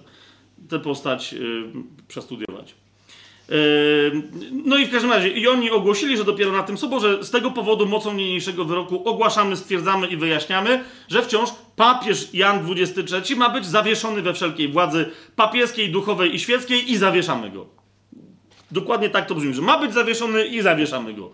[0.70, 1.72] tę postać yy,
[2.08, 2.76] przestudiować.
[3.50, 4.22] Yy,
[4.52, 7.52] no i w każdym razie, i oni ogłosili, że dopiero na tym soborze z tego
[7.52, 13.66] powodu mocą niniejszego wyroku ogłaszamy, stwierdzamy i wyjaśniamy, że wciąż papież Jan XXIII ma być
[13.66, 17.68] zawieszony we wszelkiej władzy papieskiej, duchowej i świeckiej i zawieszamy go.
[18.72, 21.32] Dokładnie tak to brzmi, że ma być zawieszony i zawieszamy go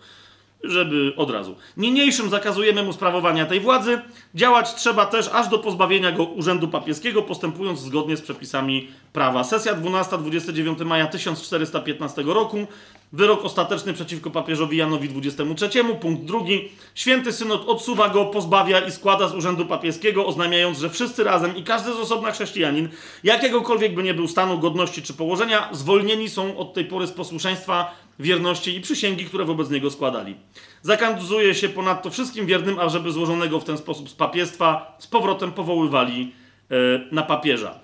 [0.64, 1.56] żeby od razu.
[1.78, 4.02] Niniejszym zakazujemy mu sprawowania tej władzy.
[4.36, 9.44] Działać trzeba też aż do pozbawienia go urzędu papieskiego, postępując zgodnie z przepisami prawa.
[9.44, 12.68] Sesja 12-29 maja 1415 roku.
[13.14, 15.84] Wyrok ostateczny przeciwko papieżowi Janowi XXIII.
[16.02, 16.70] Punkt drugi.
[16.96, 21.64] Święty synod odsuwa go, pozbawia i składa z urzędu papieskiego, oznajmiając, że wszyscy razem i
[21.64, 22.90] każdy z osobna chrześcijanin,
[23.24, 28.03] jakiegokolwiek by nie był stanu, godności czy położenia, zwolnieni są od tej pory z posłuszeństwa
[28.20, 30.36] wierności i przysięgi, które wobec niego składali.
[30.82, 36.34] Zakazuje się ponadto wszystkim wiernym, ażeby złożonego w ten sposób z papiestwa z powrotem powoływali
[36.72, 36.76] e,
[37.12, 37.80] na papieża.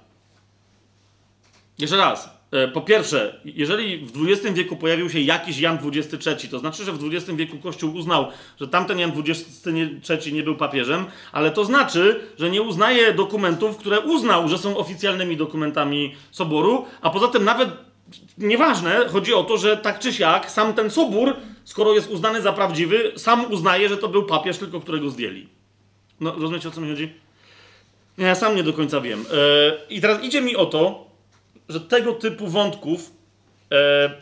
[1.79, 2.39] Jeszcze raz.
[2.51, 6.91] E, po pierwsze, jeżeli w XX wieku pojawił się jakiś Jan XXIII, to znaczy, że
[6.91, 8.27] w XX wieku Kościół uznał,
[8.59, 13.99] że tamten Jan XXIII nie był papieżem, ale to znaczy, że nie uznaje dokumentów, które
[13.99, 17.69] uznał, że są oficjalnymi dokumentami Soboru, a poza tym nawet
[18.37, 22.53] nieważne, chodzi o to, że tak czy siak sam ten sobór, skoro jest uznany za
[22.53, 25.47] prawdziwy, sam uznaje, że to był papież, tylko którego zdjęli.
[26.19, 27.13] No, rozumiecie o co mi chodzi?
[28.17, 29.19] Ja sam nie do końca wiem.
[29.19, 29.27] Yy,
[29.89, 31.07] I teraz idzie mi o to,
[31.69, 33.11] że tego typu wątków
[33.71, 33.77] yy,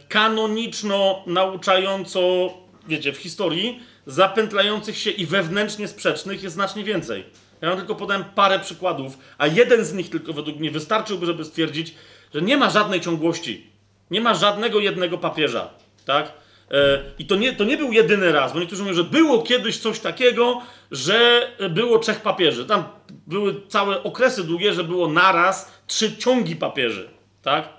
[0.10, 2.50] kanoniczno-nauczająco,
[2.88, 7.24] wiecie, w historii, zapętlających się i wewnętrznie sprzecznych jest znacznie więcej.
[7.62, 11.46] Ja wam tylko podałem parę przykładów, a jeden z nich tylko według mnie wystarczyłby, żeby
[11.46, 11.96] stwierdzić,
[12.34, 13.77] że nie ma żadnej ciągłości
[14.12, 15.70] nie ma żadnego jednego papieża,
[16.06, 16.34] tak?
[16.72, 19.78] E, I to nie, to nie był jedyny raz, bo niektórzy mówią, że było kiedyś
[19.78, 20.62] coś takiego,
[20.92, 22.66] że było trzech papieży.
[22.66, 22.84] Tam
[23.28, 27.10] były całe okresy długie, że było naraz trzy ciągi papieży,
[27.42, 27.78] tak?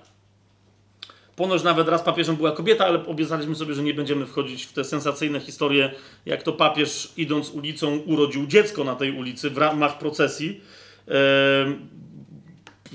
[1.35, 4.83] Ponoć nawet raz papieżem była kobieta, ale obiecaliśmy sobie, że nie będziemy wchodzić w te
[4.83, 5.91] sensacyjne historie,
[6.25, 10.61] jak to papież idąc ulicą urodził dziecko na tej ulicy w ramach procesji.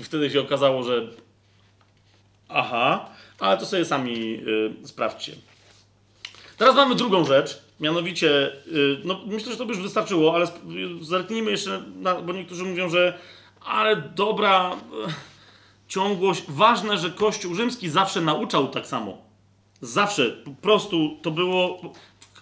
[0.03, 1.07] Wtedy się okazało, że
[2.49, 3.09] aha,
[3.39, 4.41] ale to sobie sami
[4.83, 5.31] y, sprawdźcie.
[6.57, 10.47] Teraz mamy drugą rzecz, mianowicie, y, no myślę, że to by już wystarczyło, ale
[11.01, 13.19] zerknijmy jeszcze, na, bo niektórzy mówią, że
[13.65, 14.75] ale dobra,
[15.87, 16.43] ciągłość.
[16.47, 19.17] Ważne, że Kościół rzymski zawsze nauczał tak samo.
[19.81, 20.29] Zawsze.
[20.29, 21.81] Po prostu to było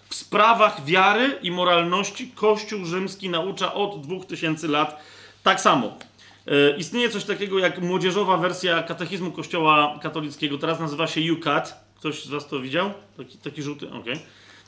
[0.08, 5.00] w sprawach wiary i moralności Kościół rzymski naucza od 2000 lat
[5.42, 5.98] tak samo.
[6.46, 10.58] E, istnieje coś takiego jak młodzieżowa wersja katechizmu Kościoła katolickiego.
[10.58, 11.84] Teraz nazywa się UCAT.
[11.96, 12.92] Ktoś z Was to widział?
[13.16, 13.86] Taki, taki żółty?
[13.90, 14.18] Okej.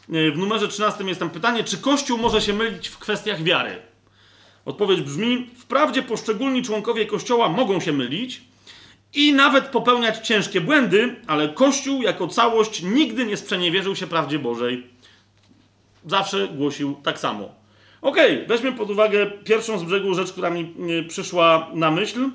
[0.08, 0.32] Okay.
[0.32, 3.82] W numerze 13 jest tam pytanie, czy Kościół może się mylić w kwestiach wiary?
[4.64, 8.40] Odpowiedź brzmi: Wprawdzie poszczególni członkowie Kościoła mogą się mylić
[9.14, 14.86] i nawet popełniać ciężkie błędy, ale Kościół jako całość nigdy nie sprzeniewierzył się prawdzie Bożej.
[16.06, 17.65] Zawsze głosił tak samo.
[18.02, 22.30] Okej, okay, weźmy pod uwagę pierwszą z brzegu rzecz, która mi e, przyszła na myśl.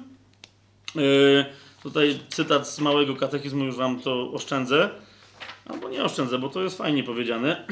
[0.96, 1.46] Yy,
[1.84, 4.90] tutaj cytat z małego katechizmu, już wam to oszczędzę.
[5.66, 7.66] Albo nie oszczędzę, bo to jest fajnie powiedziane.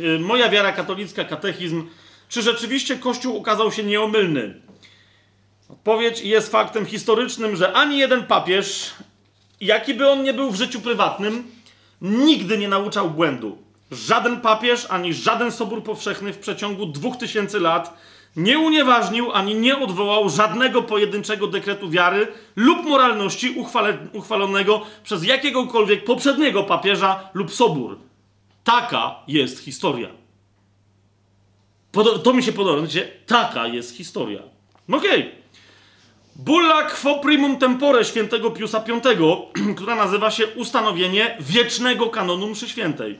[0.00, 1.86] Yy, moja wiara katolicka, katechizm.
[2.28, 4.60] Czy rzeczywiście Kościół okazał się nieomylny?
[5.68, 8.94] Odpowiedź jest faktem historycznym, że ani jeden papież,
[9.60, 11.44] jaki by on nie był w życiu prywatnym,
[12.02, 13.67] nigdy nie nauczał błędu.
[13.90, 17.98] Żaden papież ani żaden sobór powszechny w przeciągu dwóch tysięcy lat
[18.36, 26.04] nie unieważnił ani nie odwołał żadnego pojedynczego dekretu wiary lub moralności uchwale, uchwalonego przez jakiegokolwiek
[26.04, 27.98] poprzedniego papieża lub sobór.
[28.64, 30.08] Taka jest historia.
[32.24, 32.82] To mi się podoba.
[32.82, 33.10] Wiecie?
[33.26, 34.42] Taka jest historia.
[34.92, 35.20] Okej.
[35.20, 35.32] Okay.
[36.36, 39.00] Bulla quo primum tempore świętego Piusa V,
[39.76, 43.18] która nazywa się ustanowienie wiecznego kanonu mszy świętej.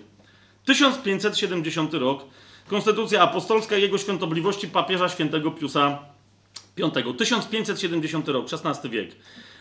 [0.68, 2.24] 1570 rok.
[2.66, 5.98] Konstytucja apostolska jego świątobliwości papieża świętego Piusa
[6.76, 7.14] V.
[7.18, 9.16] 1570 rok, XVI wiek.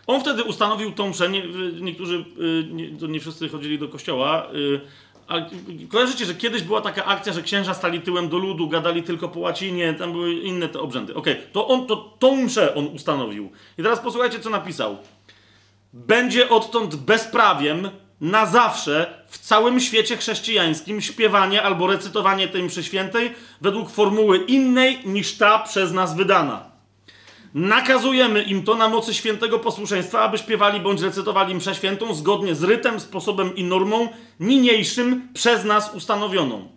[0.08, 1.44] On wtedy ustanowił tą mszę, nie,
[1.82, 4.82] niektórzy, y, nie, nie wszyscy chodzili do kościoła, y,
[5.28, 5.50] ale
[5.90, 9.40] kojarzycie, że kiedyś była taka akcja, że księża stali tyłem do ludu, gadali tylko po
[9.40, 11.16] łacinie, tam były inne te obrzędy.
[11.16, 13.52] Okej, okay, to on, to tą mszę on ustanowił.
[13.78, 14.98] I teraz posłuchajcie, co napisał.
[15.94, 17.90] Będzie odtąd bezprawiem
[18.22, 24.99] na zawsze w całym świecie chrześcijańskim śpiewanie albo recytowanie tej mszy świętej według formuły innej
[25.06, 26.77] niż ta przez nas wydana.
[27.53, 32.64] Nakazujemy im to na mocy świętego posłuszeństwa, aby śpiewali bądź recytowali mszę świętą zgodnie z
[32.64, 36.68] rytem, sposobem i normą niniejszym przez nas ustanowioną.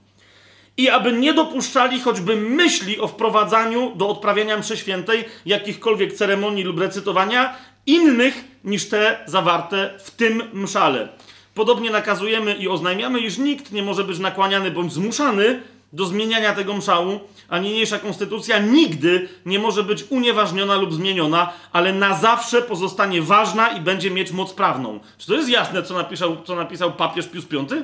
[0.76, 6.78] I aby nie dopuszczali choćby myśli o wprowadzaniu do odprawiania mszy świętej jakichkolwiek ceremonii lub
[6.78, 7.56] recytowania
[7.86, 11.08] innych niż te zawarte w tym mszale
[11.55, 15.60] Podobnie nakazujemy i oznajmiamy, iż nikt nie może być nakłaniany bądź zmuszany
[15.93, 21.93] do zmieniania tego mszału, a niniejsza konstytucja nigdy nie może być unieważniona lub zmieniona, ale
[21.93, 25.01] na zawsze pozostanie ważna i będzie mieć moc prawną.
[25.18, 27.82] Czy to jest jasne, co napisał, co napisał papież Pius V?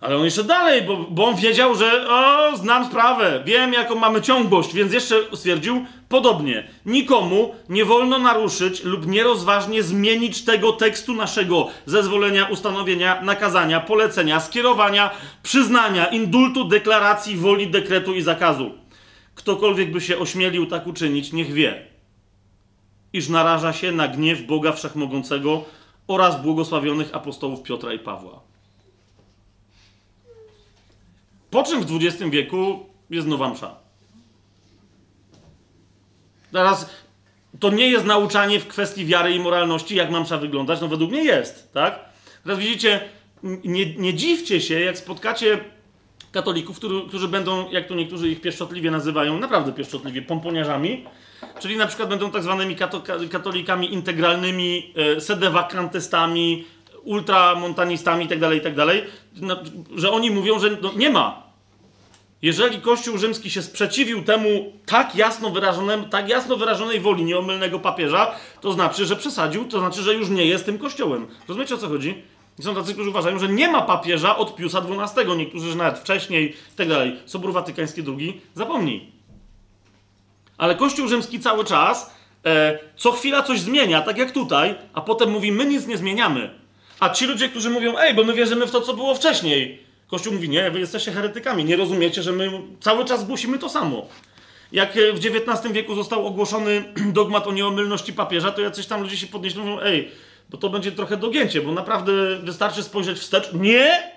[0.00, 4.22] Ale on jeszcze dalej, bo, bo on wiedział, że o, znam sprawę, wiem jaką mamy
[4.22, 6.68] ciągłość, więc jeszcze stwierdził podobnie.
[6.86, 15.10] Nikomu nie wolno naruszyć lub nierozważnie zmienić tego tekstu naszego zezwolenia, ustanowienia, nakazania, polecenia, skierowania,
[15.42, 18.70] przyznania, indultu, deklaracji, woli, dekretu i zakazu.
[19.34, 21.86] Ktokolwiek by się ośmielił tak uczynić, niech wie,
[23.12, 25.64] iż naraża się na gniew Boga Wszechmogącego
[26.08, 28.40] oraz błogosławionych apostołów Piotra i Pawła.
[31.50, 33.87] Po czym w XX wieku jest nowa msza?
[36.52, 36.90] Teraz
[37.60, 40.80] to nie jest nauczanie w kwestii wiary i moralności, jak ma msza wyglądać.
[40.80, 42.00] No według mnie jest, tak?
[42.42, 43.00] Teraz widzicie,
[43.42, 45.58] nie, nie dziwcie się, jak spotkacie
[46.32, 51.04] katolików, który, którzy będą, jak to niektórzy ich pieszczotliwie nazywają, naprawdę pieszczotliwie, pomponiarzami,
[51.60, 52.76] czyli na przykład będą tak zwanymi
[53.30, 56.64] katolikami integralnymi, e, sedewakantystami,
[57.04, 59.56] ultramontanistami itd., tak itd., tak no,
[59.96, 61.47] że oni mówią, że no, nie ma.
[62.42, 68.34] Jeżeli Kościół rzymski się sprzeciwił temu tak jasno, wyrażonemu, tak jasno wyrażonej woli nieomylnego papieża,
[68.60, 71.26] to znaczy, że przesadził, to znaczy, że już nie jest tym kościołem.
[71.48, 72.22] Rozumiecie o co chodzi?
[72.58, 75.36] I są tacy, którzy uważają, że nie ma papieża od Piusa XII.
[75.36, 76.88] Niektórzy, że nawet wcześniej i tak.
[77.26, 79.12] Sobór Watykański II, zapomnij.
[80.58, 82.14] Ale Kościół rzymski cały czas
[82.46, 86.50] e, co chwila coś zmienia, tak jak tutaj, a potem mówi, my nic nie zmieniamy.
[87.00, 89.87] A ci ludzie, którzy mówią, ej, bo my wierzymy w to, co było wcześniej.
[90.08, 94.06] Kościół mówi, nie, wy jesteście heretykami, nie rozumiecie, że my cały czas głosimy to samo.
[94.72, 96.84] Jak e, w XIX wieku został ogłoszony
[97.18, 100.10] dogmat o nieomylności papieża, to jacyś tam ludzie się podnieśli i mówią, ej,
[100.50, 103.52] bo to będzie trochę dogięcie, bo naprawdę wystarczy spojrzeć wstecz.
[103.52, 104.12] Nie!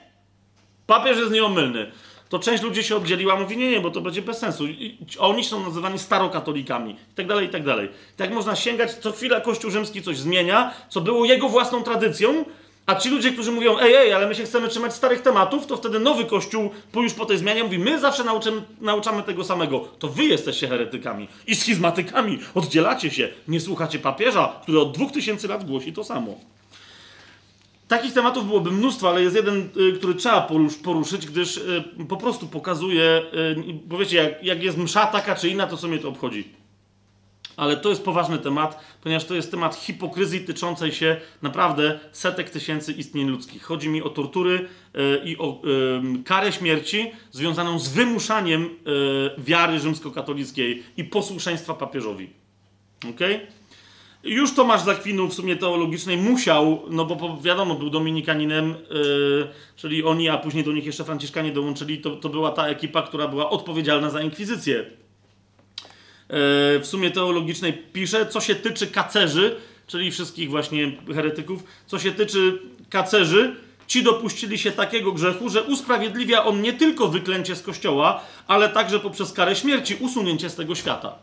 [0.88, 1.92] Papież jest nieomylny.
[2.30, 4.68] To część ludzi się oddzieliła, mówi, nie, nie, bo to będzie bez sensu.
[4.68, 7.90] I oni są nazywani starokatolikami, i tak dalej, i tak dalej.
[8.18, 12.46] Tak można sięgać, co chwila Kościół rzymski coś zmienia, co było jego własną tradycją,
[12.92, 15.78] A ci ludzie, którzy mówią, ej, ej, ale my się chcemy trzymać starych tematów, to
[15.78, 19.80] wtedy nowy kościół, po już po tej zmianie, mówi, my zawsze nauczymy, nauczamy tego samego.
[20.00, 25.48] To wy jesteście heretykami i schizmatykami, oddzielacie się, nie słuchacie papieża, który od dwóch tysięcy
[25.48, 26.36] lat głosi to samo.
[27.88, 30.50] Takich tematów byłoby mnóstwo, ale jest jeden, y, który trzeba
[30.84, 33.22] poruszyć, gdyż y, po prostu pokazuje,
[33.86, 36.61] bo wiecie, jak, jak jest msza taka czy inna, to co mnie to obchodzi.
[37.62, 42.92] Ale to jest poważny temat, ponieważ to jest temat hipokryzji tyczącej się naprawdę setek tysięcy
[42.92, 43.64] istnień ludzkich.
[43.64, 49.80] Chodzi mi o tortury yy, i o yy, karę śmierci związaną z wymuszaniem yy, wiary
[49.80, 52.30] rzymskokatolickiej i posłuszeństwa papieżowi.
[53.10, 53.40] Okay?
[54.24, 58.76] Już Tomasz Zakwinu w sumie teologicznej musiał, no bo wiadomo, był dominikaninem,
[59.76, 63.28] czyli oni, a później do nich jeszcze franciszkanie dołączyli, to, to była ta ekipa, która
[63.28, 65.01] była odpowiedzialna za inkwizycję E,
[66.32, 69.56] w sumie teologicznej pisze, co się tyczy kacerzy,
[69.88, 72.60] czyli wszystkich właśnie heretyków, co się tyczy
[72.90, 73.56] kacerzy,
[73.88, 79.00] ci dopuścili się takiego grzechu, że usprawiedliwia on nie tylko wyklęcie z kościoła, ale także
[79.00, 81.16] poprzez karę śmierci usunięcie z tego świata.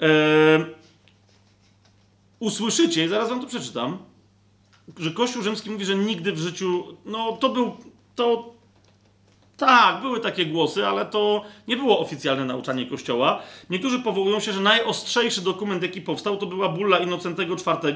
[0.00, 0.64] Eee,
[2.38, 3.98] usłyszycie, i zaraz wam to przeczytam,
[4.98, 7.76] że Kościół Rzymski mówi, że nigdy w życiu, no to był,
[8.14, 8.54] to
[9.60, 13.42] tak, były takie głosy, ale to nie było oficjalne nauczanie Kościoła.
[13.70, 17.94] Niektórzy powołują się, że najostrzejszy dokument, jaki powstał, to była bulla Innocentego IV,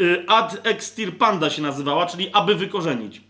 [0.00, 3.20] y, ad extirpanda się nazywała, czyli aby wykorzenić.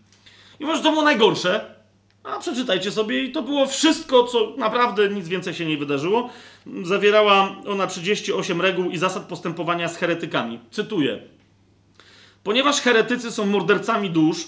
[0.59, 1.75] I może to było najgorsze,
[2.23, 6.29] a przeczytajcie sobie i to było wszystko, co naprawdę nic więcej się nie wydarzyło.
[6.83, 10.59] Zawierała ona 38 reguł i zasad postępowania z heretykami.
[10.71, 11.19] Cytuję.
[12.43, 14.47] Ponieważ heretycy są mordercami dusz,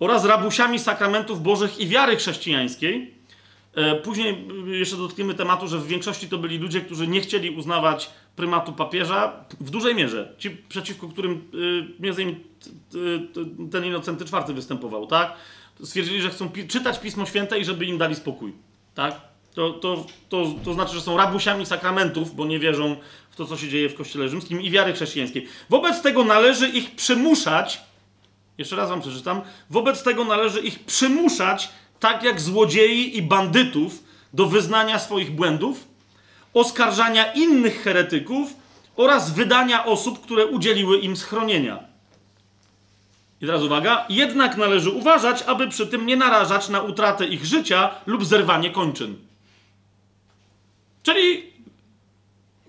[0.00, 3.14] oraz rabusiami sakramentów bożych i wiary chrześcijańskiej.
[3.74, 8.10] E, później jeszcze dotkniemy tematu, że w większości to byli ludzie, którzy nie chcieli uznawać
[8.36, 10.34] prymatu papieża w dużej mierze.
[10.38, 12.48] Ci, przeciwko którym e, między innymi
[13.70, 15.34] ten Innocenty IV występował, tak?
[15.84, 18.52] Stwierdzili, że chcą czytać Pismo Święte i żeby im dali spokój,
[18.94, 19.20] tak?
[19.54, 22.96] To, to, to, to znaczy, że są rabusiami sakramentów, bo nie wierzą
[23.30, 25.46] w to, co się dzieje w Kościele Rzymskim i wiary chrześcijańskiej.
[25.70, 27.80] Wobec tego należy ich przymuszać
[28.58, 29.40] jeszcze raz wam przeczytam.
[29.70, 31.68] Wobec tego należy ich przymuszać,
[32.00, 35.88] tak jak złodziei i bandytów, do wyznania swoich błędów,
[36.54, 38.54] oskarżania innych heretyków
[38.96, 41.78] oraz wydania osób, które udzieliły im schronienia.
[43.40, 47.90] I teraz uwaga, jednak należy uważać, aby przy tym nie narażać na utratę ich życia
[48.06, 49.16] lub zerwanie kończyn.
[51.02, 51.42] Czyli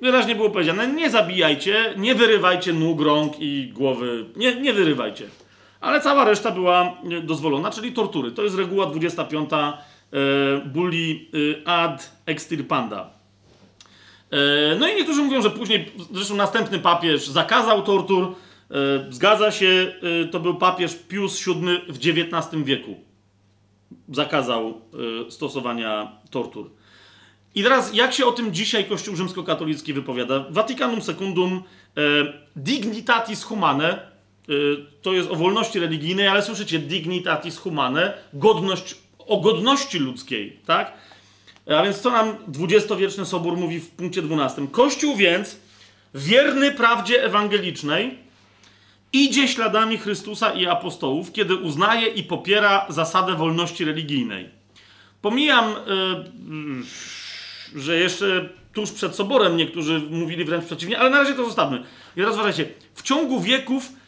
[0.01, 5.29] wyraźnie było powiedziane, nie zabijajcie, nie wyrywajcie nóg, rąk i głowy, nie, nie wyrywajcie
[5.81, 8.31] ale cała reszta była e, dozwolona, czyli tortury.
[8.31, 9.77] To jest reguła 25 e,
[10.65, 11.29] bulli
[11.63, 13.19] e, ad extirpanda.
[14.79, 18.35] No i niektórzy mówią, że później, zresztą następny papież zakazał tortur.
[19.09, 19.93] Zgadza się,
[20.31, 21.55] to był papież Pius VII
[21.89, 22.95] w XIX wieku.
[24.09, 24.81] Zakazał
[25.29, 26.69] stosowania tortur.
[27.55, 30.45] I teraz, jak się o tym dzisiaj Kościół rzymskokatolicki wypowiada?
[30.49, 31.63] Vaticanum Secundum
[32.55, 34.08] dignitatis humane Y,
[35.01, 38.95] to jest o wolności religijnej, ale słyszycie, dignitatis humane, godność,
[39.27, 40.93] o godności ludzkiej, tak?
[41.77, 44.67] A więc co nam dwudziestowieczny Sobór mówi w punkcie 12?
[44.71, 45.59] Kościół więc,
[46.13, 48.17] wierny prawdzie ewangelicznej,
[49.13, 54.49] idzie śladami Chrystusa i apostołów, kiedy uznaje i popiera zasadę wolności religijnej.
[55.21, 55.75] Pomijam,
[57.73, 61.83] yy, że jeszcze tuż przed Soborem niektórzy mówili wręcz przeciwnie, ale na razie to zostawmy.
[62.15, 63.98] I teraz uważajcie, w ciągu wieków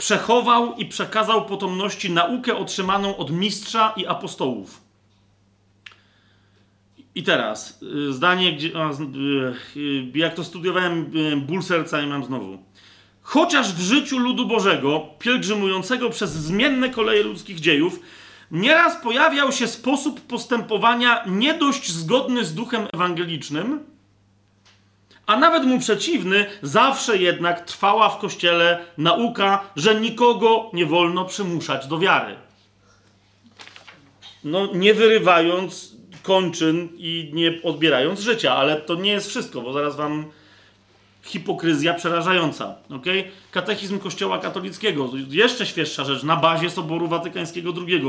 [0.00, 4.80] przechował i przekazał potomności naukę otrzymaną od mistrza i apostołów.
[7.14, 8.68] I teraz, y, zdanie, gdzie,
[9.76, 12.58] y, jak to studiowałem, y, ból serca i mam znowu.
[13.22, 18.00] Chociaż w życiu ludu Bożego, pielgrzymującego przez zmienne koleje ludzkich dziejów,
[18.50, 23.89] nieraz pojawiał się sposób postępowania nie dość zgodny z duchem ewangelicznym,
[25.30, 31.86] a nawet mu przeciwny, zawsze jednak trwała w kościele nauka, że nikogo nie wolno przymuszać
[31.86, 32.34] do wiary.
[34.44, 39.96] No, nie wyrywając kończyn i nie odbierając życia, ale to nie jest wszystko, bo zaraz
[39.96, 40.24] wam
[41.22, 42.74] hipokryzja przerażająca.
[42.96, 43.24] Okay?
[43.50, 48.02] Katechizm Kościoła katolickiego, jeszcze świeższa rzecz, na bazie Soboru Watykańskiego II,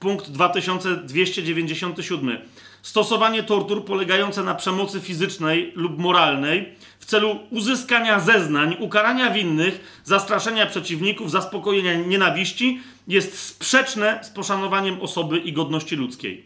[0.00, 2.38] punkt 2297.
[2.82, 10.66] Stosowanie tortur polegające na przemocy fizycznej lub moralnej w celu uzyskania zeznań, ukarania winnych, zastraszenia
[10.66, 16.44] przeciwników, zaspokojenia nienawiści jest sprzeczne z poszanowaniem osoby i godności ludzkiej.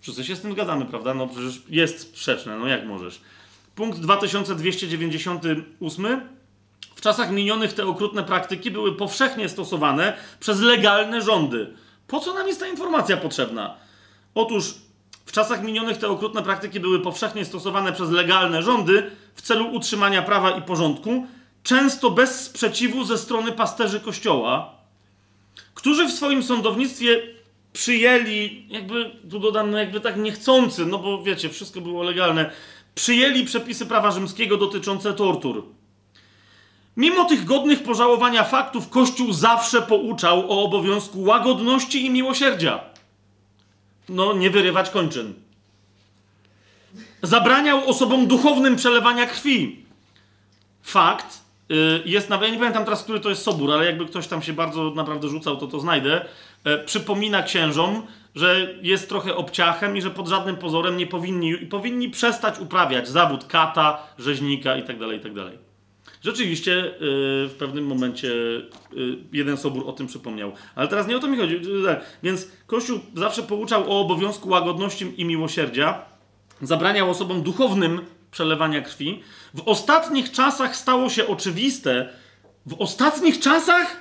[0.00, 1.14] Wszyscy się z tym zgadzamy, prawda?
[1.14, 3.20] No przecież jest sprzeczne, no jak możesz.
[3.74, 6.20] Punkt 2298.
[6.94, 11.74] w czasach minionych te okrutne praktyki były powszechnie stosowane przez legalne rządy.
[12.06, 13.76] Po co nam jest ta informacja potrzebna?
[14.34, 14.74] Otóż
[15.30, 20.22] w czasach minionych te okrutne praktyki były powszechnie stosowane przez legalne rządy w celu utrzymania
[20.22, 21.26] prawa i porządku,
[21.62, 24.74] często bez sprzeciwu ze strony pasterzy kościoła,
[25.74, 27.22] którzy w swoim sądownictwie
[27.72, 32.50] przyjęli, jakby tu dodam, no jakby tak niechcący, no bo wiecie, wszystko było legalne,
[32.94, 35.64] przyjęli przepisy prawa rzymskiego dotyczące tortur.
[36.96, 42.89] Mimo tych godnych pożałowania faktów, Kościół zawsze pouczał o obowiązku łagodności i miłosierdzia.
[44.10, 45.34] No, nie wyrywać kończyn.
[47.22, 49.84] Zabraniał osobom duchownym przelewania krwi.
[50.82, 54.26] Fakt y, jest, nawet, ja nie pamiętam teraz, który to jest sobór, ale jakby ktoś
[54.26, 56.24] tam się bardzo naprawdę rzucał, to to znajdę.
[56.64, 58.02] E, przypomina księżom,
[58.34, 63.44] że jest trochę obciachem i że pod żadnym pozorem nie powinni, powinni przestać uprawiać zawód
[63.44, 65.69] kata, rzeźnika itd., tak itd.
[66.20, 66.90] Tak Rzeczywiście yy,
[67.48, 70.52] w pewnym momencie yy, jeden sobór o tym przypomniał.
[70.74, 71.60] Ale teraz nie o to mi chodzi.
[72.22, 76.02] Więc Kościół zawsze pouczał o obowiązku łagodności i miłosierdzia.
[76.62, 79.22] Zabraniał osobom duchownym przelewania krwi.
[79.54, 82.08] W ostatnich czasach stało się oczywiste,
[82.66, 83.96] w ostatnich czasach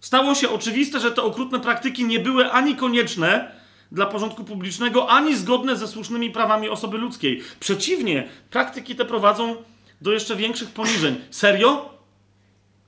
[0.00, 3.52] stało się oczywiste, że te okrutne praktyki nie były ani konieczne
[3.92, 7.42] dla porządku publicznego, ani zgodne ze słusznymi prawami osoby ludzkiej.
[7.60, 9.56] Przeciwnie, praktyki te prowadzą
[10.04, 11.20] do jeszcze większych poniżeń.
[11.30, 11.94] Serio?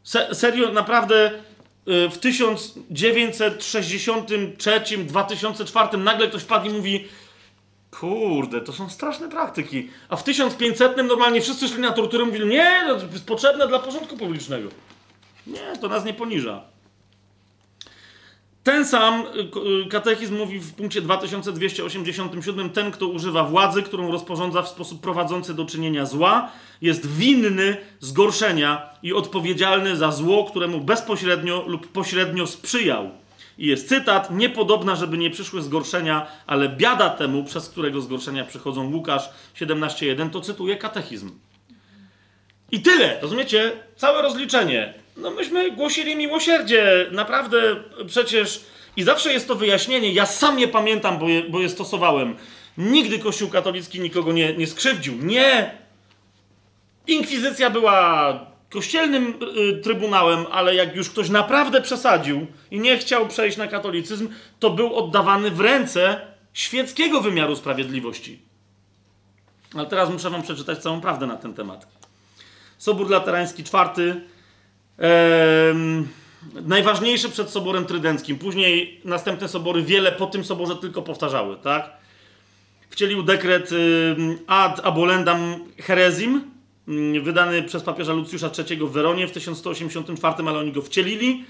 [0.02, 1.30] Se serio, naprawdę
[1.88, 7.08] y, w 1963, 2004 nagle ktoś padł i mówi
[7.90, 9.90] kurde, to są straszne praktyki.
[10.08, 13.78] A w 1500 normalnie wszyscy szli na torturę i mówili, nie, to jest potrzebne dla
[13.78, 14.68] porządku publicznego.
[15.46, 16.64] Nie, to nas nie poniża.
[18.66, 24.62] Ten sam y, y, katechizm mówi w punkcie 2287: Ten, kto używa władzy, którą rozporządza
[24.62, 26.52] w sposób prowadzący do czynienia zła,
[26.82, 33.10] jest winny zgorszenia i odpowiedzialny za zło, któremu bezpośrednio lub pośrednio sprzyjał.
[33.58, 38.92] I jest cytat: Niepodobna, żeby nie przyszły zgorszenia, ale biada temu, przez którego zgorszenia przychodzą.
[38.92, 41.30] Łukasz 17:1 to cytuje katechizm.
[42.72, 43.72] I tyle, rozumiecie?
[43.96, 45.05] Całe rozliczenie.
[45.16, 47.76] No myśmy głosili miłosierdzie, naprawdę
[48.06, 48.64] przecież.
[48.96, 50.12] I zawsze jest to wyjaśnienie.
[50.12, 52.36] Ja sam je pamiętam, bo je, bo je stosowałem.
[52.78, 55.14] Nigdy Kościół katolicki nikogo nie, nie skrzywdził.
[55.24, 55.78] Nie!
[57.06, 58.40] Inkwizycja była
[58.70, 64.28] kościelnym y, trybunałem, ale jak już ktoś naprawdę przesadził i nie chciał przejść na katolicyzm,
[64.60, 66.20] to był oddawany w ręce
[66.52, 68.38] świeckiego wymiaru sprawiedliwości.
[69.74, 71.86] Ale teraz muszę wam przeczytać całą prawdę na ten temat.
[72.78, 74.20] Sobór Laterański IV
[76.66, 78.38] najważniejszy przed Soborem Trydenckim.
[78.38, 81.90] Później następne sobory wiele po tym soborze tylko powtarzały, tak?
[82.90, 83.70] Wcielił dekret
[84.46, 86.50] ad abolendam herezim,
[87.22, 91.44] wydany przez papieża Lucjusza III w Weronie w 1184, ale oni go wcielili.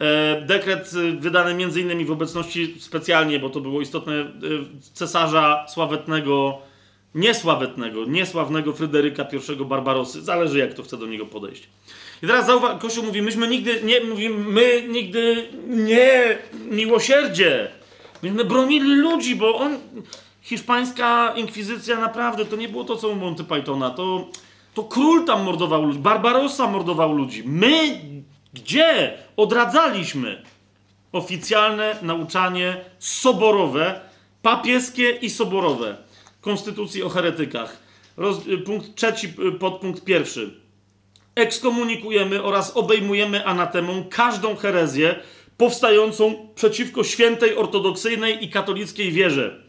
[0.00, 4.26] E, dekret y, wydany innymi w obecności specjalnie, bo to było istotne, y,
[4.92, 6.58] cesarza sławetnego,
[7.14, 9.26] niesławetnego, niesławnego Fryderyka
[9.60, 10.22] I Barbarosy.
[10.22, 11.68] Zależy jak to chce do niego podejść.
[12.22, 16.38] I teraz zauważ, Kościół mówi, myśmy nigdy nie, mówimy, my nigdy nie,
[16.70, 17.68] miłosierdzie.
[18.22, 19.78] Myśmy bronili ludzi, bo on,
[20.42, 24.28] hiszpańska inkwizycja naprawdę, to nie było to, co u Monty Pythona, to,
[24.74, 27.42] to król tam mordował ludzi, Barbarossa mordował ludzi.
[27.46, 28.00] My
[28.54, 29.18] gdzie?
[29.36, 30.42] Odradzaliśmy
[31.12, 34.00] oficjalne nauczanie soborowe,
[34.42, 35.96] papieskie i soborowe
[36.40, 37.76] Konstytucji o heretykach.
[38.16, 39.28] Roz, punkt trzeci,
[39.58, 40.59] podpunkt pierwszy
[41.40, 45.14] ekskomunikujemy oraz obejmujemy anatemą każdą herezję
[45.56, 49.62] powstającą przeciwko świętej, ortodoksyjnej i katolickiej wierze.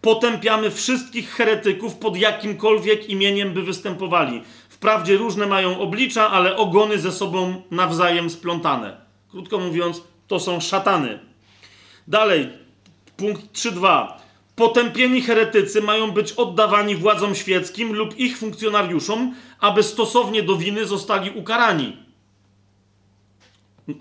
[0.00, 4.42] Potępiamy wszystkich heretyków pod jakimkolwiek imieniem by występowali.
[4.68, 8.96] Wprawdzie różne mają oblicza, ale ogony ze sobą nawzajem splątane.
[9.30, 11.18] Krótko mówiąc, to są szatany.
[12.08, 12.48] Dalej,
[13.16, 14.23] punkt 3.2.
[14.56, 21.30] Potępieni heretycy mają być oddawani władzom świeckim lub ich funkcjonariuszom, aby stosownie do winy zostali
[21.30, 21.96] ukarani.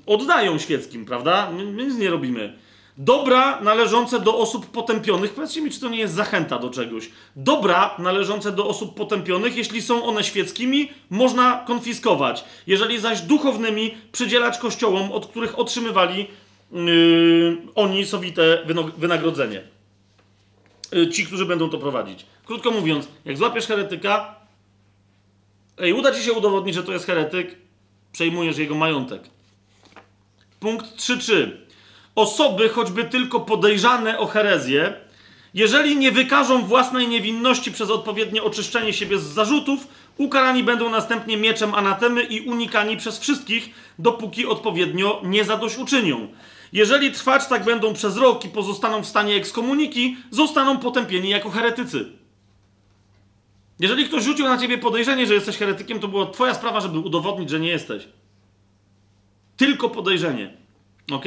[0.06, 1.52] Oddają świeckim, prawda?
[1.52, 2.58] My nic nie robimy.
[2.98, 7.10] Dobra należące do osób potępionych, powiedzcie mi, czy to nie jest zachęta do czegoś.
[7.36, 12.44] Dobra należące do osób potępionych, jeśli są one świeckimi, można konfiskować.
[12.68, 16.28] Jeżeli zaś duchownymi, przydzielać kościołom, od których otrzymywali
[16.72, 18.66] yy, oni sowite
[18.98, 19.73] wynagrodzenie.
[20.94, 22.26] Yy, ci, którzy będą to prowadzić.
[22.46, 24.36] Krótko mówiąc, jak złapiesz heretyka,
[25.78, 27.56] Ej, uda ci się udowodnić, że to jest heretyk,
[28.12, 29.22] przejmujesz jego majątek.
[30.60, 31.52] Punkt 3.3.
[32.16, 34.94] Osoby, choćby tylko podejrzane o herezję
[35.54, 39.88] Jeżeli nie wykażą własnej niewinności przez odpowiednie oczyszczenie siebie z zarzutów,
[40.18, 46.28] ukarani będą następnie mieczem anatemy i unikani przez wszystkich, dopóki odpowiednio nie zadośćuczynią.
[46.74, 52.06] Jeżeli trwać tak będą przez rok i pozostaną w stanie ekskomuniki, zostaną potępieni jako heretycy.
[53.80, 57.50] Jeżeli ktoś rzucił na ciebie podejrzenie, że jesteś heretykiem, to była twoja sprawa, żeby udowodnić,
[57.50, 58.08] że nie jesteś.
[59.58, 60.54] Tylko podejrzenie.
[61.12, 61.26] Ok?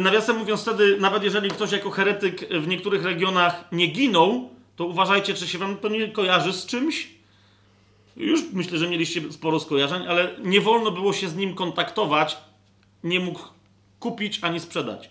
[0.00, 5.34] Nawiasem mówiąc, wtedy, nawet jeżeli ktoś jako heretyk w niektórych regionach nie ginął, to uważajcie,
[5.34, 7.08] czy się wam to nie kojarzy z czymś.
[8.16, 12.36] Już myślę, że mieliście sporo skojarzeń, ale nie wolno było się z nim kontaktować.
[13.04, 13.40] Nie mógł
[14.00, 15.10] kupić ani sprzedać.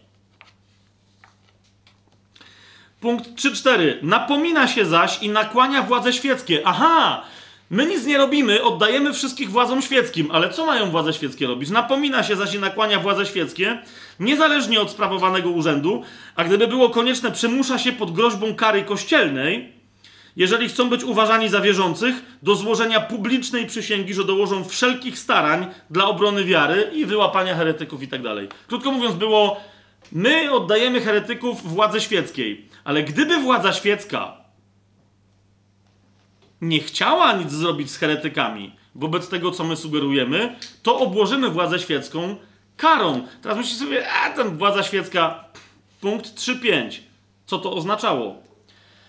[3.01, 3.93] Punkt 3.4.
[4.01, 6.61] Napomina się zaś i nakłania władze świeckie.
[6.65, 7.23] Aha!
[7.69, 11.69] My nic nie robimy, oddajemy wszystkich władzom świeckim, ale co mają władze świeckie robić?
[11.69, 13.81] Napomina się zaś i nakłania władze świeckie,
[14.19, 16.03] niezależnie od sprawowanego urzędu,
[16.35, 19.76] a gdyby było konieczne, przymusza się pod groźbą kary kościelnej,
[20.37, 26.05] jeżeli chcą być uważani za wierzących, do złożenia publicznej przysięgi, że dołożą wszelkich starań dla
[26.05, 28.47] obrony wiary i wyłapania heretyków i tak dalej.
[28.67, 29.57] Krótko mówiąc, było
[30.11, 34.37] my oddajemy heretyków władzy świeckiej, ale gdyby władza świecka
[36.61, 42.35] nie chciała nic zrobić z heretykami wobec tego, co my sugerujemy, to obłożymy władzę świecką
[42.77, 43.27] karą.
[43.41, 45.45] Teraz myślicie sobie, a ten władza świecka,
[46.01, 46.99] punkt 3.5.
[47.45, 48.46] Co to oznaczało?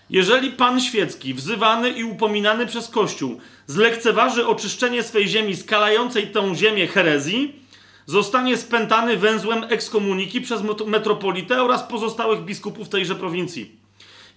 [0.09, 6.87] Jeżeli pan świecki, wzywany i upominany przez Kościół, zlekceważy oczyszczenie swej ziemi skalającej tę ziemię
[6.87, 7.59] herezji,
[8.05, 13.71] zostanie spętany węzłem ekskomuniki przez metropolitę oraz pozostałych biskupów tejże prowincji.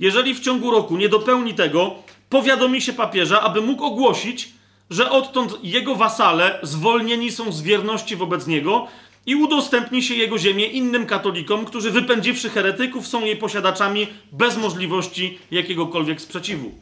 [0.00, 1.94] Jeżeli w ciągu roku nie dopełni tego,
[2.28, 4.48] powiadomi się papieża, aby mógł ogłosić,
[4.90, 8.88] że odtąd jego wasale zwolnieni są z wierności wobec niego
[9.26, 15.38] i udostępni się jego ziemię innym katolikom, którzy wypędziwszy heretyków są jej posiadaczami bez możliwości
[15.50, 16.72] jakiegokolwiek sprzeciwu.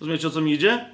[0.00, 0.84] Rozumiecie o co mi idzie?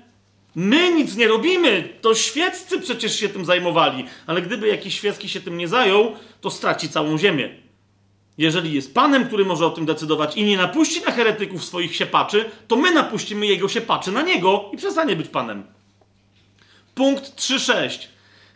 [0.54, 5.40] My nic nie robimy, to świeccy przecież się tym zajmowali, ale gdyby jakiś świecki się
[5.40, 7.50] tym nie zajął, to straci całą ziemię.
[8.38, 12.50] Jeżeli jest Panem, który może o tym decydować i nie napuści na heretyków swoich siepaczy,
[12.68, 15.66] to my napuścimy jego siepaczy na niego i przestanie być Panem.
[16.94, 17.98] Punkt 3.6.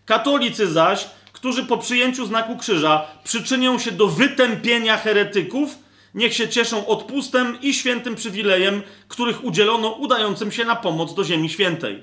[0.04, 1.06] Katolicy zaś,
[1.42, 5.78] którzy po przyjęciu znaku krzyża przyczynią się do wytępienia heretyków,
[6.14, 11.50] niech się cieszą odpustem i świętym przywilejem, których udzielono udającym się na pomoc do Ziemi
[11.50, 12.02] Świętej.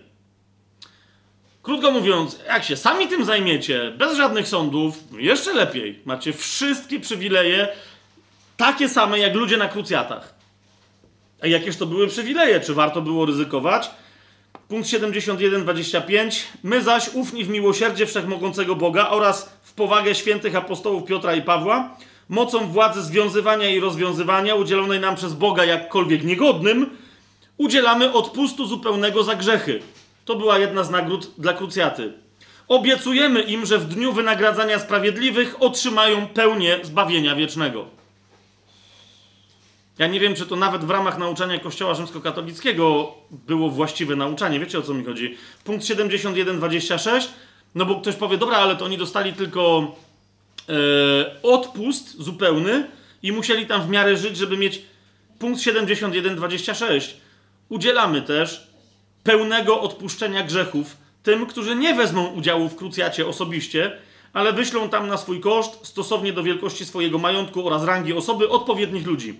[1.64, 6.00] Krótko mówiąc, jak się sami tym zajmiecie, bez żadnych sądów, jeszcze lepiej.
[6.06, 7.68] Macie wszystkie przywileje,
[8.58, 10.34] takie same jak ludzie na krucjatach.
[11.44, 12.60] A jakież to były przywileje?
[12.60, 13.92] Czy warto było ryzykować?
[14.70, 16.44] Punkt 71-25.
[16.64, 21.98] My zaś ufni w miłosierdzie wszechmogącego Boga oraz w powagę świętych apostołów Piotra i Pawła,
[22.30, 26.90] mocą władzy związywania i rozwiązywania udzielonej nam przez Boga jakkolwiek niegodnym,
[27.58, 29.80] udzielamy odpustu zupełnego za grzechy
[30.30, 32.14] to była jedna z nagród dla krucjaty.
[32.68, 37.86] Obiecujemy im, że w dniu wynagradzania sprawiedliwych otrzymają pełnię zbawienia wiecznego.
[40.00, 44.60] Ja nie wiem, czy to nawet w ramach nauczania Kościoła rzymskokatolickiego było właściwe nauczanie.
[44.60, 45.38] Wiecie o co mi chodzi?
[45.64, 47.28] Punkt 71-26.
[47.76, 49.96] No bo ktoś powie, dobra, ale to oni dostali tylko
[50.70, 52.90] e, odpust zupełny
[53.24, 54.82] i musieli tam w miarę żyć, żeby mieć
[55.40, 57.14] punkt 71-26.
[57.70, 58.68] Udzielamy też
[59.24, 63.98] pełnego odpuszczenia grzechów tym, którzy nie wezmą udziału w krucjacie osobiście,
[64.34, 69.08] ale wyślą tam na swój koszt, stosownie do wielkości swojego majątku oraz rangi osoby, odpowiednich
[69.08, 69.36] ludzi.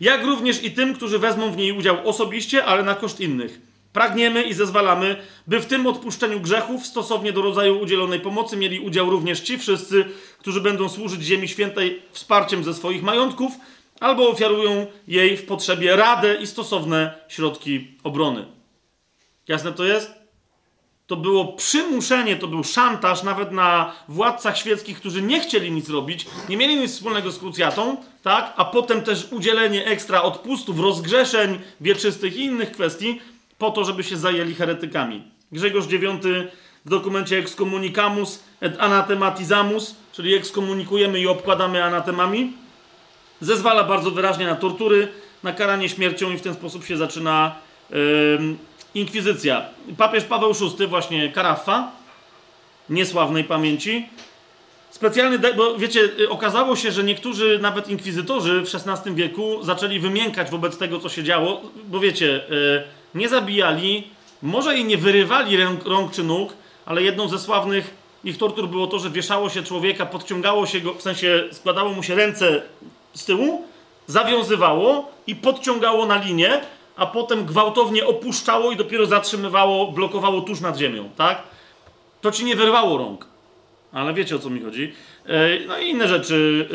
[0.00, 3.60] Jak również i tym, którzy wezmą w niej udział osobiście, ale na koszt innych.
[3.92, 5.16] Pragniemy i zezwalamy,
[5.46, 10.04] by w tym odpuszczeniu grzechów, stosownie do rodzaju udzielonej pomocy, mieli udział również ci wszyscy,
[10.38, 13.52] którzy będą służyć Ziemi Świętej wsparciem ze swoich majątków,
[14.00, 18.46] albo ofiarują jej w potrzebie radę i stosowne środki obrony.
[19.48, 20.21] Jasne to jest?
[21.12, 26.26] To było przymuszenie, to był szantaż nawet na władcach świeckich, którzy nie chcieli nic robić,
[26.48, 28.52] nie mieli nic wspólnego z krucjatą, tak?
[28.56, 33.20] A potem też udzielenie ekstra odpustów, rozgrzeszeń wieczystych i innych kwestii,
[33.58, 35.22] po to, żeby się zajęli heretykami.
[35.52, 36.26] Grzegorz IX
[36.84, 42.52] w dokumencie Excommunicamus et Anathematizamus, czyli ekskomunikujemy i obkładamy anatemami,
[43.40, 45.08] zezwala bardzo wyraźnie na tortury,
[45.42, 47.54] na karanie śmiercią i w ten sposób się zaczyna
[47.90, 47.96] yy,
[48.94, 49.62] Inkwizycja.
[49.98, 51.90] Papież Paweł VI, właśnie Karafa,
[52.90, 54.08] niesławnej pamięci.
[54.90, 60.50] Specjalny, bo wiecie, y, okazało się, że niektórzy, nawet inkwizytorzy w XVI wieku zaczęli wymiękać
[60.50, 62.82] wobec tego, co się działo, bo wiecie, y,
[63.14, 64.08] nie zabijali,
[64.42, 66.52] może i nie wyrywali rąk, rąk czy nóg,
[66.86, 67.94] ale jedną ze sławnych
[68.24, 72.02] ich tortur było to, że wieszało się człowieka, podciągało się go, w sensie składało mu
[72.02, 72.62] się ręce
[73.14, 73.64] z tyłu,
[74.06, 76.60] zawiązywało i podciągało na linię,
[76.96, 81.42] a potem gwałtownie opuszczało i dopiero zatrzymywało, blokowało tuż nad ziemią, tak?
[82.20, 83.26] To ci nie wyrwało rąk.
[83.92, 84.92] Ale wiecie o co mi chodzi.
[85.26, 86.68] E, no i inne rzeczy.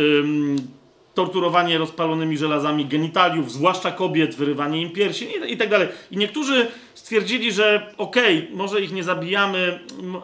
[1.14, 5.88] Torturowanie rozpalonymi żelazami genitaliów, zwłaszcza kobiet, wyrywanie im piersi i tak dalej.
[6.12, 9.80] I niektórzy stwierdzili, że okej, okay, może ich nie zabijamy,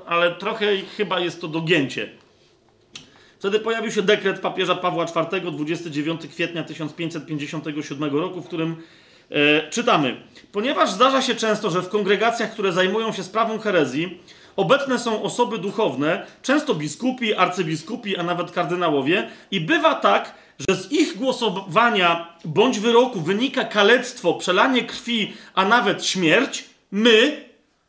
[0.06, 2.10] ale trochę chyba jest to dogięcie.
[3.40, 8.76] Wtedy pojawił się dekret papieża Pawła IV 29 kwietnia 1557 roku, w którym
[9.30, 10.16] e, czytamy:
[10.52, 14.20] Ponieważ zdarza się często, że w kongregacjach, które zajmują się sprawą herezji,
[14.56, 20.36] obecne są osoby duchowne, często biskupi, arcybiskupi, a nawet kardynałowie, i bywa tak,
[20.70, 27.46] że z ich głosowania bądź wyroku wynika kalectwo, przelanie krwi, a nawet śmierć, my,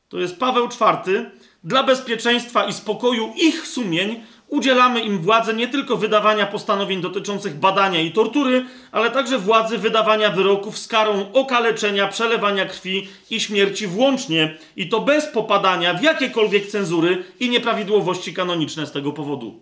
[0.09, 1.31] to jest Paweł IV,
[1.65, 8.01] dla bezpieczeństwa i spokoju ich sumień udzielamy im władzy nie tylko wydawania postanowień dotyczących badania
[8.01, 14.57] i tortury, ale także władzy wydawania wyroków z karą okaleczenia, przelewania krwi i śmierci włącznie,
[14.77, 19.61] i to bez popadania w jakiekolwiek cenzury i nieprawidłowości kanoniczne z tego powodu.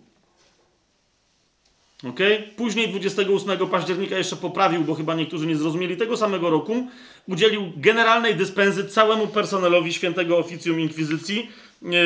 [2.09, 2.43] Okay?
[2.55, 6.87] Później 28 października jeszcze poprawił, bo chyba niektórzy nie zrozumieli tego samego roku,
[7.27, 11.49] udzielił generalnej dyspensy całemu personelowi świętego oficjum inkwizycji,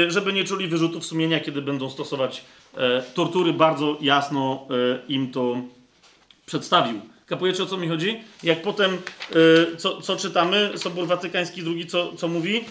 [0.08, 2.44] żeby nie czuli wyrzutów sumienia, kiedy będą stosować
[2.78, 3.54] e, tortury.
[3.54, 5.58] Bardzo jasno e, im to
[6.46, 7.02] przedstawił.
[7.26, 8.20] Kapujecie o co mi chodzi?
[8.44, 8.98] Jak potem,
[9.74, 12.66] e, co, co, czytamy, Sobór Watykański II, co, co mówi?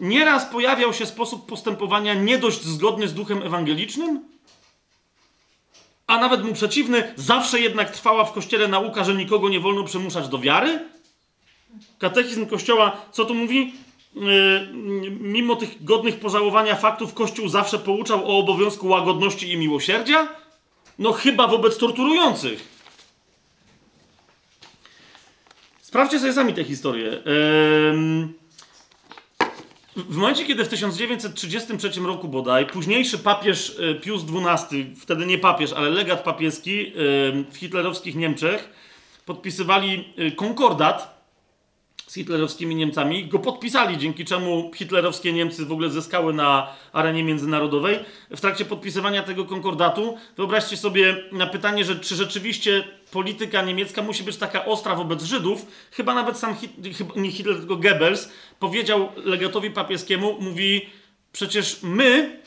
[0.00, 4.20] Nieraz pojawiał się sposób postępowania nie dość zgodny z duchem ewangelicznym,
[6.06, 10.28] a nawet mu przeciwny, zawsze jednak trwała w kościele nauka, że nikogo nie wolno przymuszać
[10.28, 10.80] do wiary?
[11.98, 13.72] Katechizm kościoła, co tu mówi?
[14.14, 14.22] Yy,
[15.20, 20.28] mimo tych godnych pożałowania faktów, Kościół zawsze pouczał o obowiązku łagodności i miłosierdzia?
[20.98, 22.68] No chyba wobec torturujących.
[25.80, 27.22] Sprawdźcie sobie sami tę historię.
[29.96, 35.72] W momencie, kiedy w 1933 roku bodaj późniejszy papież e, Pius XII, wtedy nie papież,
[35.72, 36.92] ale legat papieski
[37.50, 38.68] w hitlerowskich Niemczech,
[39.26, 41.17] podpisywali e, konkordat
[42.08, 47.98] z hitlerowskimi Niemcami, go podpisali, dzięki czemu hitlerowskie Niemcy w ogóle zyskały na arenie międzynarodowej.
[48.30, 54.22] W trakcie podpisywania tego konkordatu wyobraźcie sobie na pytanie, że czy rzeczywiście polityka niemiecka musi
[54.22, 56.72] być taka ostra wobec Żydów, chyba nawet sam Hit,
[57.16, 60.86] nie Hitler, tylko Goebbels powiedział legatowi papieskiemu, mówi
[61.32, 62.40] przecież my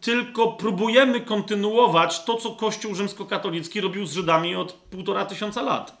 [0.00, 5.99] tylko próbujemy kontynuować to, co Kościół rzymskokatolicki robił z Żydami od półtora tysiąca lat.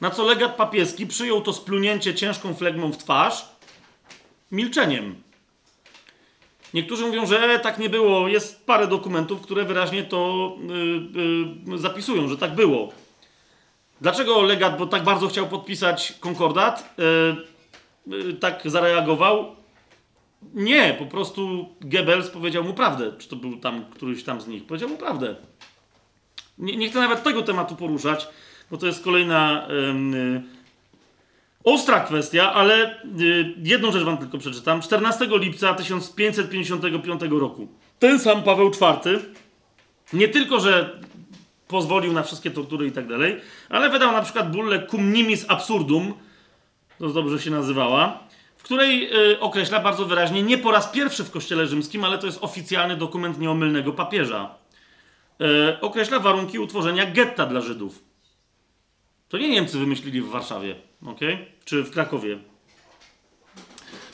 [0.00, 3.48] Na co legat papieski przyjął to splunięcie ciężką flegmą w twarz
[4.52, 5.22] milczeniem.
[6.74, 8.28] Niektórzy mówią, że tak nie było.
[8.28, 10.52] Jest parę dokumentów, które wyraźnie to
[11.66, 12.92] yy, yy, zapisują, że tak było.
[14.00, 16.94] Dlaczego legat, bo tak bardzo chciał podpisać konkordat,
[18.06, 19.56] yy, tak zareagował?
[20.54, 23.12] Nie, po prostu Goebbels powiedział mu prawdę.
[23.18, 24.66] Czy to był tam któryś tam z nich?
[24.66, 25.36] Powiedział mu prawdę.
[26.58, 28.28] Nie, nie chcę nawet tego tematu poruszać
[28.70, 30.42] bo to jest kolejna yy,
[31.64, 34.82] ostra kwestia, ale yy, jedną rzecz wam tylko przeczytam.
[34.82, 37.68] 14 lipca 1555 roku
[37.98, 39.20] ten sam Paweł IV
[40.12, 40.98] nie tylko, że
[41.68, 46.14] pozwolił na wszystkie tortury i tak dalej, ale wydał na przykład bullę cum nimis absurdum,
[46.98, 48.18] to dobrze się nazywała,
[48.56, 52.26] w której yy, określa bardzo wyraźnie, nie po raz pierwszy w Kościele Rzymskim, ale to
[52.26, 54.54] jest oficjalny dokument nieomylnego papieża,
[55.38, 58.02] yy, określa warunki utworzenia getta dla Żydów.
[59.28, 60.74] To nie Niemcy wymyślili w Warszawie,
[61.06, 61.20] ok?
[61.64, 62.38] Czy w Krakowie.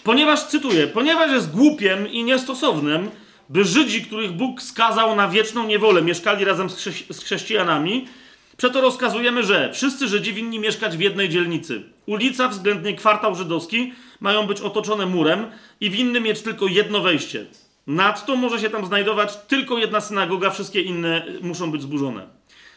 [0.05, 3.11] Ponieważ, cytuję, ponieważ jest głupiem i niestosownym,
[3.49, 8.09] by Żydzi, których Bóg skazał na wieczną niewolę, mieszkali razem z, chrze- z chrześcijanami,
[8.57, 11.83] przeto rozkazujemy, że wszyscy Żydzi winni mieszkać w jednej dzielnicy.
[12.07, 15.47] Ulica, względnie kwartał żydowski, mają być otoczone murem
[15.81, 17.47] i winny mieć tylko jedno wejście.
[17.87, 22.27] Nadto może się tam znajdować tylko jedna synagoga, wszystkie inne muszą być zburzone.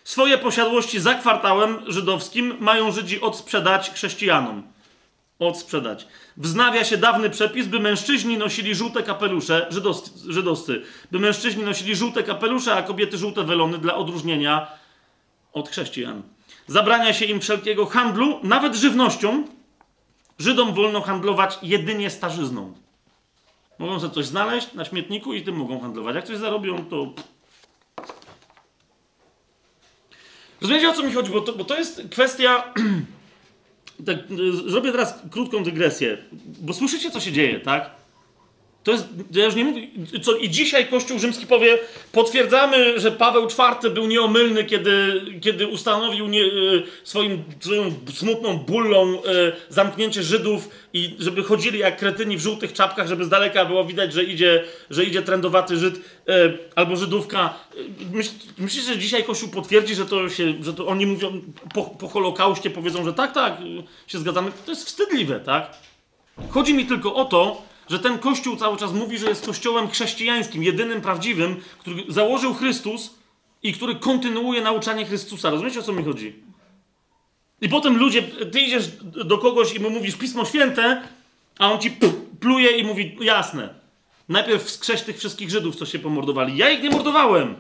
[0.06, 4.64] Swoje posiadłości za kwartałem żydowskim mają Żydzi odsprzedać chrześcijanom.
[5.40, 6.08] Odsprzedać.
[6.38, 12.24] Wznawia się dawny przepis, by mężczyźni nosili żółte kapelusze, żydowscy, żydowscy, by mężczyźni nosili żółte
[12.24, 14.68] kapelusze, a kobiety żółte welony dla odróżnienia
[15.54, 16.22] od chrześcijan.
[16.68, 19.44] Zabrania się im wszelkiego handlu, nawet żywnością.
[20.40, 22.74] Żydom wolno handlować jedynie starzyzną.
[23.80, 26.16] Mogą sobie coś znaleźć na śmietniku i tym mogą handlować.
[26.16, 27.14] Jak coś zarobią, to
[30.62, 31.32] Rozumiecie o co mi chodzi?
[31.32, 32.64] Bo to, bo to jest kwestia.
[34.06, 34.18] tak,
[34.68, 36.18] zrobię teraz krótką dygresję,
[36.62, 38.05] bo słyszycie, co się dzieje, tak?
[38.86, 39.88] To jest, ja już nie mówię,
[40.22, 41.78] co i dzisiaj Kościół Rzymski powie,
[42.12, 46.48] potwierdzamy, że Paweł IV był nieomylny, kiedy, kiedy ustanowił nie, e,
[47.04, 49.20] swoim, swoją smutną bullą e,
[49.70, 54.14] zamknięcie Żydów i żeby chodzili jak kretyni w żółtych czapkach, żeby z daleka było widać,
[54.14, 55.96] że idzie, że idzie trendowaty Żyd
[56.28, 57.54] e, albo Żydówka.
[58.12, 61.42] Myśl, myślisz, że dzisiaj Kościół potwierdzi, że to się, że to oni mówią
[61.74, 63.58] po, po Holokauście, powiedzą, że tak, tak,
[64.08, 64.52] się zgadzamy.
[64.66, 65.78] To jest wstydliwe, tak?
[66.50, 70.64] Chodzi mi tylko o to, że ten kościół cały czas mówi, że jest kościołem chrześcijańskim,
[70.64, 73.16] jedynym prawdziwym, który założył Chrystus
[73.64, 75.50] i który kontynuuje nauczanie Chrystusa.
[75.50, 76.36] Rozumiecie o co mi chodzi?
[77.62, 81.02] I potem ludzie, ty idziesz do kogoś i mu mówisz Pismo Święte,
[81.60, 81.98] a on ci
[82.40, 83.74] pluje i mówi, jasne,
[84.30, 86.58] najpierw wskrześ tych wszystkich Żydów, co się pomordowali.
[86.58, 87.56] Ja ich nie mordowałem.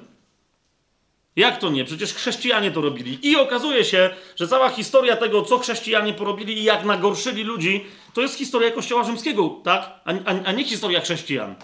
[1.35, 1.85] Jak to nie?
[1.85, 3.27] Przecież chrześcijanie to robili.
[3.31, 8.21] I okazuje się, że cała historia tego, co chrześcijanie porobili i jak nagorszyli ludzi, to
[8.21, 9.81] jest historia Kościoła Rzymskiego, tak?
[10.05, 11.55] A, a, a nie historia chrześcijan.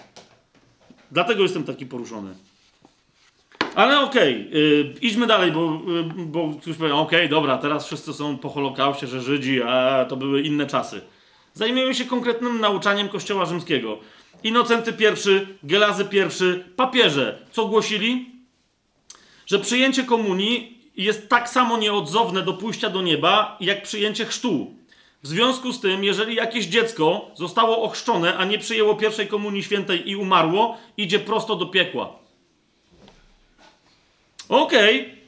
[1.10, 2.34] Dlatego jestem taki poruszony.
[3.74, 7.86] Ale okej, okay, yy, idźmy dalej, bo, yy, bo ktoś powie, okej, okay, dobra, teraz
[7.86, 11.00] wszyscy są po Holokauście, że Żydzi, a to były inne czasy.
[11.54, 13.98] Zajmujemy się konkretnym nauczaniem Kościoła Rzymskiego.
[14.42, 17.38] Inocenty I, Gelazy I, papieże.
[17.50, 18.31] Co głosili?
[19.46, 24.74] Że przyjęcie komunii jest tak samo nieodzowne do pójścia do nieba, jak przyjęcie chrztu.
[25.22, 30.10] W związku z tym, jeżeli jakieś dziecko zostało ochrzczone, a nie przyjęło pierwszej komunii świętej
[30.10, 32.12] i umarło, idzie prosto do piekła.
[34.48, 35.00] Okej.
[35.00, 35.22] Okay.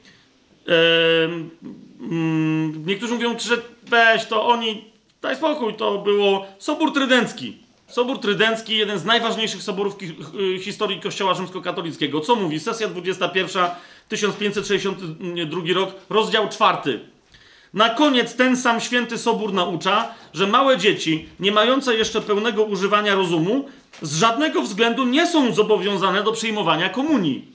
[1.99, 7.57] Mm, niektórzy mówią, że weź to oni, daj spokój, to było Sobór Trydencki.
[7.87, 9.95] Sobór Trydencki, jeden z najważniejszych soborów
[10.61, 12.21] historii Kościoła rzymskokatolickiego.
[12.21, 12.59] Co mówi?
[12.59, 13.65] Sesja 21,
[14.09, 16.99] 1562 rok, rozdział 4.
[17.73, 23.15] Na koniec ten sam święty sobór naucza, że małe dzieci, nie mające jeszcze pełnego używania
[23.15, 23.69] rozumu,
[24.01, 27.45] z żadnego względu nie są zobowiązane do przyjmowania komunii.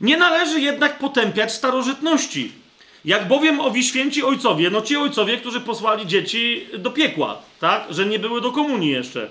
[0.00, 2.52] Nie należy jednak potępiać starożytności.
[3.04, 8.06] Jak bowiem owi święci ojcowie, no ci ojcowie, którzy posłali dzieci do piekła, tak, że
[8.06, 9.30] nie były do komunii jeszcze.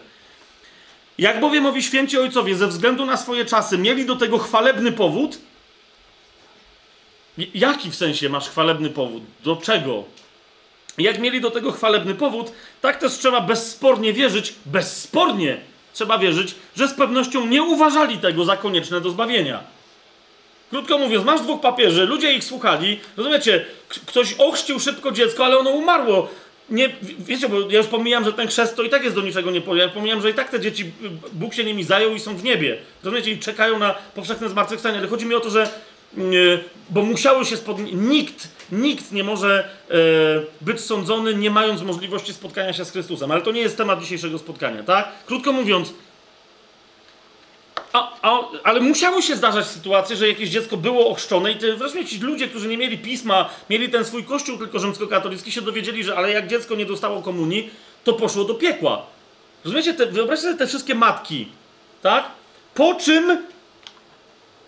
[1.17, 5.37] Jak bowiem owi święci ojcowie ze względu na swoje czasy mieli do tego chwalebny powód,
[7.37, 9.23] Jaki w sensie masz chwalebny powód?
[9.43, 10.03] Do czego?
[10.97, 12.51] Jak mieli do tego chwalebny powód,
[12.81, 15.57] tak też trzeba bezspornie wierzyć, bezspornie
[15.93, 19.63] trzeba wierzyć, że z pewnością nie uważali tego za konieczne do zbawienia.
[20.69, 23.65] Krótko mówiąc, masz dwóch papieży, ludzie ich słuchali, rozumiecie,
[24.05, 26.29] ktoś ochrzcił szybko dziecko, ale ono umarło.
[26.69, 26.89] Nie,
[27.19, 29.61] wiecie, bo ja już pomijam, że ten chrzest to i tak jest do niczego nie
[29.75, 30.91] Ja pomijam, że i tak te dzieci,
[31.33, 32.77] Bóg się nimi zajął i są w niebie.
[33.03, 34.97] Rozumiecie, i czekają na powszechne zmartwychwstanie.
[34.97, 35.69] Ale chodzi mi o to, że
[36.89, 37.87] bo musiały się spotkać.
[37.93, 39.93] Nikt, nikt nie może e,
[40.61, 43.31] być sądzony, nie mając możliwości spotkania się z Chrystusem.
[43.31, 45.09] Ale to nie jest temat dzisiejszego spotkania, tak?
[45.25, 45.93] Krótko mówiąc,
[47.93, 52.05] a, a, ale musiały się zdarzać sytuacje, że jakieś dziecko było ochrzczone i te, wreszcie
[52.05, 56.17] ci ludzie, którzy nie mieli pisma, mieli ten swój kościół tylko rzymskokatolicki, się dowiedzieli, że
[56.17, 57.69] ale jak dziecko nie dostało komunii,
[58.03, 59.05] to poszło do piekła.
[59.65, 59.93] Rozumiecie?
[59.93, 61.47] Te, wyobraźcie sobie te wszystkie matki,
[62.01, 62.25] tak?
[62.75, 63.37] Po czym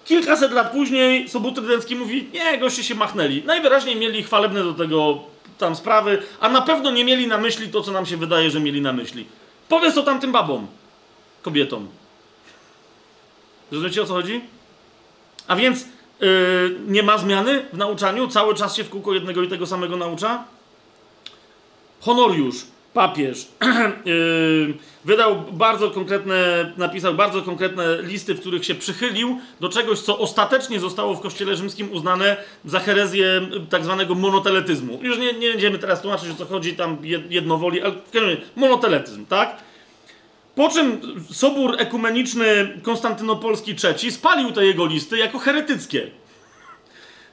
[0.05, 3.43] Kilkaset lat później Sobót Trydencki mówi, nie, goście się machnęli.
[3.45, 5.19] Najwyraźniej mieli chwalebne do tego
[5.57, 8.59] tam sprawy, a na pewno nie mieli na myśli to, co nam się wydaje, że
[8.59, 9.25] mieli na myśli.
[9.69, 10.67] Powiedz to tamtym babom,
[11.41, 11.87] kobietom.
[13.71, 14.41] Rozumiecie o co chodzi?
[15.47, 15.85] A więc
[16.19, 18.27] yy, nie ma zmiany w nauczaniu?
[18.27, 20.43] Cały czas się w kółko jednego i tego samego naucza?
[22.01, 23.47] Honoriusz papież
[24.05, 24.73] yy,
[25.05, 30.79] wydał bardzo konkretne, napisał bardzo konkretne listy, w których się przychylił do czegoś, co ostatecznie
[30.79, 34.99] zostało w Kościele Rzymskim uznane za herezję tak zwanego monoteletyzmu.
[35.01, 36.97] Już nie, nie będziemy teraz tłumaczyć, o co chodzi tam
[37.29, 37.93] jednowoli, ale
[38.55, 39.57] monoteletyzm, tak?
[40.55, 41.01] Po czym
[41.31, 46.11] Sobór Ekumeniczny Konstantynopolski III spalił te jego listy jako heretyckie.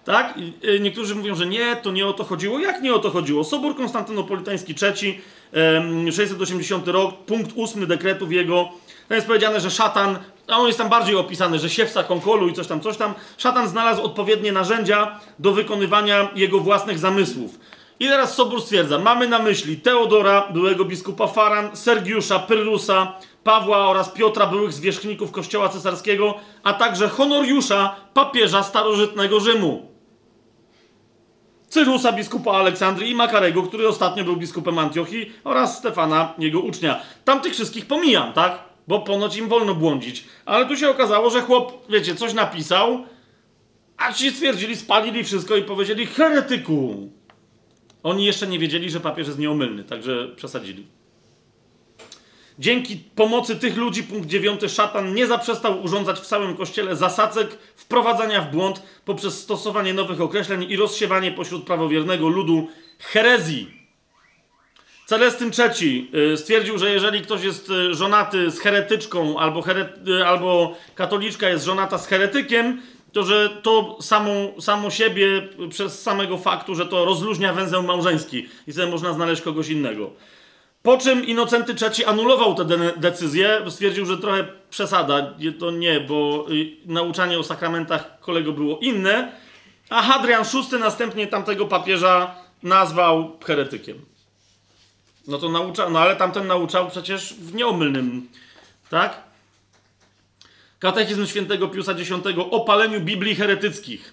[0.05, 0.35] Tak?
[0.65, 2.59] Y, niektórzy mówią, że nie, to nie o to chodziło.
[2.59, 3.45] Jak nie o to chodziło?
[3.45, 5.21] Sobór Konstantynopolitański III,
[6.13, 8.69] 680 rok, punkt 8 dekretów jego.
[9.09, 10.19] Tam jest powiedziane, że szatan,
[10.49, 13.15] a on jest tam bardziej opisany, że siewca konkolu i coś tam, coś tam.
[13.39, 17.59] Szatan znalazł odpowiednie narzędzia do wykonywania jego własnych zamysłów.
[18.01, 23.13] I teraz Sobór stwierdza, mamy na myśli Teodora, byłego biskupa Faran, Sergiusza, Pyrrusa,
[23.45, 29.90] Pawła oraz Piotra, byłych zwierzchników kościoła cesarskiego, a także Honoriusza, papieża starożytnego Rzymu.
[31.71, 37.01] Cyrusa, biskupa Aleksandrii i Makarego, który ostatnio był biskupem Antiochii oraz Stefana, jego ucznia.
[37.25, 38.59] Tamtych wszystkich pomijam, tak?
[38.89, 40.25] Bo ponoć im wolno błądzić.
[40.47, 43.05] Ale tu się okazało, że chłop, wiecie, coś napisał,
[43.97, 47.11] a ci stwierdzili, spalili wszystko i powiedzieli heretyku.
[48.03, 50.87] Oni jeszcze nie wiedzieli, że papież jest nieomylny, także przesadzili.
[52.61, 58.41] Dzięki pomocy tych ludzi, punkt dziewiąty, szatan nie zaprzestał urządzać w całym kościele zasadzek, wprowadzania
[58.41, 62.69] w błąd poprzez stosowanie nowych określeń i rozsiewanie pośród prawowiernego ludu
[62.99, 63.71] herezji.
[65.07, 70.27] Celestyn III y, stwierdził, że jeżeli ktoś jest y, żonaty z heretyczką albo, here, y,
[70.27, 72.83] albo katoliczka jest żonata z heretykiem,
[73.13, 78.73] to że to samą, samo siebie przez samego faktu, że to rozluźnia węzeł małżeński i
[78.73, 80.11] sobie można znaleźć kogoś innego.
[80.83, 86.47] Po czym Inocenty III anulował tę de decyzję, stwierdził, że trochę przesada, to nie, bo
[86.87, 89.33] nauczanie o sakramentach kolego było inne,
[89.91, 94.05] a Hadrian VI następnie tamtego papieża nazwał heretykiem.
[95.27, 98.29] No to nauczał, no ale tamten nauczał przecież w nieomylnym,
[98.91, 99.23] tak?
[100.79, 102.11] Katechizm świętego Piusa X
[102.51, 104.13] o paleniu Biblii heretyckich.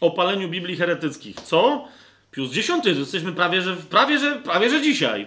[0.00, 1.36] O paleniu Biblii heretyckich.
[1.40, 1.88] Co?
[2.32, 5.26] Pius X, jesteśmy prawie że, prawie, że, prawie, że dzisiaj.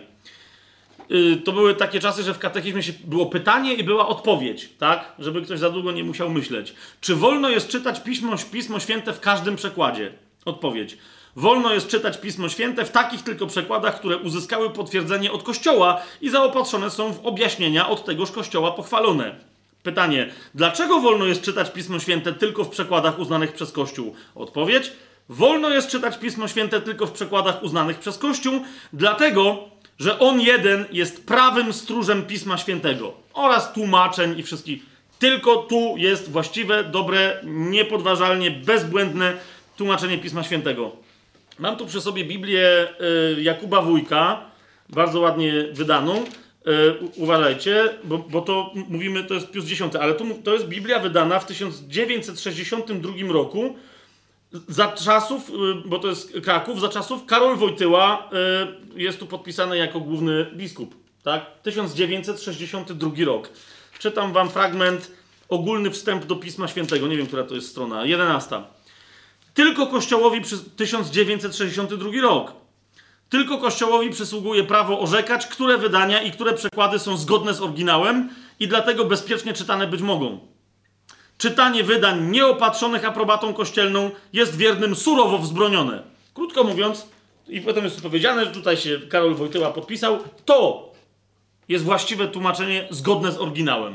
[1.09, 5.11] Yy, to były takie czasy, że w katechizmie się było pytanie i była odpowiedź, tak?
[5.19, 6.73] Żeby ktoś za długo nie musiał myśleć.
[7.01, 10.13] Czy wolno jest czytać Pismo, Pismo Święte w każdym przekładzie?
[10.45, 10.97] Odpowiedź.
[11.35, 16.29] Wolno jest czytać Pismo Święte w takich tylko przekładach, które uzyskały potwierdzenie od Kościoła i
[16.29, 19.35] zaopatrzone są w objaśnienia od tegoż Kościoła pochwalone.
[19.83, 24.15] Pytanie: dlaczego wolno jest czytać Pismo Święte tylko w przekładach uznanych przez Kościół?
[24.35, 24.91] Odpowiedź:
[25.29, 28.61] wolno jest czytać Pismo Święte tylko w przekładach uznanych przez Kościół,
[28.93, 29.69] dlatego,
[29.99, 34.85] że on jeden jest prawym stróżem Pisma Świętego oraz tłumaczeń i wszystkich.
[35.19, 39.33] Tylko tu jest właściwe, dobre, niepodważalnie, bezbłędne
[39.77, 40.91] tłumaczenie Pisma Świętego.
[41.59, 42.87] Mam tu przy sobie Biblię
[43.37, 44.41] y, Jakuba Wójka,
[44.89, 46.15] bardzo ładnie wydaną.
[46.17, 46.23] Y,
[47.15, 51.39] uważajcie, bo, bo, to mówimy, to jest Pius X, ale to, to jest Biblia wydana
[51.39, 53.75] w 1962 roku
[54.67, 55.53] za czasów, y,
[55.85, 58.29] bo to jest Kraków, za czasów Karol Wojtyła
[58.95, 60.95] jest tu podpisany jako główny biskup.
[61.23, 61.61] Tak?
[61.61, 63.49] 1962 rok.
[63.99, 65.11] Czytam wam fragment,
[65.49, 67.07] ogólny wstęp do Pisma Świętego.
[67.07, 68.05] Nie wiem, która to jest strona.
[68.05, 68.63] 11.
[69.53, 72.53] Tylko Kościołowi przy 1962 rok.
[73.29, 78.67] Tylko Kościołowi przysługuje prawo orzekać, które wydania i które przekłady są zgodne z oryginałem i
[78.67, 80.54] dlatego bezpiecznie czytane być mogą.
[81.37, 86.03] Czytanie wydań nieopatrzonych aprobatą kościelną jest wiernym surowo wzbronione.
[86.33, 87.07] Krótko mówiąc,
[87.47, 90.91] i potem jest powiedziane, że tutaj się Karol Wojtyła podpisał, to
[91.69, 93.93] jest właściwe tłumaczenie zgodne z oryginałem.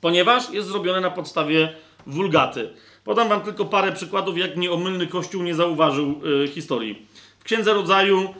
[0.00, 1.72] Ponieważ jest zrobione na podstawie
[2.06, 2.70] wulgaty.
[3.04, 7.06] Podam wam tylko parę przykładów, jak nieomylny Kościół nie zauważył y, historii.
[7.38, 8.34] W Księdze Rodzaju,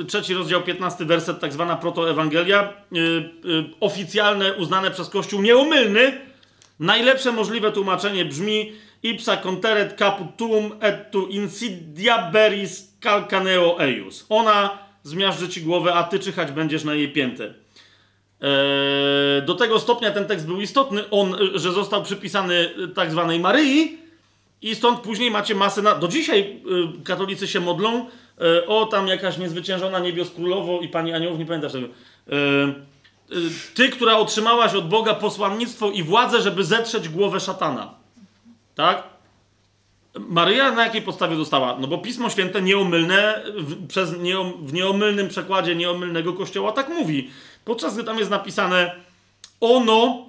[0.00, 3.30] y, trzeci rozdział, 15 werset, tak zwana protoewangelia, y,
[3.80, 6.20] oficjalne, uznane przez Kościół nieomylny,
[6.80, 8.72] najlepsze możliwe tłumaczenie brzmi
[9.02, 14.26] ipsa conteret caput tuum et tu insidia beris calcaneo eius.
[14.28, 17.54] Ona zmiażdży ci głowę, a ty czyhać będziesz na jej piętę.
[18.40, 23.98] E, do tego stopnia ten tekst był istotny, on, że został przypisany tak zwanej Maryi
[24.62, 25.94] i stąd później macie masę na...
[25.94, 28.06] Do dzisiaj e, katolicy się modlą
[28.40, 31.88] e, o tam jakaś niezwyciężona niebios królowo i pani aniołów, nie pamiętasz tego.
[33.74, 37.94] Ty, która otrzymałaś od Boga posłannictwo i władzę, żeby zetrzeć głowę szatana.
[38.74, 39.02] Tak?
[40.18, 41.76] Maryja na jakiej podstawie dostała?
[41.80, 47.30] No bo Pismo Święte nieomylne, w, przez nieom, w nieomylnym przekładzie nieomylnego kościoła tak mówi.
[47.64, 48.94] Podczas gdy tam jest napisane
[49.60, 50.26] ono,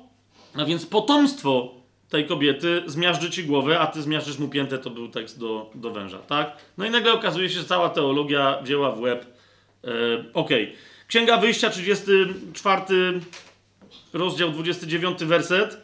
[0.55, 1.69] a więc potomstwo
[2.09, 5.91] tej kobiety zmiażdży ci głowę, a ty zmiażdżysz mu piętę, to był tekst do, do
[5.91, 6.57] węża, tak?
[6.77, 9.25] No i nagle okazuje się, że cała teologia wzięła w łeb.
[9.83, 9.87] E,
[10.33, 10.63] Okej.
[10.63, 10.75] Okay.
[11.07, 12.81] Księga Wyjścia, 34
[14.13, 15.77] rozdział, 29 werset.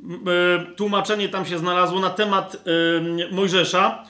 [0.00, 4.04] E, tłumaczenie tam się znalazło na temat e, Mojżesza.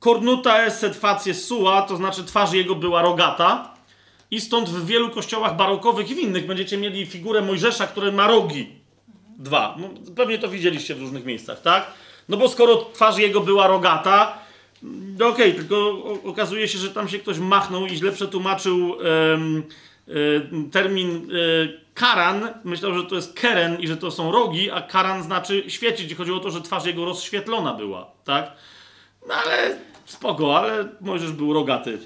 [0.00, 3.74] Cornuta esse facies sua, to znaczy twarz jego była rogata.
[4.30, 8.26] I stąd w wielu kościołach barokowych i w innych będziecie mieli figurę Mojżesza, który ma
[8.26, 8.68] rogi.
[9.38, 9.76] Dwa.
[9.78, 11.86] No, pewnie to widzieliście w różnych miejscach, tak?
[12.28, 14.38] No bo skoro twarz jego była rogata,
[14.82, 19.62] no okej, okay, tylko okazuje się, że tam się ktoś machnął i źle przetłumaczył um,
[20.72, 22.48] termin e, karan.
[22.64, 26.14] Myślał, że to jest keren i że to są rogi, a karan znaczy świecić.
[26.14, 28.52] Chodziło o to, że twarz jego rozświetlona była, tak?
[29.28, 31.98] No ale spoko, ale Mojżesz był rogaty.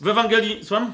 [0.00, 0.64] W Ewangelii...
[0.64, 0.92] Słucham?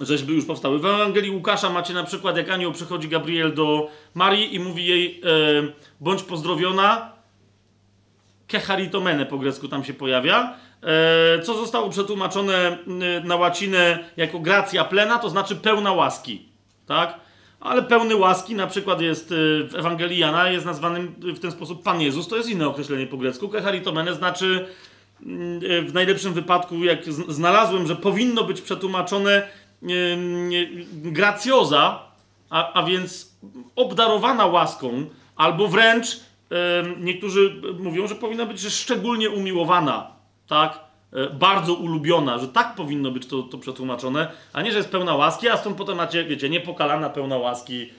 [0.00, 0.78] rzeźby już powstały.
[0.78, 5.20] W Ewangelii Łukasza macie na przykład, jak anioł przychodzi Gabriel do Marii i mówi jej
[5.20, 5.22] e,
[6.00, 7.12] bądź pozdrowiona,
[8.46, 10.54] kecharitomene po grecku tam się pojawia,
[11.42, 12.78] co zostało przetłumaczone
[13.24, 16.48] na łacinę jako gracja plena, to znaczy pełna łaski,
[16.86, 17.20] tak?
[17.60, 19.34] Ale pełny łaski na przykład jest e,
[19.68, 23.16] w Ewangelii Jana, jest nazwanym w ten sposób Pan Jezus, to jest inne określenie po
[23.16, 23.48] grecku.
[23.48, 24.66] Kecharitomene znaczy
[25.86, 29.48] w najlepszym wypadku, jak znalazłem, że powinno być przetłumaczone
[30.92, 32.02] gracjoza,
[32.50, 33.36] a, a więc
[33.76, 36.20] obdarowana łaską, albo wręcz
[37.00, 40.15] niektórzy mówią, że powinna być szczególnie umiłowana,
[40.48, 40.80] tak?
[41.12, 45.14] E, bardzo ulubiona, że tak powinno być to, to przetłumaczone, a nie, że jest pełna
[45.14, 47.92] łaski, a stąd potem macie, wiecie, niepokalana pełna łaski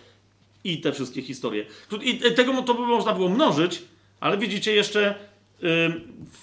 [0.64, 1.66] i te wszystkie historie.
[2.02, 3.82] I tego to by można było mnożyć,
[4.20, 5.16] ale widzicie jeszcze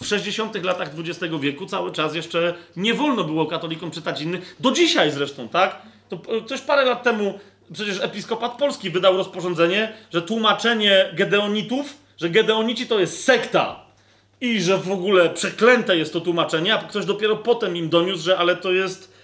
[0.01, 4.71] w 60 latach XX wieku cały czas jeszcze nie wolno było katolikom czytać innych, do
[4.71, 5.83] dzisiaj zresztą, tak?
[6.09, 7.39] To coś parę lat temu
[7.73, 13.84] przecież episkopat polski wydał rozporządzenie, że tłumaczenie gedeonitów, że gedeonici to jest sekta
[14.45, 18.39] i że w ogóle przeklęte jest to tłumaczenie, a ktoś dopiero potem im doniósł, że
[18.39, 19.15] ale to jest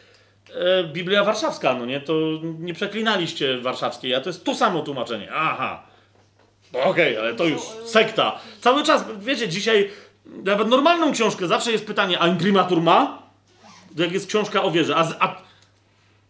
[0.55, 2.01] e, Biblia Warszawska, no nie?
[2.01, 5.29] To nie przeklinaliście warszawskiej, a to jest to samo tłumaczenie.
[5.35, 5.83] Aha.
[6.73, 8.39] Okej, okay, ale to już sekta.
[8.61, 9.91] Cały czas, wiecie, dzisiaj
[10.27, 13.23] nawet normalną książkę zawsze jest pytanie, a imprimatur ma?
[13.97, 14.97] Jak jest książka o wierze.
[14.97, 15.37] A, a,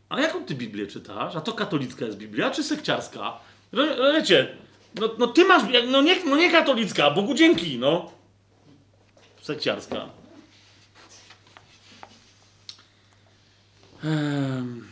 [0.09, 1.37] a jaką ty Biblię czytasz?
[1.37, 3.33] A to katolicka jest Biblia, czy sekciarska?
[4.15, 4.49] Wiecie,
[5.01, 8.20] no, no ty masz, no nie, no nie katolicka, Bogu dzięki, no.
[9.43, 10.09] Sekciarska.
[14.05, 14.91] Um.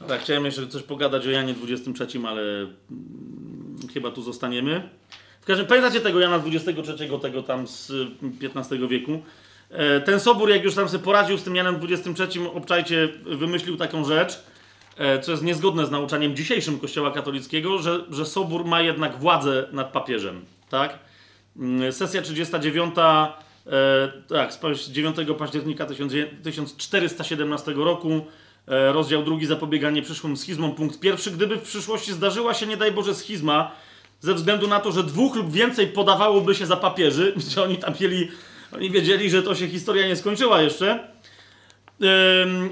[0.00, 2.70] Dobra, chciałem jeszcze coś pogadać o Janie 23, ale mm,
[3.94, 4.88] chyba tu zostaniemy.
[5.40, 7.92] W każdym pamiętacie tego Jana 23, tego tam z
[8.42, 9.22] XV mm, wieku.
[9.70, 14.04] E, ten sobór, jak już tam sobie poradził z tym Janem 23, obczajcie, wymyślił taką
[14.04, 14.42] rzecz,
[14.96, 19.68] e, co jest niezgodne z nauczaniem dzisiejszym Kościoła katolickiego, że, że sobór ma jednak władzę
[19.72, 20.44] nad papieżem.
[20.70, 20.98] Tak?
[21.56, 22.94] Mm, sesja 39,
[23.66, 28.26] e, tak, z 9 października 1417 roku,
[28.68, 31.30] e, rozdział drugi, zapobieganie przyszłym schizmom, punkt pierwszy.
[31.30, 33.72] Gdyby w przyszłości zdarzyła się, nie daj Boże, schizma,
[34.20, 37.94] ze względu na to, że dwóch lub więcej podawałoby się za papieży, że oni tam
[38.00, 38.28] mieli,
[38.76, 41.08] oni wiedzieli, że to się historia nie skończyła jeszcze.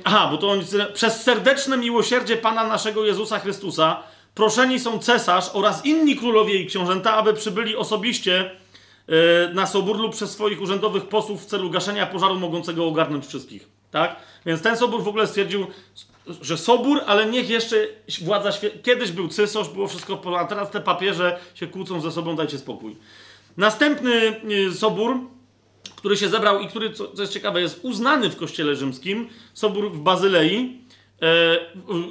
[0.05, 0.65] aha, bo to oni,
[0.95, 4.03] przez serdeczne miłosierdzie Pana naszego Jezusa Chrystusa
[4.35, 8.51] proszeni są cesarz oraz inni królowie i książęta, aby przybyli osobiście
[9.55, 13.69] na sobór lub przez swoich urzędowych posłów w celu gaszenia pożaru mogącego ogarnąć wszystkich.
[13.91, 14.17] Tak?
[14.47, 15.67] Więc ten sobór w ogóle stwierdził,
[16.41, 17.77] że sobór, ale niech jeszcze
[18.23, 22.01] władza świe- Kiedyś był cysosz, było wszystko w porządku, a teraz te papieże się kłócą
[22.01, 22.97] ze sobą, dajcie spokój.
[23.57, 25.17] Następny y, sobór,
[25.97, 30.01] który się zebrał i który, co, jest ciekawe, jest uznany w kościele rzymskim, sobór w
[30.01, 30.81] Bazylei,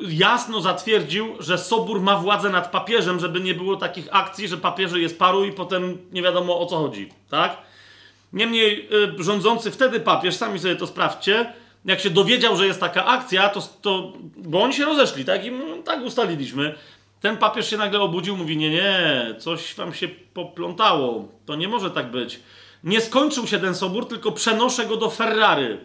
[0.09, 4.99] jasno zatwierdził, że Sobór ma władzę nad papieżem, żeby nie było takich akcji, że papieże
[4.99, 7.57] jest paru i potem nie wiadomo o co chodzi, tak?
[8.33, 8.89] Niemniej
[9.19, 11.53] e, rządzący wtedy papież, sami sobie to sprawdźcie,
[11.85, 15.45] jak się dowiedział, że jest taka akcja, to, to bo oni się rozeszli, tak?
[15.45, 15.51] I
[15.85, 16.75] tak ustaliliśmy.
[17.21, 21.27] Ten papież się nagle obudził, mówi: Nie, nie, coś wam się poplątało.
[21.45, 22.39] To nie może tak być.
[22.83, 25.77] Nie skończył się ten sobór, tylko przenoszę go do Ferrary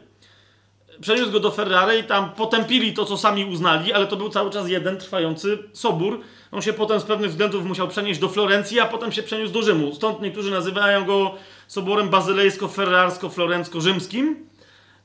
[1.03, 4.51] przeniósł go do Ferrari i tam potępili to, co sami uznali, ale to był cały
[4.51, 6.21] czas jeden trwający sobór.
[6.53, 9.63] On się potem z pewnych względów musiał przenieść do Florencji, a potem się przeniósł do
[9.63, 9.95] Rzymu.
[9.95, 11.35] Stąd niektórzy nazywają go
[11.67, 14.35] soborem bazylejsko-ferrarsko-florencko-rzymskim.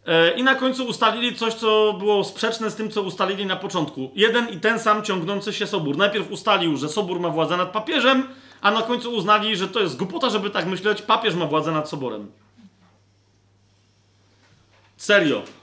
[0.06, 4.12] E, I na końcu ustalili coś, co było sprzeczne z tym, co ustalili na początku.
[4.16, 5.98] Jeden i ten sam ciągnący się sobór.
[5.98, 8.28] Najpierw ustalił, że sobór ma władzę nad papieżem,
[8.62, 11.90] a na końcu uznali, że to jest głupota, żeby tak myśleć, papież ma władzę nad
[11.90, 12.32] soborem.
[14.98, 15.57] Serio.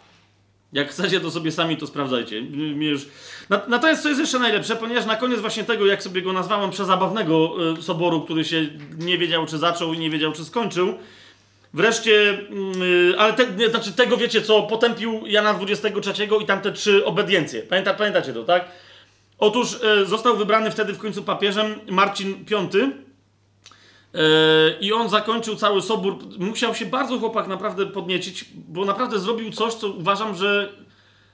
[0.75, 2.43] Jak chcecie, to sobie sami to sprawdzajcie.
[3.69, 7.55] Natomiast co jest jeszcze najlepsze, ponieważ na koniec właśnie tego, jak sobie go nazwałem, przezabawnego
[7.79, 8.67] y, soboru, który się
[8.99, 10.95] nie wiedział, czy zaczął i nie wiedział, czy skończył,
[11.75, 12.11] wreszcie,
[12.81, 17.63] yy, ale te, znaczy tego wiecie, co potępił Jana 23 i tamte trzy obediencje.
[17.63, 18.65] Pamięta, pamiętacie to, tak?
[19.39, 22.91] Otóż yy, został wybrany wtedy w końcu papieżem Marcin V,
[24.81, 26.19] i on zakończył cały sobór.
[26.39, 30.73] Musiał się bardzo chłopak naprawdę podniecić, bo naprawdę zrobił coś, co uważam, że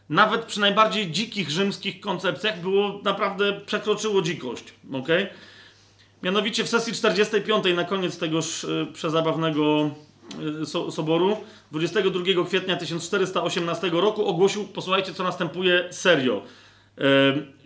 [0.09, 4.65] nawet przy najbardziej dzikich rzymskich koncepcjach było naprawdę przekroczyło dzikość.
[4.93, 5.29] Okay?
[6.23, 9.91] Mianowicie w sesji 45 na koniec tegoż e, przezabawnego
[10.63, 11.37] e, soboru
[11.73, 16.43] 22 kwietnia 1418 roku ogłosił, posłuchajcie co następuje serio.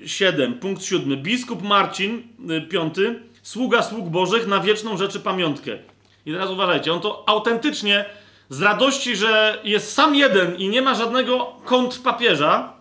[0.06, 1.22] 7, e, punkt 7.
[1.22, 3.14] Biskup Marcin V
[3.44, 5.78] sługa sług Bożych na wieczną rzeczy pamiątkę.
[6.26, 8.04] I teraz uważajcie, on to autentycznie
[8.48, 12.72] z radości, że jest sam jeden i nie ma żadnego kontrpapieża,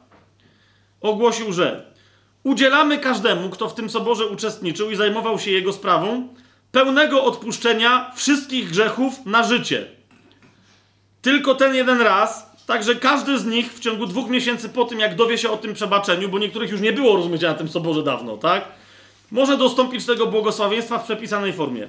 [1.02, 1.94] ogłosił, że
[2.44, 6.28] udzielamy każdemu, kto w tym soborze uczestniczył i zajmował się jego sprawą,
[6.72, 9.86] pełnego odpuszczenia wszystkich grzechów na życie.
[11.22, 15.16] Tylko ten jeden raz, także każdy z nich w ciągu dwóch miesięcy po tym, jak
[15.16, 18.38] dowie się o tym przebaczeniu, bo niektórych już nie było, rozumiecie, na tym soborze dawno,
[18.38, 18.83] tak?
[19.32, 21.88] Może dostąpić tego błogosławieństwa w przepisanej formie.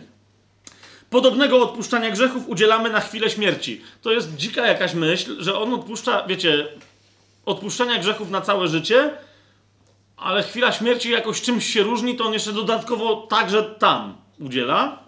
[1.10, 3.80] Podobnego odpuszczania grzechów udzielamy na chwilę śmierci.
[4.02, 6.68] To jest dzika jakaś myśl, że on odpuszcza, wiecie,
[7.46, 9.10] odpuszczenia grzechów na całe życie,
[10.16, 14.98] ale chwila śmierci jakoś czymś się różni, to on jeszcze dodatkowo także tam udziela.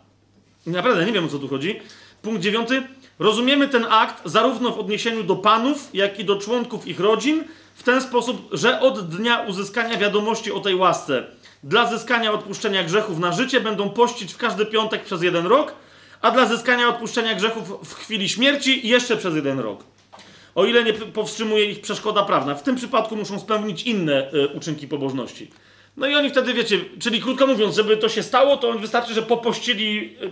[0.66, 1.80] Naprawdę nie wiem o co tu chodzi.
[2.22, 2.82] Punkt dziewiąty.
[3.18, 7.44] Rozumiemy ten akt zarówno w odniesieniu do panów, jak i do członków ich rodzin,
[7.74, 11.24] w ten sposób, że od dnia uzyskania wiadomości o tej łasce
[11.66, 15.74] dla zyskania odpuszczenia grzechów na życie będą pościć w każdy piątek przez jeden rok,
[16.22, 19.84] a dla zyskania odpuszczenia grzechów w chwili śmierci jeszcze przez jeden rok.
[20.54, 22.54] O ile nie powstrzymuje ich przeszkoda prawna.
[22.54, 25.50] W tym przypadku muszą spełnić inne y, uczynki pobożności.
[25.96, 29.22] No i oni wtedy, wiecie, czyli krótko mówiąc, żeby to się stało, to wystarczy, że
[29.22, 30.30] popościli y,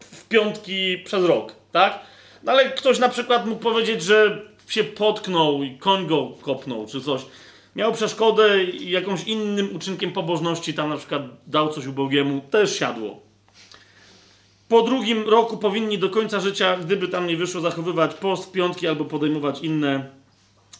[0.00, 2.00] w piątki przez rok, tak?
[2.42, 7.00] No ale ktoś na przykład mógł powiedzieć, że się potknął i koń go kopnął, czy
[7.00, 7.22] coś.
[7.76, 13.20] Miał przeszkodę jakąś innym uczynkiem pobożności, tam na przykład dał coś ubogiemu, też siadło.
[14.68, 19.04] Po drugim roku powinni do końca życia, gdyby tam nie wyszło, zachowywać post, piątki albo
[19.04, 20.06] podejmować inne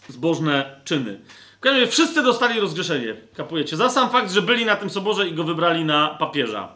[0.09, 1.21] zbożne czyny.
[1.57, 5.29] W każdym razie wszyscy dostali rozgrzeszenie, kapujecie, za sam fakt, że byli na tym soborze
[5.29, 6.69] i go wybrali na papieża.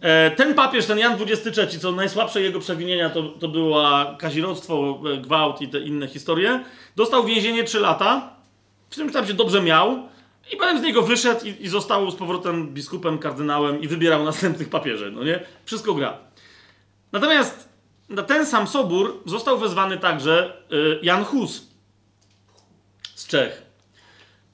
[0.00, 3.84] E, ten papież, ten Jan XXIII, co najsłabsze jego przewinienia to, to było
[4.18, 6.64] kazirodztwo, e, gwałt i te inne historie,
[6.96, 8.37] dostał więzienie 3 lata,
[8.88, 10.08] w którym tam się dobrze miał
[10.52, 14.68] i potem z niego wyszedł i, i został z powrotem biskupem, kardynałem i wybierał następnych
[14.70, 15.40] papieży, no nie?
[15.64, 16.18] Wszystko gra.
[17.12, 17.68] Natomiast
[18.08, 21.68] na ten sam sobór został wezwany także y, Jan Hus
[23.14, 23.68] z Czech.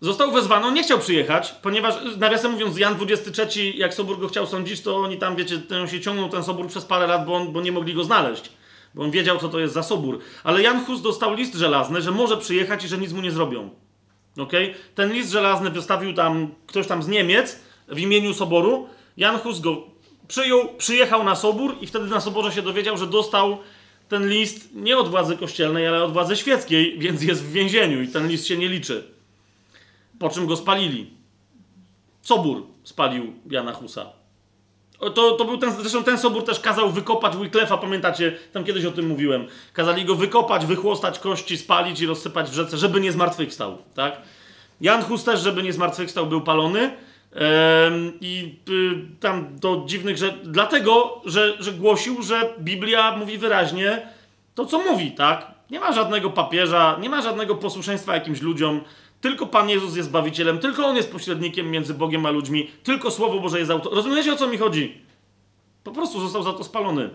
[0.01, 4.47] Został wezwany, on nie chciał przyjechać, ponieważ, nawiasem mówiąc, Jan XXIII, jak Sobór go chciał
[4.47, 7.53] sądzić, to oni tam, wiecie, ten się ciągnął ten Sobór przez parę lat, bo, on,
[7.53, 8.53] bo nie mogli go znaleźć.
[8.95, 10.19] Bo on wiedział, co to jest za Sobór.
[10.45, 13.71] Ale Jan Hus dostał list żelazny, że może przyjechać i że nic mu nie zrobią.
[14.39, 14.75] Okay?
[14.95, 18.89] Ten list żelazny wystawił tam ktoś tam z Niemiec w imieniu Soboru.
[19.17, 19.83] Jan Hus go
[20.29, 23.59] przyjął, przyjechał na Sobór i wtedy na Soborze się dowiedział, że dostał
[24.09, 28.09] ten list nie od władzy kościelnej, ale od władzy świeckiej, więc jest w więzieniu i
[28.09, 29.05] ten list się nie liczy.
[30.19, 31.11] Po czym go spalili.
[32.23, 34.24] Sobór spalił Jana Husa.
[35.11, 38.91] To, to był ten, zresztą ten sobór też kazał wykopać Wyclefa, pamiętacie, tam kiedyś o
[38.91, 39.47] tym mówiłem.
[39.73, 44.17] Kazali go wykopać, wychłostać kości, spalić i rozsypać w rzece, żeby nie zmartwychwstał, tak?
[44.81, 46.91] Jan Hus też, żeby nie zmartwychwstał, był palony.
[48.21, 54.09] I y, tam do dziwnych rzeczy, dlatego, że, że głosił, że Biblia mówi wyraźnie
[54.55, 55.55] to, co mówi, tak?
[55.71, 58.81] Nie ma żadnego papieża, nie ma żadnego posłuszeństwa jakimś ludziom,
[59.25, 63.41] tylko Pan Jezus jest Zbawicielem, tylko On jest pośrednikiem między Bogiem a ludźmi, tylko Słowo
[63.41, 63.95] Boże jest autor.
[63.95, 64.99] Rozumiecie, o co mi chodzi?
[65.85, 67.11] Po prostu został za to spalony.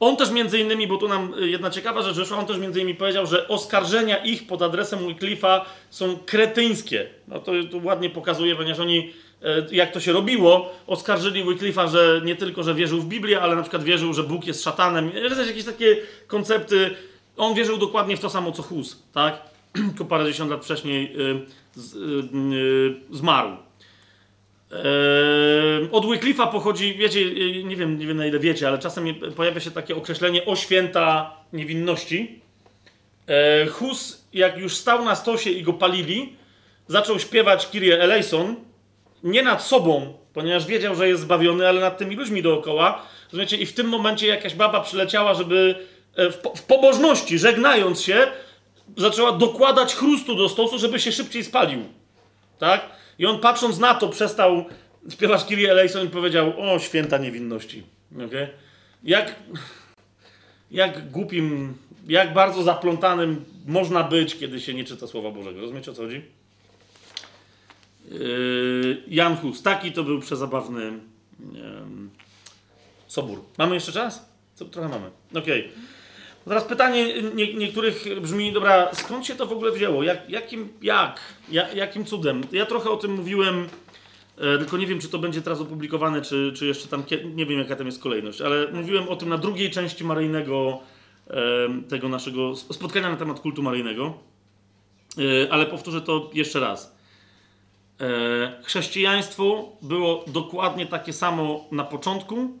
[0.00, 2.80] On też między innymi, bo tu nam y, jedna ciekawa rzecz wyszła, on też między
[2.80, 5.60] innymi powiedział, że oskarżenia ich pod adresem Wycliffe'a
[5.90, 7.06] są kretyńskie.
[7.28, 9.12] No to, to ładnie pokazuje, ponieważ oni,
[9.70, 13.56] y, jak to się robiło, oskarżyli Wycliffe'a, że nie tylko, że wierzył w Biblię, ale
[13.56, 15.10] na przykład wierzył, że Bóg jest szatanem.
[15.46, 15.96] Jakieś takie
[16.26, 16.96] koncepty.
[17.36, 19.57] On wierzył dokładnie w to samo, co Hus, tak?
[19.88, 21.98] tylko parędziesiąt lat wcześniej y, z, y,
[23.14, 23.50] y, zmarł.
[25.92, 27.24] Od Wycliffe'a pochodzi, wiecie,
[27.64, 31.36] nie wiem, nie wiem na ile wiecie, ale czasem pojawia się takie określenie o święta
[31.52, 32.40] niewinności.
[33.70, 36.36] Hus, jak już stał na stosie i go palili,
[36.86, 38.56] zaczął śpiewać Kyrie eleison,
[39.22, 43.02] nie nad sobą, ponieważ wiedział, że jest zbawiony, ale nad tymi ludźmi dookoła.
[43.32, 43.56] Rozumiecie?
[43.56, 45.74] I w tym momencie jakaś baba przyleciała, żeby
[46.16, 48.26] w, w pobożności, żegnając się,
[48.96, 51.80] zaczęła dokładać chrustu do stosu, żeby się szybciej spalił.
[52.58, 52.90] Tak?
[53.18, 54.64] I on patrząc na to przestał
[55.10, 57.82] śpiewać Kyrie eleison i powiedział, o święta niewinności.
[58.26, 58.48] Okay?
[59.04, 59.34] Jak,
[60.70, 61.76] jak głupim,
[62.08, 65.60] jak bardzo zaplątanym można być, kiedy się nie czyta Słowa Bożego.
[65.60, 66.22] Rozumiecie o co chodzi?
[68.10, 69.62] Yy, Jan Hus.
[69.62, 71.60] Taki to był przezabawny yy,
[73.06, 73.44] sobór.
[73.58, 74.28] Mamy jeszcze czas?
[74.54, 75.10] Co, trochę mamy.
[75.30, 75.60] Okej.
[75.60, 75.97] Okay.
[76.48, 80.02] Teraz pytanie nie, niektórych brzmi, dobra, skąd się to w ogóle wzięło?
[80.02, 81.20] Jak, jakim, jak?
[81.50, 82.42] Ja, jakim cudem?
[82.52, 83.68] Ja trochę o tym mówiłem,
[84.38, 87.02] e, tylko nie wiem, czy to będzie teraz opublikowane, czy, czy jeszcze tam,
[87.34, 90.80] nie wiem jaka tam jest kolejność, ale mówiłem o tym na drugiej części maryjnego,
[91.30, 91.42] e,
[91.88, 94.14] tego naszego spotkania na temat kultu maryjnego,
[95.18, 96.98] e, ale powtórzę to jeszcze raz.
[98.00, 102.58] E, chrześcijaństwo było dokładnie takie samo na początku,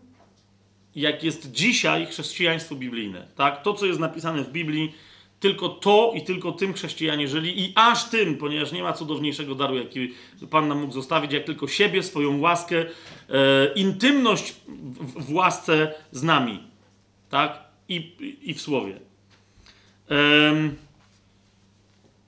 [1.00, 3.26] jak jest dzisiaj chrześcijaństwo biblijne.
[3.36, 3.62] Tak?
[3.62, 4.94] To, co jest napisane w Biblii,
[5.40, 9.76] tylko to i tylko tym chrześcijanie żyli i aż tym, ponieważ nie ma cudowniejszego daru,
[9.76, 10.14] jaki
[10.50, 12.86] Pan nam mógł zostawić, jak tylko siebie, swoją łaskę, e,
[13.74, 16.62] intymność w, w, łasce z nami.
[17.30, 17.58] Tak?
[17.88, 18.12] I,
[18.42, 19.00] i w słowie.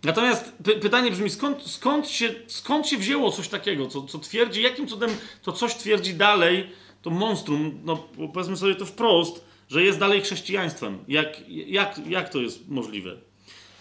[0.02, 4.62] natomiast py, pytanie brzmi, skąd, skąd, się, skąd się wzięło coś takiego, co, co twierdzi,
[4.62, 5.10] jakim cudem
[5.42, 6.70] to coś twierdzi dalej,
[7.02, 7.96] to monstrum, no
[8.32, 10.98] powiedzmy sobie to wprost, że jest dalej chrześcijaństwem.
[11.08, 13.16] Jak, jak, jak to jest możliwe?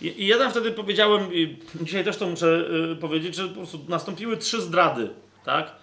[0.02, 3.54] I, I ja tam wtedy powiedziałem, i dzisiaj też to muszę y, powiedzieć, że po
[3.56, 5.10] prostu nastąpiły trzy zdrady,
[5.46, 5.76] tak?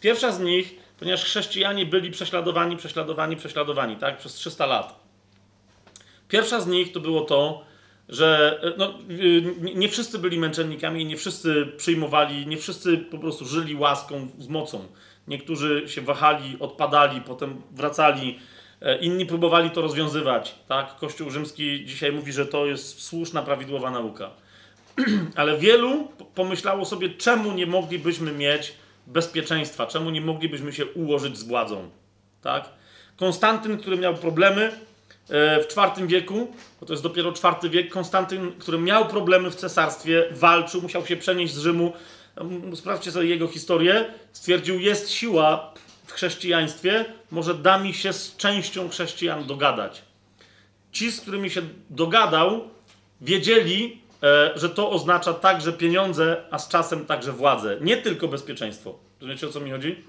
[0.00, 4.18] Pierwsza z nich, ponieważ chrześcijanie byli prześladowani, prześladowani, prześladowani, tak?
[4.18, 5.04] Przez 300 lat.
[6.28, 7.64] Pierwsza z nich to było to,
[8.08, 13.18] że y, no, y, nie- nie wszyscy byli męczennikami, nie wszyscy przyjmowali, nie wszyscy po
[13.18, 14.88] prostu żyli łaską z mocą.
[15.28, 18.38] Niektórzy się wahali, odpadali, potem wracali,
[18.80, 20.54] e, inni próbowali to rozwiązywać.
[20.68, 20.96] Tak?
[20.96, 24.30] Kościół rzymski dzisiaj mówi, że to jest słuszna, prawidłowa nauka.
[25.36, 28.74] Ale wielu pomyślało sobie, czemu nie moglibyśmy mieć
[29.06, 31.90] bezpieczeństwa, czemu nie moglibyśmy się ułożyć z władzą.
[32.42, 32.68] Tak?
[33.16, 36.48] Konstantyn, który miał problemy e, w IV wieku,
[36.80, 41.16] bo to jest dopiero IV wiek, Konstantyn, który miał problemy w cesarstwie, walczył, musiał się
[41.16, 41.92] przenieść z Rzymu.
[42.74, 44.04] Sprawdźcie sobie jego historię.
[44.32, 45.74] Stwierdził, jest siła
[46.06, 50.02] w chrześcijaństwie, może da mi się z częścią chrześcijan dogadać.
[50.92, 52.68] Ci, z którymi się dogadał,
[53.20, 57.76] wiedzieli, e, że to oznacza także pieniądze, a z czasem także władzę.
[57.80, 58.98] Nie tylko bezpieczeństwo.
[59.20, 60.04] Rozumiecie o co mi chodzi?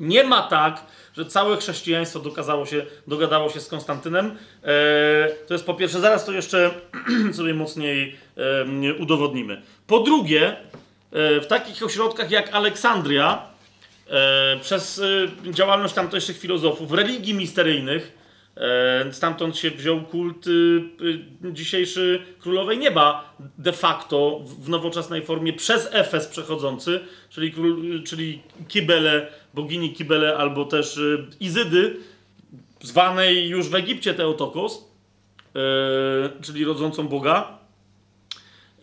[0.00, 4.26] Nie ma tak, że całe chrześcijaństwo dokazało się, dogadało się z Konstantynem.
[4.62, 6.70] E, to jest po pierwsze, zaraz to jeszcze
[7.32, 8.16] sobie mocniej
[8.98, 9.62] udowodnimy.
[9.86, 10.56] Po drugie,
[11.16, 13.48] w takich ośrodkach jak Aleksandria,
[14.08, 15.02] e, przez
[15.48, 18.18] e, działalność tamtejszych filozofów, religii misteryjnych,
[18.56, 20.46] e, stamtąd się wziął kult
[21.52, 29.26] dzisiejszy Królowej Nieba, de facto w, nowoczesnej formie przez Efes przechodzący, czyli, król, czyli Kibele,
[29.54, 31.00] bogini Kibele, albo też
[31.40, 31.96] Izydy,
[32.80, 34.84] zwanej już w Egipcie Teotokos,
[35.56, 37.65] e, czyli rodzącą Boga.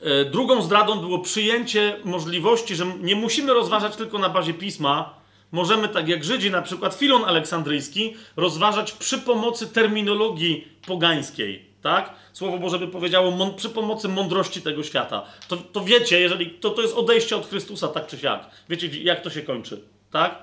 [0.03, 5.13] E, Drugą zdradą było przyjęcie możliwości, że nie musimy rozważać tylko na bazie pisma.
[5.51, 11.65] Możemy, tak jak Żydzi, na przykład Filon Aleksandryjski, rozważać przy pomocy terminologii pogańskiej.
[11.81, 12.13] Tak?
[12.33, 15.25] Słowo Boże by powiedziało przy pomocy mądrości tego świata.
[15.47, 18.49] To, to wiecie, jeżeli to, to jest odejście od Chrystusa, tak czy siak.
[18.69, 19.81] Wiecie, jak to się kończy.
[20.11, 20.37] Tak?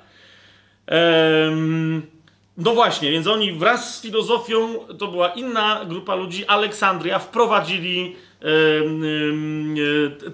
[0.86, 2.02] Em,
[2.56, 8.16] no właśnie, więc oni wraz z filozofią, to była inna grupa ludzi, Aleksandria, wprowadzili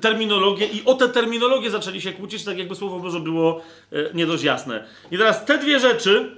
[0.00, 3.62] terminologię i o tę terminologię zaczęli się kłócić, tak jakby Słowo Boże było
[3.92, 4.84] e, nie dość jasne.
[5.10, 6.36] I teraz te dwie rzeczy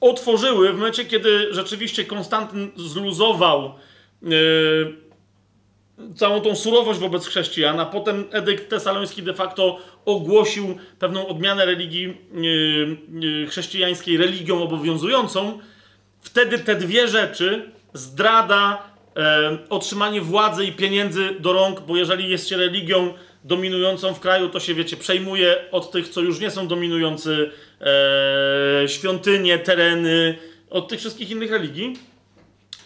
[0.00, 4.28] otworzyły w momencie, kiedy rzeczywiście Konstantyn zluzował e,
[6.16, 12.16] całą tą surowość wobec chrześcijan, a potem edykt tesaloński de facto ogłosił pewną odmianę religii
[13.10, 15.58] yy, chrześcijańskiej religią obowiązującą,
[16.20, 18.82] wtedy te dwie rzeczy, zdrada,
[19.18, 23.14] e, otrzymanie władzy i pieniędzy do rąk, bo jeżeli jest się religią
[23.44, 28.88] dominującą w kraju, to się, wiecie, przejmuje od tych, co już nie są dominujący, e,
[28.88, 30.38] świątynie, tereny,
[30.70, 31.96] od tych wszystkich innych religii,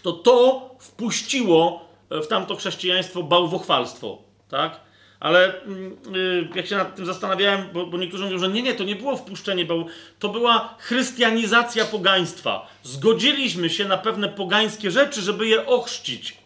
[0.01, 4.17] to to wpuściło w tamto chrześcijaństwo bałwochwalstwo,
[4.49, 4.79] tak?
[5.23, 8.73] Ale mm, y, jak się nad tym zastanawiałem, bo, bo niektórzy mówią, że nie, nie,
[8.73, 9.85] to nie było wpuszczenie bał,
[10.19, 12.67] to była chrystianizacja pogaństwa.
[12.83, 16.37] Zgodziliśmy się na pewne pogańskie rzeczy, żeby je ochrzcić.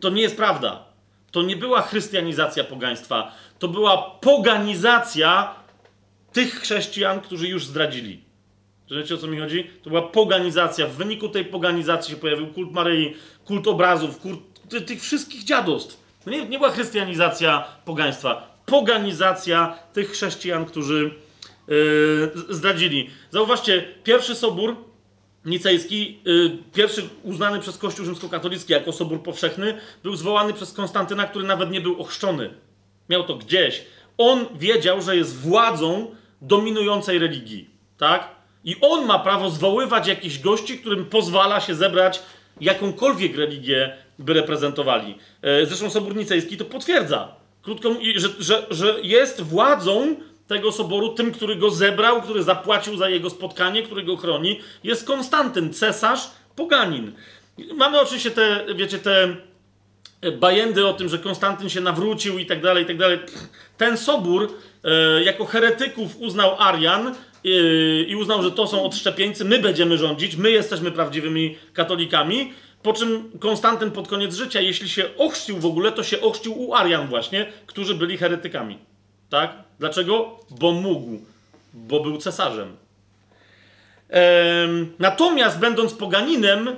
[0.00, 0.84] To nie jest prawda.
[1.30, 3.32] To nie była chrystianizacja pogaństwa.
[3.58, 5.54] To była poganizacja
[6.32, 8.24] tych chrześcijan, którzy już zdradzili.
[8.90, 9.70] Wiecie o co mi chodzi?
[9.82, 10.86] To była poganizacja.
[10.86, 16.03] W wyniku tej poganizacji się pojawił kult Maryi, kult obrazów, kult ty, tych wszystkich dziadostw.
[16.24, 18.60] To nie, nie była chrystianizacja pogaństwa.
[18.66, 21.14] Poganizacja tych chrześcijan, którzy
[21.68, 23.10] yy, zdradzili.
[23.30, 24.76] Zauważcie, pierwszy sobór
[25.44, 31.46] nicejski, yy, pierwszy uznany przez Kościół rzymskokatolicki jako sobór powszechny, był zwołany przez Konstantyna, który
[31.46, 32.50] nawet nie był ochrzczony.
[33.08, 33.82] Miał to gdzieś.
[34.18, 37.70] On wiedział, że jest władzą dominującej religii.
[37.98, 38.28] Tak?
[38.64, 42.22] I on ma prawo zwoływać jakichś gości, którym pozwala się zebrać
[42.60, 45.18] jakąkolwiek religię, by reprezentowali.
[45.42, 47.28] E, Zresztą Sobór Nicejski to potwierdza.
[47.62, 53.08] Krótko że, że, że jest władzą tego soboru, tym, który go zebrał, który zapłacił za
[53.08, 57.12] jego spotkanie, który go chroni, jest Konstantyn, cesarz, poganin.
[57.74, 59.36] Mamy oczywiście te, wiecie, te
[60.32, 63.18] bajendy o tym, że Konstantyn się nawrócił i tak dalej, i tak dalej.
[63.76, 64.52] Ten sobór
[64.84, 67.12] e, jako heretyków uznał Arian e,
[68.02, 72.52] i uznał, że to są odszczepieńcy, my będziemy rządzić, my jesteśmy prawdziwymi katolikami.
[72.84, 76.74] Po czym Konstantyn pod koniec życia, jeśli się ochrzcił w ogóle, to się ochrzcił u
[76.74, 78.78] Arian właśnie, którzy byli heretykami.
[79.30, 79.52] Tak?
[79.78, 80.40] Dlaczego?
[80.50, 81.18] Bo mógł,
[81.74, 82.76] bo był cesarzem.
[84.08, 86.74] Em, Natomiast będąc poganinem, e,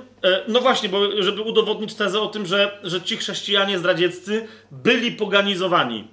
[0.47, 6.07] no właśnie, bo żeby udowodnić tezę o tym, że, że ci chrześcijanie zdradzieccy byli poganizowani,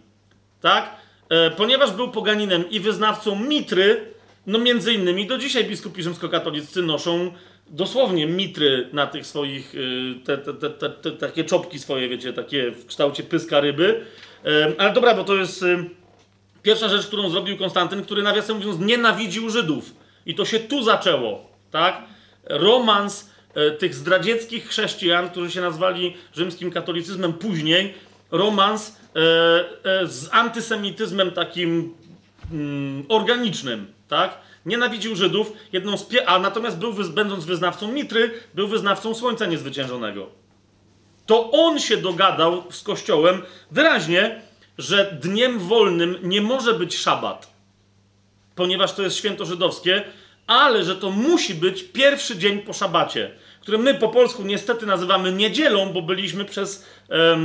[0.60, 0.90] tak?
[1.28, 4.14] E, Ponieważ był poganinem i wyznawcą mitry,
[4.47, 7.32] no między innymi do dzisiaj biskupi rzymskokatoliccy noszą
[7.67, 12.86] dosłownie mitry na tych swoich, y, te, te, te, takie czopki swoje, wiecie, takie w
[12.86, 14.07] kształcie pyska ryby.
[14.78, 15.91] Ale dobra, bo to jest y,
[16.62, 19.94] pierwsza rzecz, którą zrobił Konstantyn, który nawiasem mówiąc nienawidził Żydów.
[20.26, 22.02] I to się tu zaczęło, tak?
[22.44, 27.94] Romans e, tych zdradzieckich chrześcijan, którzy się nazwali rzymskim katolicyzmem później,
[28.31, 29.20] romans e,
[30.01, 31.94] e, z antysemityzmem takim
[32.52, 34.39] mm, organicznym, tak?
[34.67, 40.31] Nienawidził Żydów, jedną z pie- a natomiast był, będąc wyznawcą Mitry, był wyznawcą Słońca Niezwyciężonego.
[41.26, 44.43] To on się dogadał z Kościołem wyraźnie,
[44.78, 47.55] że dniem wolnym nie może być szabat
[48.55, 50.05] ponieważ to jest święto żydowskie,
[50.47, 53.31] ale że to musi być pierwszy dzień po szabacie,
[53.65, 57.36] który my po polsku niestety nazywamy niedzielą, bo byliśmy przez e,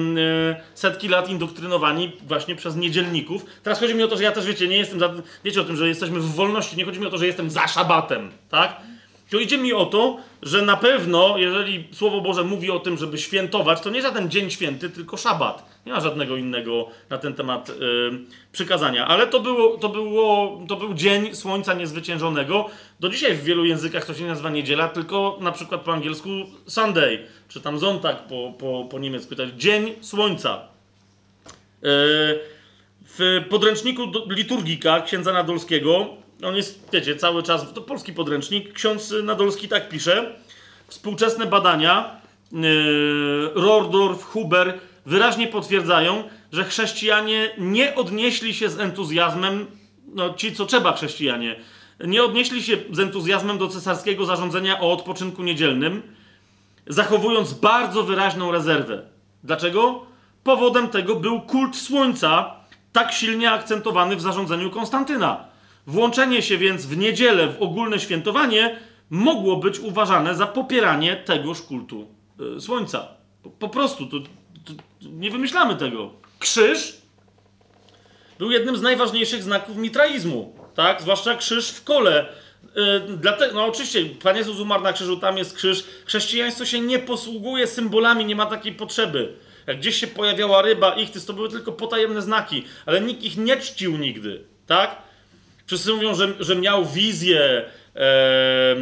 [0.73, 3.45] setki lat indoktrynowani właśnie przez niedzielników.
[3.63, 5.75] Teraz chodzi mi o to, że ja też, wiecie, nie jestem za, wiecie o tym,
[5.75, 8.81] że jesteśmy w wolności, nie chodzi mi o to, że jestem za szabatem, tak?
[9.29, 13.17] To idzie mi o to, że na pewno, jeżeli Słowo Boże mówi o tym, żeby
[13.17, 15.81] świętować, to nie żaden dzień święty, tylko szabat.
[15.85, 17.73] Nie ma żadnego innego na ten temat y,
[18.51, 19.07] przykazania.
[19.07, 22.69] Ale to, było, to, było, to był dzień Słońca Niezwyciężonego.
[22.99, 26.29] Do dzisiaj w wielu językach to się nie nazywa niedziela, tylko na przykład po angielsku
[26.67, 29.35] Sunday, czy tam Sonntag po, po, po niemiecku.
[29.35, 30.57] To jest Dzień Słońca.
[30.57, 30.59] Y,
[33.17, 36.07] w podręczniku liturgika księdza Nadolskiego,
[36.43, 40.35] on jest, wiecie, cały czas, to polski podręcznik, ksiądz Nadolski tak pisze,
[40.87, 42.21] współczesne badania,
[42.51, 42.61] yy,
[43.55, 49.67] Rordorf, Huber, wyraźnie potwierdzają, że chrześcijanie nie odnieśli się z entuzjazmem,
[50.13, 51.55] no ci co trzeba chrześcijanie,
[52.07, 56.01] nie odnieśli się z entuzjazmem do cesarskiego zarządzenia o odpoczynku niedzielnym,
[56.87, 59.01] zachowując bardzo wyraźną rezerwę.
[59.43, 60.05] Dlaczego?
[60.43, 62.55] Powodem tego był kult słońca,
[62.91, 65.45] tak silnie akcentowany w zarządzeniu Konstantyna.
[65.87, 68.79] Włączenie się więc w niedzielę w ogólne świętowanie
[69.09, 72.07] mogło być uważane za popieranie tegoż kultu
[72.57, 73.07] y, słońca.
[73.43, 74.19] Po, po prostu, to,
[74.65, 74.73] to
[75.11, 76.09] nie wymyślamy tego.
[76.39, 77.01] Krzyż
[78.39, 81.01] był jednym z najważniejszych znaków mitraizmu, tak?
[81.01, 82.25] Zwłaszcza krzyż w kole.
[82.75, 85.83] Yy, dlatego, no oczywiście, Pan Jezus umarł na krzyżu, tam jest krzyż.
[86.05, 89.33] Chrześcijaństwo się nie posługuje symbolami, nie ma takiej potrzeby.
[89.67, 93.57] Jak gdzieś się pojawiała ryba, ichtys, to były tylko potajemne znaki, ale nikt ich nie
[93.57, 94.95] czcił nigdy, tak?
[95.65, 98.75] Wszyscy mówią, że, że miał wizję e,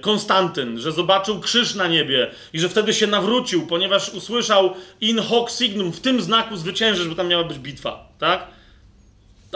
[0.00, 5.58] Konstantyn, że zobaczył krzyż na niebie i że wtedy się nawrócił, ponieważ usłyszał in hoc
[5.58, 8.55] signum, w tym znaku zwyciężysz, bo tam miała być bitwa, tak?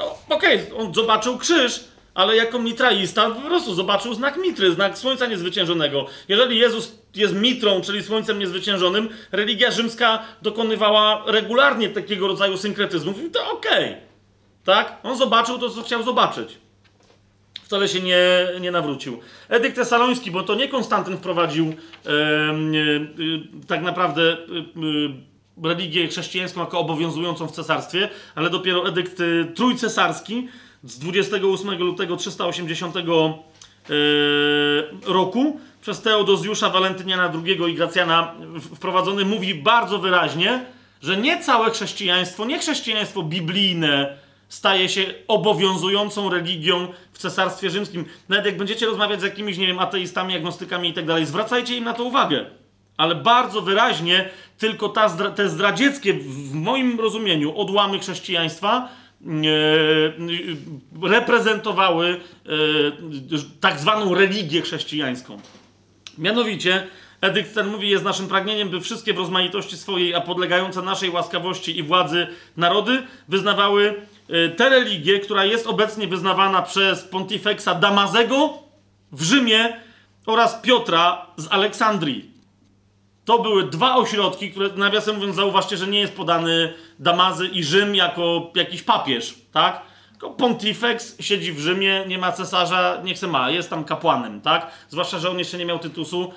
[0.00, 5.26] To okej, on zobaczył krzyż, ale jako mitraista po prostu zobaczył znak mitry, znak słońca
[5.26, 6.06] niezwyciężonego.
[6.28, 13.30] Jeżeli Jezus jest mitrą, czyli słońcem niezwyciężonym, religia rzymska dokonywała regularnie takiego rodzaju synkretyzmów i
[13.30, 13.96] to okej.
[14.64, 14.98] Tak?
[15.02, 16.58] On zobaczył to, co chciał zobaczyć.
[17.62, 19.20] Wcale się nie, nie nawrócił.
[19.48, 22.16] Edykt Tesaloński, bo to nie Konstantyn wprowadził e, e,
[23.66, 24.36] tak naprawdę e,
[25.64, 30.48] religię chrześcijańską jako obowiązującą w cesarstwie, ale dopiero edykt e, trójcesarski
[30.84, 33.02] z 28 lutego 380 e,
[35.06, 38.34] roku przez Teodozjusza Walentyniana II i Gracjana
[38.74, 40.64] wprowadzony mówi bardzo wyraźnie,
[41.02, 44.16] że nie całe chrześcijaństwo, nie chrześcijaństwo biblijne
[44.48, 48.04] staje się obowiązującą religią w cesarstwie rzymskim.
[48.28, 51.84] Nawet jak będziecie rozmawiać z jakimiś, nie wiem, ateistami, agnostykami i tak dalej, zwracajcie im
[51.84, 52.46] na to uwagę.
[52.96, 54.30] Ale bardzo wyraźnie
[54.60, 58.88] tylko ta te zdradzieckie, w moim rozumieniu, odłamy chrześcijaństwa
[59.22, 59.28] e,
[61.02, 62.50] reprezentowały e,
[63.60, 65.40] tak zwaną religię chrześcijańską.
[66.18, 66.86] Mianowicie,
[67.20, 71.78] edykt ten mówi, jest naszym pragnieniem, by wszystkie w rozmaitości swojej, a podlegające naszej łaskawości
[71.78, 73.94] i władzy narody wyznawały
[74.28, 78.58] e, tę religię, która jest obecnie wyznawana przez pontifexa Damazego
[79.12, 79.76] w Rzymie
[80.26, 82.39] oraz Piotra z Aleksandrii.
[83.30, 87.94] To były dwa ośrodki, które, nawiasem mówiąc, zauważcie, że nie jest podany Damazy i Rzym
[87.94, 89.82] jako jakiś papież, tak?
[90.10, 94.70] Tylko Pontifex siedzi w Rzymie, nie ma cesarza, nie chce ma, jest tam kapłanem, tak?
[94.88, 96.32] Zwłaszcza, że on jeszcze nie miał tytusu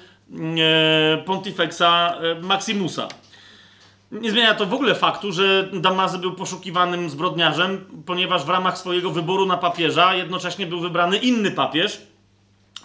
[1.13, 3.07] e, Pontifexa e, Maximusa.
[4.11, 9.09] Nie zmienia to w ogóle faktu, że Damazy był poszukiwanym zbrodniarzem, ponieważ w ramach swojego
[9.09, 12.01] wyboru na papieża jednocześnie był wybrany inny papież,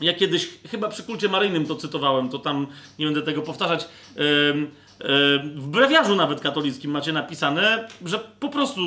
[0.01, 2.67] ja kiedyś, chyba przy kulcie maryjnym to cytowałem, to tam
[2.99, 3.89] nie będę tego powtarzać.
[5.55, 8.81] W brewiarzu nawet katolickim macie napisane, że po prostu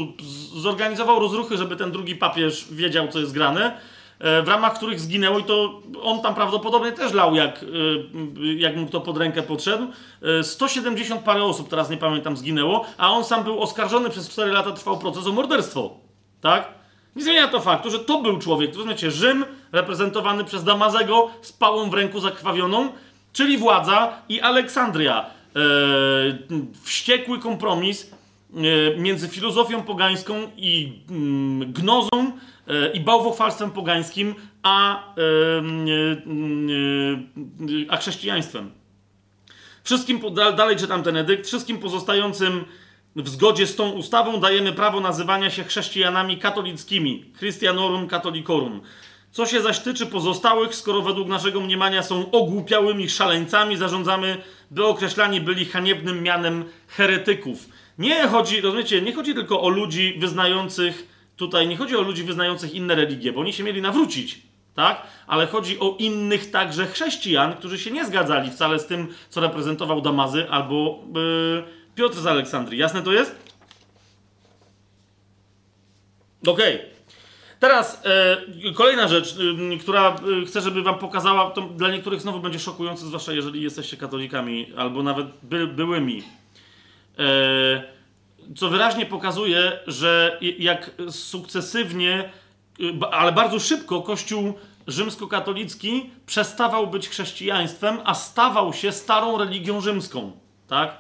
[0.56, 3.78] zorganizował rozruchy, żeby ten drugi papież wiedział, co jest grane,
[4.20, 8.76] e, w ramach których zginęło i to on tam prawdopodobnie też lał, jak, y, jak
[8.76, 9.88] mu to pod rękę podszedł.
[10.40, 14.52] E, 170 parę osób, teraz nie pamiętam, zginęło, a on sam był oskarżony przez 4
[14.52, 16.00] lata, trwał proces o morderstwo.
[16.42, 16.81] Tak?
[17.16, 21.90] Nie zmienia to faktu, że to był człowiek, rozumiecie, Rzym reprezentowany przez Damazego z pałą
[21.90, 22.90] w ręku zakrwawioną,
[23.34, 25.26] czyli władza i Aleksandria.
[25.56, 25.60] E,
[26.84, 28.12] wściekły kompromis
[28.54, 32.32] e, między filozofią pogańską i mm, gnozą
[32.68, 35.32] e, i bałwochwalstwem pogańskim, a, e, e,
[37.90, 38.72] a chrześcijaństwem.
[39.84, 42.66] Wszystkim, dalej czytam ten edykt, wszystkim pozostającym
[43.16, 48.82] w zgodzie z tą ustawą dajemy prawo nazywania się chrześcijanami katolickimi, Christianorum Catholicorum.
[49.32, 54.38] Co się zaś tyczy pozostałych, skoro według naszego mniemania są ogłupiałymi szaleńcami, zarządzamy,
[54.72, 57.70] by określani byli haniebnym mianem heretyków.
[57.98, 62.74] Nie chodzi, rozumiecie, nie chodzi tylko o ludzi wyznających, tutaj nie chodzi o ludzi wyznających
[62.74, 64.42] inne religie, bo oni się mieli nawrócić,
[64.76, 65.02] tak?
[65.28, 70.02] Ale chodzi o innych także chrześcijan, którzy się nie zgadzali wcale z tym, co reprezentował
[70.02, 71.64] Damazy albo yy,
[71.96, 72.80] Piotr z Aleksandrii.
[72.80, 73.36] Jasne to jest?
[76.48, 76.76] Okej.
[76.76, 76.92] Okay.
[77.60, 79.36] Teraz e, kolejna rzecz,
[79.74, 83.62] e, która e, chcę, żeby wam pokazała, to dla niektórych znowu będzie szokujące, zwłaszcza jeżeli
[83.62, 86.24] jesteście katolikami albo nawet by, byłymi.
[87.20, 87.84] E,
[88.56, 92.32] co wyraźnie pokazuje, że jak sukcesywnie,
[93.02, 94.54] e, ale bardzo szybko Kościół
[94.88, 100.32] rzymskokatolicki przestawał być chrześcijaństwem, a stawał się starą religią rzymską.
[100.68, 100.98] Tak?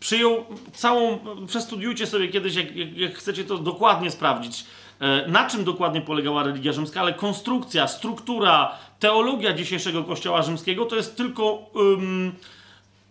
[0.00, 1.18] Przyjął całą.
[1.46, 4.64] Przestudiujcie sobie kiedyś, jak, jak, jak chcecie to dokładnie sprawdzić
[5.00, 10.96] E, na czym dokładnie polegała religia rzymska, ale konstrukcja, struktura, teologia dzisiejszego kościoła rzymskiego to
[10.96, 12.32] jest tylko um,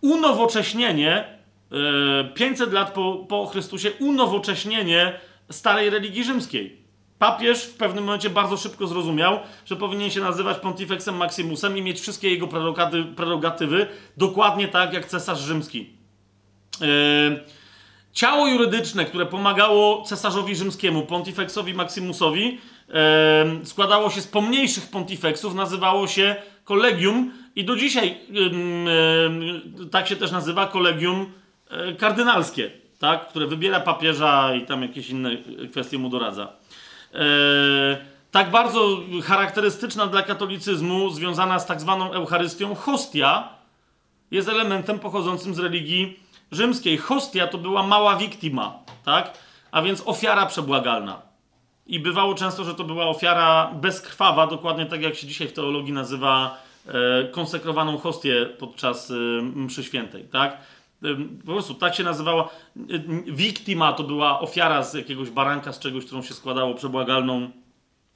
[0.00, 1.38] unowocześnienie,
[2.34, 5.20] 500 e, lat po, po Chrystusie, unowocześnienie
[5.50, 6.80] starej religii rzymskiej.
[7.18, 12.00] Papież w pewnym momencie bardzo szybko zrozumiał, że powinien się nazywać Pontifexem Maximusem i mieć
[12.00, 12.48] wszystkie jego
[13.16, 13.86] prerogatywy
[14.16, 15.99] dokładnie tak jak cesarz rzymski.
[16.80, 17.60] Yy,
[18.12, 26.06] Ciało jurydyczne, które pomagało cesarzowi rzymskiemu, pontifexowi Maximusowi, e, składało się z pomniejszych pontifexów, nazywało
[26.06, 28.18] się kolegium i do dzisiaj
[29.82, 31.32] e, tak się też nazywa kolegium
[31.70, 33.28] e, kardynalskie, tak?
[33.28, 35.30] które wybiera papieża i tam jakieś inne
[35.70, 36.52] kwestie mu doradza.
[37.14, 37.18] E,
[38.30, 43.48] tak bardzo charakterystyczna dla katolicyzmu, związana z tak zwaną Eucharystią, hostia
[44.30, 49.38] jest elementem pochodzącym z religii rzymskiej hostia to była mała wiktima, tak?
[49.70, 51.22] A więc ofiara przebłagalna.
[51.86, 55.92] I bywało często, że to była ofiara bezkrwawa, dokładnie tak jak się dzisiaj w teologii
[55.92, 56.92] nazywa e,
[57.28, 60.56] konsekrowaną hostię podczas e, mszy świętej, tak?
[61.46, 62.44] Po prostu tak się nazywała.
[62.44, 62.78] E,
[63.32, 67.50] wiktima to była ofiara z jakiegoś baranka, z czegoś, którą się składało przebłagalną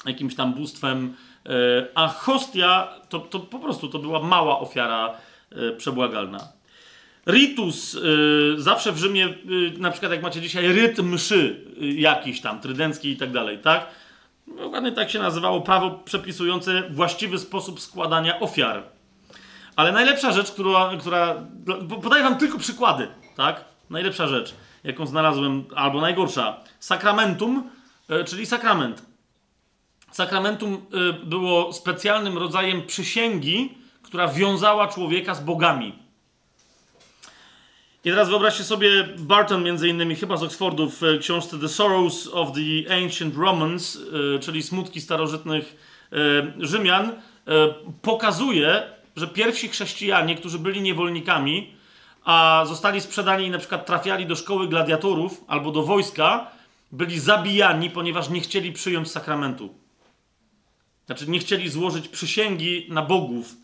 [0.06, 1.14] jakimś tam bóstwem,
[1.46, 1.50] e,
[1.94, 5.14] a hostia to, to po prostu to była mała ofiara
[5.52, 6.48] e, przebłagalna.
[7.26, 12.40] Ritus, y, zawsze w Rzymie, y, na przykład jak macie dzisiaj rytm mszy y, jakiś
[12.40, 13.86] tam, trydencki i tak dalej, tak?
[14.46, 18.82] Dokładnie tak się nazywało prawo przepisujące właściwy sposób składania ofiar.
[19.76, 21.34] Ale najlepsza rzecz, która, która
[22.02, 23.64] podaję wam tylko przykłady, tak?
[23.90, 24.54] Najlepsza rzecz,
[24.84, 26.60] jaką znalazłem, albo najgorsza.
[26.80, 27.70] Sakramentum,
[28.26, 29.02] czyli sakrament.
[30.10, 30.86] Sakramentum
[31.24, 36.03] było specjalnym rodzajem przysięgi, która wiązała człowieka z bogami.
[38.04, 42.48] I teraz wyobraźcie sobie Barton między innymi, chyba z Oxfordu, w książce The Sorrows of
[42.52, 43.98] the Ancient Romans,
[44.36, 45.76] e, czyli Smutki starożytnych
[46.12, 46.16] e,
[46.58, 47.14] Rzymian, e,
[48.02, 48.82] pokazuje,
[49.16, 51.74] że pierwsi chrześcijanie, którzy byli niewolnikami,
[52.24, 56.50] a zostali sprzedani i na przykład trafiali do szkoły gladiatorów albo do wojska,
[56.92, 59.74] byli zabijani, ponieważ nie chcieli przyjąć sakramentu.
[61.06, 63.54] Znaczy nie chcieli złożyć przysięgi na bogów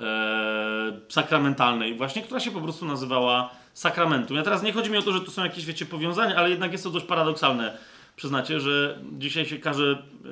[0.00, 4.36] e, sakramentalnej, właśnie, która się po prostu nazywała sakramentum.
[4.36, 6.72] Ja teraz nie chodzi mi o to, że tu są jakieś, wiecie, powiązania, ale jednak
[6.72, 7.78] jest to dość paradoksalne.
[8.16, 10.28] Przyznacie, że dzisiaj się każe y,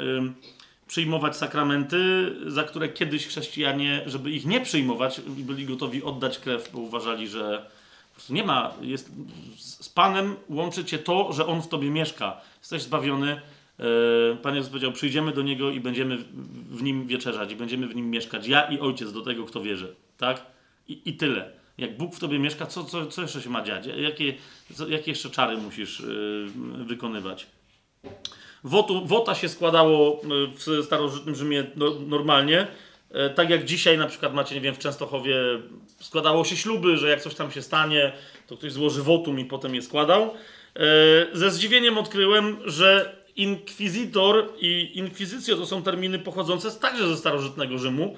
[0.89, 6.79] przyjmować sakramenty, za które kiedyś chrześcijanie, żeby ich nie przyjmować, byli gotowi oddać krew, bo
[6.79, 7.67] uważali, że
[8.09, 9.11] po prostu nie ma, jest,
[9.59, 12.41] z Panem łączy cię to, że On w tobie mieszka.
[12.59, 13.41] Jesteś zbawiony.
[13.79, 16.19] Yy, Pan Jezus powiedział, przyjdziemy do Niego i będziemy
[16.71, 18.49] w Nim wieczerzać i będziemy w Nim mieszkać.
[18.49, 19.95] Ja i Ojciec do tego, kto wierzy.
[20.19, 20.43] Tak?
[20.89, 21.56] I, i tyle.
[21.79, 23.87] Jak Bóg w tobie mieszka, co, co, co jeszcze się ma dziać?
[23.87, 24.35] Jakie,
[24.75, 27.47] co, jakie jeszcze czary musisz yy, wykonywać?
[28.65, 32.67] Wotu, wota się składało y, w starożytnym Rzymie no, normalnie.
[33.11, 35.37] E, tak jak dzisiaj na przykład macie, nie wiem, w Częstochowie
[36.01, 38.13] składało się śluby, że jak coś tam się stanie,
[38.47, 40.23] to ktoś złoży wotum i potem je składał.
[40.23, 40.31] E,
[41.33, 48.17] ze zdziwieniem odkryłem, że inkwizytor i inkwizycja to są terminy pochodzące także ze starożytnego Rzymu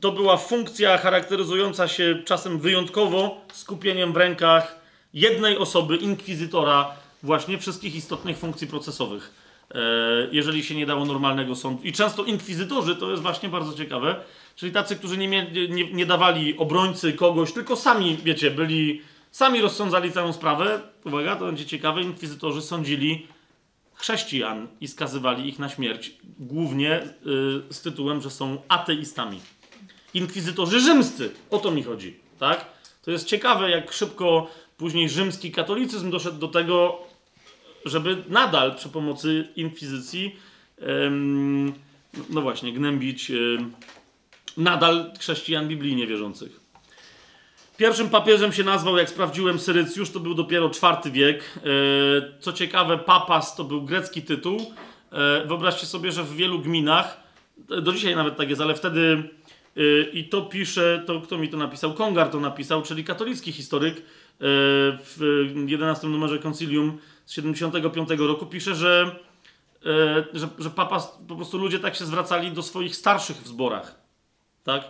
[0.00, 4.80] to była funkcja charakteryzująca się czasem wyjątkowo skupieniem w rękach
[5.14, 6.90] jednej osoby, inkwizytora,
[7.22, 9.34] właśnie wszystkich istotnych funkcji procesowych.
[9.74, 9.78] E,
[10.32, 11.82] jeżeli się nie dało normalnego sądu.
[11.82, 14.16] I często inkwizytorzy, to jest właśnie bardzo ciekawe,
[14.56, 20.12] czyli tacy, którzy nie, nie, nie dawali obrońcy kogoś, tylko sami, wiecie, byli, sami rozsądzali
[20.12, 20.80] całą sprawę.
[21.04, 23.26] Uwaga, to będzie ciekawe, inkwizytorzy sądzili
[23.94, 27.06] chrześcijan i skazywali ich na śmierć, głównie y,
[27.70, 29.40] z tytułem, że są ateistami.
[30.14, 32.64] Inkwizytorzy rzymscy, o to mi chodzi, tak?
[33.02, 36.98] To jest ciekawe, jak szybko później rzymski katolicyzm doszedł do tego,
[37.84, 40.36] żeby nadal przy pomocy inkwizycji,
[40.78, 41.72] em,
[42.30, 43.72] no właśnie, gnębić em,
[44.56, 46.60] nadal chrześcijan biblijnie wierzących.
[47.76, 51.44] Pierwszym papieżem się nazwał, jak sprawdziłem, Syrycjusz, to był dopiero IV wiek.
[51.56, 51.60] E,
[52.40, 54.72] Co ciekawe, papas to był grecki tytuł.
[55.12, 57.20] E, Wyobraźcie sobie, że w wielu gminach,
[57.82, 59.28] do dzisiaj nawet tak jest, ale wtedy
[60.12, 61.94] i to pisze, to kto mi to napisał?
[61.94, 64.02] Kongar to napisał, czyli katolicki historyk e,
[64.40, 69.16] w 11 numerze Concilium z 75 roku pisze, że,
[69.86, 74.00] e, że, że papas, po prostu ludzie tak się zwracali do swoich starszych w zborach.
[74.64, 74.84] Tak?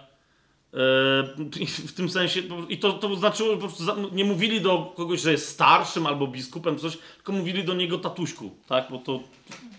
[1.87, 5.33] W tym sensie, i to, to znaczyło, po prostu za- nie mówili do kogoś, że
[5.33, 8.87] jest starszym albo biskupem, coś, tylko mówili do niego tatuśku, tak?
[8.91, 9.21] Bo to,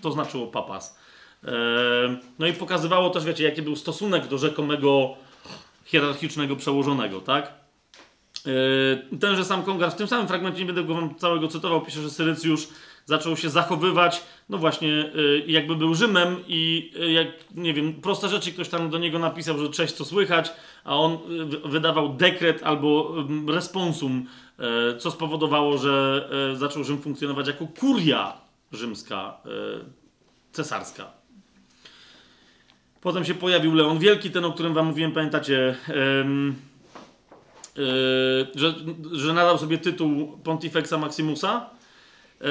[0.01, 0.98] to znaczyło papas.
[1.45, 1.51] E,
[2.39, 5.15] No i pokazywało też, wiecie, jaki był stosunek do rzekomego
[5.85, 7.53] hierarchicznego przełożonego, tak?
[9.11, 12.01] E, Tenże sam Kongar w tym samym fragmencie, nie będę go wam całego cytował, pisze,
[12.01, 12.67] że Syrycjusz
[13.05, 15.11] zaczął się zachowywać, no właśnie, e,
[15.47, 19.59] jakby był Rzymem i e, jak, nie wiem, proste rzeczy ktoś tam do niego napisał,
[19.59, 20.51] że cześć, co słychać,
[20.83, 23.15] a on e, wy- wydawał dekret albo
[23.47, 24.25] responsum,
[24.99, 28.33] co spowodowało, że zaczął Rzym funkcjonować jako kuria
[28.72, 29.38] rzymska,
[30.51, 31.11] cesarska.
[33.03, 35.75] Potem się pojawił Leon Wielki, ten, o którym wam mówiłem, pamiętacie,
[37.77, 38.73] Yy, że,
[39.11, 41.69] że nadał sobie tytuł Pontifexa Maximusa.
[42.41, 42.48] Yy,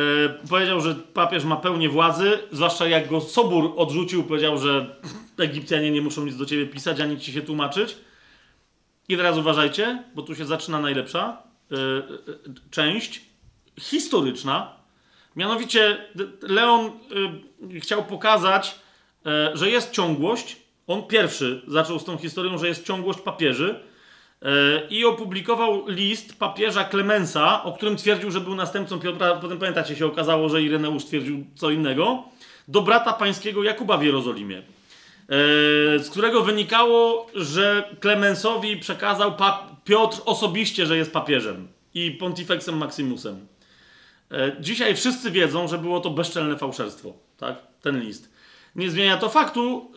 [0.51, 4.97] powiedział, że papież ma pełnię władzy, zwłaszcza jak go Sobór odrzucił, powiedział, że
[5.39, 7.97] Egipcjanie nie muszą nic do ciebie pisać, ani ci się tłumaczyć.
[9.09, 11.79] I teraz uważajcie, bo tu się zaczyna najlepsza yy,
[12.71, 13.21] część
[13.81, 14.77] historyczna.
[15.37, 16.07] Mianowicie
[16.43, 16.91] Leon
[17.81, 18.75] chciał pokazać,
[19.55, 20.57] że jest ciągłość.
[20.87, 23.81] On pierwszy zaczął z tą historią, że jest ciągłość papieży.
[24.43, 29.37] E, i opublikował list papieża Klemensa, o którym twierdził, że był następcą Piotra.
[29.37, 32.25] Potem pamiętacie, się okazało, że Ireneusz twierdził co innego.
[32.69, 34.59] Do brata pańskiego Jakuba w Jerozolimie.
[34.59, 34.63] E,
[35.99, 39.35] Z którego wynikało, że Klemensowi przekazał
[39.85, 43.47] Piotr osobiście, że jest papieżem i pontifexem Maximusem.
[44.31, 47.57] E, Dzisiaj wszyscy wiedzą, że było to bezczelne fałszerstwo, tak?
[47.83, 48.32] Ten list.
[48.77, 49.93] Nie zmienia to faktu,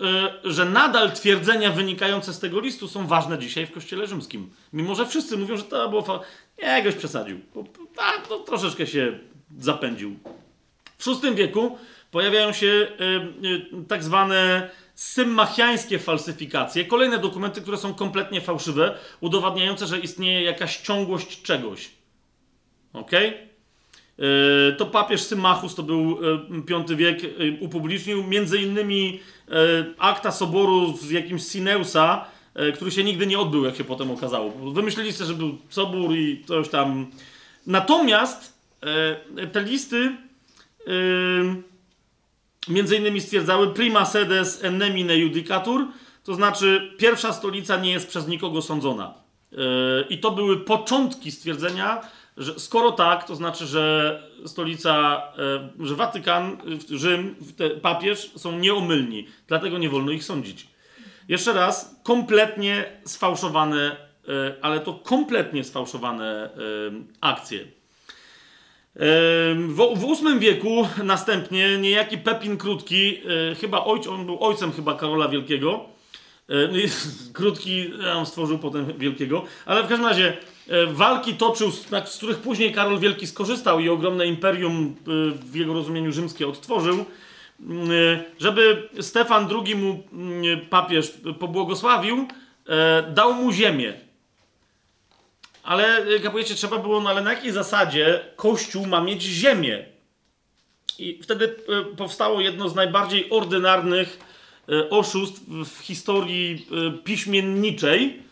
[0.45, 4.49] y, że nadal twierdzenia wynikające z tego listu są ważne dzisiaj w Kościele Rzymskim.
[4.73, 6.01] Mimo, że wszyscy mówią, że to było.
[6.01, 6.19] Fa-
[6.63, 7.39] nie, goś przesadził.
[7.97, 9.19] A, to troszeczkę się
[9.59, 10.19] zapędził.
[10.97, 11.77] W VI wieku
[12.11, 19.87] pojawiają się y, y, tak zwane symmachiańskie falsyfikacje, kolejne dokumenty, które są kompletnie fałszywe, udowadniające,
[19.87, 21.91] że istnieje jakaś ciągłość czegoś.
[22.93, 23.27] Okej?
[23.29, 23.54] E,
[24.77, 26.17] To papież Symmachus, to był
[26.81, 27.27] e, V wiek, e,
[27.59, 29.19] upublicznił między innymi
[29.49, 29.53] e,
[29.97, 34.51] akta soboru z jakimś Sineusa, e, który się nigdy nie odbył, jak się potem okazało.
[34.51, 37.07] Wymyślili sobie, że był sobór i coś tam.
[37.67, 38.53] Natomiast
[39.37, 40.91] e, te listy e,
[42.67, 45.87] między innymi stwierdzały prima sedes ennemine judicatur,
[46.23, 49.13] to znaczy pierwsza stolica nie jest przez nikogo sądzona.
[50.09, 52.01] I to były początki stwierdzenia,
[52.37, 55.23] że skoro tak, to znaczy, że stolica,
[55.77, 56.57] yy, że Watykan,
[56.89, 57.35] Rzym,
[57.81, 60.67] papież są nieomylni, dlatego nie wolno ich sądzić.
[61.27, 63.97] Jeszcze raz, kompletnie sfałszowane,
[64.27, 66.49] yy, ale to kompletnie sfałszowane
[66.91, 67.65] yy, akcje.
[69.55, 73.17] W, w VIII wieku następnie niejaki Pepin Krótki,
[73.51, 75.85] e, chyba ojc, on był ojcem chyba Karola Wielkiego.
[76.49, 76.77] E, no
[77.33, 80.54] Krótki e, on stworzył potem Wielkiego, ale w każdym razie e,
[80.87, 85.55] walki toczył, z, znaczy, z których później Karol Wielki skorzystał i ogromne imperium e, w
[85.55, 87.05] jego rozumieniu rzymskie odtworzył.
[87.61, 92.27] Mm, e, Żeby Stefan II mu mm, papież pobłogosławił,
[92.67, 93.93] e, dał mu ziemię.
[95.63, 99.85] Ale, jak powiecie, trzeba było, no ale na jakiej zasadzie Kościół ma mieć ziemię?
[100.99, 104.19] I wtedy e, powstało jedno z najbardziej ordynarnych
[104.69, 108.24] e, oszustw w historii e, piśmienniczej.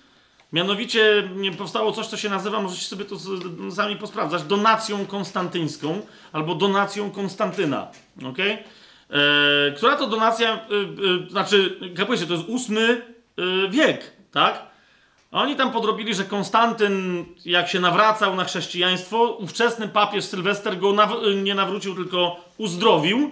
[0.53, 3.15] Mianowicie powstało coś, co się nazywa, możecie sobie to
[3.72, 6.01] sami posprawdzać, donacją konstantyńską
[6.32, 7.88] albo donacją Konstantyna.
[8.30, 8.57] Okay?
[9.09, 13.01] E, która to donacja, e, e, znaczy, jak powiecie, to jest ósmy
[13.38, 14.67] e, wiek, tak?
[15.32, 21.43] Oni tam podrobili, że Konstantyn, jak się nawracał na chrześcijaństwo, ówczesny papież Sylwester go naw-
[21.43, 23.32] nie nawrócił, tylko uzdrowił.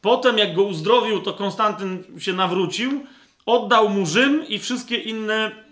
[0.00, 3.06] Potem, jak go uzdrowił, to Konstantyn się nawrócił,
[3.46, 5.69] oddał mu Rzym i wszystkie inne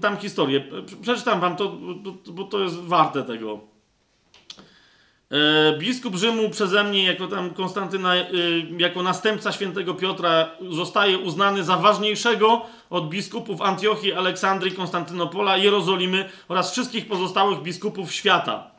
[0.00, 0.64] tam historie.
[1.02, 1.76] Przeczytam wam to,
[2.32, 3.60] bo, to jest warte tego.
[5.30, 8.24] E, biskup Rzymu przeze mnie, jako tam Konstantyna, e,
[8.78, 16.72] jako następca świętego Piotra, zostaje uznany za ważniejszego od biskupów Antiochii, Aleksandrii, Konstantynopola, Jerozolimy oraz
[16.72, 18.70] wszystkich pozostałych biskupów świata.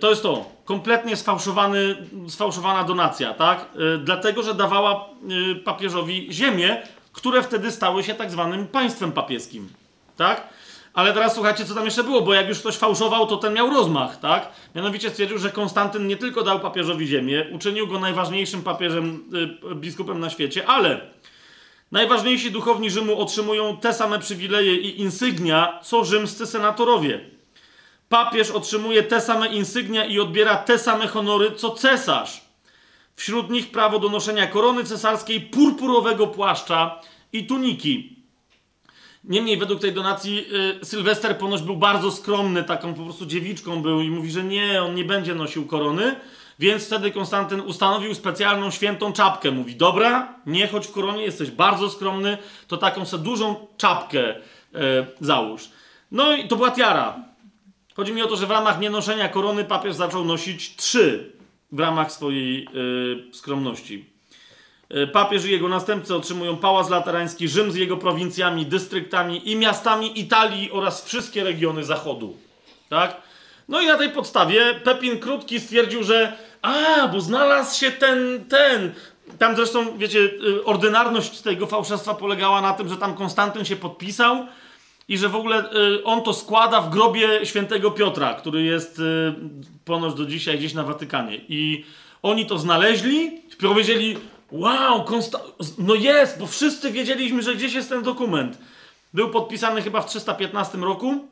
[0.00, 0.50] To jest to.
[0.64, 1.96] Kompletnie sfałszowany,
[2.28, 3.66] sfałszowana donacja, tak?
[4.04, 5.08] Dlatego, że dawała
[5.64, 6.82] papieżowi ziemię,
[7.16, 9.68] które wtedy stały się tak zwanym państwem papieskim,
[10.16, 10.48] tak?
[10.94, 13.70] Ale teraz słuchajcie, co tam jeszcze było, bo jak już ktoś fałszował, to ten miał
[13.70, 14.48] rozmach, tak?
[14.74, 19.24] Mianowicie stwierdził, że Konstantyn nie tylko dał papieżowi ziemię, uczynił go najważniejszym papieżem,
[19.72, 21.00] y, biskupem na świecie, ale
[21.92, 27.20] najważniejsi duchowni Rzymu otrzymują te same przywileje i insygnia, co rzymscy senatorowie.
[28.08, 32.45] Papież otrzymuje te same insygnia i odbiera te same honory, co cesarz.
[33.16, 37.00] Wśród nich prawo do noszenia korony cesarskiej, purpurowego płaszcza
[37.32, 38.16] i tuniki.
[39.24, 40.46] Niemniej według tej donacji
[40.82, 44.82] y, Sylwester ponoć był bardzo skromny, taką po prostu dziewiczką był i mówi, że nie,
[44.82, 46.16] on nie będzie nosił korony.
[46.58, 49.50] Więc wtedy Konstantyn ustanowił specjalną świętą czapkę.
[49.50, 52.38] Mówi, dobra, nie chodź w koronie, jesteś bardzo skromny,
[52.68, 54.40] to taką sobie dużą czapkę y,
[55.20, 55.70] załóż.
[56.10, 57.16] No i to była tiara.
[57.94, 61.35] Chodzi mi o to, że w ramach nienoszenia korony papież zaczął nosić trzy
[61.72, 62.68] w ramach swojej
[63.30, 64.04] y, skromności.
[64.90, 70.20] E, papież i jego następcy otrzymują pałac laterański, Rzym z jego prowincjami, dystryktami i miastami
[70.20, 72.36] Italii oraz wszystkie regiony zachodu.
[72.88, 73.16] Tak?
[73.68, 78.92] No i na tej podstawie Pepin Krótki stwierdził, że a, bo znalazł się ten, ten.
[79.38, 84.46] Tam zresztą, wiecie, y, ordynarność tego fałszerstwa polegała na tym, że tam Konstantyn się podpisał
[85.08, 89.02] i że w ogóle y, on to składa w grobie świętego Piotra, który jest y,
[89.84, 91.40] ponoć do dzisiaj gdzieś na Watykanie.
[91.48, 91.84] I
[92.22, 94.16] oni to znaleźli, powiedzieli,
[94.50, 95.40] Wow, konsta-
[95.78, 98.58] no jest, bo wszyscy wiedzieliśmy, że gdzieś jest ten dokument.
[99.14, 101.28] Był podpisany chyba w 315 roku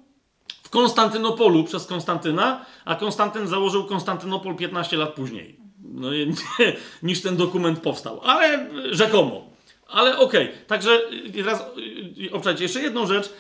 [0.63, 5.57] w Konstantynopolu przez Konstantyna, a Konstantyn założył Konstantynopol 15 lat później.
[5.85, 6.27] No, nie,
[7.03, 9.45] niż ten dokument powstał, ale rzekomo.
[9.89, 10.67] Ale okej, okay.
[10.67, 11.01] także
[11.35, 11.65] teraz
[12.33, 13.33] obczajcie jeszcze jedną rzecz.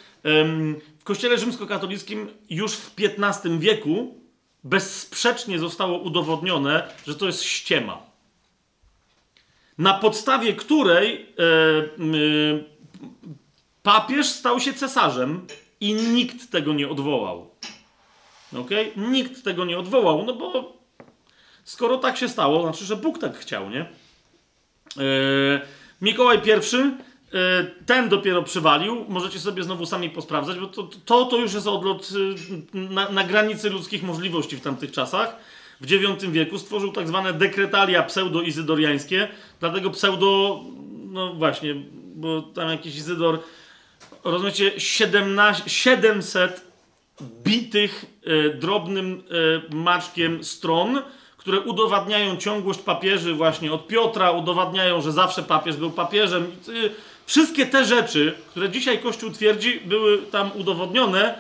[1.00, 4.20] W kościele rzymskokatolickim już w XV wieku
[4.64, 8.14] bezsprzecznie zostało udowodnione, że to jest ściema
[9.78, 11.86] na podstawie której e, e,
[13.82, 15.46] papież stał się cesarzem
[15.80, 17.50] i nikt tego nie odwołał.
[18.56, 18.70] Ok?
[18.96, 20.76] Nikt tego nie odwołał, no bo
[21.64, 23.80] skoro tak się stało, znaczy, że Bóg tak chciał, nie?
[23.80, 23.86] E,
[26.02, 26.90] Mikołaj I,
[27.86, 29.04] ten dopiero przywalił.
[29.08, 32.08] Możecie sobie znowu sami posprawdzać, bo to, to, to już jest odlot
[32.74, 35.36] e, na, na granicy ludzkich możliwości w tamtych czasach
[35.80, 39.28] w IX wieku stworzył tak zwane dekretalia pseudo-izydoriańskie,
[39.60, 40.60] dlatego pseudo,
[41.04, 41.74] no właśnie,
[42.14, 43.38] bo tam jakiś Izydor,
[44.24, 46.64] rozumiecie, 17, 700
[47.44, 49.22] bitych e, drobnym
[49.70, 51.02] e, maczkiem stron,
[51.36, 56.42] które udowadniają ciągłość papieży właśnie od Piotra, udowadniają, że zawsze papież był papieżem.
[56.44, 61.34] E, wszystkie te rzeczy, które dzisiaj Kościół twierdzi, były tam udowodnione,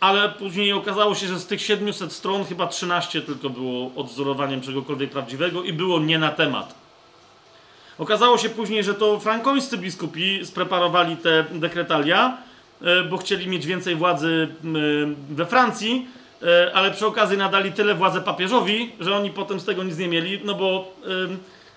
[0.00, 5.10] ale później okazało się, że z tych 700 stron chyba 13 tylko było odwzorowaniem czegokolwiek
[5.10, 6.74] prawdziwego i było nie na temat.
[7.98, 12.38] Okazało się później, że to frankońscy biskupi spreparowali te dekretalia,
[12.82, 14.48] e, bo chcieli mieć więcej władzy
[15.30, 16.08] we Francji,
[16.42, 20.08] e, ale przy okazji nadali tyle władzy papieżowi, że oni potem z tego nic nie
[20.08, 20.92] mieli, no bo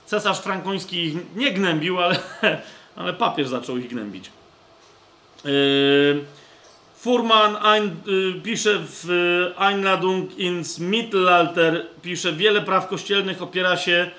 [0.05, 2.19] cesarz frankoński ich nie gnębił, ale,
[2.99, 4.31] ale papież zaczął ich gnębić.
[5.45, 5.51] Yy,
[6.95, 14.11] Furman ein, y, pisze w y, Einladung ins Mittelalter, pisze, wiele praw kościelnych opiera się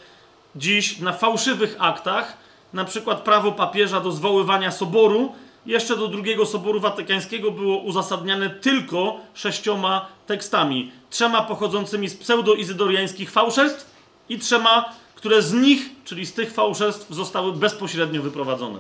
[0.56, 2.36] dziś na fałszywych aktach,
[2.72, 5.32] na przykład prawo papieża do zwoływania soboru,
[5.66, 10.92] jeszcze do drugiego soboru watykańskiego było uzasadniane tylko sześcioma tekstami.
[11.10, 13.90] Trzema pochodzącymi z pseudo-izydoriańskich fałszerstw
[14.28, 18.78] i trzema, które z nich, czyli z tych fałszerstw, zostały bezpośrednio wyprowadzone.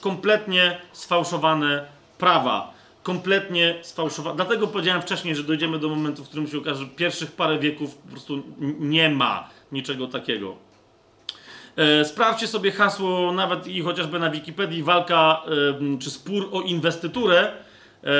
[0.00, 1.86] Kompletnie sfałszowane
[2.18, 4.36] prawa kompletnie sfałszowane.
[4.36, 7.94] Dlatego powiedziałem wcześniej, że dojdziemy do momentu, w którym się okaże, że pierwszych parę wieków
[7.94, 8.42] po prostu
[8.78, 10.56] nie ma niczego takiego.
[11.76, 15.42] E, sprawdźcie sobie hasło, nawet i chociażby na Wikipedii, walka
[16.00, 17.52] czy spór o inwestyturę.
[18.04, 18.12] E,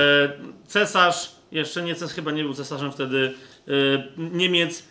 [0.66, 3.34] cesarz, jeszcze nie cesarz, chyba nie był cesarzem wtedy,
[3.68, 3.72] e,
[4.16, 4.88] Niemiec,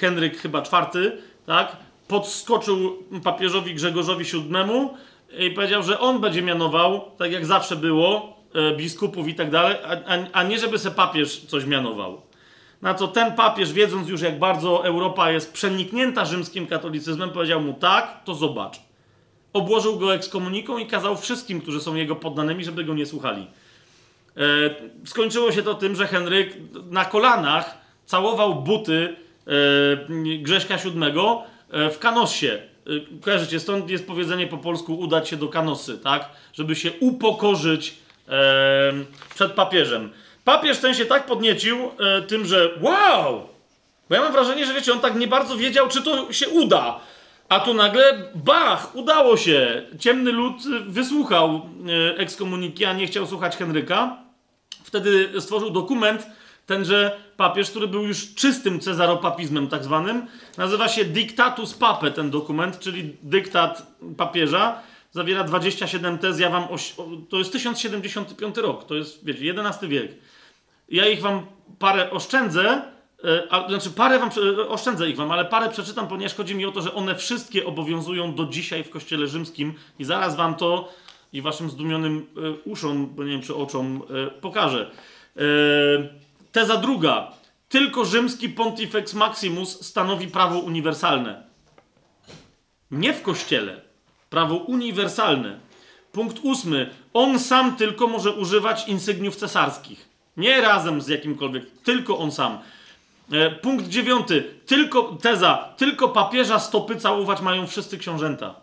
[0.00, 1.12] Henryk chyba IV,
[1.46, 1.76] tak,
[2.12, 4.88] podskoczył papieżowi Grzegorzowi VII
[5.38, 9.76] i powiedział, że on będzie mianował, tak jak zawsze było, e, biskupów i tak dalej,
[10.32, 12.20] a, nie żeby se papież coś mianował.
[12.82, 17.72] Na co ten papież, wiedząc już jak bardzo Europa jest przeniknięta rzymskim katolicyzmem, powiedział mu
[17.72, 18.80] tak, to zobacz.
[19.52, 23.46] Obłożył go ekskomuniką i kazał wszystkim, którzy są jego poddanymi, żeby go nie słuchali.
[24.36, 24.40] E,
[25.04, 26.56] skończyło się to tym, że Henryk
[26.90, 29.16] na kolanach całował buty
[29.46, 29.50] e,
[30.38, 31.12] Grześka VII
[31.72, 32.48] w Kanossie.
[32.48, 36.28] E, kojarzycie, stąd jest powiedzenie po polsku udać się do Kanosy, tak?
[36.52, 37.94] Żeby się upokorzyć
[38.28, 38.92] e,
[39.34, 40.10] przed papieżem.
[40.44, 43.48] Papież ten się tak podniecił e, tym, że wow!
[44.08, 47.00] Bo ja mam wrażenie, że wiecie, on tak nie bardzo wiedział, czy to się uda.
[47.48, 49.82] A tu nagle, bach, udało się.
[49.98, 51.60] Ciemny lud wysłuchał
[52.14, 54.16] e, ekskomuniki, a nie chciał słuchać Henryka.
[54.84, 56.26] Wtedy stworzył dokument,
[56.66, 60.26] tenże papież, który był już czystym cezaropapizmem tak zwanym.
[60.58, 64.78] Nazywa się Dictatus Pape ten dokument, czyli dyktat papieża.
[65.10, 66.64] Zawiera 27 tez, ja wam...
[66.70, 66.94] Oś...
[67.28, 70.12] To jest 1075 rok, to jest, wiecie, XI wiek.
[70.88, 71.46] Ja ich wam
[71.78, 72.82] parę oszczędzę,
[73.24, 76.66] e, a, znaczy parę wam, prze- oszczędzę ich wam, ale parę przeczytam, ponieważ chodzi mi
[76.66, 80.92] o to, że one wszystkie obowiązują do dzisiaj w Kościele Rzymskim i zaraz wam to
[81.32, 84.90] i waszym zdumionym e, uszom, bo nie wiem czy oczom, e, pokażę.
[85.36, 85.42] E,
[86.52, 87.32] teza druga.
[87.68, 91.42] Tylko rzymski Pontifex Maximus stanowi prawo uniwersalne.
[92.90, 93.80] Nie w Kościele.
[94.30, 95.60] Prawo uniwersalne.
[96.12, 96.90] Punkt ósmy.
[97.14, 100.08] On sam tylko może używać insygniów cesarskich.
[100.36, 102.58] Nie razem z jakimkolwiek, tylko on sam.
[103.32, 104.44] E, punkt dziewiąty.
[104.66, 108.54] Tylko, teza, tylko papieża stopy całować mają wszyscy książęta.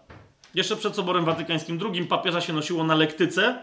[0.55, 3.61] Jeszcze przed Soborem Watykańskim II papieża się nosiło na lektyce.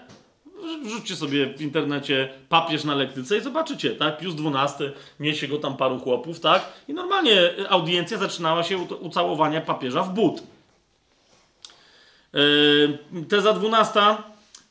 [0.85, 4.19] Wrzućcie sobie w internecie papież na lektyce i zobaczycie, tak?
[4.19, 4.91] Pius XII,
[5.21, 6.73] niesie go tam paru chłopów, tak?
[6.89, 10.43] I normalnie audiencja zaczynała się ucałowania papieża w but.
[12.33, 14.01] Yy, teza 12.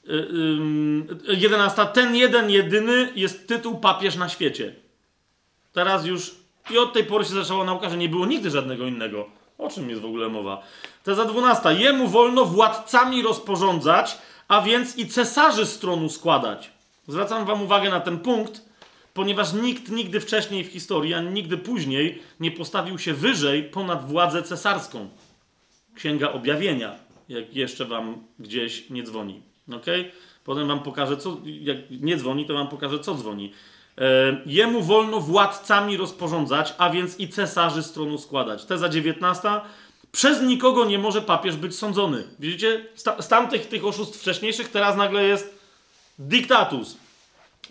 [0.03, 1.85] Yy, 11.
[1.85, 4.75] Ten jeden, jedyny jest tytuł papież na świecie.
[5.74, 6.35] Teraz już
[6.72, 9.30] i od tej pory się zaczęła nauka, że nie było nigdy żadnego innego.
[9.58, 10.64] O czym jest w ogóle mowa?
[11.03, 11.74] Teza 12.
[11.74, 14.17] Jemu wolno władcami rozporządzać,
[14.48, 16.72] a więc i cesarzy z tronu składać.
[17.07, 18.61] Zwracam wam uwagę na ten punkt,
[19.14, 24.43] ponieważ nikt nigdy wcześniej w historii, ani nigdy później nie postawił się wyżej ponad władzę
[24.43, 25.09] cesarską.
[25.95, 26.95] Księga Objawienia,
[27.30, 29.41] jak jeszcze wam gdzieś nie dzwoni.
[29.74, 29.85] ok?
[30.43, 31.38] Potem wam pokażę, co.
[31.43, 33.51] Jak nie dzwoni, to wam pokażę, co dzwoni.
[33.98, 38.65] E, jemu wolno władcami rozporządzać, a więc i cesarzy z tronu składać.
[38.65, 39.49] Teza 19.
[40.16, 42.24] Przez nikogo nie może papież być sądzony.
[42.40, 42.85] Widzicie?
[43.19, 45.60] Z tamtych tych oszustw wcześniejszych teraz nagle jest
[46.19, 46.98] diktatus.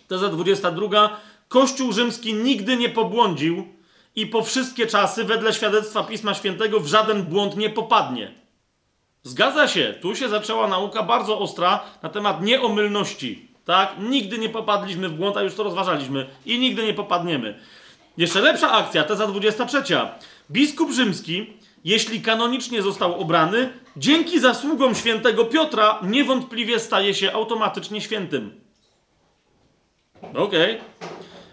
[0.07, 1.19] Teza 22.
[1.47, 3.67] Kościół rzymski nigdy nie pobłądził
[4.15, 8.31] i po wszystkie czasy, wedle świadectwa Pisma Świętego, w żaden błąd nie popadnie.
[9.23, 13.47] Zgadza się, tu się zaczęła nauka bardzo ostra na temat nieomylności.
[13.65, 13.95] Tak?
[13.99, 17.59] Nigdy nie popadliśmy w błąd, a już to rozważaliśmy i nigdy nie popadniemy.
[18.17, 19.83] Jeszcze lepsza akcja, teza 23.
[20.51, 21.53] Biskup rzymski,
[21.85, 28.61] jeśli kanonicznie został obrany, dzięki zasługom świętego Piotra niewątpliwie staje się automatycznie świętym.
[30.35, 30.81] Okej.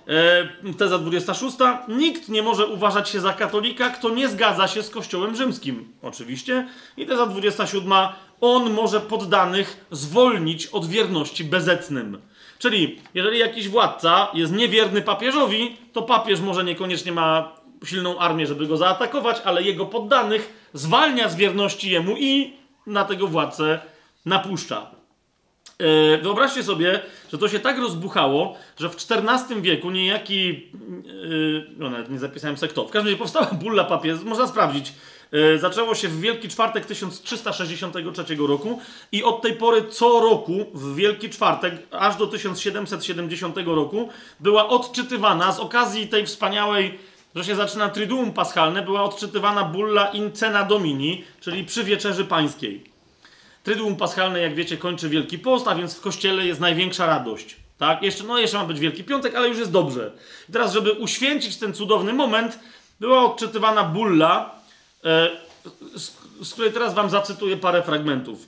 [0.09, 1.57] E, Teza 26.
[1.89, 5.93] Nikt nie może uważać się za katolika, kto nie zgadza się z Kościołem Rzymskim.
[6.03, 6.69] Oczywiście.
[6.97, 7.93] I teza 27.
[8.41, 12.21] On może poddanych zwolnić od wierności bezecnym.
[12.59, 18.67] Czyli, jeżeli jakiś władca jest niewierny papieżowi, to papież może niekoniecznie ma silną armię, żeby
[18.67, 22.53] go zaatakować, ale jego poddanych zwalnia z wierności jemu i
[22.87, 23.81] na tego władcę
[24.27, 24.91] napuszcza.
[25.79, 27.01] E, Wyobraźcie sobie,
[27.33, 30.71] że to się tak rozbuchało, że w XIV wieku niejaki,
[31.05, 34.93] yy, no nawet nie zapisałem se kto, w każdym razie powstała bulla papieska, można sprawdzić,
[35.33, 38.81] Yy, zaczęło się w Wielki Czwartek 1363 roku
[39.13, 44.09] i od tej pory co roku w Wielki Czwartek, aż do 1770 roku,
[44.41, 46.99] była odczytywana z okazji tej wspaniałej,
[47.35, 52.85] że się zaczyna Triduum Paschalne, była odczytywana bulla in cena domini, czyli przy wieczerzy pańskiej.
[53.63, 57.57] Tryduum Paschalne, jak wiecie, kończy Wielki Post, a więc w kościele jest największa radość.
[57.79, 58.03] Tak?
[58.03, 60.13] Jeszcze, no jeszcze ma być Wielki Piątek, ale już jest dobrze.
[60.49, 62.59] I teraz, żeby uświęcić ten cudowny moment,
[63.01, 64.51] była odczytywana bulla,
[65.05, 65.31] e,
[65.97, 66.13] z,
[66.43, 68.47] z której teraz wam zacytuję parę fragmentów.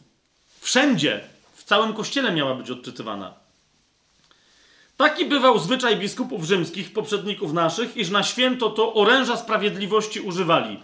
[0.60, 1.20] Wszędzie,
[1.54, 3.43] w całym kościele miała być odczytywana.
[4.96, 10.80] Taki bywał zwyczaj biskupów rzymskich, poprzedników naszych, iż na święto to oręża sprawiedliwości używali.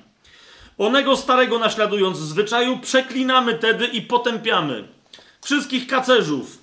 [0.78, 4.88] Onego starego naśladując zwyczaju, przeklinamy tedy i potępiamy
[5.42, 6.58] wszystkich kacerzów.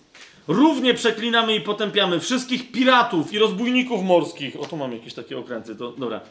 [0.48, 4.59] Równie przeklinamy i potępiamy wszystkich piratów i rozbójników morskich.
[4.59, 6.22] O, tu mam jakieś takie okręty, to dobra.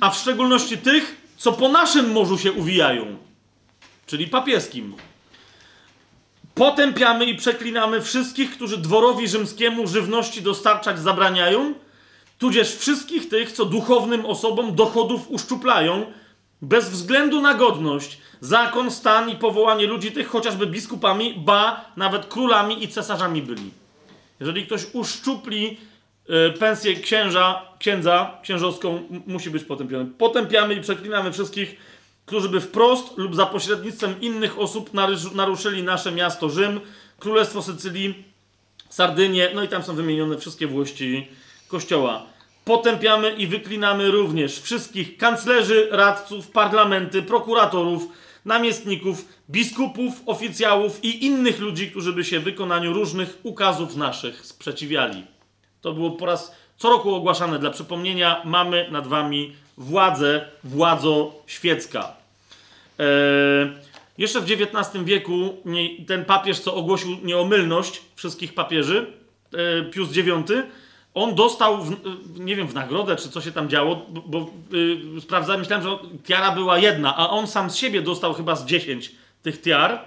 [0.00, 3.16] A w szczególności tych, co po naszym morzu się uwijają,
[4.06, 4.94] czyli papieskim.
[6.58, 11.74] Potępiamy i przeklinamy wszystkich, którzy dworowi rzymskiemu żywności dostarczać zabraniają,
[12.38, 16.06] tudzież wszystkich tych, co duchownym osobom dochodów uszczuplają,
[16.62, 22.84] bez względu na godność, zakon, stan i powołanie ludzi tych, chociażby biskupami, ba, nawet królami
[22.84, 23.70] i cesarzami byli.
[24.40, 25.76] Jeżeli ktoś uszczupli
[26.30, 30.06] y, pensję księża, księdza, księżowską, musi być potępiony.
[30.18, 31.76] Potępiamy i przeklinamy wszystkich,
[32.28, 34.90] którzy by wprost lub za pośrednictwem innych osób
[35.34, 36.80] naruszyli nasze miasto Rzym,
[37.18, 38.24] Królestwo Sycylii,
[38.88, 41.28] Sardynię, no i tam są wymienione wszystkie włości
[41.68, 42.26] Kościoła.
[42.64, 48.08] Potępiamy i wyklinamy również wszystkich kanclerzy, radców, parlamenty, prokuratorów,
[48.44, 55.24] namiestników, biskupów, oficjałów i innych ludzi, którzy by się wykonaniu różnych ukazów naszych sprzeciwiali.
[55.80, 62.12] To było po raz co roku ogłaszane dla przypomnienia: mamy nad wami władzę, władzo świecka.
[62.98, 63.06] Eee,
[64.18, 65.56] jeszcze w XIX wieku
[66.06, 69.06] ten papież, co ogłosił nieomylność wszystkich papieży,
[69.52, 70.52] e, Pius IX,
[71.14, 71.96] on dostał, w,
[72.40, 75.98] nie wiem, w nagrodę, czy co się tam działo, bo, bo yy, sprawdzałem, myślałem, że
[76.24, 80.00] tiara była jedna, a on sam z siebie dostał chyba z 10 tych tiar.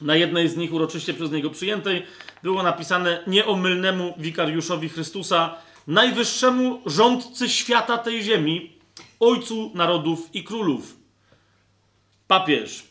[0.00, 2.02] Na jednej z nich, uroczyście przez niego przyjętej,
[2.42, 5.54] było napisane nieomylnemu wikariuszowi Chrystusa,
[5.86, 8.75] najwyższemu rządcy świata tej ziemi,
[9.20, 10.96] ojcu narodów i królów.
[12.26, 12.82] Papież.
[12.82, 12.86] E,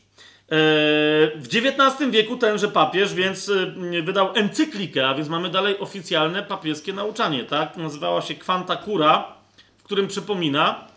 [1.35, 6.93] w XIX wieku tenże papież więc e, wydał encyklikę, a więc mamy dalej oficjalne papieskie
[6.93, 7.77] nauczanie, tak?
[7.77, 9.33] Nazywała się Quanta Cura,
[9.77, 10.87] w którym przypomina,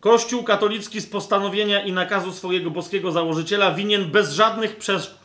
[0.00, 4.76] Kościół katolicki z postanowienia i nakazu swojego boskiego założyciela winien bez żadnych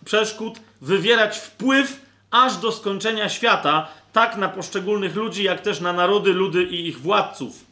[0.06, 2.02] przeszkód wywierać wpływ
[2.32, 7.00] aż do skończenia świata, tak na poszczególnych ludzi, jak też na narody, ludy i ich
[7.00, 7.69] władców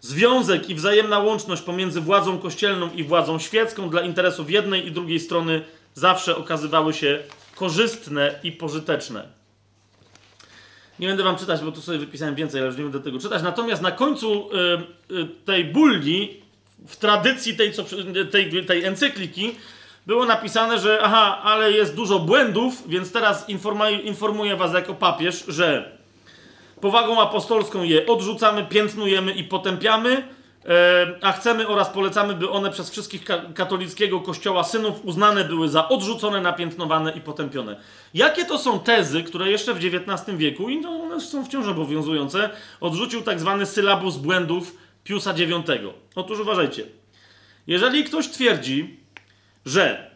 [0.00, 5.20] Związek i wzajemna łączność pomiędzy władzą kościelną i władzą świecką dla interesów jednej i drugiej
[5.20, 5.62] strony
[5.94, 7.18] zawsze okazywały się
[7.54, 9.28] korzystne i pożyteczne.
[10.98, 13.42] Nie będę wam czytać, bo tu sobie wypisałem więcej, ale już nie będę tego czytać.
[13.42, 14.50] Natomiast na końcu
[15.10, 16.40] y, y, tej bulli,
[16.86, 17.84] w tradycji tej, co,
[18.30, 19.54] tej, tej encykliki,
[20.06, 23.48] było napisane, że aha, ale jest dużo błędów, więc teraz
[24.04, 25.95] informuję was jako papież, że
[26.80, 30.28] powagą apostolską je odrzucamy, piętnujemy i potępiamy,
[30.64, 33.24] e, a chcemy oraz polecamy, by one przez wszystkich
[33.54, 37.80] katolickiego kościoła synów uznane były za odrzucone, napiętnowane i potępione.
[38.14, 42.50] Jakie to są tezy, które jeszcze w XIX wieku, i no one są wciąż obowiązujące,
[42.80, 45.70] odrzucił tak zwany sylabus błędów Piusa IX?
[46.14, 46.84] Otóż uważajcie.
[47.66, 49.00] Jeżeli ktoś twierdzi,
[49.66, 50.15] że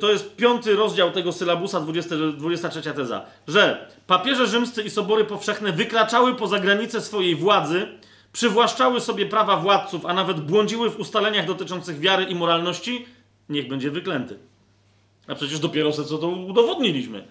[0.00, 5.72] to jest piąty rozdział tego sylabusa, 20, 23 teza, że papieże rzymscy i sobory powszechne
[5.72, 7.86] wykraczały poza granice swojej władzy,
[8.32, 13.06] przywłaszczały sobie prawa władców, a nawet błądziły w ustaleniach dotyczących wiary i moralności,
[13.48, 14.38] niech będzie wyklęty.
[15.26, 17.24] A przecież dopiero co to udowodniliśmy.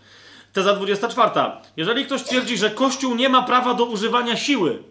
[0.54, 1.32] Teza 24.
[1.78, 4.84] Jeżeli ktoś twierdzi, że Kościół nie ma prawa do używania siły,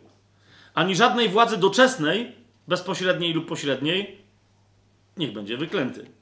[0.74, 2.32] ani żadnej władzy doczesnej,
[2.68, 4.18] bezpośredniej lub pośredniej,
[5.16, 6.19] niech będzie wyklęty.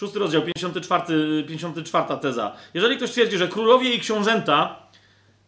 [0.00, 2.52] Szósty rozdział, 54, 54 teza.
[2.74, 4.76] Jeżeli ktoś twierdzi, że królowie i książęta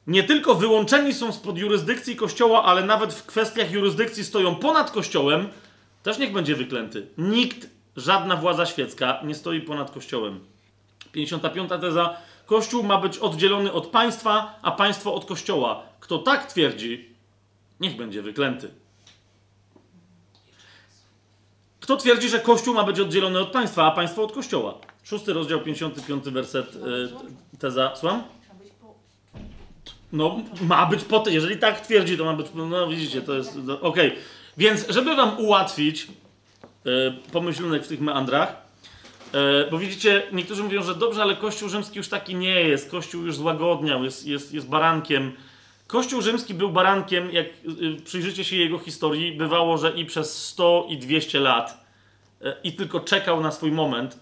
[0.06, 5.48] nie tylko wyłączeni są spod jurysdykcji Kościoła, ale nawet w kwestiach jurysdykcji stoją ponad Kościołem,
[6.02, 7.06] też niech będzie wyklęty.
[7.18, 10.40] Nikt, żadna władza świecka nie stoi ponad Kościołem.
[11.12, 12.16] 55 teza.
[12.46, 15.82] Kościół ma być oddzielony od państwa, a państwo od Kościoła.
[16.00, 17.14] Kto tak twierdzi,
[17.80, 18.81] niech będzie wyklęty.
[21.92, 24.74] Kto twierdzi, że Kościół ma być oddzielony od państwa, a państwo od Kościoła?
[25.04, 27.92] Szósty rozdział, 55 werset, yy, teza.
[27.96, 28.22] Słucham?
[30.12, 32.46] No, ma być po Jeżeli tak twierdzi, to ma być.
[32.54, 33.58] No, widzicie, to jest.
[33.80, 33.80] Okej.
[33.80, 34.12] Okay.
[34.56, 36.08] Więc, żeby wam ułatwić
[36.84, 38.56] yy, pomyślunek w tych meandrach,
[39.32, 39.40] yy,
[39.70, 42.90] bo widzicie, niektórzy mówią, że dobrze, ale Kościół rzymski już taki nie jest.
[42.90, 45.32] Kościół już złagodniał, jest, jest, jest barankiem.
[45.86, 50.86] Kościół rzymski był barankiem, jak y, przyjrzycie się jego historii, bywało, że i przez 100
[50.88, 51.81] i 200 lat y,
[52.64, 54.20] i tylko czekał na swój moment,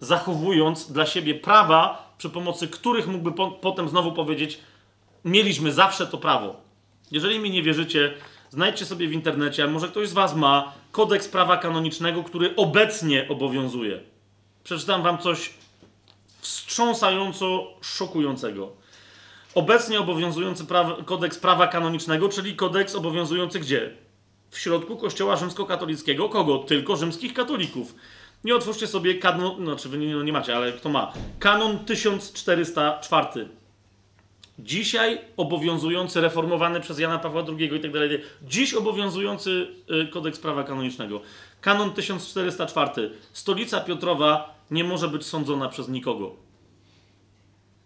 [0.00, 4.60] zachowując dla siebie prawa, przy pomocy których mógłby po, potem znowu powiedzieć:
[5.24, 6.56] Mieliśmy zawsze to prawo.
[7.10, 8.14] Jeżeli mi nie wierzycie,
[8.50, 13.26] znajdźcie sobie w internecie, a może ktoś z Was ma kodeks prawa kanonicznego, który obecnie
[13.28, 14.00] obowiązuje.
[14.64, 15.54] Przeczytam Wam coś
[16.40, 18.72] wstrząsająco szokującego
[19.54, 20.64] obecnie obowiązujący
[21.04, 23.96] kodeks prawa kanonicznego, czyli kodeks obowiązujący gdzie?
[24.50, 26.28] W środku Kościoła rzymskokatolickiego.
[26.28, 26.58] Kogo?
[26.58, 27.94] Tylko rzymskich katolików.
[28.44, 31.12] Nie otwórzcie sobie kanon, znaczy wy nie, no nie macie, ale kto ma?
[31.38, 33.48] Kanon 1404.
[34.58, 38.22] Dzisiaj obowiązujący, reformowany przez Jana Pawła II i tak dalej.
[38.42, 39.66] Dziś obowiązujący
[40.04, 41.20] y, kodeks prawa kanonicznego.
[41.60, 43.10] Kanon 1404.
[43.32, 46.36] Stolica Piotrowa nie może być sądzona przez nikogo.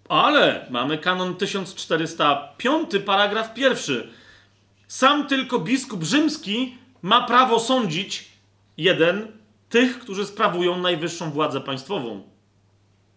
[0.08, 4.12] Ale mamy kanon 1405, paragraf pierwszy.
[4.92, 8.28] Sam tylko biskup rzymski ma prawo sądzić,
[8.76, 9.26] jeden,
[9.68, 12.22] tych, którzy sprawują najwyższą władzę państwową.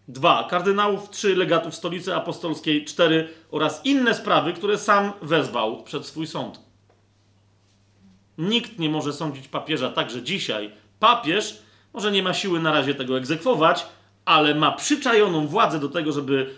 [0.08, 6.26] Dwa, kardynałów, trzy, legatów stolicy apostolskiej, cztery oraz inne sprawy, które sam wezwał przed swój
[6.26, 6.60] sąd.
[8.38, 10.70] Nikt nie może sądzić papieża także dzisiaj.
[11.00, 11.62] Papież
[11.94, 13.86] może nie ma siły na razie tego egzekwować,
[14.24, 16.54] ale ma przyczajoną władzę do tego, żeby,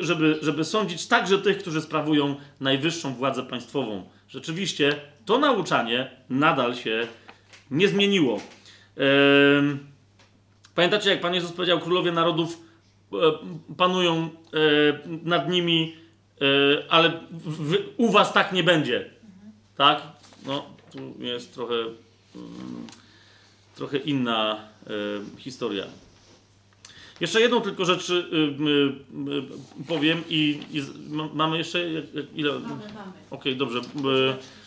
[0.00, 4.04] żeby, żeby sądzić także tych, którzy sprawują najwyższą władzę państwową.
[4.30, 7.06] Rzeczywiście to nauczanie nadal się
[7.70, 8.40] nie zmieniło.
[10.74, 12.60] Pamiętacie, jak Pan Jezus powiedział, królowie narodów
[13.12, 13.16] e,
[13.76, 14.28] panują e,
[15.22, 15.96] nad nimi,
[16.40, 16.44] e,
[16.88, 17.20] ale
[17.96, 19.10] u was tak nie będzie.
[19.76, 20.02] Tak?
[20.46, 22.86] No, tu jest trochę, mm,
[23.74, 24.68] trochę inna
[25.38, 25.84] historia.
[27.20, 30.82] Jeszcze jedną tylko rzecz y, y, y, powiem i, i
[31.34, 31.90] mamy jeszcze
[32.34, 32.52] ile?
[32.52, 33.12] Mamy, mamy.
[33.30, 33.80] Okej, okay, dobrze.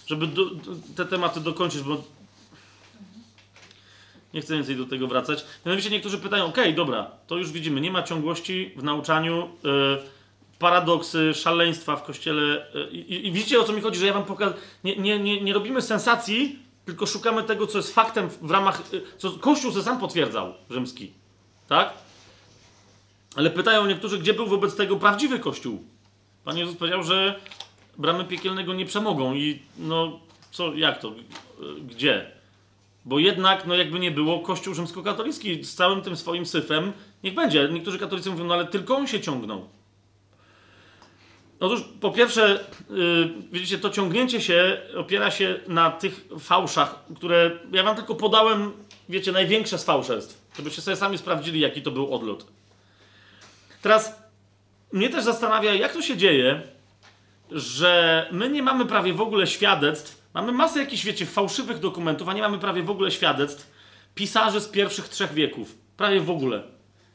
[0.08, 0.46] Żeby do,
[0.96, 2.04] te tematy dokończyć, bo
[4.34, 5.46] nie chcę więcej do tego wracać.
[5.66, 9.50] Mianowicie niektórzy pytają, okej, okay, dobra, to już widzimy, nie ma ciągłości w nauczaniu,
[10.60, 12.66] paradoksy, szaleństwa w kościele.
[12.92, 14.54] I, I, widzicie o co mi chodzi, że ja wam pokażę.
[14.84, 18.82] Nie, nie, nie, nie robimy sensacji, tylko szukamy tego, co jest faktem w ramach.
[19.18, 21.12] co Kościół se sam potwierdzał, rzymski.
[21.68, 21.94] Tak?
[23.36, 25.84] Ale pytają niektórzy, gdzie był wobec tego prawdziwy Kościół.
[26.44, 27.40] Pan Jezus powiedział, że
[27.98, 29.34] bramy piekielnego nie przemogą.
[29.34, 30.20] I no,
[30.52, 31.14] co, jak to?
[31.88, 32.32] Gdzie?
[33.06, 37.70] Bo jednak, no jakby nie było, Kościół rzymskokatolicki z całym tym swoim syfem, niech będzie.
[37.72, 39.68] Niektórzy katolicy mówią, no ale tylko on się ciągnął.
[41.60, 47.84] Otóż po pierwsze, yy, widzicie, to ciągnięcie się opiera się na tych fałszach, które ja
[47.84, 48.72] wam tylko podałem,
[49.10, 50.42] wiecie, największe z fałszerstw.
[50.58, 52.48] Żebyście sobie sami sprawdzili, jaki to był odlot.
[53.84, 54.24] Teraz
[54.92, 56.62] mnie też zastanawia, jak to się dzieje,
[57.52, 62.34] że my nie mamy prawie w ogóle świadectw, mamy masę jakichś, wiecie, fałszywych dokumentów, a
[62.34, 63.72] nie mamy prawie w ogóle świadectw
[64.16, 65.76] pisarzy z pierwszych trzech wieków.
[65.98, 66.64] Prawie w ogóle.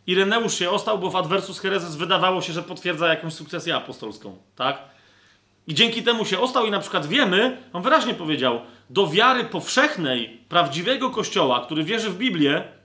[0.07, 4.79] Ireneusz się ostał, bo w Adversus Hereses wydawało się, że potwierdza jakąś sukcesję apostolską, tak?
[5.67, 10.41] I dzięki temu się ostał i na przykład wiemy, on wyraźnie powiedział, do wiary powszechnej,
[10.49, 12.78] prawdziwego Kościoła, który wierzy w Biblię,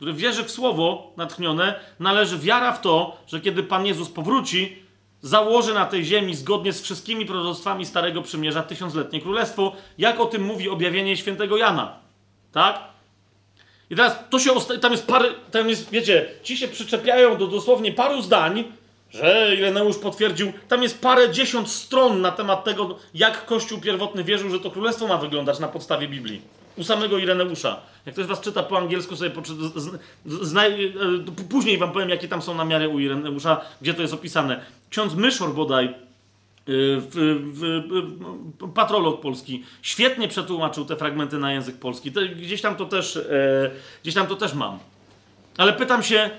[0.00, 4.76] który wierzy w słowo natchnione, należy wiara w to, że kiedy Pan Jezus powróci,
[5.22, 10.42] założy na tej ziemi zgodnie z wszystkimi proroctwami Starego Przymierza tysiącletnie królestwo, jak o tym
[10.42, 11.98] mówi objawienie świętego Jana.
[12.52, 12.80] Tak?
[13.90, 17.92] I teraz to się tam jest parę, tam jest, wiecie, ci się przyczepiają do dosłownie
[17.92, 18.64] paru zdań,
[19.10, 24.50] że Ireneusz potwierdził, tam jest parę dziesiąt stron na temat tego, jak Kościół pierwotny wierzył,
[24.50, 26.59] że to królestwo ma wyglądać na podstawie Biblii.
[26.80, 27.80] U samego Ireneusza.
[28.06, 29.30] Jak ktoś was czyta po angielsku, sobie
[30.26, 34.60] znaj, e, później wam powiem, jakie tam są namiary u Ireneusza, gdzie to jest opisane.
[34.90, 35.92] Ksiądz Myszor bodaj, e,
[36.66, 37.10] w,
[37.52, 37.82] w,
[38.60, 42.12] w, patrolog polski, świetnie przetłumaczył te fragmenty na język polski.
[42.36, 43.70] gdzieś, tam to też, e,
[44.02, 44.78] gdzieś tam to też mam.
[45.56, 46.30] Ale pytam się,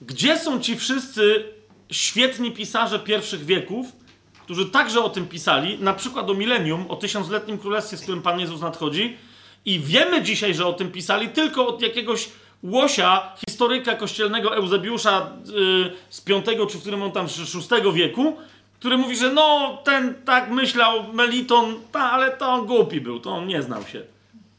[0.00, 1.44] gdzie są ci wszyscy
[1.90, 3.86] świetni pisarze pierwszych wieków,
[4.42, 8.40] którzy także o tym pisali, na przykład o milenium, o tysiącletnim królestwie, z którym Pan
[8.40, 9.16] Jezus nadchodzi,
[9.64, 12.28] i wiemy dzisiaj, że o tym pisali tylko od jakiegoś
[12.62, 18.36] łosia, historyka kościelnego Eusebiusza yy, z V czy w którym on tam VI wieku,
[18.78, 23.30] który mówi, że no, ten tak myślał, Meliton, ta, ale to on głupi był, to
[23.30, 24.02] on nie znał się.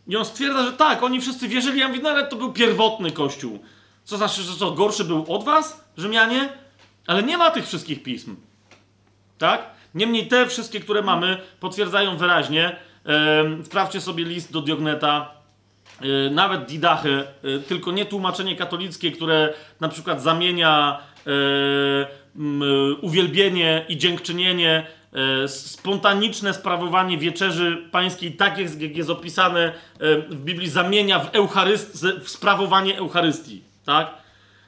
[0.08, 3.12] I on stwierdza, że tak, oni wszyscy wierzyli, ja mówię, no ale to był pierwotny
[3.12, 3.60] kościół.
[4.04, 6.50] Co znaczy, że co, gorszy był od was, Rzymianie?
[7.08, 8.36] Ale nie ma tych wszystkich pism.
[9.38, 9.70] Tak?
[9.96, 12.76] Niemniej te wszystkie, które mamy, potwierdzają wyraźnie,
[13.64, 15.32] Sprawdźcie sobie list do Diogneta,
[16.02, 21.30] e, nawet Didachy, e, tylko nie tłumaczenie katolickie, które na przykład zamienia e,
[23.02, 24.88] uwielbienie i dziękczynienie,
[25.48, 29.74] spontaniczne sprawowanie wieczerzy pańskiej, tak jak jest opisane
[30.30, 34.14] w Biblii, zamienia w, Eucharyst, w sprawowanie Eucharystii, tak?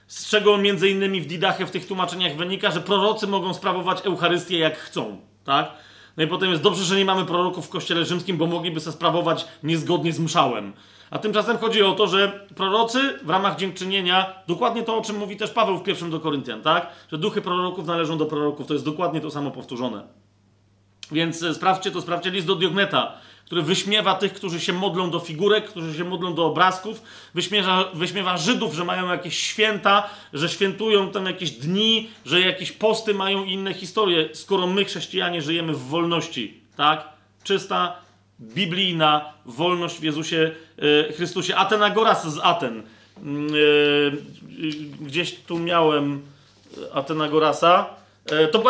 [0.07, 4.57] Z czego między innymi w Didachie, w tych tłumaczeniach wynika, że prorocy mogą sprawować Eucharystię
[4.57, 5.71] jak chcą, tak?
[6.17, 8.91] No i potem jest dobrze, że nie mamy proroków w kościele rzymskim, bo mogliby se
[8.91, 10.73] sprawować niezgodnie z mszałem.
[11.11, 15.37] A tymczasem chodzi o to, że prorocy w ramach dziękczynienia, dokładnie to, o czym mówi
[15.37, 16.87] też Paweł w pierwszym do Koryntian, tak?
[17.11, 20.03] Że duchy proroków należą do proroków, to jest dokładnie to samo powtórzone.
[21.11, 23.17] Więc e, sprawdźcie to, sprawdźcie list do Diogneta
[23.51, 27.01] który wyśmiewa tych, którzy się modlą do figurek, którzy się modlą do obrazków,
[27.33, 33.13] wyśmiewa, wyśmiewa Żydów, że mają jakieś święta, że świętują tam jakieś dni, że jakieś posty
[33.13, 37.07] mają inne historie, skoro my, chrześcijanie, żyjemy w wolności, tak?
[37.43, 37.95] Czysta,
[38.41, 40.51] biblijna wolność w Jezusie
[41.09, 41.55] e, Chrystusie.
[41.55, 42.79] Atenagoras z Aten.
[42.79, 42.83] E,
[45.01, 46.21] gdzieś tu miałem
[46.93, 48.00] Atenagorasa.
[48.31, 48.63] E, to,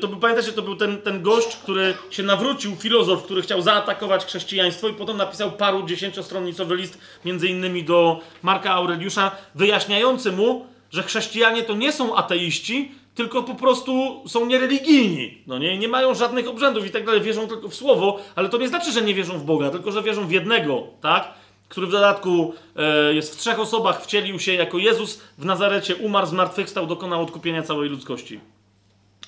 [0.00, 4.88] to pamiętacie, to był ten, ten gość, który się nawrócił, filozof, który chciał zaatakować chrześcijaństwo
[4.88, 11.62] i potem napisał paru dziesięciostronnicowy list, między innymi do Marka Aureliusza, wyjaśniający mu, że chrześcijanie
[11.62, 15.38] to nie są ateiści, tylko po prostu są niereligijni.
[15.46, 18.58] No nie, nie mają żadnych obrzędów i tak dalej, wierzą tylko w słowo, ale to
[18.58, 21.34] nie znaczy, że nie wierzą w Boga, tylko że wierzą w jednego, tak?
[21.68, 26.26] Który w dodatku e, jest w trzech osobach, wcielił się jako Jezus w Nazarecie, umarł,
[26.26, 28.40] zmartwychwstał, dokonał odkupienia całej ludzkości.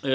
[0.05, 0.09] E,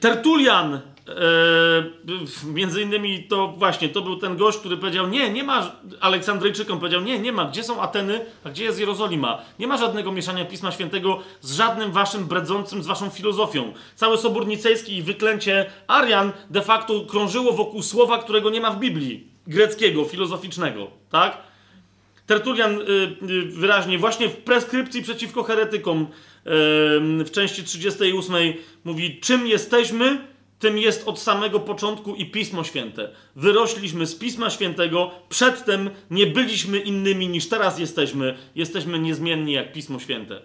[0.00, 5.72] Tertulian Yy, między innymi to właśnie, to był ten gość, który powiedział, nie, nie ma,
[6.00, 9.42] Aleksandryjczykom powiedział, nie, nie ma, gdzie są Ateny, a gdzie jest Jerozolima?
[9.58, 13.72] Nie ma żadnego mieszania Pisma Świętego z żadnym waszym bredzącym, z waszą filozofią.
[13.94, 18.78] Cały Sobór Nicejski i wyklęcie Arian de facto krążyło wokół słowa, którego nie ma w
[18.78, 21.38] Biblii, greckiego, filozoficznego, tak?
[22.26, 22.84] Tertulian y,
[23.30, 26.06] y, wyraźnie, właśnie w preskrypcji przeciwko heretykom
[27.24, 28.34] w części 38
[28.84, 30.18] mówi, czym jesteśmy,
[30.58, 33.08] tym jest od samego początku i Pismo Święte.
[33.36, 38.36] Wyrośliśmy z Pisma Świętego, przedtem nie byliśmy innymi niż teraz jesteśmy.
[38.54, 40.42] Jesteśmy niezmienni jak Pismo Święte.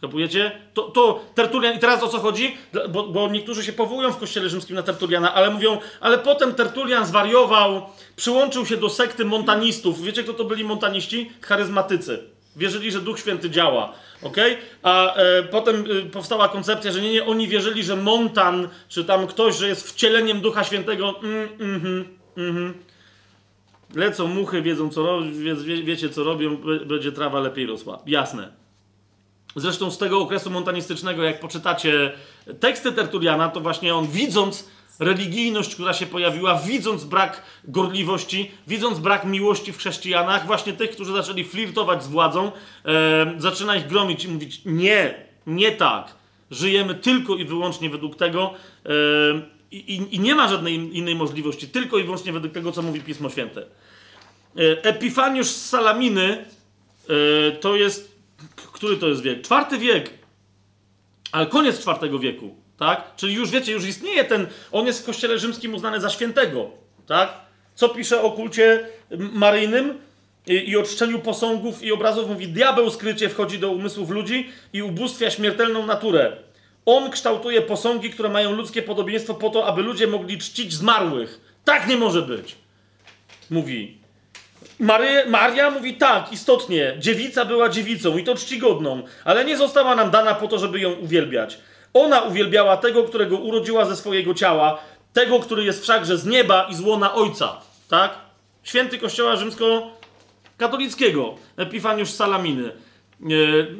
[0.00, 0.52] Kapujecie?
[0.74, 2.56] To, to Tertulian, i teraz o co chodzi?
[2.90, 7.06] Bo, bo, niektórzy się powołują w Kościele Rzymskim na Tertuliana, ale mówią, ale potem Tertulian
[7.06, 7.82] zwariował,
[8.16, 10.02] przyłączył się do sekty montanistów.
[10.02, 11.30] Wiecie, kto to byli montaniści?
[11.40, 12.33] Charyzmatycy.
[12.56, 13.92] Wierzyli, że Duch Święty działa.
[14.22, 14.36] ok?
[14.82, 19.26] A e, potem e, powstała koncepcja, że nie, nie, oni wierzyli, że Montan, czy tam
[19.26, 21.20] ktoś, że jest wcieleniem Ducha Świętego.
[21.22, 22.74] Mm, mm, mm,
[23.94, 25.30] Lecą muchy, wiedzą co robią,
[25.64, 27.98] wie, wiecie co robią, będzie trawa lepiej rosła.
[28.06, 28.64] Jasne.
[29.56, 32.12] Zresztą z tego okresu montanistycznego, jak poczytacie
[32.60, 39.24] teksty Tertuliana, to właśnie on widząc religijność, która się pojawiła, widząc brak gorliwości, widząc brak
[39.24, 42.52] miłości w chrześcijanach, właśnie tych, którzy zaczęli flirtować z władzą,
[42.84, 45.14] e, zaczyna ich gromić i mówić: Nie,
[45.46, 46.14] nie tak.
[46.50, 48.54] Żyjemy tylko i wyłącznie według tego
[48.86, 48.90] e,
[49.70, 53.30] i, i, nie ma żadnej innej możliwości, tylko i wyłącznie według tego, co mówi Pismo
[53.30, 53.60] Święte.
[54.56, 56.44] E, Epifaniusz z Salaminy
[57.08, 58.14] e, to jest.
[58.72, 59.42] Który to jest wiek?
[59.42, 60.10] Czwarty wiek,
[61.32, 62.63] ale koniec czwartego wieku.
[62.78, 63.16] Tak?
[63.16, 66.70] Czyli już wiecie, już istnieje ten, on jest w kościele rzymskim uznany za świętego.
[67.06, 67.32] Tak?
[67.74, 68.86] Co pisze o kulcie
[69.18, 69.98] maryjnym
[70.46, 72.28] i, i o czczeniu posągów i obrazów?
[72.28, 76.36] Mówi, diabeł skrycie wchodzi do umysłów ludzi i ubóstwia śmiertelną naturę.
[76.86, 81.40] On kształtuje posągi, które mają ludzkie podobieństwo po to, aby ludzie mogli czcić zmarłych.
[81.64, 82.56] Tak nie może być.
[83.50, 83.98] Mówi.
[84.78, 86.96] Mary, Maria mówi tak, istotnie.
[86.98, 90.92] Dziewica była dziewicą i to czcigodną, ale nie została nam dana po to, żeby ją
[90.92, 91.58] uwielbiać.
[91.94, 94.78] Ona uwielbiała tego, którego urodziła ze swojego ciała,
[95.12, 97.60] tego, który jest wszakże z nieba i z łona Ojca.
[97.88, 98.14] Tak?
[98.62, 102.68] Święty Kościoła Rzymsko-katolickiego, Epifaniusz Salaminy.
[102.68, 102.74] E,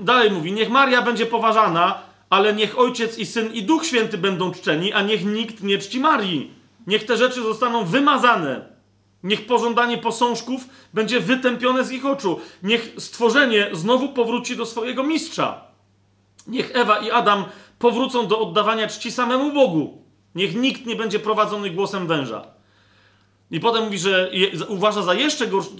[0.00, 1.98] dalej mówi, niech Maria będzie poważana,
[2.30, 6.00] ale niech Ojciec i Syn i Duch Święty będą czczeni, a niech nikt nie czci
[6.00, 6.50] Marii.
[6.86, 8.74] Niech te rzeczy zostaną wymazane.
[9.22, 12.40] Niech pożądanie posążków będzie wytępione z ich oczu.
[12.62, 15.60] Niech stworzenie znowu powróci do swojego mistrza.
[16.46, 17.44] Niech Ewa i Adam
[17.84, 20.02] powrócą do oddawania czci samemu Bogu.
[20.34, 22.46] Niech nikt nie będzie prowadzony głosem węża.
[23.50, 24.30] I potem mówi, że
[24.68, 25.70] uważa za jeszcze gorszą,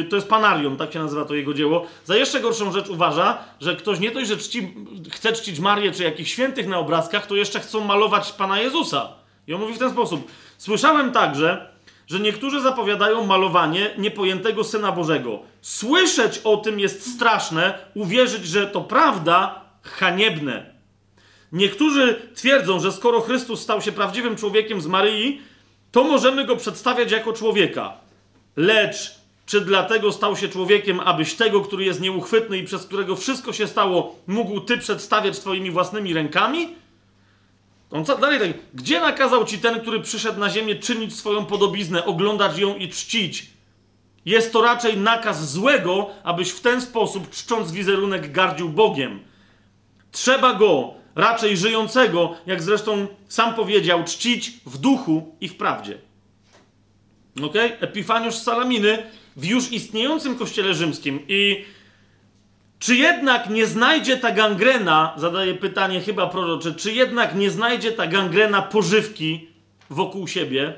[0.00, 3.38] y, to jest Panarion, tak się nazywa to jego dzieło, za jeszcze gorszą rzecz uważa,
[3.60, 4.74] że ktoś nie dość, że czci,
[5.10, 9.08] chce czcić Marię czy jakichś świętych na obrazkach, to jeszcze chcą malować Pana Jezusa.
[9.46, 10.30] I on mówi w ten sposób.
[10.58, 11.70] Słyszałem także,
[12.06, 15.38] że niektórzy zapowiadają malowanie niepojętego Syna Bożego.
[15.60, 20.75] Słyszeć o tym jest straszne, uwierzyć, że to prawda, haniebne.
[21.52, 25.40] Niektórzy twierdzą, że skoro Chrystus stał się prawdziwym człowiekiem z Maryi,
[25.92, 27.94] to możemy go przedstawiać jako człowieka.
[28.56, 33.52] Lecz czy dlatego stał się człowiekiem, abyś tego, który jest nieuchwytny i przez którego wszystko
[33.52, 36.68] się stało, mógł ty przedstawiać twoimi własnymi rękami?
[37.90, 42.58] On dalej tak, gdzie nakazał ci ten, który przyszedł na ziemię, czynić swoją podobiznę, oglądać
[42.58, 43.46] ją i czcić?
[44.24, 49.20] Jest to raczej nakaz złego, abyś w ten sposób, czcząc wizerunek, gardził Bogiem.
[50.12, 55.98] Trzeba go, raczej żyjącego, jak zresztą sam powiedział, czcić w duchu i w prawdzie.
[57.42, 57.54] Ok?
[57.80, 59.02] Epifaniusz Salaminy
[59.36, 61.20] w już istniejącym kościele rzymskim.
[61.28, 61.64] I
[62.78, 68.06] czy jednak nie znajdzie ta gangrena, zadaję pytanie chyba prorocze, czy jednak nie znajdzie ta
[68.06, 69.48] gangrena pożywki
[69.90, 70.74] wokół siebie?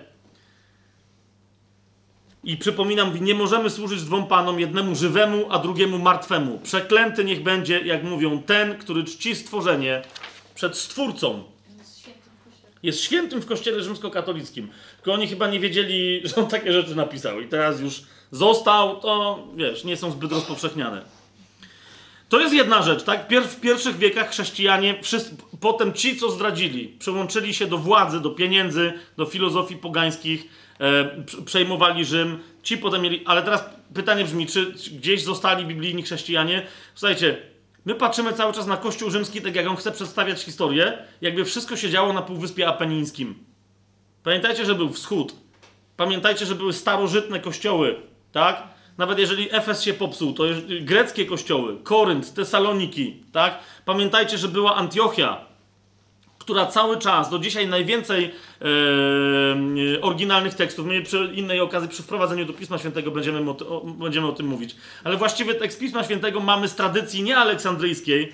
[2.45, 6.59] I przypominam, nie możemy służyć dwom panom, jednemu żywemu, a drugiemu martwemu.
[6.63, 10.03] Przeklęty niech będzie, jak mówią, ten, który czci stworzenie
[10.59, 11.45] przed Stwórcą.
[12.83, 14.69] Jest świętym w kościele rzymskokatolickim.
[14.97, 17.41] Tylko oni chyba nie wiedzieli, że on takie rzeczy napisał.
[17.41, 21.03] I teraz już został, to wiesz, nie są zbyt rozpowszechniane.
[22.29, 23.29] To jest jedna rzecz, tak?
[23.29, 28.31] Pier w pierwszych wiekach chrześcijanie, wszyscy, potem ci, co zdradzili, przyłączyli się do władzy, do
[28.31, 30.49] pieniędzy, do filozofii pogańskich,
[30.81, 32.39] e, przejmowali Rzym.
[32.63, 33.23] Ci potem mieli.
[33.27, 33.65] Ale teraz
[33.95, 36.67] pytanie brzmi, czy gdzieś zostali biblijni chrześcijanie?
[36.95, 41.45] Słuchajcie, my patrzymy cały czas na Kościół Rzymski, tak jak on chce przedstawiać historię, jakby
[41.45, 43.35] wszystko się działo na Półwyspie Apenińskim.
[44.23, 45.35] Pamiętajcie, że był wschód.
[45.97, 48.63] Pamiętajcie, że były starożytne kościoły, tak?
[48.99, 50.45] Nawet jeżeli Efes się popsuł, to
[50.81, 53.59] greckie kościoły, Korynt, Tesaloniki, tak?
[53.85, 55.48] Pamiętajcie, że była Antiochia,
[56.49, 62.45] która cały czas, do dzisiaj najwięcej e, oryginalnych tekstów, my przy innej okazji, przy wprowadzeniu
[62.45, 66.69] do Pisma Świętego będziemy o, będziemy o tym mówić, ale właściwy tekst Pisma Świętego mamy
[66.69, 68.33] z tradycji nie aleksandryjskiej,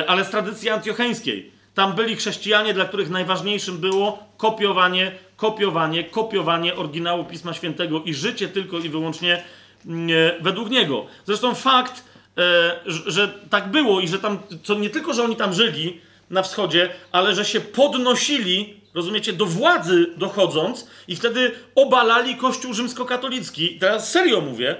[0.00, 1.50] e, ale z tradycji antiocheńskiej.
[1.74, 8.48] Tam byli chrześcijanie, dla których najważniejszym było kopiowanie, kopiowanie, kopiowanie oryginału Pisma Świętego i życie
[8.48, 9.42] tylko i wyłącznie
[9.86, 11.06] mm, e, według niego.
[11.26, 12.04] Zresztą fakt,
[12.38, 16.42] e, że tak było i że tam, co nie tylko, że oni tam żyli na
[16.42, 23.78] wschodzie, ale że się podnosili, rozumiecie, do władzy dochodząc i wtedy obalali Kościół rzymskokatolicki.
[23.78, 24.76] Teraz serio mówię.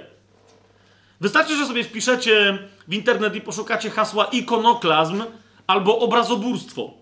[1.21, 5.23] Wystarczy, że sobie wpiszecie w internet i poszukacie hasła ikonoklazm,
[5.67, 6.93] albo obrazobórstwo.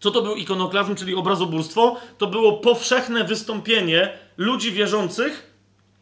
[0.00, 1.96] Co to był ikonoklazm, czyli obrazobórstwo?
[2.18, 5.47] To było powszechne wystąpienie ludzi wierzących,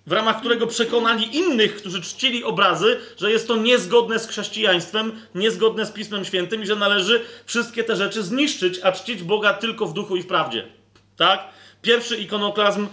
[0.07, 5.87] w ramach którego przekonali innych, którzy czcili obrazy, że jest to niezgodne z chrześcijaństwem, niezgodne
[5.87, 9.93] z Pismem Świętym i że należy wszystkie te rzeczy zniszczyć, a czcić Boga tylko w
[9.93, 10.67] duchu i w prawdzie.
[11.17, 11.45] Tak?
[11.83, 12.87] Pierwszy ikonoklazm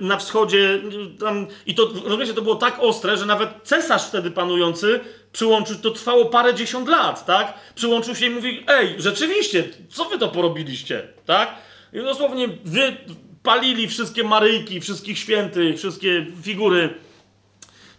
[0.00, 0.80] na wschodzie,
[1.20, 5.00] tam, i to, rozumiecie, to było tak ostre, że nawet cesarz wtedy panujący
[5.32, 7.54] przyłączył, to trwało parę dziesiąt lat, tak?
[7.74, 11.54] Przyłączył się i mówi, ej, rzeczywiście, co wy to porobiliście, tak?
[11.92, 12.96] I dosłownie wy
[13.42, 16.94] palili wszystkie Maryjki, wszystkich świętych, wszystkie figury.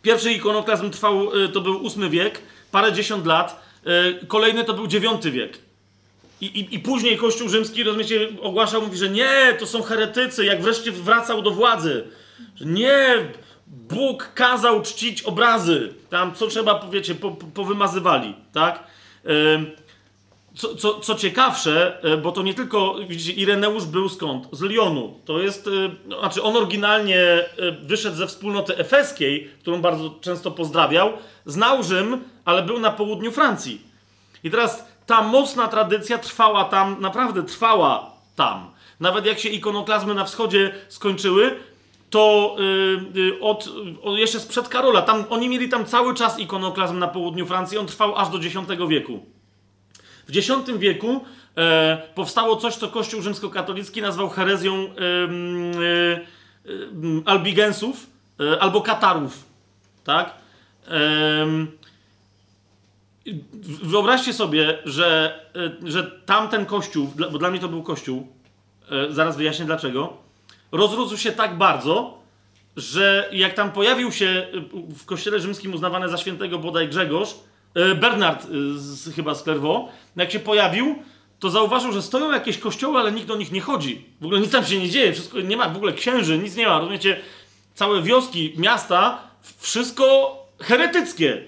[0.01, 2.41] Pierwszy ikonoklazm trwał, y, to był ósmy wiek,
[2.71, 3.63] parę dziesiąt lat.
[4.21, 5.59] Y, kolejny to był dziewiąty wiek.
[6.41, 10.61] I, i, I później Kościół Rzymski, rozumiecie, ogłaszał, mówi, że nie, to są heretycy, jak
[10.61, 12.03] wreszcie wracał do władzy.
[12.55, 13.17] Że nie,
[13.67, 15.93] Bóg kazał czcić obrazy.
[16.09, 18.83] Tam co trzeba, powiecie, po, po, powymazywali, tak?
[20.55, 24.47] Co, co, co ciekawsze, e, bo to nie tylko, widzicie, Ireneusz był skąd?
[24.51, 25.19] Z Lyonu.
[25.25, 25.71] To jest, e,
[26.05, 27.45] no, znaczy on oryginalnie e,
[27.81, 31.13] wyszedł ze wspólnoty efeskiej, którą bardzo często pozdrawiał,
[31.45, 33.81] znał Rzym, ale był na południu Francji.
[34.43, 38.71] I teraz ta mocna tradycja trwała tam, naprawdę trwała tam.
[38.99, 41.55] Nawet jak się ikonoklazmy na wschodzie skończyły,
[42.09, 42.55] to
[43.15, 43.69] yy, od,
[44.03, 47.87] od, jeszcze sprzed Karola, tam, oni mieli tam cały czas ikonoklazm na południu Francji, on
[47.87, 48.55] trwał aż do X
[48.89, 49.25] wieku.
[50.27, 51.25] W X wieku
[51.57, 56.21] e, powstało coś, co Kościół rzymskokatolicki nazwał herezją e, e,
[57.25, 58.07] albigensów
[58.59, 59.43] albo katarów.
[60.03, 60.33] Tak?
[63.83, 65.39] Wyobraźcie sobie, że,
[65.83, 68.27] że tamten kościół, bo dla mnie to był kościół,
[69.09, 70.17] zaraz wyjaśnię dlaczego,
[70.71, 72.17] rozrósł się tak bardzo,
[72.77, 74.47] że jak tam pojawił się
[74.97, 77.35] w kościele rzymskim uznawany za świętego bodaj Grzegorz,
[77.75, 80.95] Bernard z, chyba z Clairvaux, jak się pojawił,
[81.39, 84.05] to zauważył, że stoją jakieś kościoły, ale nikt do nich nie chodzi.
[84.21, 86.67] W ogóle nic tam się nie dzieje, wszystko, nie ma w ogóle księży, nic nie
[86.67, 86.79] ma.
[86.79, 87.19] Rozumiecie?
[87.73, 89.27] Całe wioski, miasta,
[89.59, 91.43] wszystko heretyckie.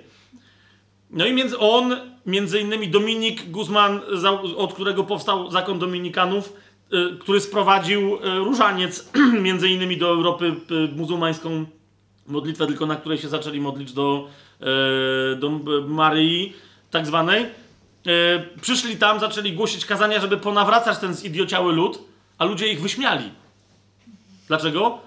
[1.10, 1.96] No i między on,
[2.26, 4.02] między innymi Dominik Guzman,
[4.58, 6.54] od którego powstał zakon dominikanów,
[6.94, 10.56] y, który sprowadził różaniec między innymi do Europy
[10.96, 11.66] muzułmańską
[12.28, 14.28] modlitwę, tylko na której się zaczęli modlić do,
[15.38, 15.50] do
[15.88, 16.54] Maryi
[16.92, 17.46] tak zwanej.
[18.62, 22.00] Przyszli tam, zaczęli głosić kazania, żeby ponawracać ten zidiociały lud,
[22.38, 23.30] a ludzie ich wyśmiali.
[24.48, 25.00] Dlaczego?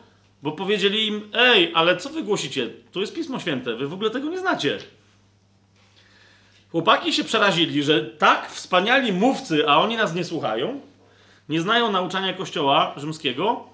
[0.43, 2.71] Bo powiedzieli im, ej, ale co wy głosicie?
[2.93, 4.79] To jest Pismo Święte, wy w ogóle tego nie znacie.
[6.71, 10.81] Chłopaki się przerazili, że tak wspaniali mówcy, a oni nas nie słuchają,
[11.49, 13.65] nie znają nauczania Kościoła rzymskiego,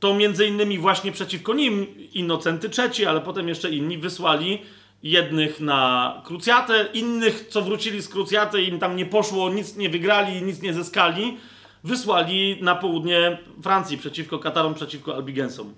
[0.00, 4.62] to między innymi właśnie przeciwko nim Innocenty III, ale potem jeszcze inni wysłali
[5.02, 10.42] jednych na krucjatę, innych, co wrócili z krucjaty, im tam nie poszło, nic nie wygrali,
[10.42, 11.36] nic nie zyskali,
[11.84, 15.74] wysłali na południe Francji przeciwko Katarom, przeciwko Albigensom.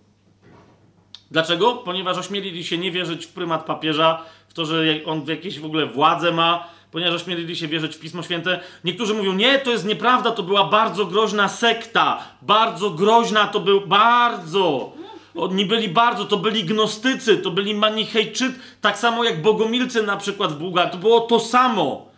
[1.31, 1.73] Dlaczego?
[1.73, 5.87] Ponieważ ośmielili się nie wierzyć w prymat papieża, w to, że on jakieś w ogóle
[5.87, 8.61] władzę ma, ponieważ ośmielili się wierzyć w Pismo Święte.
[8.85, 13.87] Niektórzy mówią, nie, to jest nieprawda, to była bardzo groźna sekta, bardzo groźna to był,
[13.87, 14.93] bardzo.
[15.35, 20.53] Oni byli bardzo, to byli gnostycy, to byli manichejczycy, tak samo jak bogomilcy na przykład
[20.53, 22.09] w Bułgarii, to było to samo.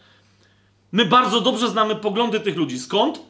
[0.93, 2.79] My bardzo dobrze znamy poglądy tych ludzi.
[2.79, 3.21] Skąd?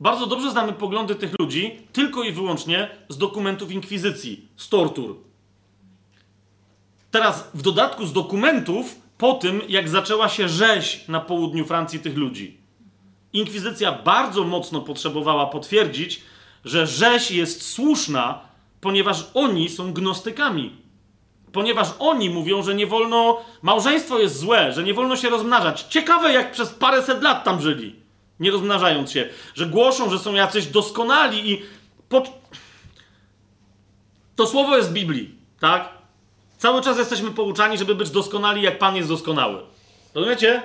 [0.00, 5.16] Bardzo dobrze znamy poglądy tych ludzi tylko i wyłącznie z dokumentów inkwizycji, z tortur.
[7.10, 12.16] Teraz w dodatku z dokumentów po tym, jak zaczęła się rzeź na południu Francji tych
[12.16, 12.56] ludzi.
[13.32, 16.20] Inkwizycja bardzo mocno potrzebowała potwierdzić,
[16.64, 18.47] że rzeź jest słuszna,
[18.80, 20.76] ponieważ oni są gnostykami.
[21.52, 25.82] Ponieważ oni mówią, że nie wolno, małżeństwo jest złe, że nie wolno się rozmnażać.
[25.82, 27.96] Ciekawe, jak przez paręset lat tam żyli,
[28.40, 29.28] nie rozmnażając się.
[29.54, 31.62] Że głoszą, że są jacyś doskonali i.
[32.08, 32.22] Po...
[34.36, 35.88] To słowo jest w Biblii, tak?
[36.58, 39.62] Cały czas jesteśmy pouczani, żeby być doskonali, jak Pan jest doskonały.
[40.14, 40.62] Rozumiecie?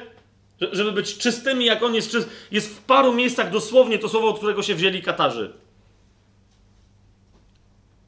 [0.72, 2.32] Żeby być czystymi, jak On jest czysty.
[2.52, 5.54] Jest w paru miejscach dosłownie to słowo, od którego się wzięli Katarzy.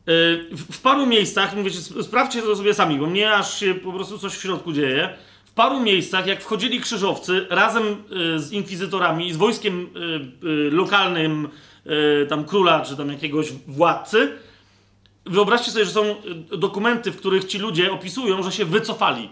[0.07, 4.19] Yy, w paru miejscach, mówicie, sprawdźcie to sobie sami, bo mnie aż się po prostu
[4.19, 5.09] coś w środku dzieje.
[5.45, 9.89] W paru miejscach, jak wchodzili krzyżowcy razem yy, z inkwizytorami i z wojskiem
[10.41, 11.49] yy, lokalnym
[12.29, 14.31] tam króla, czy tam jakiegoś władcy,
[15.25, 16.15] wyobraźcie sobie, że są
[16.57, 19.29] dokumenty, w których ci ludzie opisują, że się wycofali.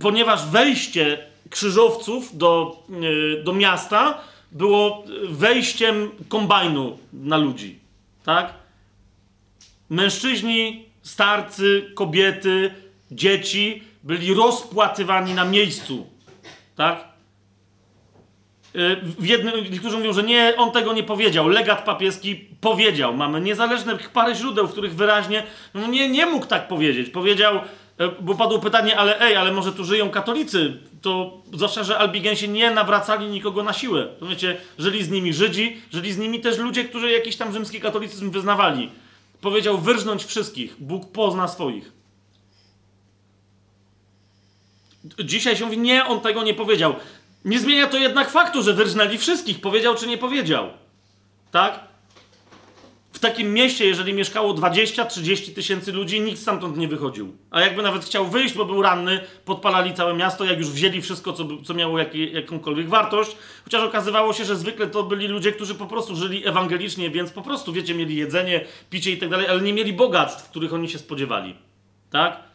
[0.00, 2.82] Ponieważ wejście krzyżowców do,
[3.44, 4.20] do miasta
[4.52, 7.78] było wejściem kombajnu na ludzi.
[8.24, 8.54] Tak?
[9.90, 12.74] Mężczyźni, starcy, kobiety,
[13.10, 16.06] dzieci byli rozpłatywani na miejscu.
[16.76, 17.10] Tak?
[18.76, 21.48] Y, w jednym, niektórzy mówią, że nie, on tego nie powiedział.
[21.48, 23.16] Legat papieski powiedział.
[23.16, 25.42] Mamy niezależne parę źródeł, w których wyraźnie
[25.74, 27.10] no nie, nie mógł tak powiedzieć.
[27.10, 27.60] Powiedział, y,
[28.20, 30.76] bo padło pytanie, ale ej, ale może tu żyją katolicy.
[31.02, 34.08] To zwłaszcza, że Albigensi nie nawracali nikogo na siłę.
[34.20, 37.80] To wiecie, żyli z nimi Żydzi, żyli z nimi też ludzie, którzy jakiś tam rzymski
[37.80, 38.90] katolicyzm wyznawali.
[39.40, 40.76] Powiedział wyrżnąć wszystkich.
[40.78, 41.92] Bóg pozna swoich.
[45.24, 46.94] Dzisiaj się mówi, nie, on tego nie powiedział.
[47.44, 49.60] Nie zmienia to jednak faktu, że wyrżnęli wszystkich.
[49.60, 50.68] Powiedział czy nie powiedział.
[51.50, 51.89] Tak?
[53.20, 57.36] Takim mieście, jeżeli mieszkało 20-30 tysięcy ludzi, nikt stamtąd nie wychodził.
[57.50, 61.32] A jakby nawet chciał wyjść, bo był ranny, podpalali całe miasto, jak już wzięli wszystko,
[61.32, 63.36] co, co miało jak, jakąkolwiek wartość.
[63.64, 67.42] Chociaż okazywało się, że zwykle to byli ludzie, którzy po prostu żyli ewangelicznie, więc po
[67.42, 70.98] prostu, wiecie, mieli jedzenie, picie i tak dalej, ale nie mieli bogactw, których oni się
[70.98, 71.54] spodziewali.
[72.10, 72.50] Tak?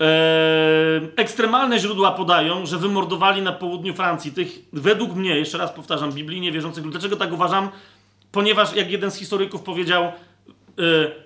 [0.00, 6.12] Eee, ekstremalne źródła podają, że wymordowali na południu Francji tych, według mnie, jeszcze raz powtarzam,
[6.12, 6.92] biblijnie wierzących ludzi.
[6.92, 7.68] Dlaczego tak uważam?
[8.32, 10.12] Ponieważ, jak jeden z historyków powiedział, e,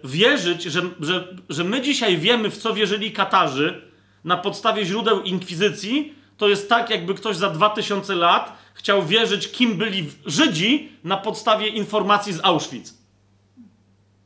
[0.04, 3.82] wierzyć, że, że, że my dzisiaj wiemy, w co wierzyli Katarzy
[4.24, 9.76] na podstawie źródeł inkwizycji, to jest tak, jakby ktoś za 2000 lat chciał wierzyć, kim
[9.76, 12.94] byli Żydzi na podstawie informacji z Auschwitz.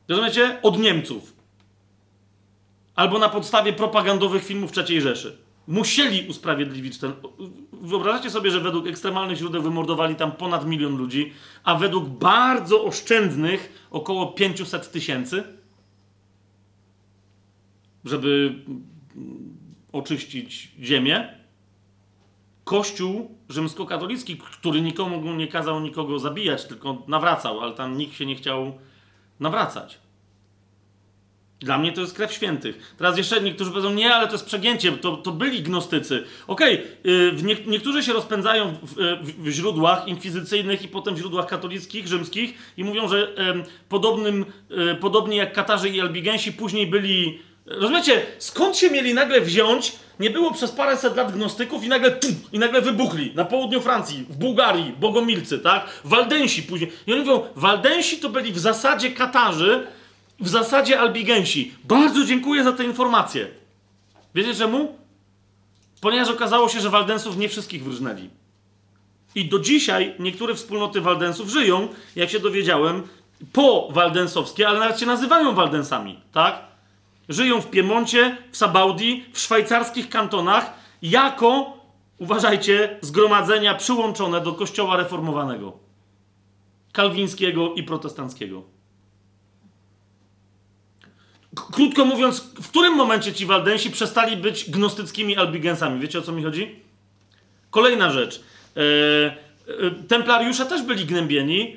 [0.08, 0.58] Rozumiecie?
[0.62, 1.32] Od Niemców.
[2.94, 5.45] Albo na podstawie propagandowych filmów III Rzeszy.
[5.68, 7.12] Musieli usprawiedliwić ten.
[7.72, 11.32] Wyobraźcie sobie, że według ekstremalnych źródeł wymordowali tam ponad milion ludzi,
[11.64, 15.44] a według bardzo oszczędnych około 500 tysięcy,
[18.04, 18.54] żeby
[19.92, 21.34] oczyścić ziemię.
[22.64, 28.34] Kościół rzymskokatolicki, który nikomu nie kazał nikogo zabijać, tylko nawracał, ale tam nikt się nie
[28.34, 28.78] chciał
[29.40, 30.05] nawracać.
[31.60, 32.94] Dla mnie to jest krew świętych.
[32.98, 36.24] Teraz jeszcze niektórzy powiedzą, nie, ale to jest przegięcie, to, to byli gnostycy.
[36.46, 41.46] Okej, okay, nie, niektórzy się rozpędzają w, w, w, źródłach inkwizycyjnych i potem w źródłach
[41.46, 43.34] katolickich, rzymskich i mówią, że
[43.88, 44.44] podobnym,
[44.92, 47.38] y, podobnie jak Katarzy i Albigensi później byli...
[47.66, 49.92] Rozumiecie, skąd się mieli nagle wziąć?
[50.20, 54.26] Nie było przez paręset lat gnostyków i nagle tum, i nagle wybuchli na południu Francji,
[54.28, 56.00] w Bułgarii, bogomilcy, tak?
[56.04, 56.92] Waldensi później.
[57.06, 59.86] I oni mówią, Waldensi to byli w zasadzie Katarzy,
[60.40, 61.74] w zasadzie albigensi.
[61.84, 63.48] Bardzo dziękuję za tę informację.
[64.34, 64.98] Wiecie czemu?
[66.00, 68.30] Ponieważ okazało się, że Waldensów nie wszystkich wyrżnęli.
[69.34, 73.02] I do dzisiaj niektóre wspólnoty Waldensów żyją, jak się dowiedziałem,
[73.52, 76.64] po waldensowskie, ale nawet się nazywają Waldensami, tak?
[77.28, 81.78] Żyją w Piemoncie, w Sabaudii, w szwajcarskich kantonach, jako,
[82.18, 85.72] uważajcie, zgromadzenia przyłączone do kościoła reformowanego.
[86.92, 88.75] Kalwińskiego i protestanckiego.
[91.56, 96.00] Krótko mówiąc, w którym momencie ci Waldensi przestali być gnostyckimi albigensami?
[96.00, 96.80] Wiecie o co mi chodzi?
[97.70, 98.40] Kolejna rzecz.
[98.76, 101.76] E, e, templariusze też byli gnębieni.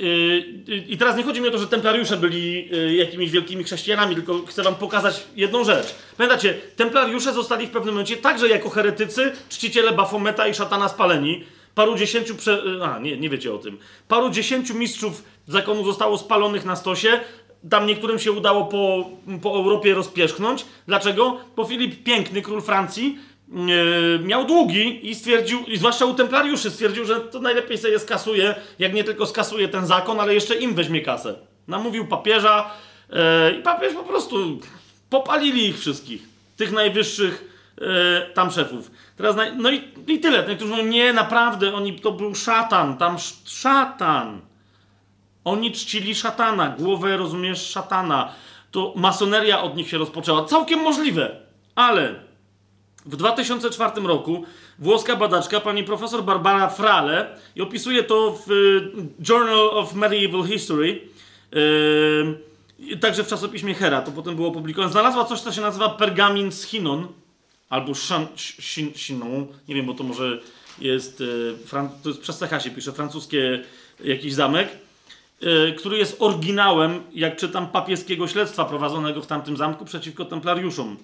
[0.00, 0.38] E,
[0.88, 4.62] I teraz nie chodzi mi o to, że templariusze byli jakimiś wielkimi chrześcijanami, tylko chcę
[4.62, 5.94] wam pokazać jedną rzecz.
[6.16, 11.44] Pamiętacie, templariusze zostali w pewnym momencie także jako heretycy, czciciele Bafometa i szatana spaleni.
[11.74, 12.62] Paru dziesięciu, prze...
[12.84, 13.78] a nie, nie wiecie o tym.
[14.08, 17.20] Paru dziesięciu mistrzów zakonu zostało spalonych na stosie,
[17.70, 19.10] tam niektórym się udało po,
[19.42, 20.64] po Europie rozpierzchnąć.
[20.86, 21.36] Dlaczego?
[21.56, 27.04] Bo Filip Piękny, król Francji, yy, miał długi i stwierdził, i zwłaszcza u templariuszy, stwierdził,
[27.04, 30.74] że to najlepiej sobie je skasuje, jak nie tylko skasuje ten zakon, ale jeszcze im
[30.74, 31.34] weźmie kasę.
[31.68, 32.70] Namówił papieża
[33.10, 33.16] yy,
[33.60, 34.60] i papież po prostu
[35.10, 36.38] popalili ich wszystkich.
[36.58, 37.44] tych najwyższych
[37.80, 38.90] e, tam szefów.
[39.16, 40.46] Teraz, no i, i tyle.
[40.48, 44.40] Niektórzy mówią, nie, naprawdę, oni, to był szatan, tam szatan.
[45.44, 48.32] Oni czcili szatana, głowę, rozumiesz, szatana.
[48.70, 50.44] To masoneria od nich się rozpoczęła.
[50.44, 51.36] Całkiem możliwe,
[51.74, 52.14] ale
[53.06, 54.44] w 2004 roku
[54.78, 58.90] włoska badaczka, pani profesor Barbara Frale, i opisuje to w y,
[59.28, 61.00] Journal of Medieval History,
[62.78, 66.52] yy, także w czasopiśmie Hera, to potem było opublikowane, znalazła coś, co się nazywa pergamin
[66.52, 67.08] z Chinon,
[67.68, 67.92] albo
[68.94, 70.40] Chinon, nie wiem, bo to może
[70.78, 71.56] jest, yy,
[72.02, 73.64] to jest przez CH się pisze, francuskie
[74.04, 74.68] jakiś zamek,
[75.78, 80.96] który jest oryginałem, jak czytam, papieskiego śledztwa prowadzonego w tamtym zamku przeciwko templariuszom.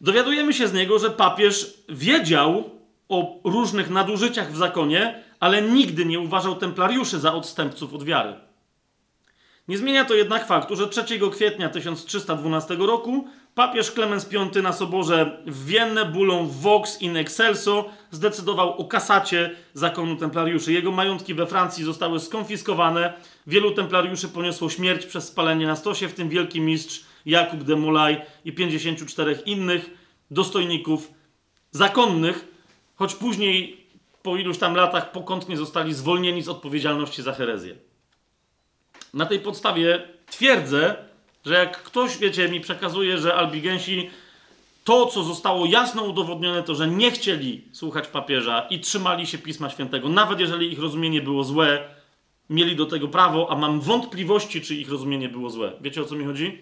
[0.00, 2.70] Dowiadujemy się z niego, że papież wiedział
[3.08, 8.34] o różnych nadużyciach w zakonie, ale nigdy nie uważał templariuszy za odstępców od wiary.
[9.68, 15.42] Nie zmienia to jednak faktu, że 3 kwietnia 1312 roku papież Klemens V na soborze
[15.46, 20.72] w Wienne bulą Vox in excelso zdecydował o kasacie zakonu templariuszy.
[20.72, 23.12] Jego majątki we Francji zostały skonfiskowane.
[23.46, 28.20] Wielu templariuszy poniosło śmierć przez spalenie na stosie, w tym wielki mistrz Jakub de Molay
[28.44, 29.90] i 54 innych
[30.30, 31.10] dostojników
[31.70, 32.48] zakonnych,
[32.94, 33.86] choć później
[34.22, 37.76] po iluś tam latach pokątnie zostali zwolnieni z odpowiedzialności za herezję.
[39.14, 40.96] Na tej podstawie twierdzę,
[41.46, 44.10] że jak ktoś, wiecie, mi przekazuje, że albigensi
[44.84, 49.70] to, co zostało jasno udowodnione, to, że nie chcieli słuchać papieża i trzymali się Pisma
[49.70, 51.88] Świętego, nawet jeżeli ich rozumienie było złe,
[52.50, 55.72] mieli do tego prawo, a mam wątpliwości, czy ich rozumienie było złe.
[55.80, 56.58] Wiecie o co mi chodzi?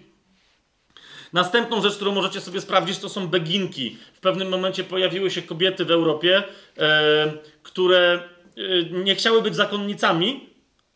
[1.32, 3.96] Następną rzecz, którą możecie sobie sprawdzić, to są beginki.
[4.12, 6.42] W pewnym momencie pojawiły się kobiety w Europie,
[6.78, 8.22] e, które
[8.56, 10.51] e, nie chciały być zakonnicami,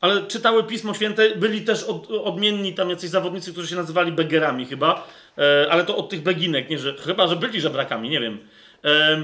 [0.07, 1.37] ale czytały Pismo Święte.
[1.37, 5.97] Byli też od, odmienni tam jacyś zawodnicy, którzy się nazywali begerami chyba, e, ale to
[5.97, 8.39] od tych beginek, nie, że, chyba, że byli żebrakami, nie wiem.
[8.85, 9.23] E,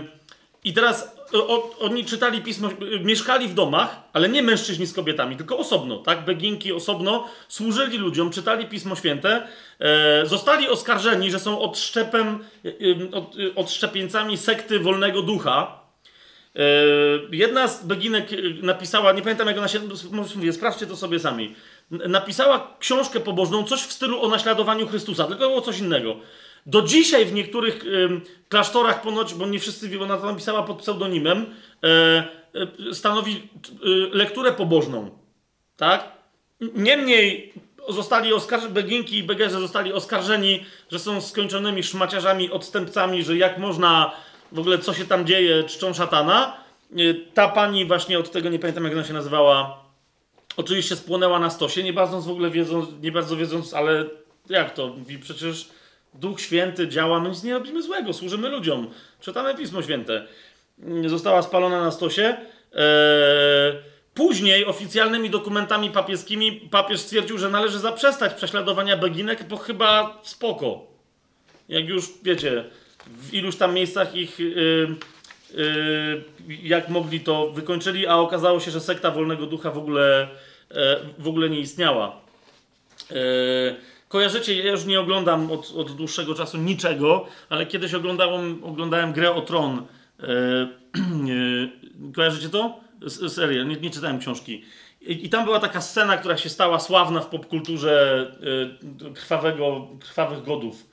[0.65, 2.69] I teraz o, oni czytali pismo,
[3.05, 6.25] mieszkali w domach, ale nie mężczyźni z kobietami, tylko osobno, tak?
[6.25, 9.47] Beginki osobno, służyli ludziom, czytali pismo święte,
[9.81, 15.82] e, zostali oskarżeni, że są odszczepem, e, e e, odszczepieńcami sekty wolnego ducha.
[16.57, 16.61] E,
[17.33, 18.29] jedna z beginek
[18.63, 19.81] napisała, nie pamiętam jak ona się,
[20.35, 21.55] mówię, sprawdźcie to sobie sami,
[21.91, 26.17] napisała książkę pobożną, coś w stylu o naśladowaniu Chrystusa, tylko było coś innego.
[26.67, 27.85] Do dzisiaj w niektórych
[28.49, 31.47] klasztorach ponoć, bo nie wszyscy ona to napisała pod pseudonimem,
[32.91, 33.49] y, stanowi
[34.13, 35.11] lekturę pobożną.
[35.77, 36.13] Tak?
[36.61, 37.53] Niemniej
[37.89, 44.13] zostali oskarżeni, Beginki i Begerze zostali oskarżeni, że są skończonymi szmaciarzami, odstępcami, że jak można,
[44.53, 46.57] w ogóle co się tam dzieje, czczą szatana.
[46.99, 49.85] Y, ta pani właśnie od tego, nie pamiętam jak ona się nazywała,
[50.57, 54.05] oczywiście spłonęła na stosie, nie bardzo w ogóle wiedząc, nie bardzo wiedząc, ale
[54.49, 54.89] jak to?
[54.89, 55.69] Mówi przecież
[56.15, 58.91] Duch Święty działa, my nic nie robimy złego, służymy ludziom.
[59.21, 60.27] Czytamy Pismo Święte.
[61.07, 62.37] Została spalona na stosie.
[62.75, 63.73] Eee,
[64.15, 70.87] później oficjalnymi dokumentami papieskimi papież stwierdził, że należy zaprzestać prześladowania beginek, bo chyba spoko.
[71.69, 72.65] Jak już wiecie,
[73.07, 74.97] w iluś tam miejscach ich yy,
[75.55, 76.25] yy,
[76.63, 80.29] jak mogli to wykończyli, a okazało się, że sekta Wolnego Ducha w ogóle,
[80.71, 80.77] yy,
[81.19, 82.21] w ogóle nie istniała.
[83.11, 83.17] Yy,
[84.13, 89.35] Kojarzycie, ja już nie oglądam od, od dłuższego czasu niczego, ale kiedyś oglądałem, oglądałem grę
[89.35, 89.87] o Tron.
[90.23, 90.69] E, e,
[92.15, 92.81] kojarzycie to?
[93.29, 94.65] Serię, nie, nie czytałem książki.
[95.01, 98.27] I, I, tam była taka scena, która się stała sławna w popkulturze
[99.11, 100.92] e, krwawego, krwawych godów, e,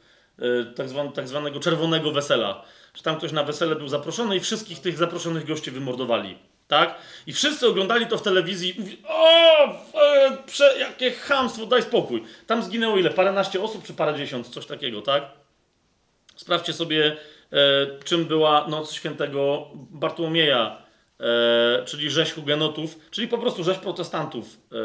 [0.75, 2.65] tak, zwan, tak zwanego czerwonego wesela.
[2.93, 6.35] Że tam ktoś na wesele był zaproszony i wszystkich tych zaproszonych gości wymordowali
[6.69, 6.95] tak?
[7.27, 12.23] I wszyscy oglądali to w telewizji i mówili, o, e, prze, jakie chamstwo, daj spokój.
[12.47, 13.09] Tam zginęło ile?
[13.09, 15.23] Paręnaście osób czy parędziesiąt, coś takiego, tak?
[16.35, 17.17] Sprawdźcie sobie,
[17.51, 17.57] e,
[18.03, 20.81] czym była Noc Świętego Bartłomieja,
[21.19, 24.57] e, czyli rzeź hugenotów, czyli po prostu rzeź protestantów.
[24.71, 24.75] E,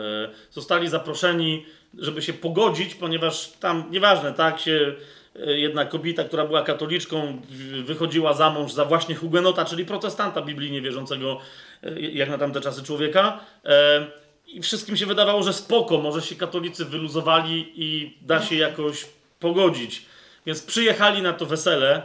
[0.50, 1.66] zostali zaproszeni,
[1.98, 7.40] żeby się pogodzić, ponieważ tam, nieważne, tak, się E, jedna kobieta, która była katoliczką,
[7.84, 11.38] wychodziła za mąż za właśnie hugenota, czyli protestanta biblijnie wierzącego,
[11.82, 13.40] e, jak na tamte czasy człowieka.
[13.64, 14.06] E,
[14.46, 19.06] I wszystkim się wydawało, że spoko, może się katolicy wyluzowali i da się jakoś
[19.40, 20.06] pogodzić.
[20.46, 22.02] Więc przyjechali na to wesele.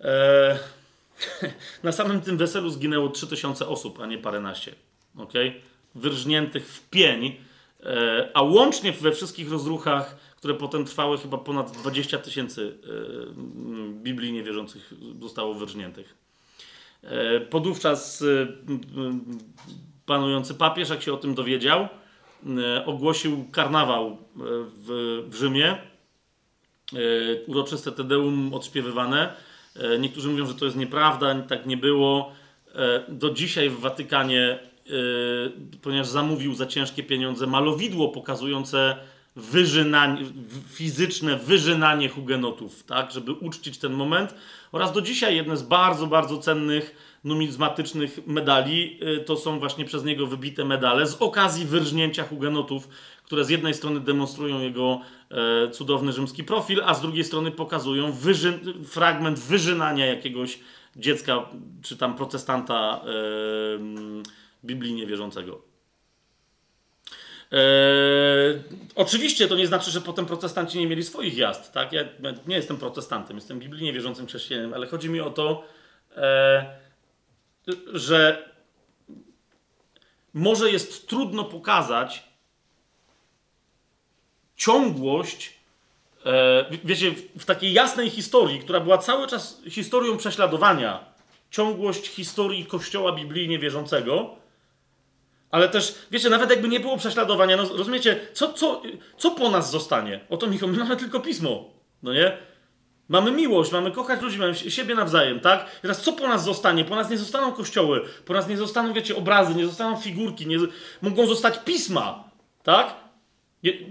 [1.82, 4.74] Na samym tym weselu zginęło 3000 osób, a nie paręnaście.
[5.16, 5.54] Okay?
[5.94, 7.36] Wyrżniętych w pień.
[8.34, 12.90] A łącznie we wszystkich rozruchach które potem trwały chyba ponad 20 tysięcy e,
[13.92, 16.14] Biblii niewierzących zostało wyrżniętych.
[17.02, 18.46] E, podówczas e,
[20.06, 21.88] panujący papież, jak się o tym dowiedział,
[22.86, 25.78] ogłosił karnawał w, Rzymie
[27.46, 29.34] uroczyste Tedeum odśpiewywane.
[29.98, 32.32] Niektórzy mówią, że to jest nieprawda, tak nie było.
[33.08, 34.58] Do dzisiaj w Watykanie,
[35.82, 38.96] ponieważ zamówił za ciężkie pieniądze malowidło pokazujące
[39.38, 40.24] wyżynanie,
[40.68, 44.34] fizyczne wyżynanie hugenotów, tak, żeby uczcić ten moment.
[44.72, 50.04] Oraz do dzisiaj jedne z bardzo, bardzo cennych numizmatycznych medali y, to są właśnie przez
[50.04, 52.88] niego wybite medale z okazji wyrżnięcia hugenotów,
[53.24, 55.00] które z jednej strony demonstrują jego
[55.30, 60.58] e, cudowny rzymski profil, a z drugiej strony pokazują wyży fragment wyżynania jakiegoś
[60.96, 61.48] dziecka
[61.82, 63.08] czy tam protestanta e,
[64.64, 65.67] biblijnie wierzącego.
[67.52, 68.62] Eee,
[68.94, 71.72] oczywiście to nie znaczy, że potem protestanci nie mieli swoich jazd.
[71.72, 71.92] Tak?
[71.92, 72.04] Ja
[72.46, 75.64] nie jestem protestantem, jestem biblijnie wierzącym chrześcijaninem, ale chodzi mi o to,
[76.16, 76.78] e,
[77.92, 78.48] że
[80.34, 82.24] może jest trudno pokazać
[84.56, 85.54] ciągłość,
[86.26, 91.04] e, wiecie, w, w takiej jasnej historii, która była cały czas historią prześladowania,
[91.50, 94.36] ciągłość historii Kościoła biblijnie wierzącego
[95.50, 98.82] ale też, wiecie, nawet jakby nie było prześladowania, no rozumiecie, co, co,
[99.18, 100.20] co po nas zostanie?
[100.30, 101.70] Oto, Michał, my mamy tylko pismo,
[102.02, 102.36] no nie?
[103.08, 105.80] Mamy miłość, mamy kochać ludzi, mamy siebie nawzajem, tak?
[105.82, 106.84] Teraz co po nas zostanie?
[106.84, 110.56] Po nas nie zostaną kościoły, po nas nie zostaną, wiecie, obrazy, nie zostaną figurki, nie,
[111.02, 112.24] mogą zostać pisma,
[112.62, 112.94] tak?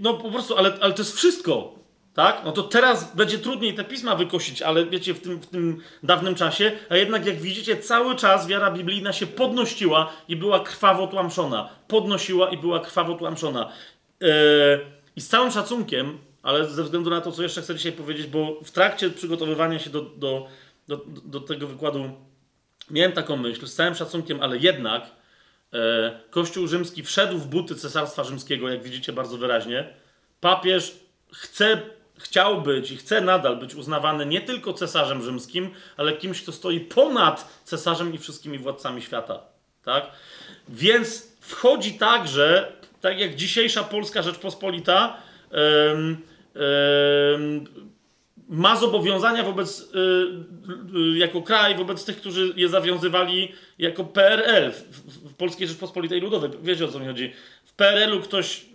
[0.00, 1.77] No po prostu, ale, ale to jest wszystko
[2.18, 2.44] tak?
[2.44, 6.34] No to teraz będzie trudniej te pisma wykosić, ale wiecie, w tym, w tym dawnym
[6.34, 11.68] czasie, a jednak jak widzicie, cały czas wiara biblijna się podnosiła i była krwawo tłamszona.
[11.88, 13.72] Podnosiła i była krwawo tłamszona.
[14.20, 14.28] Yy,
[15.16, 18.60] I z całym szacunkiem, ale ze względu na to, co jeszcze chcę dzisiaj powiedzieć, bo
[18.64, 20.46] w trakcie przygotowywania się do, do,
[20.88, 22.10] do, do tego wykładu
[22.90, 25.10] miałem taką myśl, z całym szacunkiem, ale jednak
[25.72, 29.94] e, Kościół rzymski wszedł w buty Cesarstwa Rzymskiego, jak widzicie bardzo wyraźnie.
[30.40, 30.96] Papież
[31.32, 36.52] chce chciał być i chce nadal być uznawany nie tylko cesarzem rzymskim, ale kimś, kto
[36.52, 39.40] stoi ponad cesarzem i wszystkimi władcami świata.
[39.84, 40.10] Tak?
[40.68, 45.16] Więc wchodzi także, tak jak dzisiejsza Polska Rzeczpospolita,
[45.50, 46.16] um,
[46.54, 47.64] um,
[48.48, 49.80] ma zobowiązania wobec,
[51.14, 56.50] y, jako kraj, wobec tych, którzy je zawiązywali jako PRL w, w Polskiej Rzeczpospolitej Ludowej.
[56.62, 57.32] Wiecie o co mi chodzi?
[57.64, 58.66] W PRL-u ktoś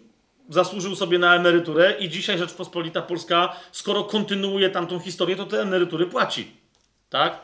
[0.49, 6.05] zasłużył sobie na emeryturę i dzisiaj Rzeczpospolita Polska, skoro kontynuuje tamtą historię, to te emerytury
[6.05, 6.51] płaci.
[7.09, 7.41] Tak?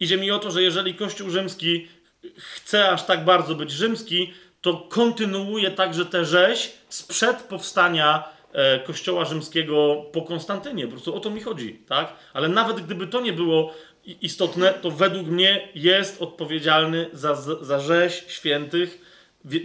[0.00, 1.88] Idzie mi o to, że jeżeli Kościół rzymski
[2.36, 9.24] chce aż tak bardzo być rzymski, to kontynuuje także tę rzeź sprzed powstania e, Kościoła
[9.24, 10.84] rzymskiego po Konstantynie.
[10.84, 12.12] Po prostu o to mi chodzi, tak?
[12.32, 13.74] Ale nawet gdyby to nie było
[14.20, 19.13] istotne, to według mnie jest odpowiedzialny za, za rzeź świętych,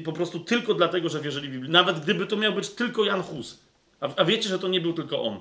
[0.06, 1.70] po prostu tylko dlatego, że wierzyli w Biblię.
[1.70, 3.60] Nawet gdyby to miał być tylko Jan Hus.
[4.02, 5.40] A, a wiecie, że to nie był tylko on.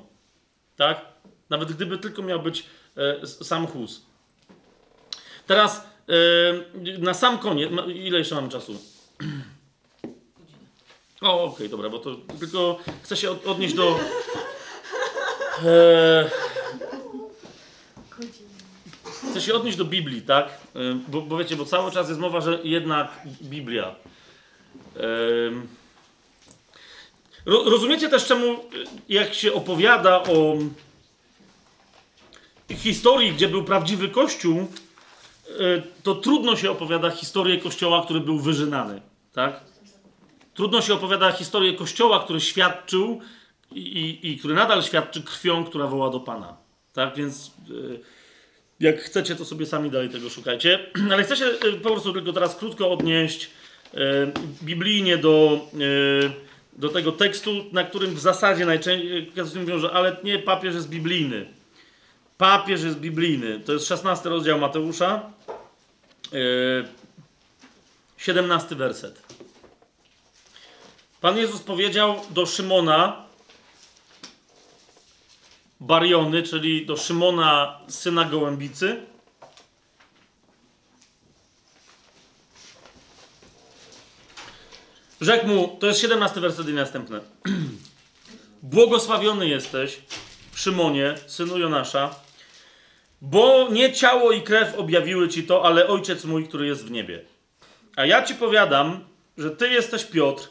[0.77, 1.05] Tak?
[1.51, 2.65] Nawet gdyby tylko miał być
[2.97, 4.07] e, sam Hus.
[5.47, 8.75] Teraz e, na sam koniec, ile jeszcze mamy czasu?
[11.21, 14.01] O, okej, okay, dobra, bo to tylko chcę się od, odnieść do.
[15.65, 16.31] E,
[19.31, 20.49] chcę się odnieść do Biblii, tak?
[20.49, 23.95] E, bo, bo wiecie, bo cały czas jest mowa, że jednak Biblia.
[27.47, 28.65] Rozumiecie też, czemu,
[29.09, 30.55] jak się opowiada o
[32.77, 39.01] historii, gdzie był prawdziwy kościół, e, to trudno się opowiada historię kościoła, który był wyżynany.
[39.33, 39.61] Tak?
[40.55, 43.21] Trudno się opowiada historię kościoła, który świadczył
[43.73, 46.57] i, i, i który nadal świadczy krwią, która woła do Pana.
[46.93, 47.47] Tak więc.
[47.47, 48.19] E,
[48.81, 50.79] jak chcecie, to sobie sami dalej tego szukajcie.
[51.13, 53.51] Ale chcę się e, po prostu tylko teraz krótko odnieść
[54.63, 56.31] biblijnie do, e,
[56.73, 61.47] do tego tekstu, na którym w zasadzie najczęściej mówią, że ale nie, papież jest biblijny.
[62.39, 63.61] Papież jest biblijny.
[63.61, 65.31] To jest 16 rozdział Mateusza,
[68.17, 69.23] 17 e, werset.
[71.21, 73.25] Pan Jezus powiedział do Szymona,
[75.81, 79.01] Bariony, czyli do Szymona, syna gołębicy,
[85.21, 87.21] Rzekł mu, to jest 17 werset i następne.
[88.63, 89.99] Błogosławiony jesteś,
[90.55, 92.15] Szymonie, synu Jonasza,
[93.21, 97.21] bo nie ciało i krew objawiły ci to, ale ojciec mój, który jest w niebie.
[97.97, 99.05] A ja ci powiadam,
[99.39, 100.49] że ty jesteś Piotr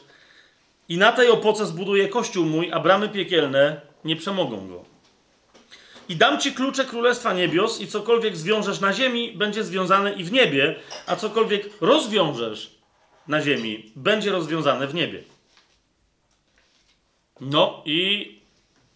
[0.88, 4.84] i na tej opoce zbuduję kościół mój, a bramy piekielne nie przemogą go.
[6.08, 10.32] I dam ci klucze królestwa niebios i cokolwiek zwiążesz na ziemi, będzie związane i w
[10.32, 12.77] niebie, a cokolwiek rozwiążesz
[13.28, 15.22] na ziemi będzie rozwiązane w niebie.
[17.40, 18.38] No i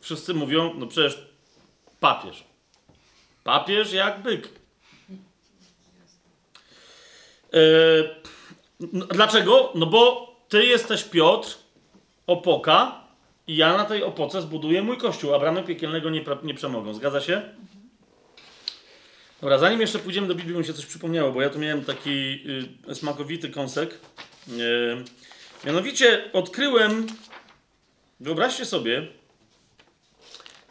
[0.03, 1.19] Wszyscy mówią, no przecież
[2.01, 2.45] papież.
[3.45, 4.49] Papież jak byk.
[7.53, 7.59] E,
[9.11, 9.73] dlaczego?
[9.75, 11.59] No bo ty jesteś Piotr,
[12.27, 13.03] opoka,
[13.47, 16.95] i ja na tej opoce zbuduję mój kościół, a bramy piekielnego nie, nie przemogą.
[16.95, 17.43] Zgadza się?
[19.43, 22.41] Dobra, zanim jeszcze pójdziemy do Biblii, mi się coś przypomniało, bo ja tu miałem taki
[22.91, 23.99] y, smakowity kąsek.
[24.49, 25.05] Y,
[25.67, 27.07] mianowicie odkryłem,
[28.21, 29.07] wyobraźcie sobie,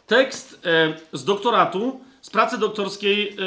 [0.06, 0.66] tekst
[1.12, 3.42] y, z doktoratu, z pracy doktorskiej y,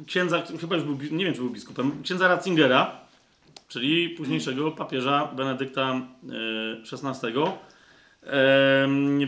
[0.00, 3.00] y, księdza, chyba już był, nie wiem czy był biskupem, księdza Ratzingera,
[3.68, 6.00] czyli późniejszego papieża Benedykta
[6.92, 7.32] XVI,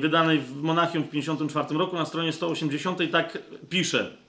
[0.00, 3.38] wydanej w Monachium w 54 roku na stronie 180 tak
[3.68, 4.23] pisze.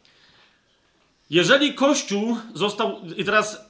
[1.30, 3.00] Jeżeli Kościół został.
[3.18, 3.70] I teraz,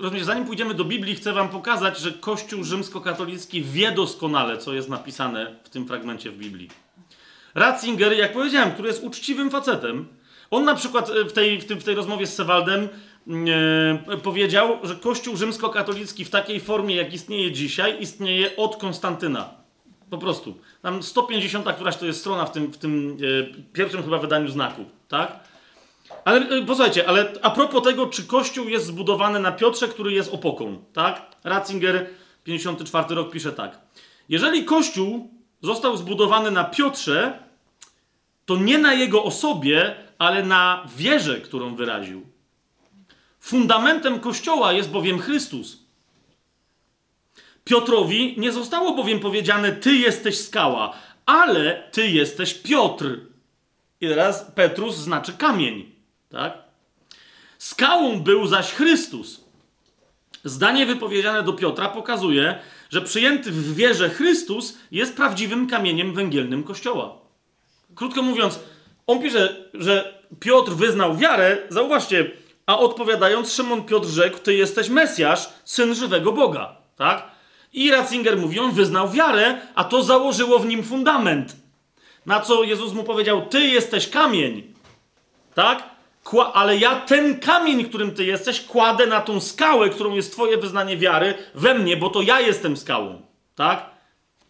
[0.00, 4.88] rozumiecie, zanim pójdziemy do Biblii, chcę Wam pokazać, że Kościół rzymskokatolicki wie doskonale, co jest
[4.88, 6.70] napisane w tym fragmencie w Biblii.
[7.54, 10.08] Ratzinger, jak powiedziałem, który jest uczciwym facetem,
[10.50, 12.88] on na przykład w tej, w, tym, w tej rozmowie z Sewaldem
[14.08, 19.50] e, powiedział, że Kościół rzymskokatolicki w takiej formie, jak istnieje dzisiaj, istnieje od Konstantyna.
[20.10, 20.58] Po prostu.
[20.82, 24.84] Tam 150, któraś to jest strona w tym, w tym e, pierwszym chyba wydaniu znaku,
[25.08, 25.53] tak?
[26.24, 30.32] Ale e, posłuchajcie, ale a propos tego, czy Kościół jest zbudowany na Piotrze, który jest
[30.34, 31.36] opoką, tak?
[31.44, 32.06] Ratzinger,
[32.44, 33.78] 54 rok, pisze tak.
[34.28, 35.30] Jeżeli Kościół
[35.62, 37.38] został zbudowany na Piotrze,
[38.46, 42.26] to nie na jego osobie, ale na wierze, którą wyraził.
[43.40, 45.78] Fundamentem Kościoła jest bowiem Chrystus.
[47.64, 50.96] Piotrowi nie zostało bowiem powiedziane: Ty jesteś skała,
[51.26, 53.20] ale ty jesteś Piotr.
[54.00, 55.93] I teraz Petrus znaczy kamień.
[56.34, 56.58] Tak?
[57.58, 59.44] Skałą był zaś Chrystus.
[60.44, 62.58] Zdanie wypowiedziane do Piotra pokazuje,
[62.90, 67.18] że przyjęty w wierze Chrystus jest prawdziwym kamieniem węgielnym Kościoła.
[67.94, 68.60] Krótko mówiąc,
[69.06, 72.30] on pisze, że Piotr wyznał wiarę, zauważcie,
[72.66, 76.76] a odpowiadając, Szymon Piotr rzekł: Ty jesteś Mesjasz, syn żywego Boga.
[76.96, 77.26] Tak?
[77.72, 81.56] I Ratzinger mówi: On wyznał wiarę, a to założyło w nim fundament.
[82.26, 84.74] Na co Jezus mu powiedział: Ty jesteś kamień.
[85.54, 85.93] Tak?
[86.52, 90.96] Ale ja ten kamień, którym ty jesteś, kładę na tą skałę, którą jest twoje wyznanie
[90.96, 93.22] wiary, we mnie, bo to ja jestem skałą.
[93.54, 93.90] Tak?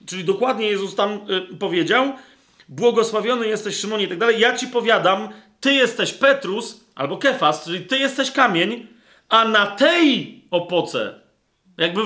[0.06, 1.20] Czyli dokładnie Jezus tam
[1.52, 2.12] y, powiedział:
[2.68, 4.40] Błogosławiony jesteś Szymonie i tak dalej.
[4.40, 5.28] Ja ci powiadam,
[5.60, 8.86] ty jesteś Petrus albo Kefas, czyli ty jesteś kamień,
[9.28, 11.14] a na tej opoce,
[11.78, 12.00] jakby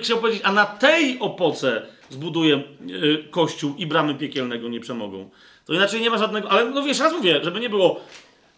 [0.00, 5.30] chciał powiedzieć, a na tej opoce zbuduje yy, kościół i bramy piekielnego nie przemogą.
[5.66, 8.00] To inaczej nie ma żadnego, ale no wiesz, raz mówię, żeby nie było.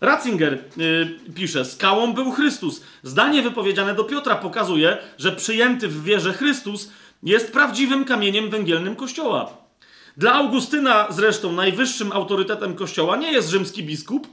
[0.03, 2.83] Ratzinger yy, pisze, skałą był Chrystus.
[3.03, 6.91] Zdanie wypowiedziane do Piotra pokazuje, że przyjęty w wierze Chrystus
[7.23, 9.57] jest prawdziwym kamieniem węgielnym Kościoła.
[10.17, 14.29] Dla Augustyna zresztą najwyższym autorytetem Kościoła nie jest rzymski biskup,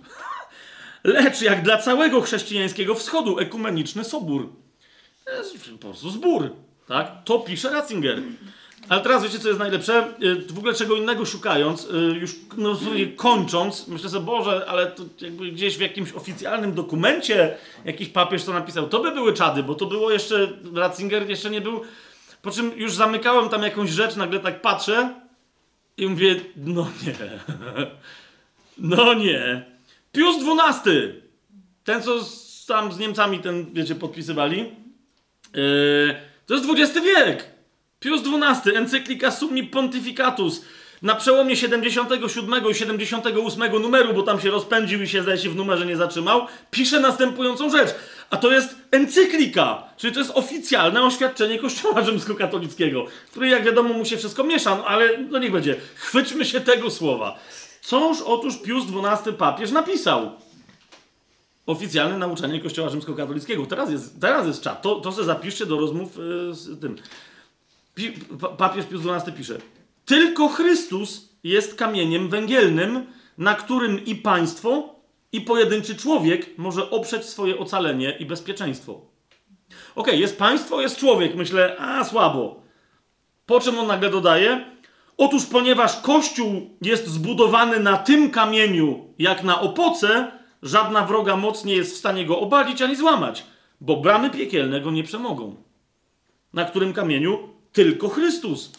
[1.03, 4.49] lecz jak dla całego chrześcijańskiego wschodu ekumeniczny sobór.
[5.25, 6.51] To jest po prostu zbór.
[6.87, 7.11] Tak?
[7.25, 8.21] To pisze Ratzinger.
[8.89, 10.07] Ale teraz wiecie, co jest najlepsze?
[10.23, 12.79] Y, w ogóle czego innego szukając, y, już no,
[13.15, 18.53] kończąc, myślę sobie, Boże, ale to jakby gdzieś w jakimś oficjalnym dokumencie jakiś papież to
[18.53, 18.87] napisał.
[18.87, 21.81] To by były czady, bo to było jeszcze, Ratzinger jeszcze nie był.
[22.41, 25.13] Po czym już zamykałem tam jakąś rzecz, nagle tak patrzę,
[25.97, 27.15] i mówię, no nie.
[28.81, 29.65] No nie.
[30.11, 31.21] Pius XII.
[31.83, 34.59] Ten, co z, tam z Niemcami ten, wiecie, podpisywali.
[35.53, 37.48] Yy, to jest XX wiek.
[37.99, 38.75] Pius XII.
[38.75, 40.61] Encyklika Summi Pontificatus.
[41.01, 45.55] Na przełomie 77 i 78 numeru, bo tam się rozpędził i się zdaje się w
[45.55, 47.89] numerze nie zatrzymał, pisze następującą rzecz.
[48.29, 54.05] A to jest encyklika, czyli to jest oficjalne oświadczenie Kościoła rzymskokatolickiego, który jak wiadomo mu
[54.05, 55.75] się wszystko miesza, no ale no niech będzie.
[55.95, 57.39] Chwyćmy się tego słowa.
[57.81, 60.31] Coż otóż Pius XII papież napisał?
[61.65, 63.65] Oficjalne nauczanie Kościoła rzymskokatolickiego.
[63.65, 64.81] Teraz jest, teraz jest czat.
[64.81, 66.95] To, to sobie zapiszcie do rozmów yy, z tym.
[67.95, 68.13] Pi,
[68.57, 69.57] papież Pius XII pisze.
[70.05, 73.05] Tylko Chrystus jest kamieniem węgielnym,
[73.37, 74.95] na którym i państwo,
[75.31, 79.01] i pojedynczy człowiek może oprzeć swoje ocalenie i bezpieczeństwo.
[79.95, 81.35] Ok, jest państwo, jest człowiek.
[81.35, 82.61] Myślę, a słabo.
[83.45, 84.65] Po czym on nagle dodaje?
[85.17, 90.31] Otóż, ponieważ Kościół jest zbudowany na tym kamieniu, jak na opoce,
[90.63, 93.45] żadna wroga moc nie jest w stanie go obalić ani złamać,
[93.81, 95.55] bo bramy piekielne go nie przemogą.
[96.53, 97.49] Na którym kamieniu?
[97.73, 98.71] Tylko Chrystus.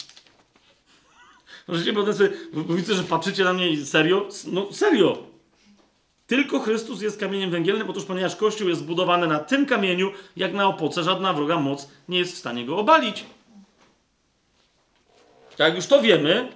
[1.69, 2.31] Możecie potem sobie,
[2.69, 4.28] widzę, że patrzycie na mnie serio?
[4.47, 5.31] No serio.
[6.27, 10.67] Tylko Chrystus jest kamieniem węgielnym, otóż ponieważ Kościół jest zbudowany na tym kamieniu, jak na
[10.67, 13.25] opoce, żadna wroga moc nie jest w stanie go obalić.
[15.59, 16.49] Jak już to wiemy,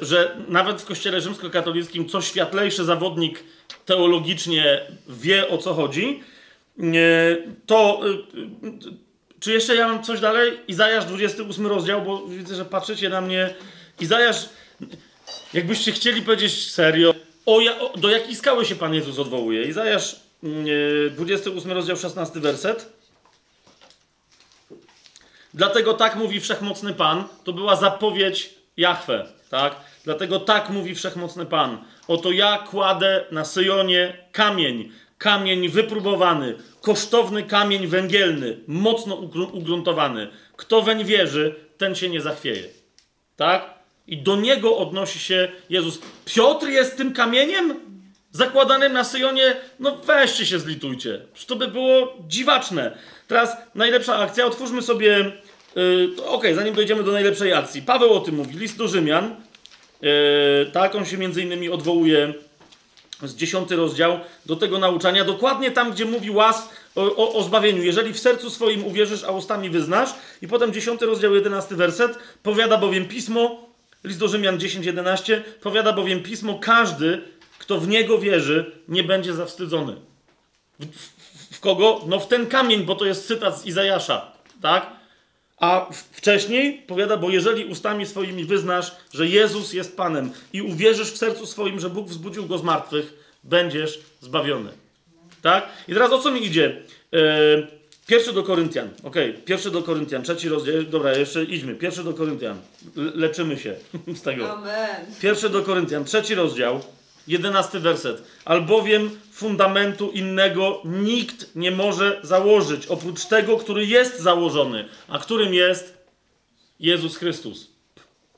[0.00, 3.44] że nawet w kościele rzymskokatolickim co światlejszy zawodnik
[3.84, 6.22] teologicznie wie o co chodzi,
[7.66, 8.00] to
[9.42, 10.60] czy jeszcze ja mam coś dalej?
[10.68, 13.54] Izajasz 28 rozdział, bo widzę, że patrzycie na mnie.
[14.00, 14.48] Izajasz,
[15.54, 17.14] jakbyście chcieli powiedzieć serio,
[17.46, 19.64] o, o, do jakiej skały się Pan Jezus odwołuje?
[19.64, 20.16] Izajasz
[21.10, 22.92] 28 rozdział, 16 werset.
[25.54, 27.24] Dlatego tak mówi wszechmocny Pan.
[27.44, 29.76] To była zapowiedź Jahwe, tak?
[30.04, 31.84] Dlatego tak mówi wszechmocny Pan.
[32.08, 39.14] Oto ja kładę na Syjonie kamień, kamień wypróbowany, kosztowny kamień węgielny, mocno
[39.52, 40.28] ugruntowany.
[40.56, 42.64] Kto weń wierzy, ten się nie zachwieje.
[43.36, 43.74] Tak?
[44.06, 45.98] I do niego odnosi się Jezus.
[46.24, 47.74] Piotr jest tym kamieniem
[48.32, 49.56] zakładanym na Syjonie?
[49.80, 51.20] No weźcie się, zlitujcie.
[51.46, 52.98] To by było dziwaczne.
[53.28, 54.46] Teraz najlepsza akcja.
[54.46, 55.32] Otwórzmy sobie.
[55.76, 57.82] Yy, Okej, okay, zanim dojdziemy do najlepszej akcji.
[57.82, 58.58] Paweł o tym mówi.
[58.58, 59.36] List do Rzymian.
[60.02, 60.10] Yy,
[60.72, 62.34] tak, on się między innymi odwołuje
[63.28, 67.82] z dziesiąty rozdział, do tego nauczania, dokładnie tam, gdzie mówi łas o, o, o, zbawieniu.
[67.82, 72.78] Jeżeli w sercu swoim uwierzysz, a ustami wyznasz, i potem dziesiąty rozdział, jedenasty werset, powiada
[72.78, 73.66] bowiem pismo,
[74.04, 77.22] list do Rzymian 10, 11, powiada bowiem pismo, każdy,
[77.58, 79.96] kto w niego wierzy, nie będzie zawstydzony.
[80.80, 82.00] W, w, w kogo?
[82.06, 85.01] No w ten kamień, bo to jest cytat z Izajasza, tak?
[85.62, 91.18] A wcześniej powiada, bo jeżeli ustami swoimi wyznasz, że Jezus jest Panem i uwierzysz w
[91.18, 93.12] sercu swoim, że Bóg wzbudził go z martwych,
[93.44, 94.70] będziesz zbawiony.
[95.42, 95.68] Tak?
[95.88, 96.82] I teraz o co mi idzie?
[97.12, 97.66] Yy,
[98.06, 98.88] pierwszy do Koryntian.
[99.02, 100.82] Ok, pierwszy do Koryntian, trzeci rozdział.
[100.82, 101.74] Dobra, jeszcze idźmy.
[101.74, 102.56] Pierwszy do Koryntian.
[102.96, 103.74] leczymy się
[104.18, 104.52] z tego.
[104.52, 105.06] Amen.
[105.20, 106.80] Pierwszy do Koryntian, trzeci rozdział.
[107.28, 108.22] Jedenasty werset.
[108.44, 115.98] Albowiem fundamentu innego nikt nie może założyć, oprócz tego, który jest założony, a którym jest
[116.80, 117.72] Jezus Chrystus.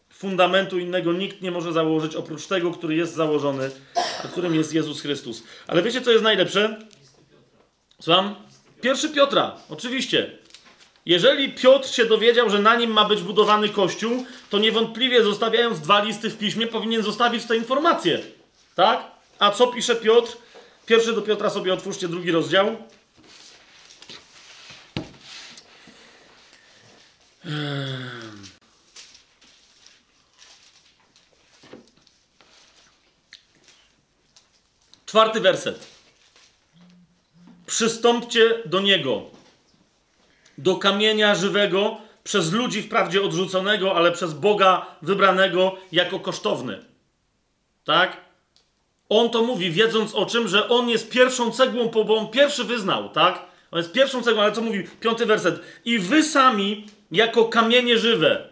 [0.09, 3.71] Fundamentu innego nikt nie może założyć, oprócz tego, który jest założony,
[4.25, 5.43] a którym jest Jezus Chrystus.
[5.67, 6.79] Ale wiecie, co jest najlepsze?
[8.01, 8.35] Słucham?
[8.81, 10.39] Pierwszy Piotra, oczywiście.
[11.07, 16.05] Jeżeli Piotr się dowiedział, że na nim ma być budowany kościół, to niewątpliwie zostawiając dwa
[16.05, 18.21] listy w piśmie, powinien zostawić tę informację.
[18.75, 19.11] Tak?
[19.39, 20.37] A co pisze Piotr?
[20.87, 22.77] Pierwszy do Piotra sobie otwórzcie drugi rozdział.
[35.07, 35.87] Czwarty werset.
[37.67, 39.23] Przystąpcie do niego,
[40.59, 46.85] do kamienia żywego, przez ludzi wprawdzie odrzuconego, ale przez Boga wybranego jako kosztowny.
[47.85, 48.24] Tak?
[49.09, 53.09] On to mówi, wiedząc o czym, że on jest pierwszą cegłą, bo on pierwszy wyznał,
[53.09, 53.43] tak?
[53.71, 55.61] On jest pierwszą cegłą, ale co mówi piąty werset?
[55.85, 58.49] I wy sami, jako kamienie żywe,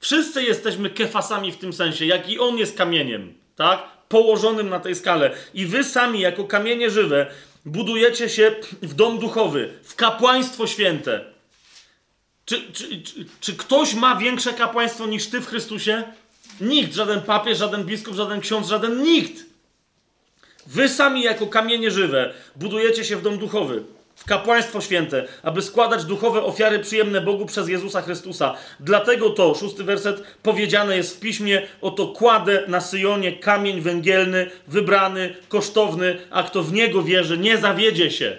[0.00, 3.82] wszyscy jesteśmy kefasami w tym sensie, jak i on jest kamieniem, tak?
[4.08, 5.30] Położonym na tej skale.
[5.54, 7.26] I wy sami, jako kamienie żywe,
[7.64, 11.24] budujecie się w dom duchowy, w kapłaństwo święte.
[12.44, 16.04] Czy, czy, czy, czy ktoś ma większe kapłaństwo niż ty w Chrystusie?
[16.60, 19.44] Nikt, żaden papież, żaden biskup, żaden ksiądz, żaden nikt.
[20.66, 23.82] Wy sami jako kamienie żywe budujecie się w dom duchowy,
[24.16, 28.54] w kapłaństwo święte, aby składać duchowe ofiary przyjemne Bogu przez Jezusa Chrystusa.
[28.80, 35.36] Dlatego to, szósty werset, powiedziane jest w piśmie, oto kładę na Syjonie kamień węgielny, wybrany,
[35.48, 38.36] kosztowny, a kto w niego wierzy, nie zawiedzie się.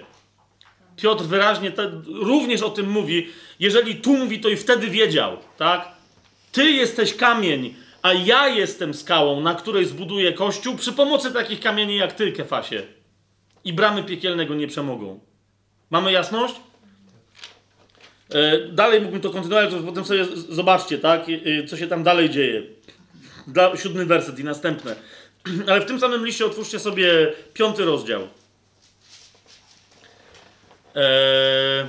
[0.96, 3.28] Piotr wyraźnie te, również o tym mówi.
[3.60, 5.88] Jeżeli tu mówi, to i wtedy wiedział, tak?
[6.52, 7.74] Ty jesteś kamień,
[8.06, 12.82] a ja jestem skałą, na której zbuduję kościół przy pomocy takich kamieni jak ty, Kefasie.
[13.64, 15.20] I bramy piekielnego nie przemogą.
[15.90, 16.54] Mamy jasność?
[18.30, 21.26] E, dalej mógłbym to kontynuować, to potem sobie zobaczcie, tak,
[21.68, 22.62] co się tam dalej dzieje.
[23.46, 24.96] Dla, siódmy werset i następne.
[25.70, 28.28] Ale w tym samym liście otwórzcie sobie piąty rozdział.
[30.94, 31.86] Eee,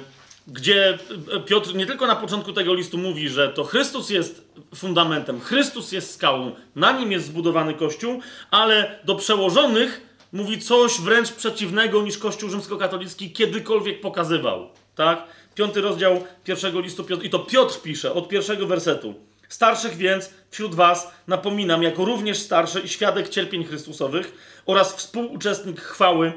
[0.47, 0.97] gdzie
[1.45, 6.13] Piotr nie tylko na początku tego listu mówi, że to Chrystus jest fundamentem, Chrystus jest
[6.13, 10.01] skałą, na nim jest zbudowany Kościół, ale do przełożonych
[10.33, 14.69] mówi coś wręcz przeciwnego niż Kościół rzymskokatolicki kiedykolwiek pokazywał.
[14.95, 15.23] Tak?
[15.55, 19.15] Piąty rozdział pierwszego listu Piotr, i to Piotr pisze od pierwszego wersetu.
[19.49, 26.33] Starszych więc wśród was napominam, jako również starszy i świadek cierpień Chrystusowych oraz współuczestnik chwały,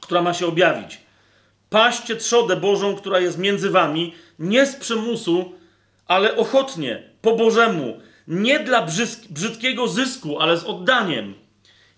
[0.00, 1.05] która ma się objawić
[1.70, 5.52] Paście trzodę Bożą, która jest między wami, nie z przymusu,
[6.06, 8.86] ale ochotnie, po Bożemu, nie dla
[9.30, 11.34] brzydkiego zysku, ale z oddaniem.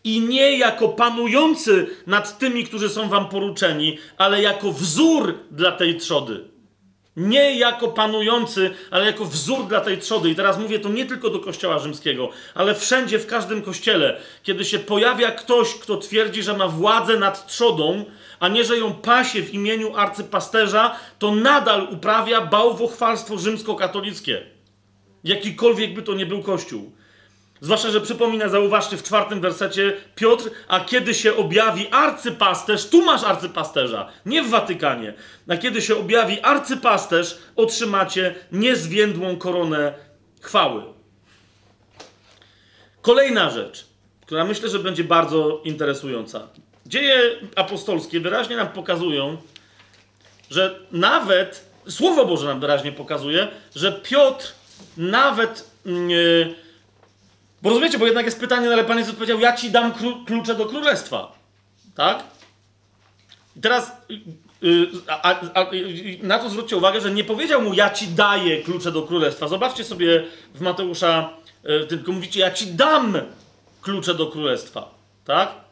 [0.04, 5.96] I nie jako panujący nad tymi, którzy są wam poruczeni, ale jako wzór dla tej
[5.96, 6.44] trzody.
[7.16, 10.30] Nie jako panujący, ale jako wzór dla tej trzody.
[10.30, 14.20] I teraz mówię to nie tylko do kościoła rzymskiego, ale wszędzie, w każdym kościele.
[14.42, 18.04] Kiedy się pojawia ktoś, kto twierdzi, że ma władzę nad trzodą,
[18.40, 24.42] a nie, że ją pasie w imieniu arcypasterza, to nadal uprawia bałwochwalstwo rzymskokatolickie.
[25.24, 26.92] Jakikolwiek by to nie był kościół.
[27.60, 33.24] Zwłaszcza, że przypomina, zauważcie w czwartym wersecie Piotr, a kiedy się objawi arcypasterz, tu masz
[33.24, 35.14] arcypasterza, nie w Watykanie,
[35.48, 39.94] a kiedy się objawi arcypasterz, otrzymacie niezwiędłą koronę
[40.40, 40.82] chwały.
[43.02, 43.86] Kolejna rzecz,
[44.20, 46.48] która myślę, że będzie bardzo interesująca.
[46.88, 47.20] Dzieje
[47.56, 49.36] apostolskie wyraźnie nam pokazują,
[50.50, 54.52] że nawet, Słowo Boże nam wyraźnie pokazuje, że Piotr
[54.96, 55.70] nawet.
[55.86, 56.54] Yy,
[57.62, 59.92] bo rozumiecie, bo jednak jest pytanie, no ale Pan Jezus powiedział, ja ci dam
[60.26, 61.32] klucze do królestwa.
[61.94, 62.24] Tak?
[63.56, 63.92] I teraz
[64.60, 65.66] yy, a, a,
[66.22, 69.48] na to zwróćcie uwagę, że nie powiedział mu, ja ci daję klucze do królestwa.
[69.48, 71.30] Zobaczcie sobie w Mateusza,
[71.64, 73.18] yy, tylko mówicie, ja ci dam
[73.82, 74.94] klucze do królestwa.
[75.24, 75.67] Tak?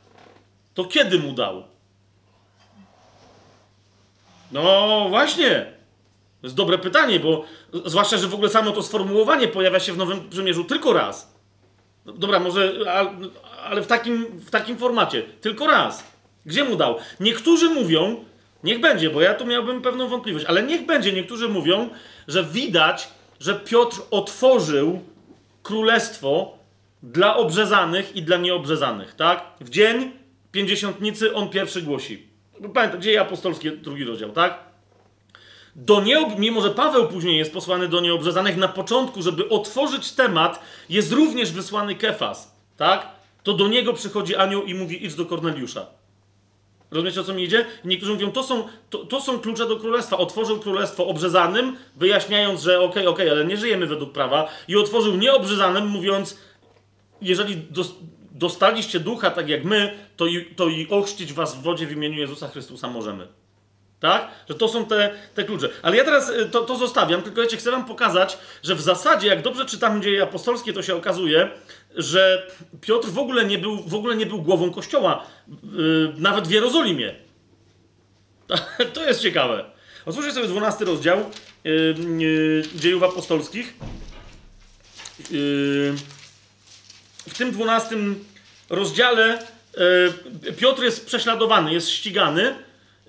[0.77, 1.63] To kiedy mu dał?
[4.53, 5.73] No właśnie.
[6.41, 7.45] To jest dobre pytanie, bo
[7.85, 11.35] zwłaszcza, że w ogóle samo to sformułowanie pojawia się w Nowym Przymierzu tylko raz.
[12.05, 12.73] No, dobra, może,
[13.65, 15.23] ale w takim, w takim formacie.
[15.23, 16.05] Tylko raz.
[16.47, 16.97] Gdzie mu dał?
[17.21, 18.25] Niektórzy mówią,
[18.65, 21.89] niech będzie, bo ja tu miałbym pewną wątpliwość, ale niech będzie, niektórzy mówią,
[22.29, 23.09] że widać,
[23.41, 25.01] że Piotr otworzył
[25.63, 26.59] królestwo
[27.03, 29.45] dla obrzezanych i dla nieobrzezanych, tak?
[29.61, 30.26] W dzień
[30.57, 32.27] pięćdziesiątnicy on pierwszy głosi.
[32.75, 34.59] Pamiętam, dzieje apostolskie, drugi rozdział, tak?
[35.75, 36.39] Do nieob...
[36.39, 41.53] Mimo, że Paweł później jest posłany do nieobrzezanych, na początku, żeby otworzyć temat, jest również
[41.53, 43.09] wysłany Kefas, tak?
[43.43, 45.87] To do niego przychodzi anioł i mówi, idź do Korneliusza.
[46.91, 47.67] Rozumiecie, o co mi idzie?
[47.85, 50.17] Niektórzy mówią, to są, to, to są klucze do królestwa.
[50.17, 54.49] Otworzył królestwo obrzezanym, wyjaśniając, że okej, okay, okej, okay, ale nie żyjemy według prawa.
[54.69, 56.39] I otworzył nieobrzezanym, mówiąc,
[57.23, 57.57] jeżeli
[58.39, 62.19] dostaliście ducha tak jak my, to i, to i ochrzcić was w wodzie w imieniu
[62.19, 63.29] Jezusa Chrystusa możemy.
[64.01, 64.29] Tak?
[64.49, 65.69] Że to są te, te klucze.
[65.83, 69.29] Ale ja teraz y, to, to zostawiam, tylko ja chcę wam pokazać, że w zasadzie,
[69.29, 71.51] jak dobrze czytam dzieje apostolskie, to się okazuje,
[71.95, 72.51] że
[72.81, 77.15] Piotr w ogóle nie był, w ogóle nie był głową kościoła, yy, nawet w Jerozolimie.
[78.95, 79.65] To jest ciekawe.
[80.07, 81.19] Otwórzcie sobie 12 rozdział
[81.65, 83.75] yy, yy, dziejów apostolskich.
[85.31, 85.95] Yy,
[87.29, 87.97] w tym 12
[88.71, 89.39] rozdziale
[90.45, 92.55] yy, Piotr jest prześladowany, jest ścigany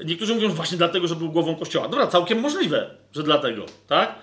[0.05, 1.87] Niektórzy mówią, że właśnie dlatego, że był głową kościoła.
[1.87, 4.15] Dobra, całkiem możliwe, że dlatego, tak?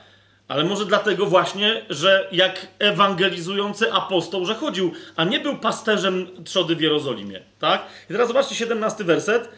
[0.49, 6.77] Ale może dlatego właśnie, że jak ewangelizujący apostoł, że chodził, a nie był pasterzem trzody
[6.77, 7.87] w Jerozolimie, tak?
[8.11, 9.49] I teraz zobaczcie 17 werset.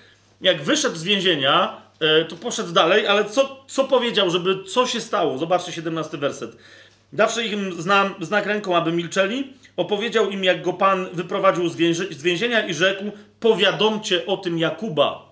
[0.41, 5.01] Jak wyszedł z więzienia, e, to poszedł dalej, ale co, co powiedział, żeby co się
[5.01, 5.39] stało?
[5.39, 6.57] Zobaczcie 17 werset.
[7.13, 11.69] Dawszy im znam, znak ręką, aby milczeli, opowiedział im, jak go Pan wyprowadził
[12.11, 13.05] z więzienia i rzekł,
[13.41, 15.27] powiadomcie o tym Jakuba,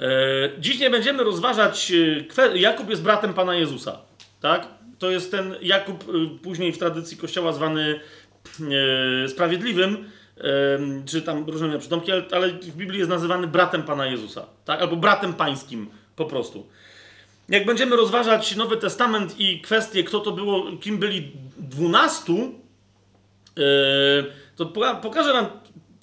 [0.00, 1.92] E, dziś nie będziemy rozważać.
[2.38, 3.98] E, Jakub jest bratem Pana Jezusa.
[4.40, 4.68] Tak?
[4.98, 8.00] To jest ten Jakub, e, później w tradycji kościoła zwany
[9.28, 10.10] sprawiedliwym,
[11.06, 14.46] czy tam różne miał przydomki, ale, w Biblii jest nazywany bratem Pana Jezusa.
[14.64, 14.80] Tak?
[14.80, 16.66] Albo bratem pańskim po prostu.
[17.48, 22.54] Jak będziemy rozważać Nowy Testament i kwestie, kto to było, kim byli dwunastu,
[24.56, 24.66] to
[25.02, 25.46] pokażę Wam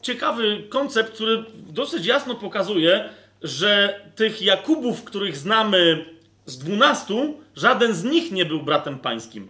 [0.01, 3.09] ciekawy koncept, który dosyć jasno pokazuje,
[3.43, 6.05] że tych Jakubów, których znamy
[6.45, 9.49] z dwunastu, żaden z nich nie był bratem pańskim.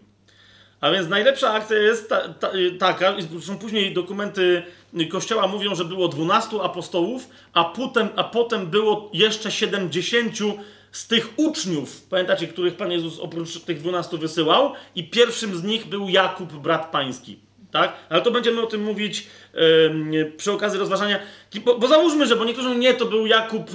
[0.82, 4.64] A więc najlepsza akcja jest ta, taka, zresztą później dokumenty
[5.12, 10.54] Kościoła mówią, że było dwunastu apostołów, a potem, a potem było jeszcze siedemdziesięciu
[10.96, 15.86] z tych uczniów, pamiętacie, których Pan Jezus oprócz tych dwunastu wysyłał, i pierwszym z nich
[15.86, 17.40] był Jakub, brat pański
[17.72, 17.94] tak?
[18.10, 21.20] Ale to będziemy o tym mówić yy, przy okazji rozważania.
[21.66, 23.70] Bo, bo, załóżmy, że, bo niektórzy mówią, nie, to był Jakub,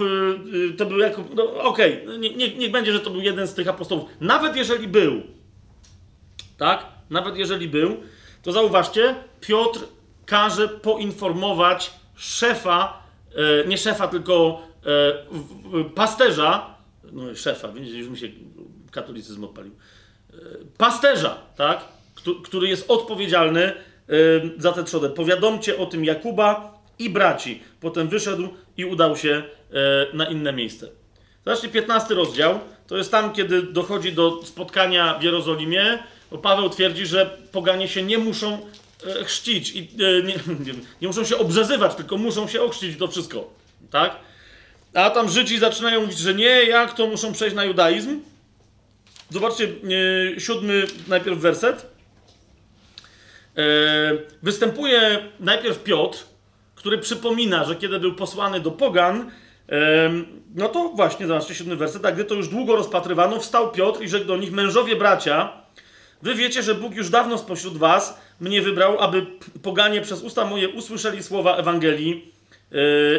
[0.53, 3.47] yy, to był Jakub, no okej, okay, nie, nie, niech będzie, że to był jeden
[3.47, 4.05] z tych apostołów.
[4.21, 5.23] Nawet jeżeli był,
[6.59, 6.87] tak?
[7.11, 7.97] Nawet jeżeli był,
[8.43, 9.81] to zauważcie, Piotr
[10.27, 13.03] każe poinformować szefa,
[13.37, 14.63] yy, nie szefa, tylko
[15.95, 16.80] pasterza,
[17.13, 18.29] no szefa, już mi się
[18.91, 19.73] katolicyzm odpalił,
[20.79, 21.85] pasterza, tak?
[22.45, 23.73] który jest odpowiedzialny
[24.59, 25.11] za tę trzodę.
[25.11, 27.63] Powiadomcie o tym Jakuba i braci.
[27.81, 30.89] Potem wyszedł i udał się e, na inne miejsce.
[31.45, 32.59] Zobaczcie, 15 rozdział.
[32.87, 35.99] To jest tam, kiedy dochodzi do spotkania w Jerozolimie.
[36.31, 38.59] Bo Paweł twierdzi, że poganie się nie muszą
[39.07, 39.77] e, chrzcić.
[39.77, 43.51] I, e, nie, nie, nie muszą się obrzezywać, tylko muszą się ochrzcić to wszystko.
[43.91, 44.17] Tak?
[44.95, 48.21] A tam Żydzi zaczynają mówić, że nie, jak to muszą przejść na judaizm.
[49.31, 49.69] Zobaczcie,
[50.37, 51.87] e, siódmy najpierw werset.
[53.57, 53.63] E,
[54.43, 56.19] występuje najpierw Piotr,
[56.75, 59.31] który przypomina, że kiedy był posłany do Pogan,
[59.69, 60.11] e,
[60.55, 64.09] no to właśnie, zobaczcie, siódmy werset, a gdy to już długo rozpatrywano, wstał Piotr i
[64.09, 65.53] rzekł do nich, mężowie bracia,
[66.23, 69.27] wy wiecie, że Bóg już dawno spośród was mnie wybrał, aby
[69.63, 72.33] poganie przez usta moje usłyszeli słowa Ewangelii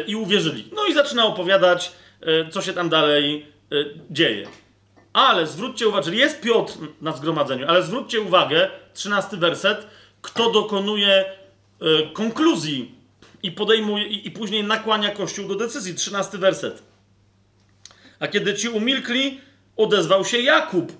[0.06, 0.70] i uwierzyli.
[0.76, 3.74] No i zaczyna opowiadać, e, co się tam dalej e,
[4.10, 4.48] dzieje.
[5.12, 9.86] Ale zwróćcie uwagę, czyli jest Piotr na zgromadzeniu, ale zwróćcie uwagę, trzynasty werset,
[10.22, 11.24] kto dokonuje
[12.12, 12.94] konkluzji
[13.42, 15.94] i podejmuje i, później nakłania Kościół do decyzji.
[15.94, 16.82] Trzynasty werset.
[18.18, 19.40] A kiedy ci umilkli,
[19.76, 20.92] odezwał się Jakub,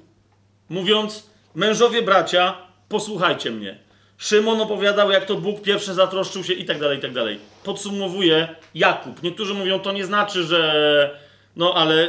[0.68, 2.56] mówiąc: Mężowie bracia,
[2.89, 3.78] posłuchajcie mnie.
[4.23, 7.39] Szymon opowiadał, jak to Bóg pierwszy zatroszczył się i tak dalej, i tak dalej.
[7.65, 9.23] Podsumowuje Jakub.
[9.23, 11.18] Niektórzy mówią, to nie znaczy, że.
[11.57, 12.09] No ale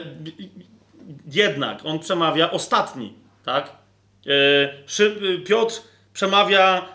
[1.31, 3.13] jednak on przemawia ostatni,
[3.45, 3.71] tak?
[4.25, 5.75] Yy, Piotr
[6.13, 6.85] przemawia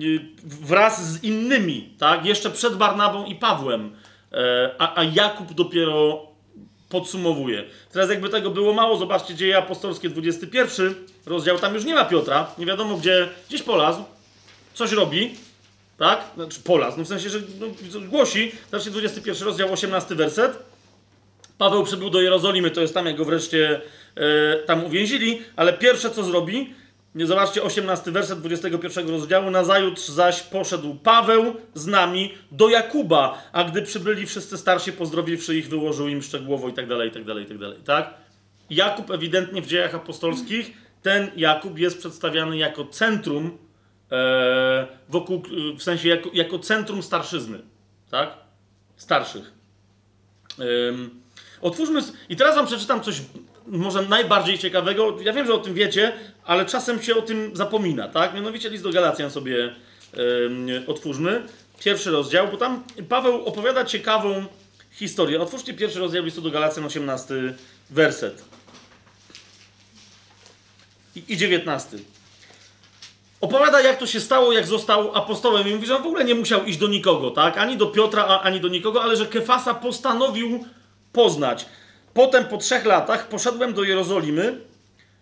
[0.00, 2.26] yy, wraz z innymi, tak?
[2.26, 3.96] Jeszcze przed Barnabą i Pawłem,
[4.78, 6.26] a, a, Jakub dopiero
[6.88, 7.64] podsumowuje.
[7.92, 10.94] Teraz jakby tego było mało, zobaczcie dzieje apostolskie 21
[11.26, 14.04] rozdział, tam już nie ma Piotra, nie wiadomo gdzie, gdzieś polazł,
[14.74, 15.34] coś robi,
[15.98, 16.24] tak?
[16.34, 17.66] Znaczy polazł, no w sensie, że no,
[18.00, 20.58] głosi, zobaczcie 21 rozdział, 18 werset,
[21.58, 23.80] Paweł przybył do Jerozolimy, to jest tam, jak go wreszcie
[24.14, 26.74] e, tam uwięzili, ale pierwsze co zrobi,
[27.14, 33.82] zobaczcie 18 werset 21 rozdziału, nazajutrz zaś poszedł Paweł z nami do Jakuba, a gdy
[33.82, 37.46] przybyli wszyscy starsi, pozdrowiwszy ich, wyłożył im szczegółowo i tak dalej, i tak dalej, i
[37.46, 38.14] tak dalej, tak?
[38.70, 43.58] Jakub ewidentnie w dziejach apostolskich, ten Jakub jest przedstawiany jako centrum
[44.12, 45.42] e, wokół,
[45.78, 47.58] w sensie jako, jako centrum starszyzny,
[48.10, 48.34] tak?
[48.96, 49.52] Starszych.
[51.60, 52.00] Otwórzmy.
[52.28, 53.20] I teraz wam przeczytam coś
[53.66, 55.16] może najbardziej ciekawego.
[55.22, 56.12] Ja wiem, że o tym wiecie,
[56.44, 58.34] ale czasem się o tym zapomina, tak?
[58.34, 61.42] Mianowicie list do Galacjan sobie yy, otwórzmy.
[61.84, 64.46] Pierwszy rozdział, bo tam Paweł opowiada ciekawą
[64.90, 65.40] historię.
[65.40, 67.34] Otwórzcie pierwszy rozdział listu do Galacjan, 18
[67.90, 68.55] werset.
[71.16, 71.98] I, i 19.
[73.40, 75.68] Opowiada, jak to się stało, jak został apostołem.
[75.68, 77.58] I mówi, że on w ogóle nie musiał iść do nikogo, tak?
[77.58, 80.64] Ani do Piotra, ani do nikogo, ale że Kefasa postanowił
[81.12, 81.66] poznać.
[82.14, 84.60] Potem po trzech latach poszedłem do Jerozolimy,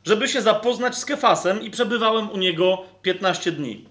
[0.04, 3.84] żeby się zapoznać z Kefasem i przebywałem u niego 15 dni.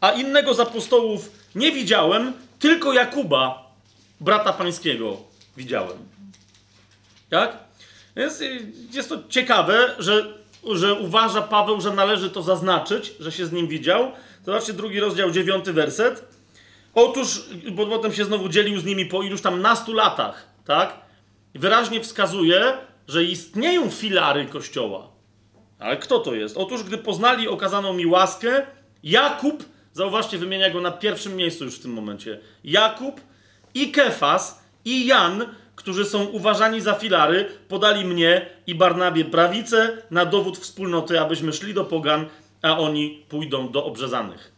[0.00, 3.70] A innego z apostołów nie widziałem, tylko Jakuba,
[4.20, 5.16] brata pańskiego,
[5.56, 5.98] widziałem.
[7.30, 7.56] Jak?
[8.16, 8.44] Jest,
[8.92, 10.37] jest to ciekawe, że,
[10.76, 14.12] że uważa Paweł, że należy to zaznaczyć, że się z nim widział.
[14.46, 16.24] Zobaczcie drugi rozdział, dziewiąty werset.
[16.94, 21.08] Otóż, bo potem się znowu dzielił z nimi po iluś tam nastu latach, tak?
[21.54, 22.72] wyraźnie wskazuje,
[23.08, 25.08] że istnieją filary Kościoła.
[25.78, 26.56] Ale kto to jest?
[26.56, 28.66] Otóż, gdy poznali okazaną mi łaskę,
[29.02, 33.20] Jakub, zauważcie, wymienia go na pierwszym miejscu już w tym momencie, Jakub
[33.74, 35.46] i Kefas i Jan,
[35.78, 41.74] którzy są uważani za filary, podali mnie i Barnabie prawicę na dowód wspólnoty, abyśmy szli
[41.74, 42.26] do pogan,
[42.62, 44.52] a oni pójdą do obrzezanych.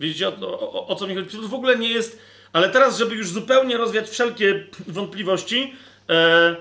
[0.00, 1.36] Widzicie, o, o, o co mi chodzi?
[1.36, 2.20] To w ogóle nie jest
[2.56, 5.74] ale teraz, żeby już zupełnie rozwiać wszelkie wątpliwości,
[6.10, 6.56] e,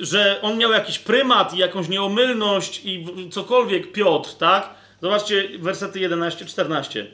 [0.00, 4.74] że on miał jakiś prymat i jakąś nieomylność i cokolwiek Piotr, tak?
[5.02, 7.04] Zobaczcie wersety 11-14.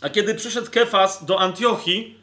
[0.00, 2.18] A kiedy przyszedł Kefas do Antiochii,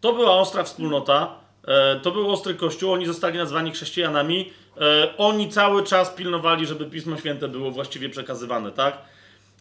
[0.00, 1.34] to była ostra wspólnota,
[1.68, 6.86] e, to był ostry kościół, oni zostali nazwani chrześcijanami, e, oni cały czas pilnowali, żeby
[6.86, 8.98] Pismo Święte było właściwie przekazywane, tak?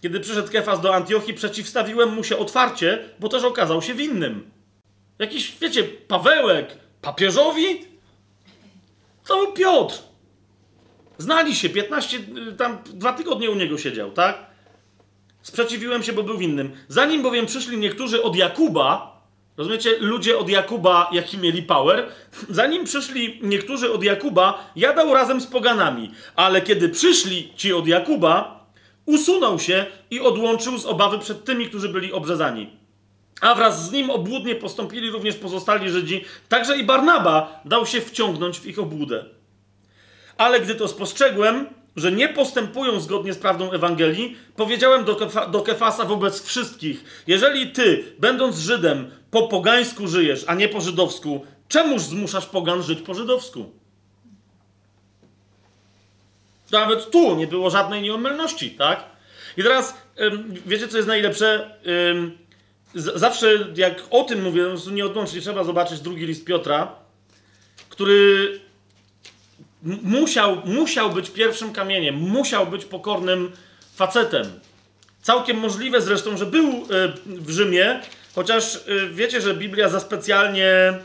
[0.01, 4.51] Kiedy przyszedł Kefas do Antiochii, przeciwstawiłem mu się otwarcie, bo też okazał się winnym.
[5.19, 7.85] Jakiś, wiecie, Pawełek papieżowi?
[9.27, 9.95] To był Piotr.
[11.17, 12.19] Znali się, 15,
[12.57, 14.45] tam dwa tygodnie u niego siedział, tak?
[15.41, 16.71] Sprzeciwiłem się, bo był winnym.
[16.87, 19.14] Zanim bowiem przyszli niektórzy od Jakuba,
[19.57, 22.07] rozumiecie, ludzie od Jakuba, jaki mieli power,
[22.49, 26.11] zanim przyszli niektórzy od Jakuba, jadał razem z poganami.
[26.35, 28.65] Ale kiedy przyszli ci od Jakuba,
[29.05, 32.69] usunął się i odłączył z obawy przed tymi, którzy byli obrzezani.
[33.41, 38.59] A wraz z nim obłudnie postąpili również pozostali Żydzi, także i Barnaba dał się wciągnąć
[38.59, 39.25] w ich obłudę.
[40.37, 45.61] Ale gdy to spostrzegłem, że nie postępują zgodnie z prawdą Ewangelii, powiedziałem do, Kefa, do
[45.61, 52.01] Kefasa wobec wszystkich: Jeżeli ty, będąc Żydem, po pogańsku żyjesz, a nie po żydowsku, czemuż
[52.01, 53.71] zmuszasz pogan żyć po żydowsku?
[56.71, 59.03] Nawet tu nie było żadnej nieomylności, tak?
[59.57, 59.97] I teraz,
[60.65, 61.75] wiecie, co jest najlepsze?
[62.95, 66.95] zawsze jak o tym mówię, po prostu nieodłącznie trzeba zobaczyć drugi list Piotra,
[67.89, 68.59] który
[69.85, 73.51] musiał, musiał być pierwszym kamieniem, musiał być pokornym
[73.95, 74.59] facetem.
[75.21, 76.83] Całkiem możliwe zresztą, że był e,
[77.25, 78.01] w Rzymie,
[78.35, 78.79] chociaż e,
[79.11, 80.99] wiecie, że Biblia za specjalnie e,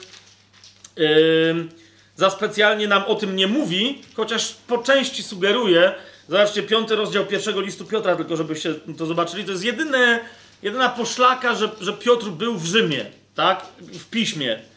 [2.17, 5.95] za specjalnie nam o tym nie mówi, chociaż po części sugeruje.
[6.29, 9.45] Zobaczcie, piąty rozdział pierwszego listu Piotra, tylko żebyście to zobaczyli.
[9.45, 10.21] To jest jedyne,
[10.63, 13.67] jedyna poszlaka, że, że Piotr był w Rzymie, tak?
[13.81, 14.70] W piśmie.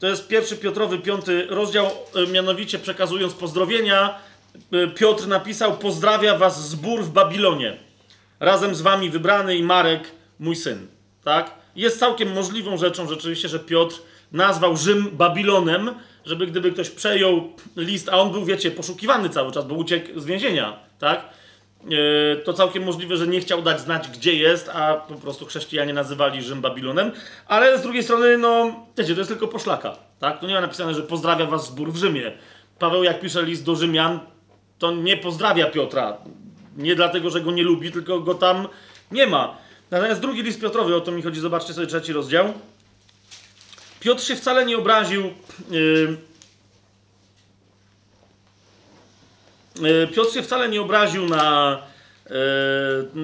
[0.00, 4.18] To jest pierwszy Piotrowy, piąty rozdział, e, mianowicie przekazując pozdrowienia.
[4.72, 7.76] e, Piotr napisał: Pozdrawia was zbór w Babilonie.
[8.40, 10.86] Razem z wami wybrany i Marek, mój syn.
[11.24, 11.54] Tak?
[11.76, 13.96] Jest całkiem możliwą rzeczą rzeczywiście, że Piotr
[14.32, 19.66] nazwał Rzym Babilonem, żeby gdyby ktoś przejął list, a on był, wiecie, poszukiwany cały czas,
[19.66, 21.28] bo uciekł z więzienia, tak?
[21.84, 25.92] E, To całkiem możliwe, że nie chciał dać znać, gdzie jest, a po prostu chrześcijanie
[25.92, 27.12] nazywali Rzym Babilonem,
[27.46, 30.40] ale z drugiej strony, no, wiecie, to jest tylko poszlaka, tak?
[30.40, 32.32] Tu nie ma napisane, że pozdrawia was zbór w Rzymie.
[32.78, 34.20] Paweł, jak pisze list do Rzymian,
[34.78, 36.16] to nie pozdrawia Piotra.
[36.76, 38.68] Nie dlatego, że go nie lubi, tylko go tam
[39.10, 39.56] nie ma.
[39.90, 42.52] Natomiast drugi list Piotrowy, o to mi chodzi, zobaczcie sobie trzeci rozdział.
[44.00, 45.22] Piotr się wcale nie obraził.
[45.70, 46.16] Yy,
[50.14, 51.78] Piotr się wcale nie obraził na,
[52.30, 52.36] yy,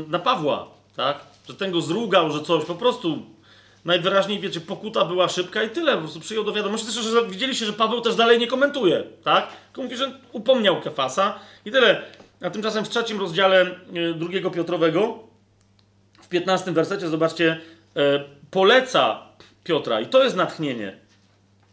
[0.09, 1.20] na Pawła, tak?
[1.49, 2.65] Że ten go zrugał, że coś.
[2.65, 3.23] Po prostu
[3.85, 5.93] najwyraźniej, wiecie, pokuta była szybka i tyle.
[5.93, 6.91] Po prostu przyjął do wiadomości.
[6.91, 9.49] Zresztą, że widzieliście, że Paweł też dalej nie komentuje, tak?
[9.67, 12.02] Tylko mówi, że upomniał Kefasa i tyle.
[12.43, 15.18] A tymczasem w trzecim rozdziale yy, drugiego Piotrowego,
[16.23, 17.60] w 15 wersecie, zobaczcie,
[18.51, 19.23] poleca
[19.65, 20.01] Piotra.
[20.01, 20.97] I to jest natchnienie.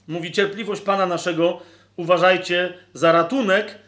[0.07, 1.61] Mówi cierpliwość Pana naszego,
[1.95, 3.79] uważajcie za ratunek,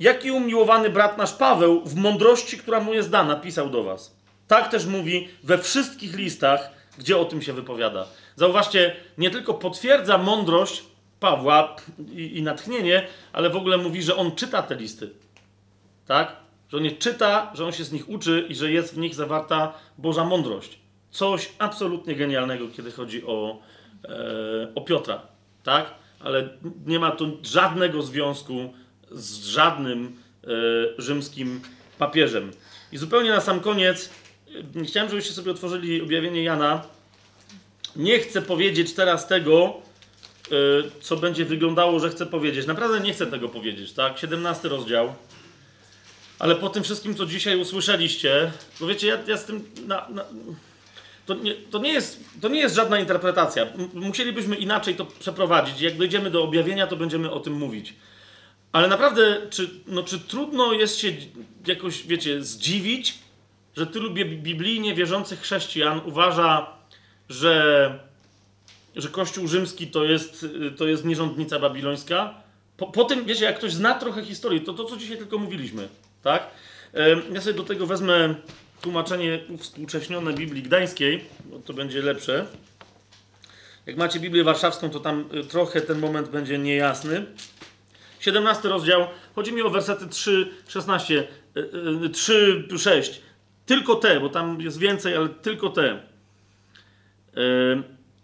[0.00, 4.16] jaki umiłowany brat nasz Paweł w mądrości, która mu jest dana, pisał do was.
[4.48, 8.06] Tak też mówi we wszystkich listach, gdzie o tym się wypowiada.
[8.36, 10.84] Zauważcie, nie tylko potwierdza mądrość
[11.20, 11.76] Pawła
[12.12, 15.10] i, i natchnienie, ale w ogóle mówi, że on czyta te listy.
[16.06, 16.36] Tak?
[16.68, 19.14] Że on je czyta, że on się z nich uczy i że jest w nich
[19.14, 20.78] zawarta Boża mądrość.
[21.10, 23.58] Coś absolutnie genialnego, kiedy chodzi o,
[24.04, 25.22] e, o Piotra.
[25.62, 25.94] Tak?
[26.20, 26.48] Ale
[26.86, 28.74] nie ma tu żadnego związku
[29.10, 30.48] z żadnym e,
[30.98, 31.60] rzymskim
[31.98, 32.50] papieżem.
[32.92, 34.10] I zupełnie na sam koniec
[34.80, 36.82] e, chciałem, żebyście sobie otworzyli objawienie Jana.
[37.96, 39.74] Nie chcę powiedzieć teraz tego,
[40.46, 40.54] e,
[41.00, 42.66] co będzie wyglądało, że chcę powiedzieć.
[42.66, 44.18] Naprawdę nie chcę tego powiedzieć, tak?
[44.18, 45.14] 17 rozdział.
[46.38, 49.64] Ale po tym wszystkim, co dzisiaj usłyszeliście, bo wiecie, ja, ja z tym.
[49.86, 50.24] Na, na,
[51.26, 53.66] to, nie, to, nie jest, to nie jest żadna interpretacja.
[53.94, 55.80] Musielibyśmy inaczej to przeprowadzić.
[55.80, 57.94] Jak dojdziemy do objawienia, to będziemy o tym mówić.
[58.72, 61.12] Ale naprawdę, czy, no, czy trudno jest się
[61.66, 63.18] jakoś, wiecie, zdziwić,
[63.76, 66.66] że tylu bi- biblijnie wierzących chrześcijan uważa,
[67.28, 67.98] że,
[68.96, 72.34] że Kościół rzymski to jest, to jest nierządnica babilońska?
[72.76, 75.88] Po, po tym, wiecie, jak ktoś zna trochę historii, to to, co dzisiaj tylko mówiliśmy,
[76.22, 76.46] tak?
[77.32, 78.34] Ja sobie do tego wezmę
[78.80, 82.46] tłumaczenie uwspółcześnione Biblii Gdańskiej, bo to będzie lepsze.
[83.86, 87.26] Jak macie Biblię Warszawską, to tam y, trochę ten moment będzie niejasny.
[88.20, 91.60] 17 rozdział, chodzi mi o wersety 3, 16, y,
[92.04, 93.22] y, 3, 6.
[93.66, 95.94] Tylko te, bo tam jest więcej, ale tylko te.
[95.94, 95.98] Y,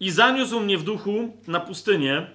[0.00, 2.26] I zaniósł mnie w duchu na pustynię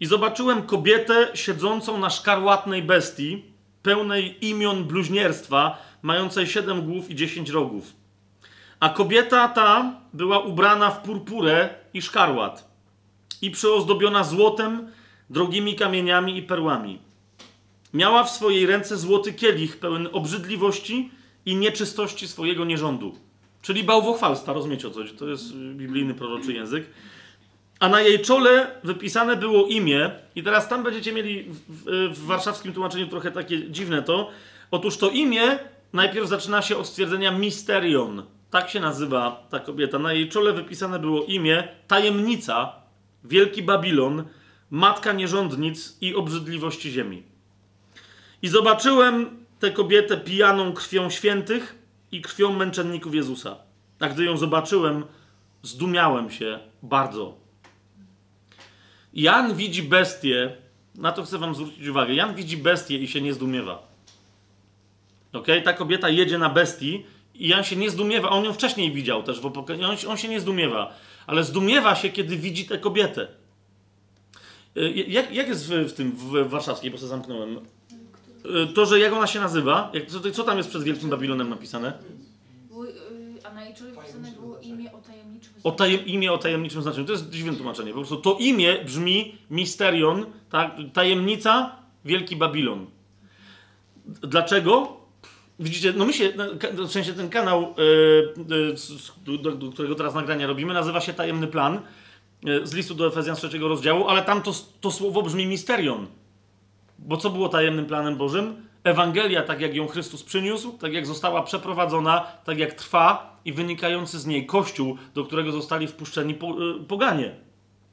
[0.00, 3.44] i zobaczyłem kobietę siedzącą na szkarłatnej bestii,
[3.82, 7.92] pełnej imion bluźnierstwa, mającej siedem głów i dziesięć rogów.
[8.80, 12.76] A kobieta ta była ubrana w purpurę i szkarłat
[13.42, 14.92] i przyozdobiona złotem,
[15.30, 16.98] drogimi kamieniami i perłami.
[17.94, 21.10] Miała w swojej ręce złoty kielich pełen obrzydliwości
[21.46, 23.14] i nieczystości swojego nierządu.
[23.62, 25.00] Czyli bałwochwalstwa, rozumiecie o co?
[25.18, 26.86] To jest y, biblijny proroczy język.
[27.80, 32.26] A na jej czole wypisane było imię, i teraz tam będziecie mieli w, w, w
[32.26, 34.30] warszawskim tłumaczeniu trochę takie dziwne to.
[34.70, 35.58] Otóż to imię
[35.92, 38.22] najpierw zaczyna się od stwierdzenia Misterion.
[38.50, 39.98] Tak się nazywa ta kobieta.
[39.98, 42.72] Na jej czole wypisane było imię Tajemnica,
[43.24, 44.24] Wielki Babilon,
[44.70, 47.22] Matka Nierządnic i Obrzydliwości Ziemi.
[48.42, 51.78] I zobaczyłem tę kobietę pijaną krwią świętych
[52.12, 53.56] i krwią męczenników Jezusa.
[54.00, 55.04] A gdy ją zobaczyłem,
[55.62, 57.34] zdumiałem się bardzo.
[59.14, 60.56] Jan widzi bestię,
[60.94, 62.14] na to chcę wam zwrócić uwagę.
[62.14, 63.88] Jan widzi bestię i się nie zdumiewa.
[65.32, 65.46] Ok?
[65.64, 68.28] Ta kobieta jedzie na bestii i Jan się nie zdumiewa.
[68.28, 69.64] On ją wcześniej widział też w
[70.08, 70.94] on się nie zdumiewa,
[71.26, 73.28] ale zdumiewa się, kiedy widzi tę kobietę.
[74.76, 77.56] Y, Jak, jak jest w, w tym w warszawskiej, bo sobie zamknąłem?
[77.56, 79.90] Y, To, że jak ona się nazywa?
[79.94, 81.88] Jak, co, co tam jest przed Wielkim Babilonem napisane?
[81.88, 83.74] Y, a na jej
[84.40, 87.06] było imię o tajemniczym O tajem, imię o tajemniczym znaczeniu.
[87.06, 87.90] To jest dziwne tłumaczenie.
[87.90, 90.76] Po prostu to imię brzmi Misterion, tak?
[90.92, 92.86] tajemnica, Wielki Babilon.
[94.06, 94.96] Dlaczego?
[95.60, 96.32] Widzicie, no my się,
[96.72, 97.74] w sensie ten kanał,
[99.58, 101.80] do, którego teraz nagrania robimy, nazywa się Tajemny Plan
[102.64, 106.06] z listu do Efezjan z rozdziału, ale tam to, to słowo brzmi Misterion.
[106.98, 108.66] Bo co było tajemnym planem Bożym?
[108.84, 114.18] Ewangelia, tak jak ją Chrystus przyniósł, tak jak została przeprowadzona, tak jak trwa i wynikający
[114.18, 117.34] z niej Kościół, do którego zostali wpuszczeni po, y, poganie.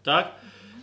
[0.03, 0.31] Tak?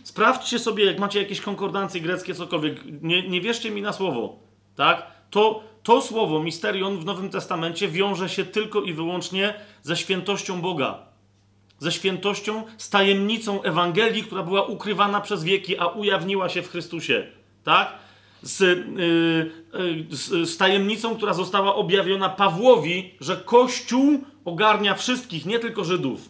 [0.03, 3.01] Sprawdźcie sobie, jak macie jakieś konkordancje greckie, cokolwiek.
[3.01, 4.39] Nie, nie wierzcie mi na słowo.
[4.75, 5.07] Tak?
[5.29, 11.10] To, to słowo, misterion w Nowym Testamencie wiąże się tylko i wyłącznie ze świętością Boga.
[11.81, 17.27] Ze świętością, z tajemnicą Ewangelii, która była ukrywana przez wieki, a ujawniła się w Chrystusie.
[17.63, 18.01] Tak?
[18.41, 25.83] z, yy, z, z, tajemnicą, która została objawiona Pawłowi, że Kościół ogarnia wszystkich, nie tylko
[25.83, 26.29] Żydów.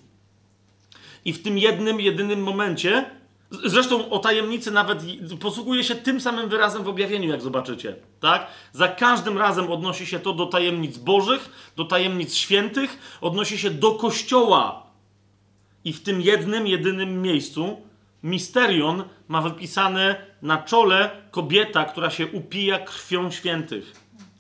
[1.25, 3.05] I w tym jednym, jedynym momencie,
[3.51, 5.03] zresztą o tajemnicy nawet
[5.39, 7.95] posługuje się tym samym wyrazem w objawieniu, jak zobaczycie.
[8.19, 8.47] Tak?
[8.73, 13.91] Za każdym razem odnosi się to do tajemnic bożych, do tajemnic świętych, odnosi się do
[13.91, 14.90] Kościoła.
[15.85, 17.82] I w tym jednym, jedynym miejscu
[18.24, 23.93] misterion ma wypisane na czole kobieta, która się upija krwią świętych,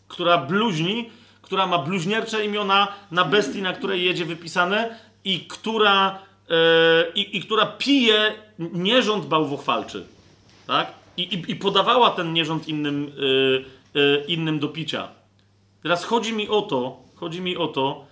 [0.07, 1.09] która bluźni,
[1.41, 6.55] która ma bluźniercze imiona na bestii, na której jedzie wypisane i która, yy,
[7.15, 10.05] i, i, która pije nierząd bałwochwalczy.
[10.67, 10.91] Tak?
[11.17, 15.07] I, i, i podawała ten nierząd innym, yy, yy, innym do picia.
[15.83, 18.05] Teraz chodzi mi o to, chodzi mi o to,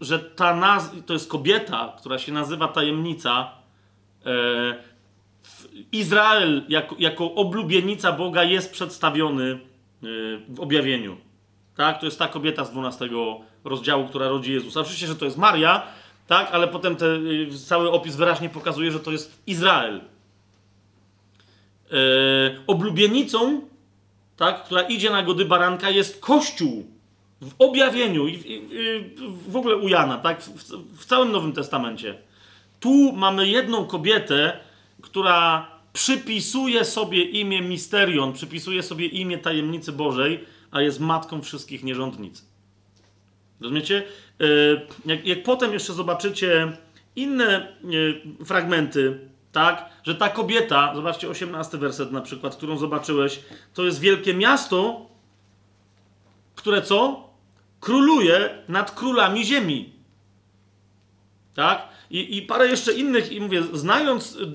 [0.00, 3.50] że ta naz- to jest kobieta, która się nazywa tajemnica,
[4.26, 4.74] E,
[5.92, 9.58] Izrael jako, jako oblubienica Boga jest przedstawiony e,
[10.48, 11.16] w objawieniu.
[11.76, 12.00] Tak?
[12.00, 13.08] To jest ta kobieta z 12
[13.64, 14.80] rozdziału, która rodzi Jezusa.
[14.80, 15.82] Oczywiście, że to jest Maria,
[16.26, 16.48] tak?
[16.52, 20.00] ale potem te, e, cały opis wyraźnie pokazuje, że to jest Izrael.
[21.90, 21.94] E,
[22.66, 23.60] oblubienicą,
[24.36, 24.64] tak?
[24.64, 26.86] która idzie na gody baranka, jest Kościół
[27.42, 28.60] w objawieniu i w, i,
[29.48, 30.42] w ogóle u Jana, tak?
[30.42, 30.48] W,
[30.98, 32.18] w całym Nowym Testamencie.
[32.80, 34.60] Tu mamy jedną kobietę,
[35.02, 42.44] która przypisuje sobie imię Misterion, przypisuje sobie imię tajemnicy Bożej, a jest matką wszystkich nierządnic.
[43.60, 44.02] Rozumiecie?
[44.40, 44.44] E,
[45.06, 46.72] jak, jak potem jeszcze zobaczycie
[47.16, 47.68] inne
[48.40, 53.40] e, fragmenty, tak, że ta kobieta, zobaczcie 18 werset na przykład, którą zobaczyłeś,
[53.74, 55.06] to jest wielkie miasto,
[56.54, 57.23] które co?
[57.84, 59.92] Króluje nad królami ziemi.
[61.54, 61.88] Tak?
[62.10, 64.46] I, I, parę jeszcze innych, i mówię, znając y, y,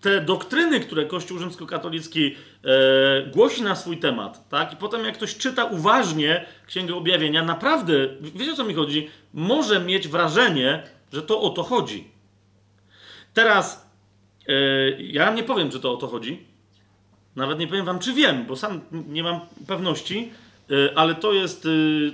[0.00, 4.72] te doktryny, które Kościół rzymskokatolicki e, głosi na swój temat, tak?
[4.72, 9.80] I potem jak ktoś czyta uważnie Księgę Objawienia, naprawdę, wiecie o co mi chodzi, może
[9.80, 10.82] mieć wrażenie,
[11.12, 12.10] że to o to chodzi.
[13.34, 13.90] Teraz,
[14.48, 14.52] e,
[14.90, 16.46] ja nie powiem, czy to o to chodzi.
[17.36, 20.32] Nawet nie powiem wam, czy wiem, bo sam nie mam pewności,
[20.94, 22.12] ale to jest, y,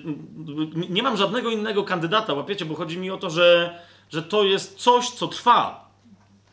[0.88, 3.78] nie mam żadnego innego kandydata, łapiecie, bo chodzi mi o to, że
[4.14, 5.90] że to jest coś, co trwa.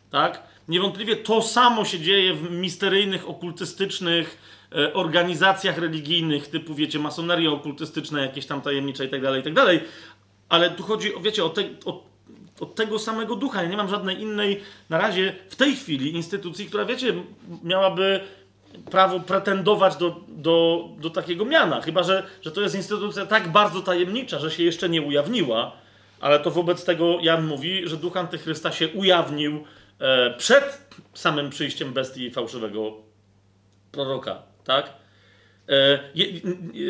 [0.09, 0.43] Tak?
[0.67, 4.37] Niewątpliwie to samo się dzieje w misteryjnych, okultystycznych
[4.75, 9.89] e, organizacjach religijnych, typu, wiecie, masoneria okultystyczna, jakieś tam tajemnicze itd., tak itd., tak
[10.49, 12.03] ale tu chodzi, wiecie, o, te, o,
[12.59, 13.63] o tego samego ducha.
[13.63, 17.13] Ja nie mam żadnej innej, na razie, w tej chwili, instytucji, która, wiecie,
[17.63, 18.19] miałaby
[18.91, 21.81] prawo pretendować do, do, do takiego miana.
[21.81, 25.71] Chyba, że, że to jest instytucja tak bardzo tajemnicza, że się jeszcze nie ujawniła,
[26.19, 29.63] ale to wobec tego Jan mówi, że duch antychrysta się ujawnił
[29.99, 32.93] e, przed samym przyjściem bestii fałszywego
[33.91, 34.93] proroka, tak?
[35.69, 35.99] E,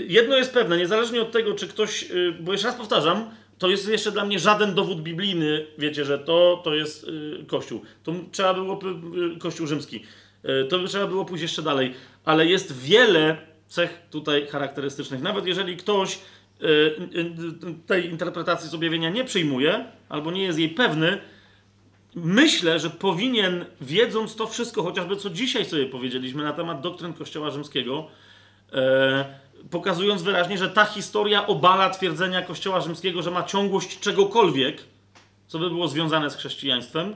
[0.07, 2.07] jedno jest pewne, niezależnie od tego, czy ktoś, e,
[2.39, 6.61] bo jeszcze raz powtarzam, to jest jeszcze dla mnie żaden dowód biblijny, wiecie, że to,
[6.63, 7.05] to jest
[7.47, 7.81] Kościół.
[8.03, 8.79] To trzeba było,
[9.39, 10.03] Kościół rzymski,
[10.69, 11.93] to by trzeba było pójść jeszcze dalej,
[12.25, 13.37] ale jest wiele
[13.67, 15.21] cech tutaj charakterystycznych.
[15.21, 16.19] Nawet jeżeli ktoś
[16.63, 16.67] Y,
[17.19, 21.21] y, tej interpretacji z objawienia nie przyjmuje, albo nie jest jej pewny,
[22.15, 27.51] myślę, że powinien, wiedząc to wszystko, chociażby co dzisiaj sobie powiedzieliśmy na temat doktryn Kościoła
[27.51, 28.07] Rzymskiego,
[28.73, 29.25] e,
[29.69, 34.83] pokazując wyraźnie, że ta historia obala twierdzenia Kościoła Rzymskiego, że ma ciągłość czegokolwiek,
[35.47, 37.15] co by było związane z chrześcijaństwem,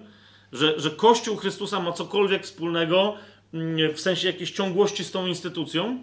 [0.53, 3.15] że, że Kościół Chrystusa ma cokolwiek wspólnego
[3.53, 6.01] mm, w sensie jakiejś ciągłości z tą instytucją,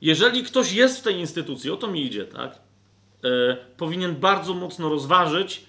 [0.00, 2.58] jeżeli ktoś jest w tej instytucji, o to mi idzie, tak?
[3.24, 5.64] E, powinien bardzo mocno rozważyć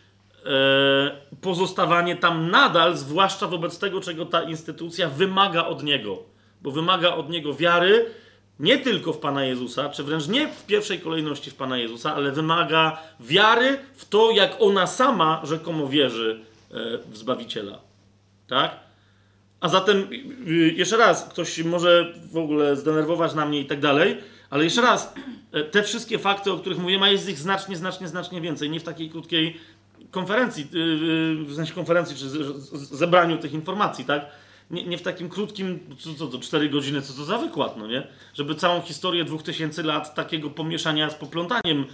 [0.46, 6.24] e, pozostawanie tam nadal, zwłaszcza wobec tego, czego ta instytucja wymaga od niego.
[6.62, 8.06] Bo wymaga od niego wiary,
[8.60, 12.32] nie tylko w Pana Jezusa, czy wręcz nie w pierwszej kolejności w Pana Jezusa, ale
[12.32, 16.40] wymaga wiary w to, jak ona sama rzekomo wierzy
[17.06, 17.80] w Zbawiciela.
[18.48, 18.80] Tak?
[19.60, 20.08] A zatem,
[20.48, 24.18] y, jeszcze raz, ktoś może w ogóle zdenerwować na mnie i tak dalej,
[24.50, 25.14] ale jeszcze raz,
[25.52, 28.80] e, te wszystkie fakty, o których mówiłem, a jest ich znacznie, znacznie, znacznie więcej, nie
[28.80, 29.58] w takiej krótkiej
[30.12, 32.30] konferencji, y, y, w sensie konferencji, czy
[32.96, 34.26] zebraniu tych informacji, tak?
[34.72, 37.88] Nie, nie w takim krótkim, co, co to, 4 godziny, co to za wykład, no
[37.88, 38.08] nie?
[38.34, 41.86] Żeby całą historię 2000 lat takiego pomieszania z poplątaniem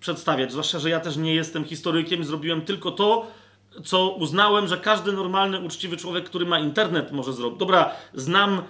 [0.00, 0.50] przedstawiać.
[0.50, 3.26] Zwłaszcza, że ja też nie jestem historykiem, zrobiłem tylko to,
[3.84, 7.58] co uznałem, że każdy normalny, uczciwy człowiek, który ma internet, może zrobić.
[7.58, 8.62] Dobra, znam,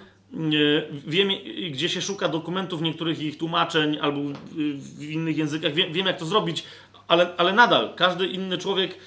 [1.07, 1.29] wiem,
[1.71, 4.21] gdzie się szuka dokumentów, niektórych ich tłumaczeń albo
[4.73, 6.63] w innych językach, wiem, wiem jak to zrobić,
[7.07, 8.97] ale, ale nadal każdy inny człowiek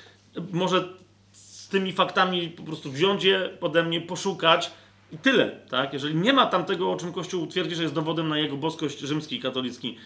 [0.53, 0.89] może
[1.33, 4.71] z tymi faktami po prostu wziąć je ode mnie, poszukać
[5.12, 5.93] i tyle, tak?
[5.93, 8.99] Jeżeli nie ma tam tego, o czym Kościół twierdzi, że jest dowodem na jego boskość
[8.99, 9.97] rzymski, katolicki,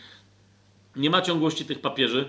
[0.97, 2.29] nie ma ciągłości tych papieży,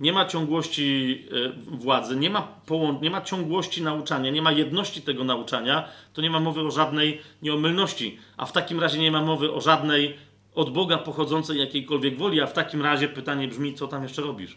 [0.00, 5.02] nie ma ciągłości e, władzy, nie ma, połą- nie ma ciągłości nauczania, nie ma jedności
[5.02, 8.18] tego nauczania, to nie ma mowy o żadnej nieomylności.
[8.36, 10.16] A w takim razie nie ma mowy o żadnej
[10.54, 14.56] od Boga pochodzącej jakiejkolwiek woli, a w takim razie pytanie brzmi, co tam jeszcze robisz?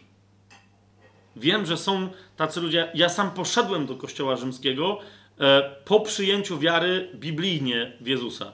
[1.36, 2.90] Wiem, że są tacy ludzie.
[2.94, 4.98] Ja sam poszedłem do Kościoła Rzymskiego
[5.40, 8.52] e, po przyjęciu wiary biblijnie w Jezusa.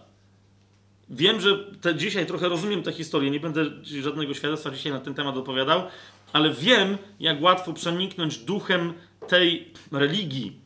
[1.11, 5.15] Wiem, że te, dzisiaj trochę rozumiem tę historię, nie będę żadnego świadectwa dzisiaj na ten
[5.15, 5.83] temat opowiadał,
[6.37, 8.93] ale wiem, jak łatwo przeniknąć duchem
[9.29, 10.59] tej religii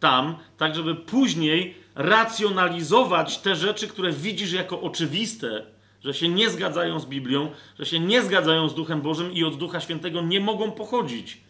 [0.00, 5.66] tam, tak żeby później racjonalizować te rzeczy, które widzisz jako oczywiste,
[6.04, 9.56] że się nie zgadzają z Biblią, że się nie zgadzają z Duchem Bożym i od
[9.56, 11.40] Ducha Świętego nie mogą pochodzić.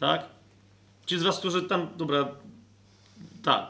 [0.00, 0.24] Tak?
[1.06, 2.28] Ci z Was, którzy tam, dobra,
[3.42, 3.66] tak.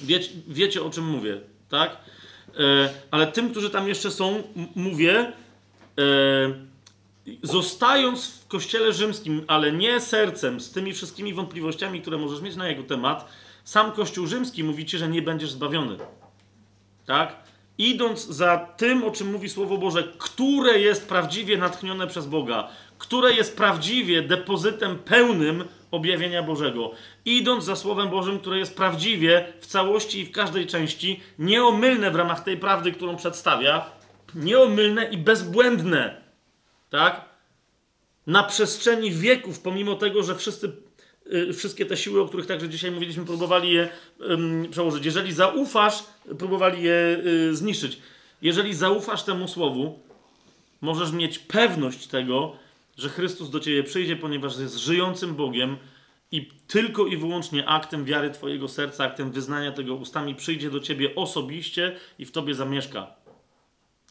[0.00, 1.96] Wiecie, wiecie o czym mówię, tak?
[2.58, 4.42] E, ale tym, którzy tam jeszcze są,
[4.74, 5.32] mówię,
[5.98, 6.71] e,
[7.42, 12.68] zostając w kościele rzymskim, ale nie sercem, z tymi wszystkimi wątpliwościami, które możesz mieć na
[12.68, 13.28] jego temat,
[13.64, 15.96] sam kościół rzymski mówi ci, że nie będziesz zbawiony.
[17.06, 17.36] Tak?
[17.78, 22.68] Idąc za tym, o czym mówi Słowo Boże, które jest prawdziwie natchnione przez Boga,
[22.98, 26.90] które jest prawdziwie depozytem pełnym objawienia Bożego.
[27.24, 32.16] Idąc za Słowem Bożym, które jest prawdziwie w całości i w każdej części, nieomylne w
[32.16, 33.90] ramach tej prawdy, którą przedstawia,
[34.34, 36.21] nieomylne i bezbłędne.
[36.92, 37.24] Tak?
[38.26, 40.72] Na przestrzeni wieków, pomimo tego, że wszyscy,
[41.26, 43.88] yy, wszystkie te siły, o których także dzisiaj mówiliśmy, próbowali je
[44.70, 45.04] przełożyć.
[45.04, 46.04] Jeżeli zaufasz,
[46.38, 47.98] próbowali je yy, zniszczyć.
[48.42, 49.98] Jeżeli zaufasz temu słowu,
[50.80, 52.56] możesz mieć pewność tego,
[52.98, 55.76] że Chrystus do ciebie przyjdzie, ponieważ jest żyjącym Bogiem
[56.32, 61.14] i tylko i wyłącznie aktem wiary twojego serca, aktem wyznania tego ustami przyjdzie do ciebie
[61.14, 63.21] osobiście i w tobie zamieszka.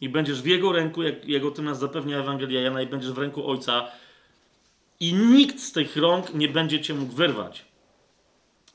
[0.01, 3.17] I będziesz w jego ręku, jak jego tym nas zapewnia Ewangelia Jana, i będziesz w
[3.17, 3.87] ręku Ojca.
[4.99, 7.65] I nikt z tych rąk nie będzie cię mógł wyrwać.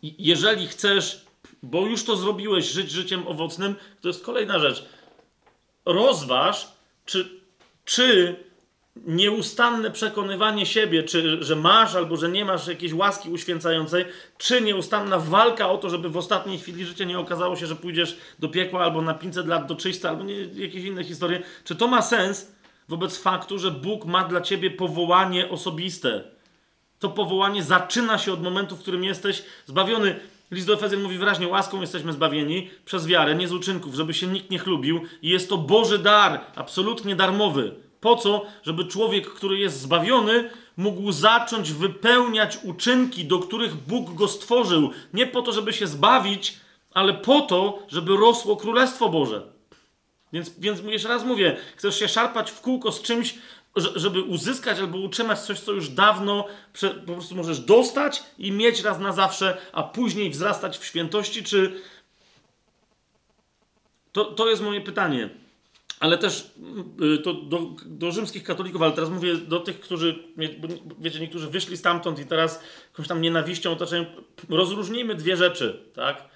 [0.02, 1.26] I jeżeli chcesz,
[1.62, 4.84] bo już to zrobiłeś, żyć życiem owocnym, to jest kolejna rzecz.
[5.84, 6.68] Rozważ,
[7.04, 7.40] czy,
[7.84, 8.36] czy
[9.06, 14.04] nieustanne przekonywanie siebie, czy że masz albo że nie masz jakiejś łaski uświęcającej,
[14.38, 18.16] czy nieustanna walka o to, żeby w ostatniej chwili życia nie okazało się, że pójdziesz
[18.38, 21.42] do piekła albo na 500 lat do czyśćca, albo nie, jakieś inne historie.
[21.64, 22.52] Czy to ma sens
[22.88, 26.24] wobec faktu, że Bóg ma dla ciebie powołanie osobiste?
[26.98, 30.20] To powołanie zaczyna się od momentu, w którym jesteś zbawiony.
[30.50, 34.26] List do Efezjan mówi wyraźnie, łaską jesteśmy zbawieni przez wiarę, nie z uczynków, żeby się
[34.26, 35.00] nikt nie chlubił.
[35.22, 37.85] I jest to Boży dar, absolutnie darmowy.
[38.06, 38.42] Po co?
[38.62, 44.90] Żeby człowiek, który jest zbawiony, mógł zacząć wypełniać uczynki, do których Bóg go stworzył.
[45.14, 46.56] Nie po to, żeby się zbawić,
[46.94, 49.42] ale po to, żeby rosło Królestwo Boże.
[50.32, 53.34] Więc, więc jeszcze raz mówię, chcesz się szarpać w kółko z czymś,
[53.94, 56.46] żeby uzyskać albo utrzymać coś, co już dawno
[57.06, 61.80] po prostu możesz dostać i mieć raz na zawsze, a później wzrastać w świętości, czy.
[64.12, 65.45] To, to jest moje pytanie
[66.00, 66.50] ale też
[67.14, 70.18] y, to do, do, rzymskich katolików, ale teraz mówię do tych, którzy,
[70.98, 74.04] wiecie, niektórzy wyszli stamtąd i teraz jakąś tam nienawiścią otaczają.
[74.48, 76.28] Rozróżnijmy dwie rzeczy, tak?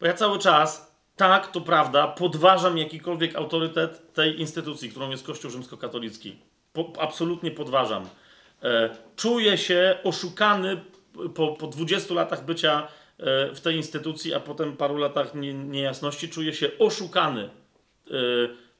[0.00, 5.50] Bo ja cały czas, tak, to prawda, podważam jakikolwiek autorytet tej instytucji, którą jest Kościół
[5.50, 6.36] rzymskokatolicki.
[6.72, 8.08] Po, absolutnie podważam.
[8.62, 10.80] E, czuję się oszukany
[11.34, 16.28] po, po 20 latach bycia e, w tej instytucji, a potem paru latach nie, niejasności,
[16.28, 17.50] czuję się oszukany.
[18.10, 18.14] E,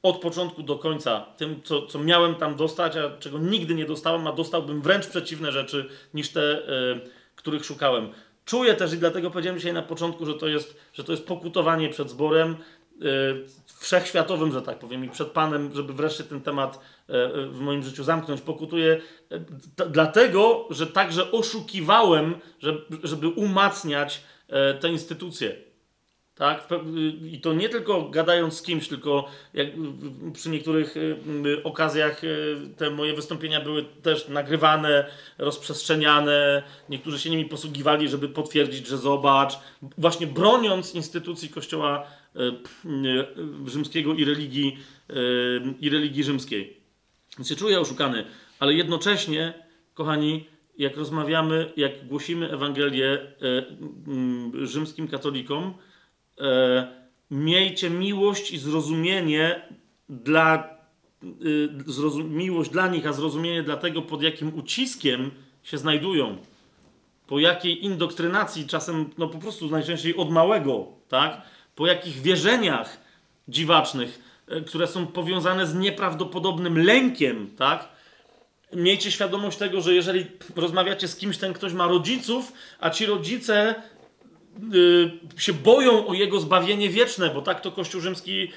[0.03, 4.27] od początku do końca tym, co, co miałem tam dostać, a czego nigdy nie dostałem,
[4.27, 6.99] a dostałbym wręcz przeciwne rzeczy niż te, y,
[7.35, 8.09] których szukałem.
[8.45, 11.89] Czuję też i dlatego powiedziałem dzisiaj na początku, że to jest, że to jest pokutowanie
[11.89, 12.55] przed zborem.
[13.79, 18.03] wszechświatowym, że tak powiem, i przed Panem, żeby wreszcie ten temat e, w moim życiu
[18.03, 19.01] zamknąć, pokutuję
[19.89, 24.23] dlatego, że także oszukiwałem, żeby, żeby umacniać
[24.79, 25.68] te instytucje.
[26.39, 26.67] Tak?
[27.31, 29.27] I to nie tylko gadając z kimś, tylko
[30.33, 30.95] przy niektórych
[31.63, 32.21] okazjach
[32.77, 35.05] te moje wystąpienia były też nagrywane,
[35.37, 36.63] rozprzestrzeniane.
[36.89, 39.53] Niektórzy się nimi posługiwali, żeby potwierdzić, że zobacz,
[39.97, 42.07] właśnie broniąc instytucji Kościoła
[43.67, 44.77] rzymskiego i religii,
[45.81, 46.77] i religii rzymskiej.
[47.37, 48.25] Więc się czuję oszukany,
[48.59, 49.53] ale jednocześnie,
[49.93, 50.45] kochani,
[50.77, 53.19] jak rozmawiamy, jak głosimy Ewangelię
[54.63, 55.73] rzymskim katolikom,
[56.39, 56.87] e,
[57.31, 59.61] miejcie miłość i zrozumienie
[60.09, 60.77] dla,
[61.23, 65.31] e, miłość dla nich, a zrozumienie dla tego, pod jakim uciskiem
[65.63, 66.37] się znajdują.
[67.27, 71.41] Po jakiej indoktrynacji, czasem no po prostu najczęściej od małego, tak?
[71.75, 72.97] Po jakich wierzeniach
[73.47, 77.87] dziwacznych E, które są powiązane z nieprawdopodobnym lękiem, tak?
[78.73, 83.75] Miejcie świadomość tego, że jeżeli rozmawiacie z kimś, ten ktoś ma rodziców, a ci rodzice
[85.37, 88.51] się boją o jego zbawienie wieczne, bo tak to Kościół rzymski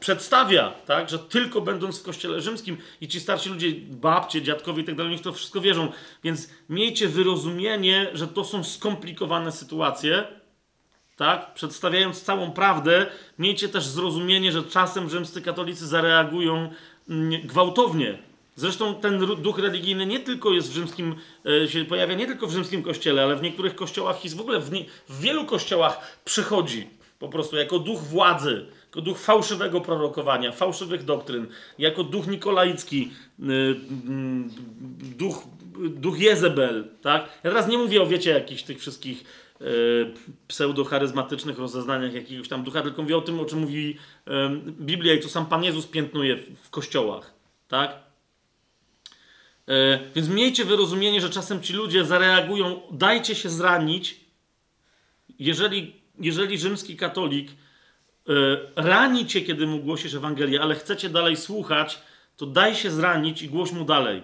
[0.00, 1.10] przedstawia, tak?
[1.10, 5.18] że tylko będąc w Kościele rzymskim i ci starsi ludzie, babcie, dziadkowie i tak dalej,
[5.18, 5.92] to wszystko wierzą.
[6.24, 10.24] Więc miejcie wyrozumienie, że to są skomplikowane sytuacje,
[11.16, 11.54] tak?
[11.54, 13.06] Przedstawiając całą prawdę,
[13.38, 16.70] miejcie też zrozumienie, że czasem rzymscy katolicy zareagują
[17.08, 18.29] mm, gwałtownie.
[18.56, 21.14] Zresztą ten duch religijny nie tylko jest w rzymskim,
[21.64, 24.60] e, się pojawia nie tylko w rzymskim kościele, ale w niektórych kościołach i w ogóle
[24.60, 26.86] w, nie, w wielu kościołach przychodzi
[27.18, 31.46] po prostu jako duch władzy, jako duch fałszywego prorokowania, fałszywych doktryn,
[31.78, 34.50] jako duch nikolaicki, mm,
[35.16, 35.42] duch,
[35.78, 37.22] duch Jezebel, tak?
[37.22, 39.24] Ja teraz nie mówię o, wiecie, jakichś tych wszystkich
[39.60, 39.64] E,
[40.48, 43.96] pseudo-charyzmatycznych rozeznaniach jakiegoś tam ducha, tylko mówię o tym, o czym mówi
[44.80, 47.34] Biblia i co sam Pan Jezus piętnuje w kościołach.
[47.68, 48.09] Tak?
[49.70, 54.20] E, więc miejcie wyrozumienie, że czasem ci ludzie zareagują, dajcie się zranić,
[55.38, 58.32] jeżeli, jeżeli rzymski katolik e,
[58.76, 61.98] rani cię, kiedy mu głosisz Ewangelię, ale chcecie dalej słuchać,
[62.36, 64.22] to daj się zranić i głoś mu dalej.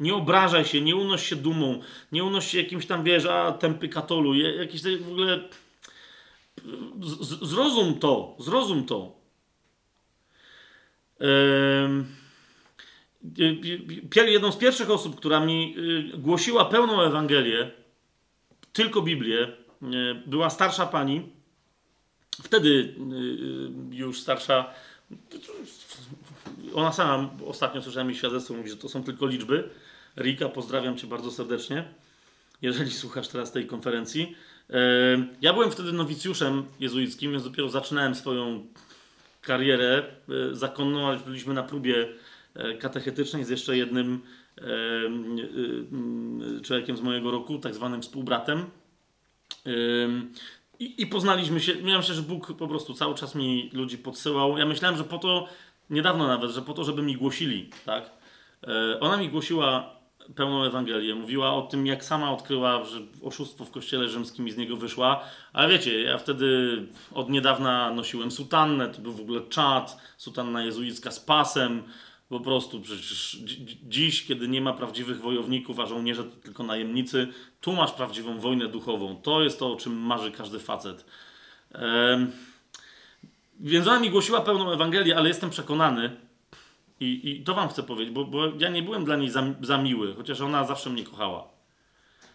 [0.00, 1.80] Nie obrażaj się, nie unoś się dumą,
[2.12, 5.40] nie unoś się jakimś tam, wiesz, a tępy katolu, jakiś w ogóle...
[7.42, 9.12] Zrozum to, zrozum to.
[14.16, 15.74] Jedną z pierwszych osób, która mi
[16.14, 17.70] y, głosiła pełną Ewangelię,
[18.72, 19.48] tylko Biblię,
[20.26, 21.22] była starsza pani.
[22.42, 24.70] Wtedy y, y, już starsza.
[26.74, 29.68] Ona sama ostatnio słyszałem jej świadectwo, mówi, że to są tylko liczby.
[30.16, 31.84] Rika, pozdrawiam Cię bardzo serdecznie,
[32.62, 34.36] jeżeli słuchasz teraz tej konferencji.
[34.70, 34.76] E,
[35.42, 38.66] ja byłem wtedy nowicjuszem jezuickim, więc dopiero zaczynałem swoją
[39.40, 40.02] karierę
[40.52, 42.08] e, zakonną, ale byliśmy na próbie
[42.80, 44.20] katechetycznej z jeszcze jednym
[46.62, 48.64] człowiekiem z mojego roku, tak zwanym współbratem.
[50.78, 51.82] I, I, poznaliśmy się.
[51.82, 54.58] Miałem się, że Bóg po prostu cały czas mi ludzi podsyłał.
[54.58, 55.48] Ja myślałem, że po to,
[55.90, 58.10] niedawno nawet, że po to, żeby mi głosili, tak?
[59.00, 59.96] Ona mi głosiła
[60.34, 61.14] pełną Ewangelię.
[61.14, 65.24] Mówiła o tym, jak sama odkryła, że oszustwo w kościele rzymskim i z niego wyszła.
[65.52, 66.78] Ale wiecie, ja wtedy
[67.14, 71.82] od niedawna nosiłem sutannę, to był w ogóle czad, sutanna jezuicka z pasem.
[72.32, 73.36] Po prostu przecież
[73.88, 77.28] dziś, kiedy nie ma prawdziwych wojowników, a żołnierze to tylko najemnicy,
[77.60, 79.16] tu masz prawdziwą wojnę duchową.
[79.16, 81.04] To jest to, o czym marzy każdy facet.
[81.72, 82.26] Ehm,
[83.60, 86.16] więc ona mi głosiła pełną Ewangelię, ale jestem przekonany,
[87.00, 89.78] i, I to wam chcę powiedzieć, bo, bo ja nie byłem dla niej za, za
[89.78, 91.48] miły, chociaż ona zawsze mnie kochała.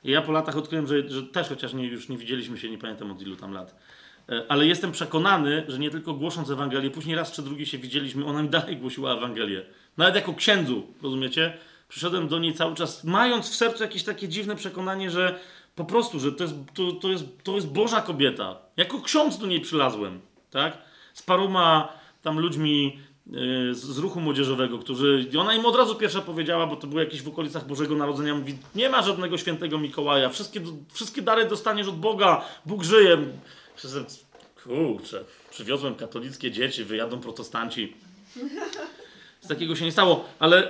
[0.03, 2.77] I ja po latach odkryłem, że, że też, chociaż nie, już nie widzieliśmy się, nie
[2.77, 3.75] pamiętam od ilu tam lat.
[4.29, 8.25] E, ale jestem przekonany, że nie tylko głosząc Ewangelię, później raz czy drugi się widzieliśmy,
[8.25, 9.65] ona mi dalej głosiła Ewangelię.
[9.97, 11.57] Nawet jako księdzu, rozumiecie?
[11.89, 15.39] Przyszedłem do niej cały czas, mając w sercu jakieś takie dziwne przekonanie, że
[15.75, 18.57] po prostu, że to jest, to, to jest, to jest Boża kobieta.
[18.77, 20.77] Jako ksiądz do niej przylazłem, tak?
[21.13, 22.99] Z paroma tam ludźmi
[23.33, 25.25] Y, z ruchu młodzieżowego, którzy.
[25.39, 28.57] Ona im od razu pierwsza powiedziała, bo to było jakieś w okolicach Bożego Narodzenia, mówi:
[28.75, 30.61] Nie ma żadnego świętego Mikołaja, wszystkie,
[30.93, 33.17] wszystkie dary dostaniesz od Boga, Bóg żyje.
[34.63, 37.93] Kurczę, przywiozłem katolickie dzieci, wyjadą protestanci.
[39.41, 40.69] Z takiego się nie stało, ale.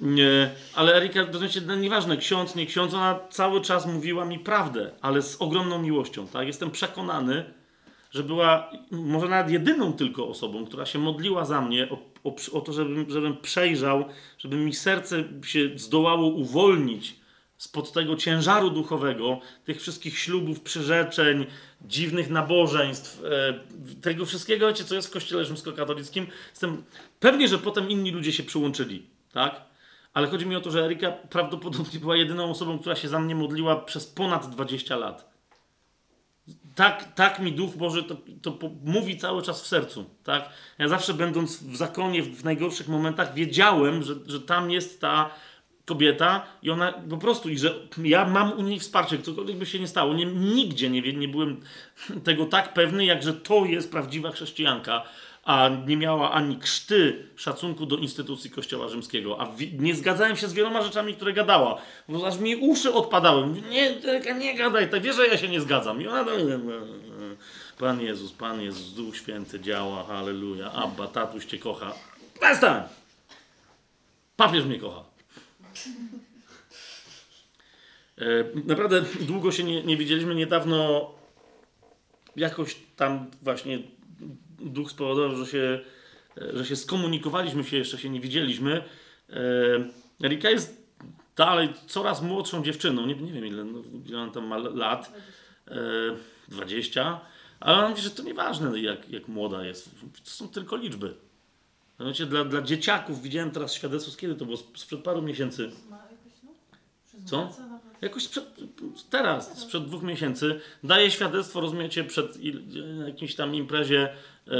[0.00, 4.90] nie, ale Erika, rozumiecie, no nieważne, ksiądz, nie ksiądz, ona cały czas mówiła mi prawdę,
[5.00, 6.46] ale z ogromną miłością, tak?
[6.46, 7.44] Jestem przekonany,
[8.10, 11.98] że była może nawet jedyną tylko osobą, która się modliła za mnie o,
[12.30, 14.04] o, o to, żebym, żebym przejrzał,
[14.38, 17.16] żeby mi serce się zdołało uwolnić
[17.58, 21.46] spod tego ciężaru duchowego, tych wszystkich ślubów, przyrzeczeń,
[21.80, 26.84] dziwnych nabożeństw, e, tego wszystkiego, wiecie, co jest w kościele rzymskokatolickim, jestem
[27.20, 29.60] pewnie, że potem inni ludzie się przyłączyli, tak?
[30.14, 33.34] Ale chodzi mi o to, że Erika prawdopodobnie była jedyną osobą, która się za mnie
[33.34, 35.36] modliła przez ponad 20 lat.
[36.74, 40.48] Tak, tak mi Duch Boży to, to mówi cały czas w sercu, tak?
[40.78, 45.30] Ja zawsze będąc w zakonie, w najgorszych momentach, wiedziałem, że, że tam jest ta
[45.86, 49.78] kobieta i ona po prostu, i że ja mam u niej wsparcie, cokolwiek by się
[49.78, 50.14] nie stało.
[50.14, 51.60] Nie, nigdzie nie, nie byłem
[52.24, 55.02] tego tak pewny, jak że to jest prawdziwa chrześcijanka,
[55.44, 59.48] a nie miała ani krzty szacunku do instytucji Kościoła Rzymskiego, a
[59.78, 63.46] nie zgadzałem się z wieloma rzeczami, które gadała, bo aż mi uszy odpadały.
[63.70, 63.94] Nie,
[64.38, 66.02] nie gadaj, tak wiesz, że ja się nie zgadzam.
[66.02, 66.44] I ona dalej,
[67.78, 71.92] Pan Jezus, Pan Jezus, Duch Święty działa, halleluja, Abba, tatuś cię kocha.
[72.40, 72.82] Przestań!
[74.36, 75.15] Papież mnie kocha.
[78.18, 78.24] E,
[78.64, 80.34] Naprawdę długo się nie, nie widzieliśmy.
[80.34, 81.10] Niedawno
[82.36, 83.78] jakoś tam właśnie
[84.58, 85.80] duch spowodował, że się,
[86.38, 88.84] e, że się skomunikowaliśmy się, jeszcze się nie widzieliśmy.
[89.30, 90.86] E, Erika jest
[91.36, 93.06] dalej coraz młodszą dziewczyną.
[93.06, 95.12] Nie, nie wiem ile, no, ile ona tam ma lat.
[95.68, 95.76] E,
[96.48, 97.20] 20.
[97.60, 99.90] Ale ona mówi, że to nieważne jak, jak młoda jest.
[100.24, 101.14] To są tylko liczby.
[102.00, 104.56] Znaczy, dla, dla dzieciaków widziałem teraz świadectwo, z kiedy to było?
[104.56, 105.70] Sprzed paru miesięcy.
[107.14, 107.26] No?
[107.26, 107.50] Co?
[108.00, 108.44] Jakoś sprzed,
[109.10, 112.38] teraz, sprzed dwóch miesięcy, daje świadectwo, rozumiecie, przed
[113.06, 114.08] jakimś tam imprezie
[114.48, 114.52] e,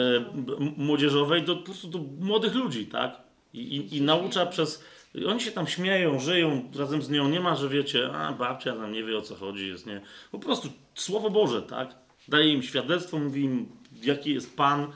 [0.76, 3.20] młodzieżowej do po prostu do młodych ludzi, tak?
[3.54, 4.84] I, i, I naucza przez.
[5.28, 7.28] Oni się tam śmieją, żyją razem z nią.
[7.28, 10.00] Nie ma, że wiecie, a babcia tam nie wie o co chodzi, jest nie.
[10.30, 11.94] Po prostu Słowo Boże, tak?
[12.28, 13.68] Daje im świadectwo, mówi im,
[14.02, 14.92] jaki jest Pan.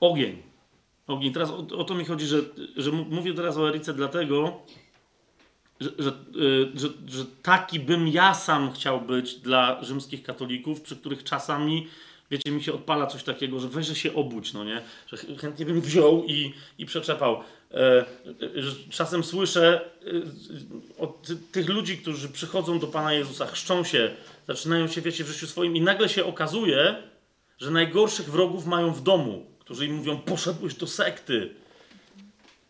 [0.00, 0.51] Ogień.
[1.12, 1.32] Ogień.
[1.32, 2.38] Teraz o, o to mi chodzi, że,
[2.76, 4.62] że mówię teraz o Erice dlatego,
[5.80, 10.96] że, że, y, że, że taki bym ja sam chciał być dla rzymskich katolików, przy
[10.96, 11.88] których czasami,
[12.30, 14.82] wiecie, mi się odpala coś takiego, że weź, że się obudź, no nie?
[15.06, 17.40] Że ch- chętnie bym wziął i, i przeczepał.
[17.70, 18.04] E, e,
[18.90, 19.80] czasem słyszę
[21.00, 24.10] e, od ty, tych ludzi, którzy przychodzą do Pana Jezusa, chrzczą się,
[24.48, 26.96] zaczynają się, wiecie, w życiu swoim i nagle się okazuje,
[27.58, 31.54] że najgorszych wrogów mają w domu, którzy im mówią, poszedłeś do sekty.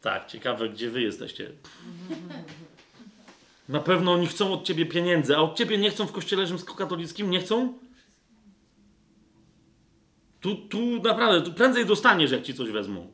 [0.00, 1.50] Tak, ciekawe, gdzie wy jesteście.
[3.68, 7.30] Na pewno oni chcą od ciebie pieniędzy, a od ciebie nie chcą w kościele rzymskokatolickim?
[7.30, 7.78] Nie chcą?
[10.40, 13.12] Tu, tu naprawdę, tu prędzej dostaniesz, jak ci coś wezmą.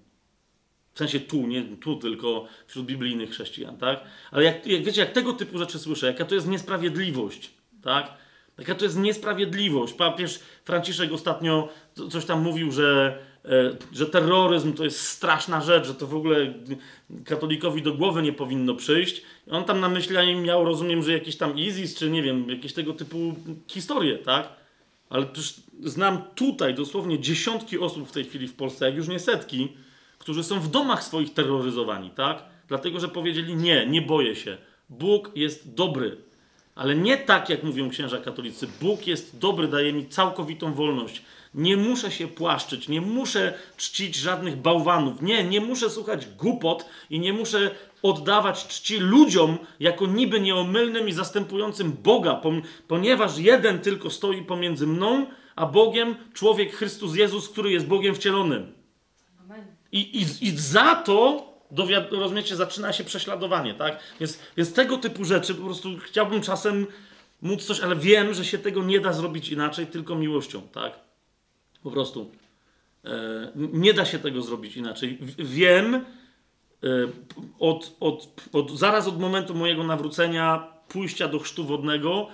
[0.95, 4.01] W sensie tu, nie tu, tylko wśród biblijnych chrześcijan, tak?
[4.31, 7.51] Ale jak, jak wiecie, jak tego typu rzeczy słyszę, jaka to jest niesprawiedliwość,
[7.83, 8.13] tak?
[8.59, 9.95] Jaka to jest niesprawiedliwość.
[9.95, 13.19] Papież Franciszek ostatnio co- coś tam mówił, że,
[13.93, 16.55] że terroryzm to jest straszna rzecz, że to w ogóle
[17.25, 19.23] katolikowi do głowy nie powinno przyjść.
[19.51, 22.93] On tam na myśli miał, rozumiem, że jakiś tam ISIS, czy nie wiem, jakieś tego
[22.93, 23.35] typu
[23.69, 24.49] historie, tak?
[25.11, 25.55] Ale przecież
[25.85, 29.69] znam tutaj dosłownie dziesiątki osób w tej chwili w Polsce, jak już nie setki,
[30.19, 32.43] którzy są w domach swoich terroryzowani, tak?
[32.69, 34.57] Dlatego, że powiedzieli nie, nie boję się.
[34.89, 36.17] Bóg jest dobry.
[36.75, 38.69] Ale nie tak, jak mówią księża katolicy.
[38.81, 41.23] Bóg jest dobry, daje mi całkowitą wolność.
[41.55, 45.23] Nie muszę się płaszczyć, nie muszę czcić żadnych bałwanów.
[45.23, 47.71] Nie, nie muszę słuchać głupot i nie muszę
[48.03, 52.43] oddawać czci ludziom jako niby nieomylnym i zastępującym Boga,
[52.89, 58.73] ponieważ jeden tylko stoi pomiędzy mną a Bogiem, człowiek Chrystus Jezus, który jest Bogiem wcielonym.
[59.93, 61.49] I, i, I za to,
[62.11, 64.01] rozumiecie, zaczyna się prześladowanie, tak?
[64.21, 66.87] Więc, więc tego typu rzeczy po prostu chciałbym czasem
[67.43, 71.08] móc coś, ale wiem, że się tego nie da zrobić inaczej, tylko miłością, tak?
[71.83, 72.31] Po prostu.
[73.05, 75.19] E, nie da się tego zrobić inaczej.
[75.39, 76.03] Wiem, e,
[77.59, 82.29] od, od, od, zaraz od momentu mojego nawrócenia, pójścia do chrztu wodnego,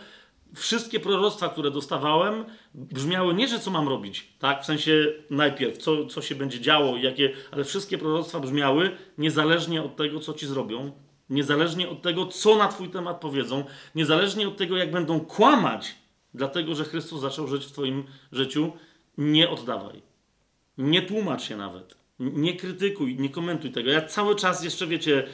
[0.54, 4.62] wszystkie proroctwa, które dostawałem, brzmiały nie, że co mam robić, tak?
[4.62, 9.96] W sensie najpierw, co, co się będzie działo, jakie, ale wszystkie proroctwa brzmiały niezależnie od
[9.96, 10.92] tego, co ci zrobią,
[11.30, 13.64] niezależnie od tego, co na twój temat powiedzą,
[13.94, 15.94] niezależnie od tego, jak będą kłamać,
[16.34, 18.72] dlatego, że Chrystus zaczął żyć w twoim życiu,
[19.18, 20.02] nie oddawaj.
[20.78, 21.94] Nie tłumacz się nawet.
[22.18, 23.90] Nie krytykuj, nie komentuj tego.
[23.90, 25.26] Ja cały czas jeszcze, wiecie,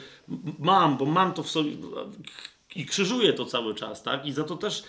[0.59, 1.71] mam, bo mam to w sobie
[2.75, 4.25] i krzyżuję to cały czas, tak?
[4.25, 4.83] I za to też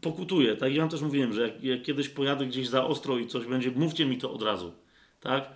[0.00, 0.74] pokutuję, tak?
[0.74, 3.70] Ja wam też mówiłem, że jak, jak kiedyś pojadę gdzieś za ostro i coś będzie,
[3.70, 4.72] mówcie mi to od razu,
[5.20, 5.50] tak?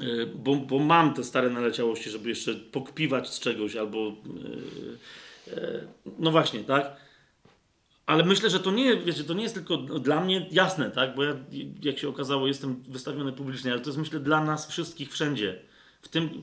[0.00, 3.98] Yy, Bo, bo mam te stare naleciałości, żeby jeszcze pokpiwać z czegoś albo...
[3.98, 4.98] yy,
[5.46, 5.86] yy,
[6.18, 6.96] no właśnie, tak?
[8.10, 11.14] Ale myślę, że to nie, wiecie, to nie jest tylko dla mnie jasne, tak?
[11.14, 11.34] Bo ja,
[11.82, 15.58] jak się okazało, jestem wystawiony publicznie, ale to jest myślę dla nas wszystkich wszędzie.
[16.02, 16.42] W tym,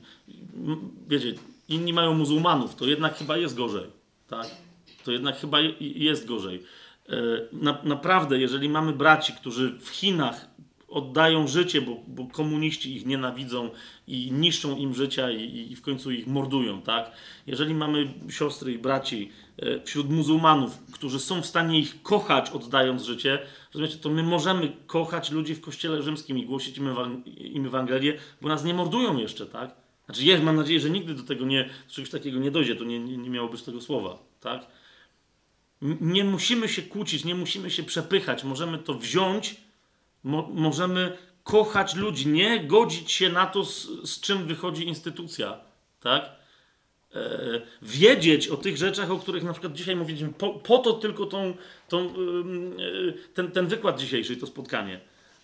[1.08, 1.34] wiecie,
[1.68, 3.86] inni mają muzułmanów, to jednak chyba jest gorzej,
[4.28, 4.46] tak?
[5.04, 6.62] to jednak chyba je- jest gorzej.
[7.08, 7.16] E,
[7.52, 10.46] Na, naprawdę, jeżeli mamy braci, którzy w Chinach
[10.88, 13.70] oddają życie, bo, bo komuniści ich nienawidzą
[14.06, 17.12] i niszczą im życia i, i w końcu ich mordują, tak?
[17.46, 23.02] Jeżeli mamy siostry i braci e, wśród muzułmanów, którzy są w stanie ich kochać, oddając
[23.02, 23.38] życie,
[23.74, 28.18] rozumiecie, to my możemy kochać ludzi w kościele rzymskim i głosić im, ewan- im Ewangelię,
[28.40, 29.74] bo nas nie mordują jeszcze, tak?
[30.06, 32.98] Znaczy, jest, mam nadzieję, że nigdy do tego nie, czegoś takiego nie dojdzie, to nie,
[32.98, 34.66] nie, nie tego słowa, tak?
[36.00, 39.67] Nie musimy się kłócić, nie musimy się przepychać, możemy to wziąć,
[40.24, 45.60] mo, możemy kochać ludzi, nie godzić się na to, z, z czym wychodzi instytucja,
[46.00, 46.30] tak?
[47.14, 51.26] E, wiedzieć o tych rzeczach, o których na przykład dzisiaj mówiliśmy, po, po to tylko
[51.26, 51.54] tą,
[51.88, 52.12] tą, e,
[53.34, 55.00] ten, ten wykład dzisiejszy, to spotkanie,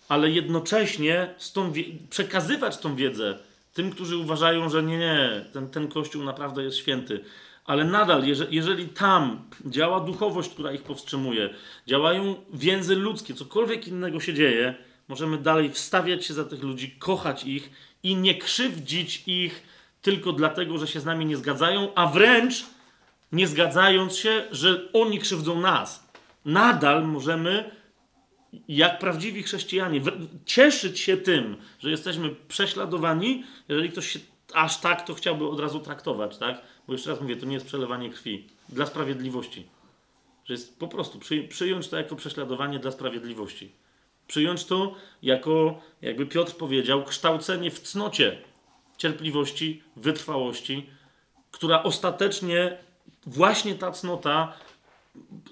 [0.09, 1.73] ale jednocześnie tą
[2.09, 3.39] przekazywać tą wiedzę
[3.75, 7.23] tym, którzy uważają, że nie, nie, ten, ten kościół naprawdę jest święty.
[7.65, 11.49] Ale nadal, jeżeli, tam działa duchowość, która ich powstrzymuje,
[11.87, 14.75] działają więzy ludzkie, cokolwiek innego się dzieje,
[15.07, 17.69] możemy dalej wstawiać się za tych ludzi, kochać ich
[18.03, 19.63] i nie krzywdzić ich
[20.01, 22.65] tylko dlatego, że się z nami nie zgadzają, a wręcz
[23.31, 26.09] nie zgadzając się, że oni krzywdzą nas.
[26.45, 27.71] Nadal możemy
[28.67, 30.01] jak prawdziwi chrześcijanie,
[30.45, 34.19] cieszyć się tym, że jesteśmy prześladowani, jeżeli ktoś się
[34.53, 36.61] aż tak to chciałby od razu traktować, tak?
[36.87, 38.47] Bo jeszcze raz mówię, to nie jest przelewanie krwi.
[38.69, 39.67] Dla sprawiedliwości.
[40.45, 43.71] Że jest po prostu przy, przyjąć to jako prześladowanie dla sprawiedliwości.
[44.27, 48.41] Przyjąć to jako, jakby Piotr powiedział, kształcenie w cnocie
[48.97, 50.89] cierpliwości, wytrwałości,
[51.51, 52.77] która ostatecznie
[53.25, 54.53] właśnie ta cnota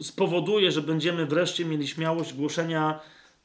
[0.02, 3.00] spowoduje, że będziemy wreszcie mieli śmiałość głoszenia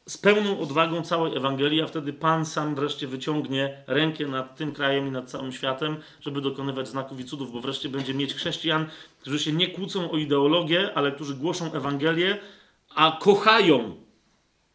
[0.09, 5.09] z pełną odwagą całej Ewangelii, a wtedy Pan sam wreszcie wyciągnie rękę nad tym krajem
[5.09, 8.87] i nad całym światem, żeby dokonywać znaków i cudów, bo wreszcie będzie mieć chrześcijan,
[9.21, 12.39] którzy się nie kłócą o ideologię, ale którzy głoszą Ewangelię,
[12.95, 13.97] a kochają,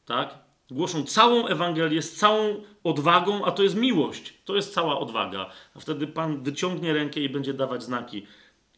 [0.06, 0.38] tak?
[0.72, 4.34] Głoszą całą Ewangelię z całą odwagą, a to jest miłość.
[4.46, 5.50] To jest cała odwaga.
[5.76, 8.26] A wtedy Pan wyciągnie rękę i będzie dawać znaki,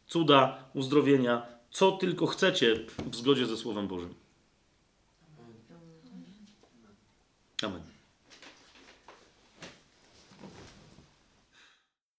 [0.08, 2.75] cuda, uzdrowienia, co tylko chcecie
[3.11, 4.25] w zgodzie ze Słowem Bożym.
[7.66, 7.95] Amen.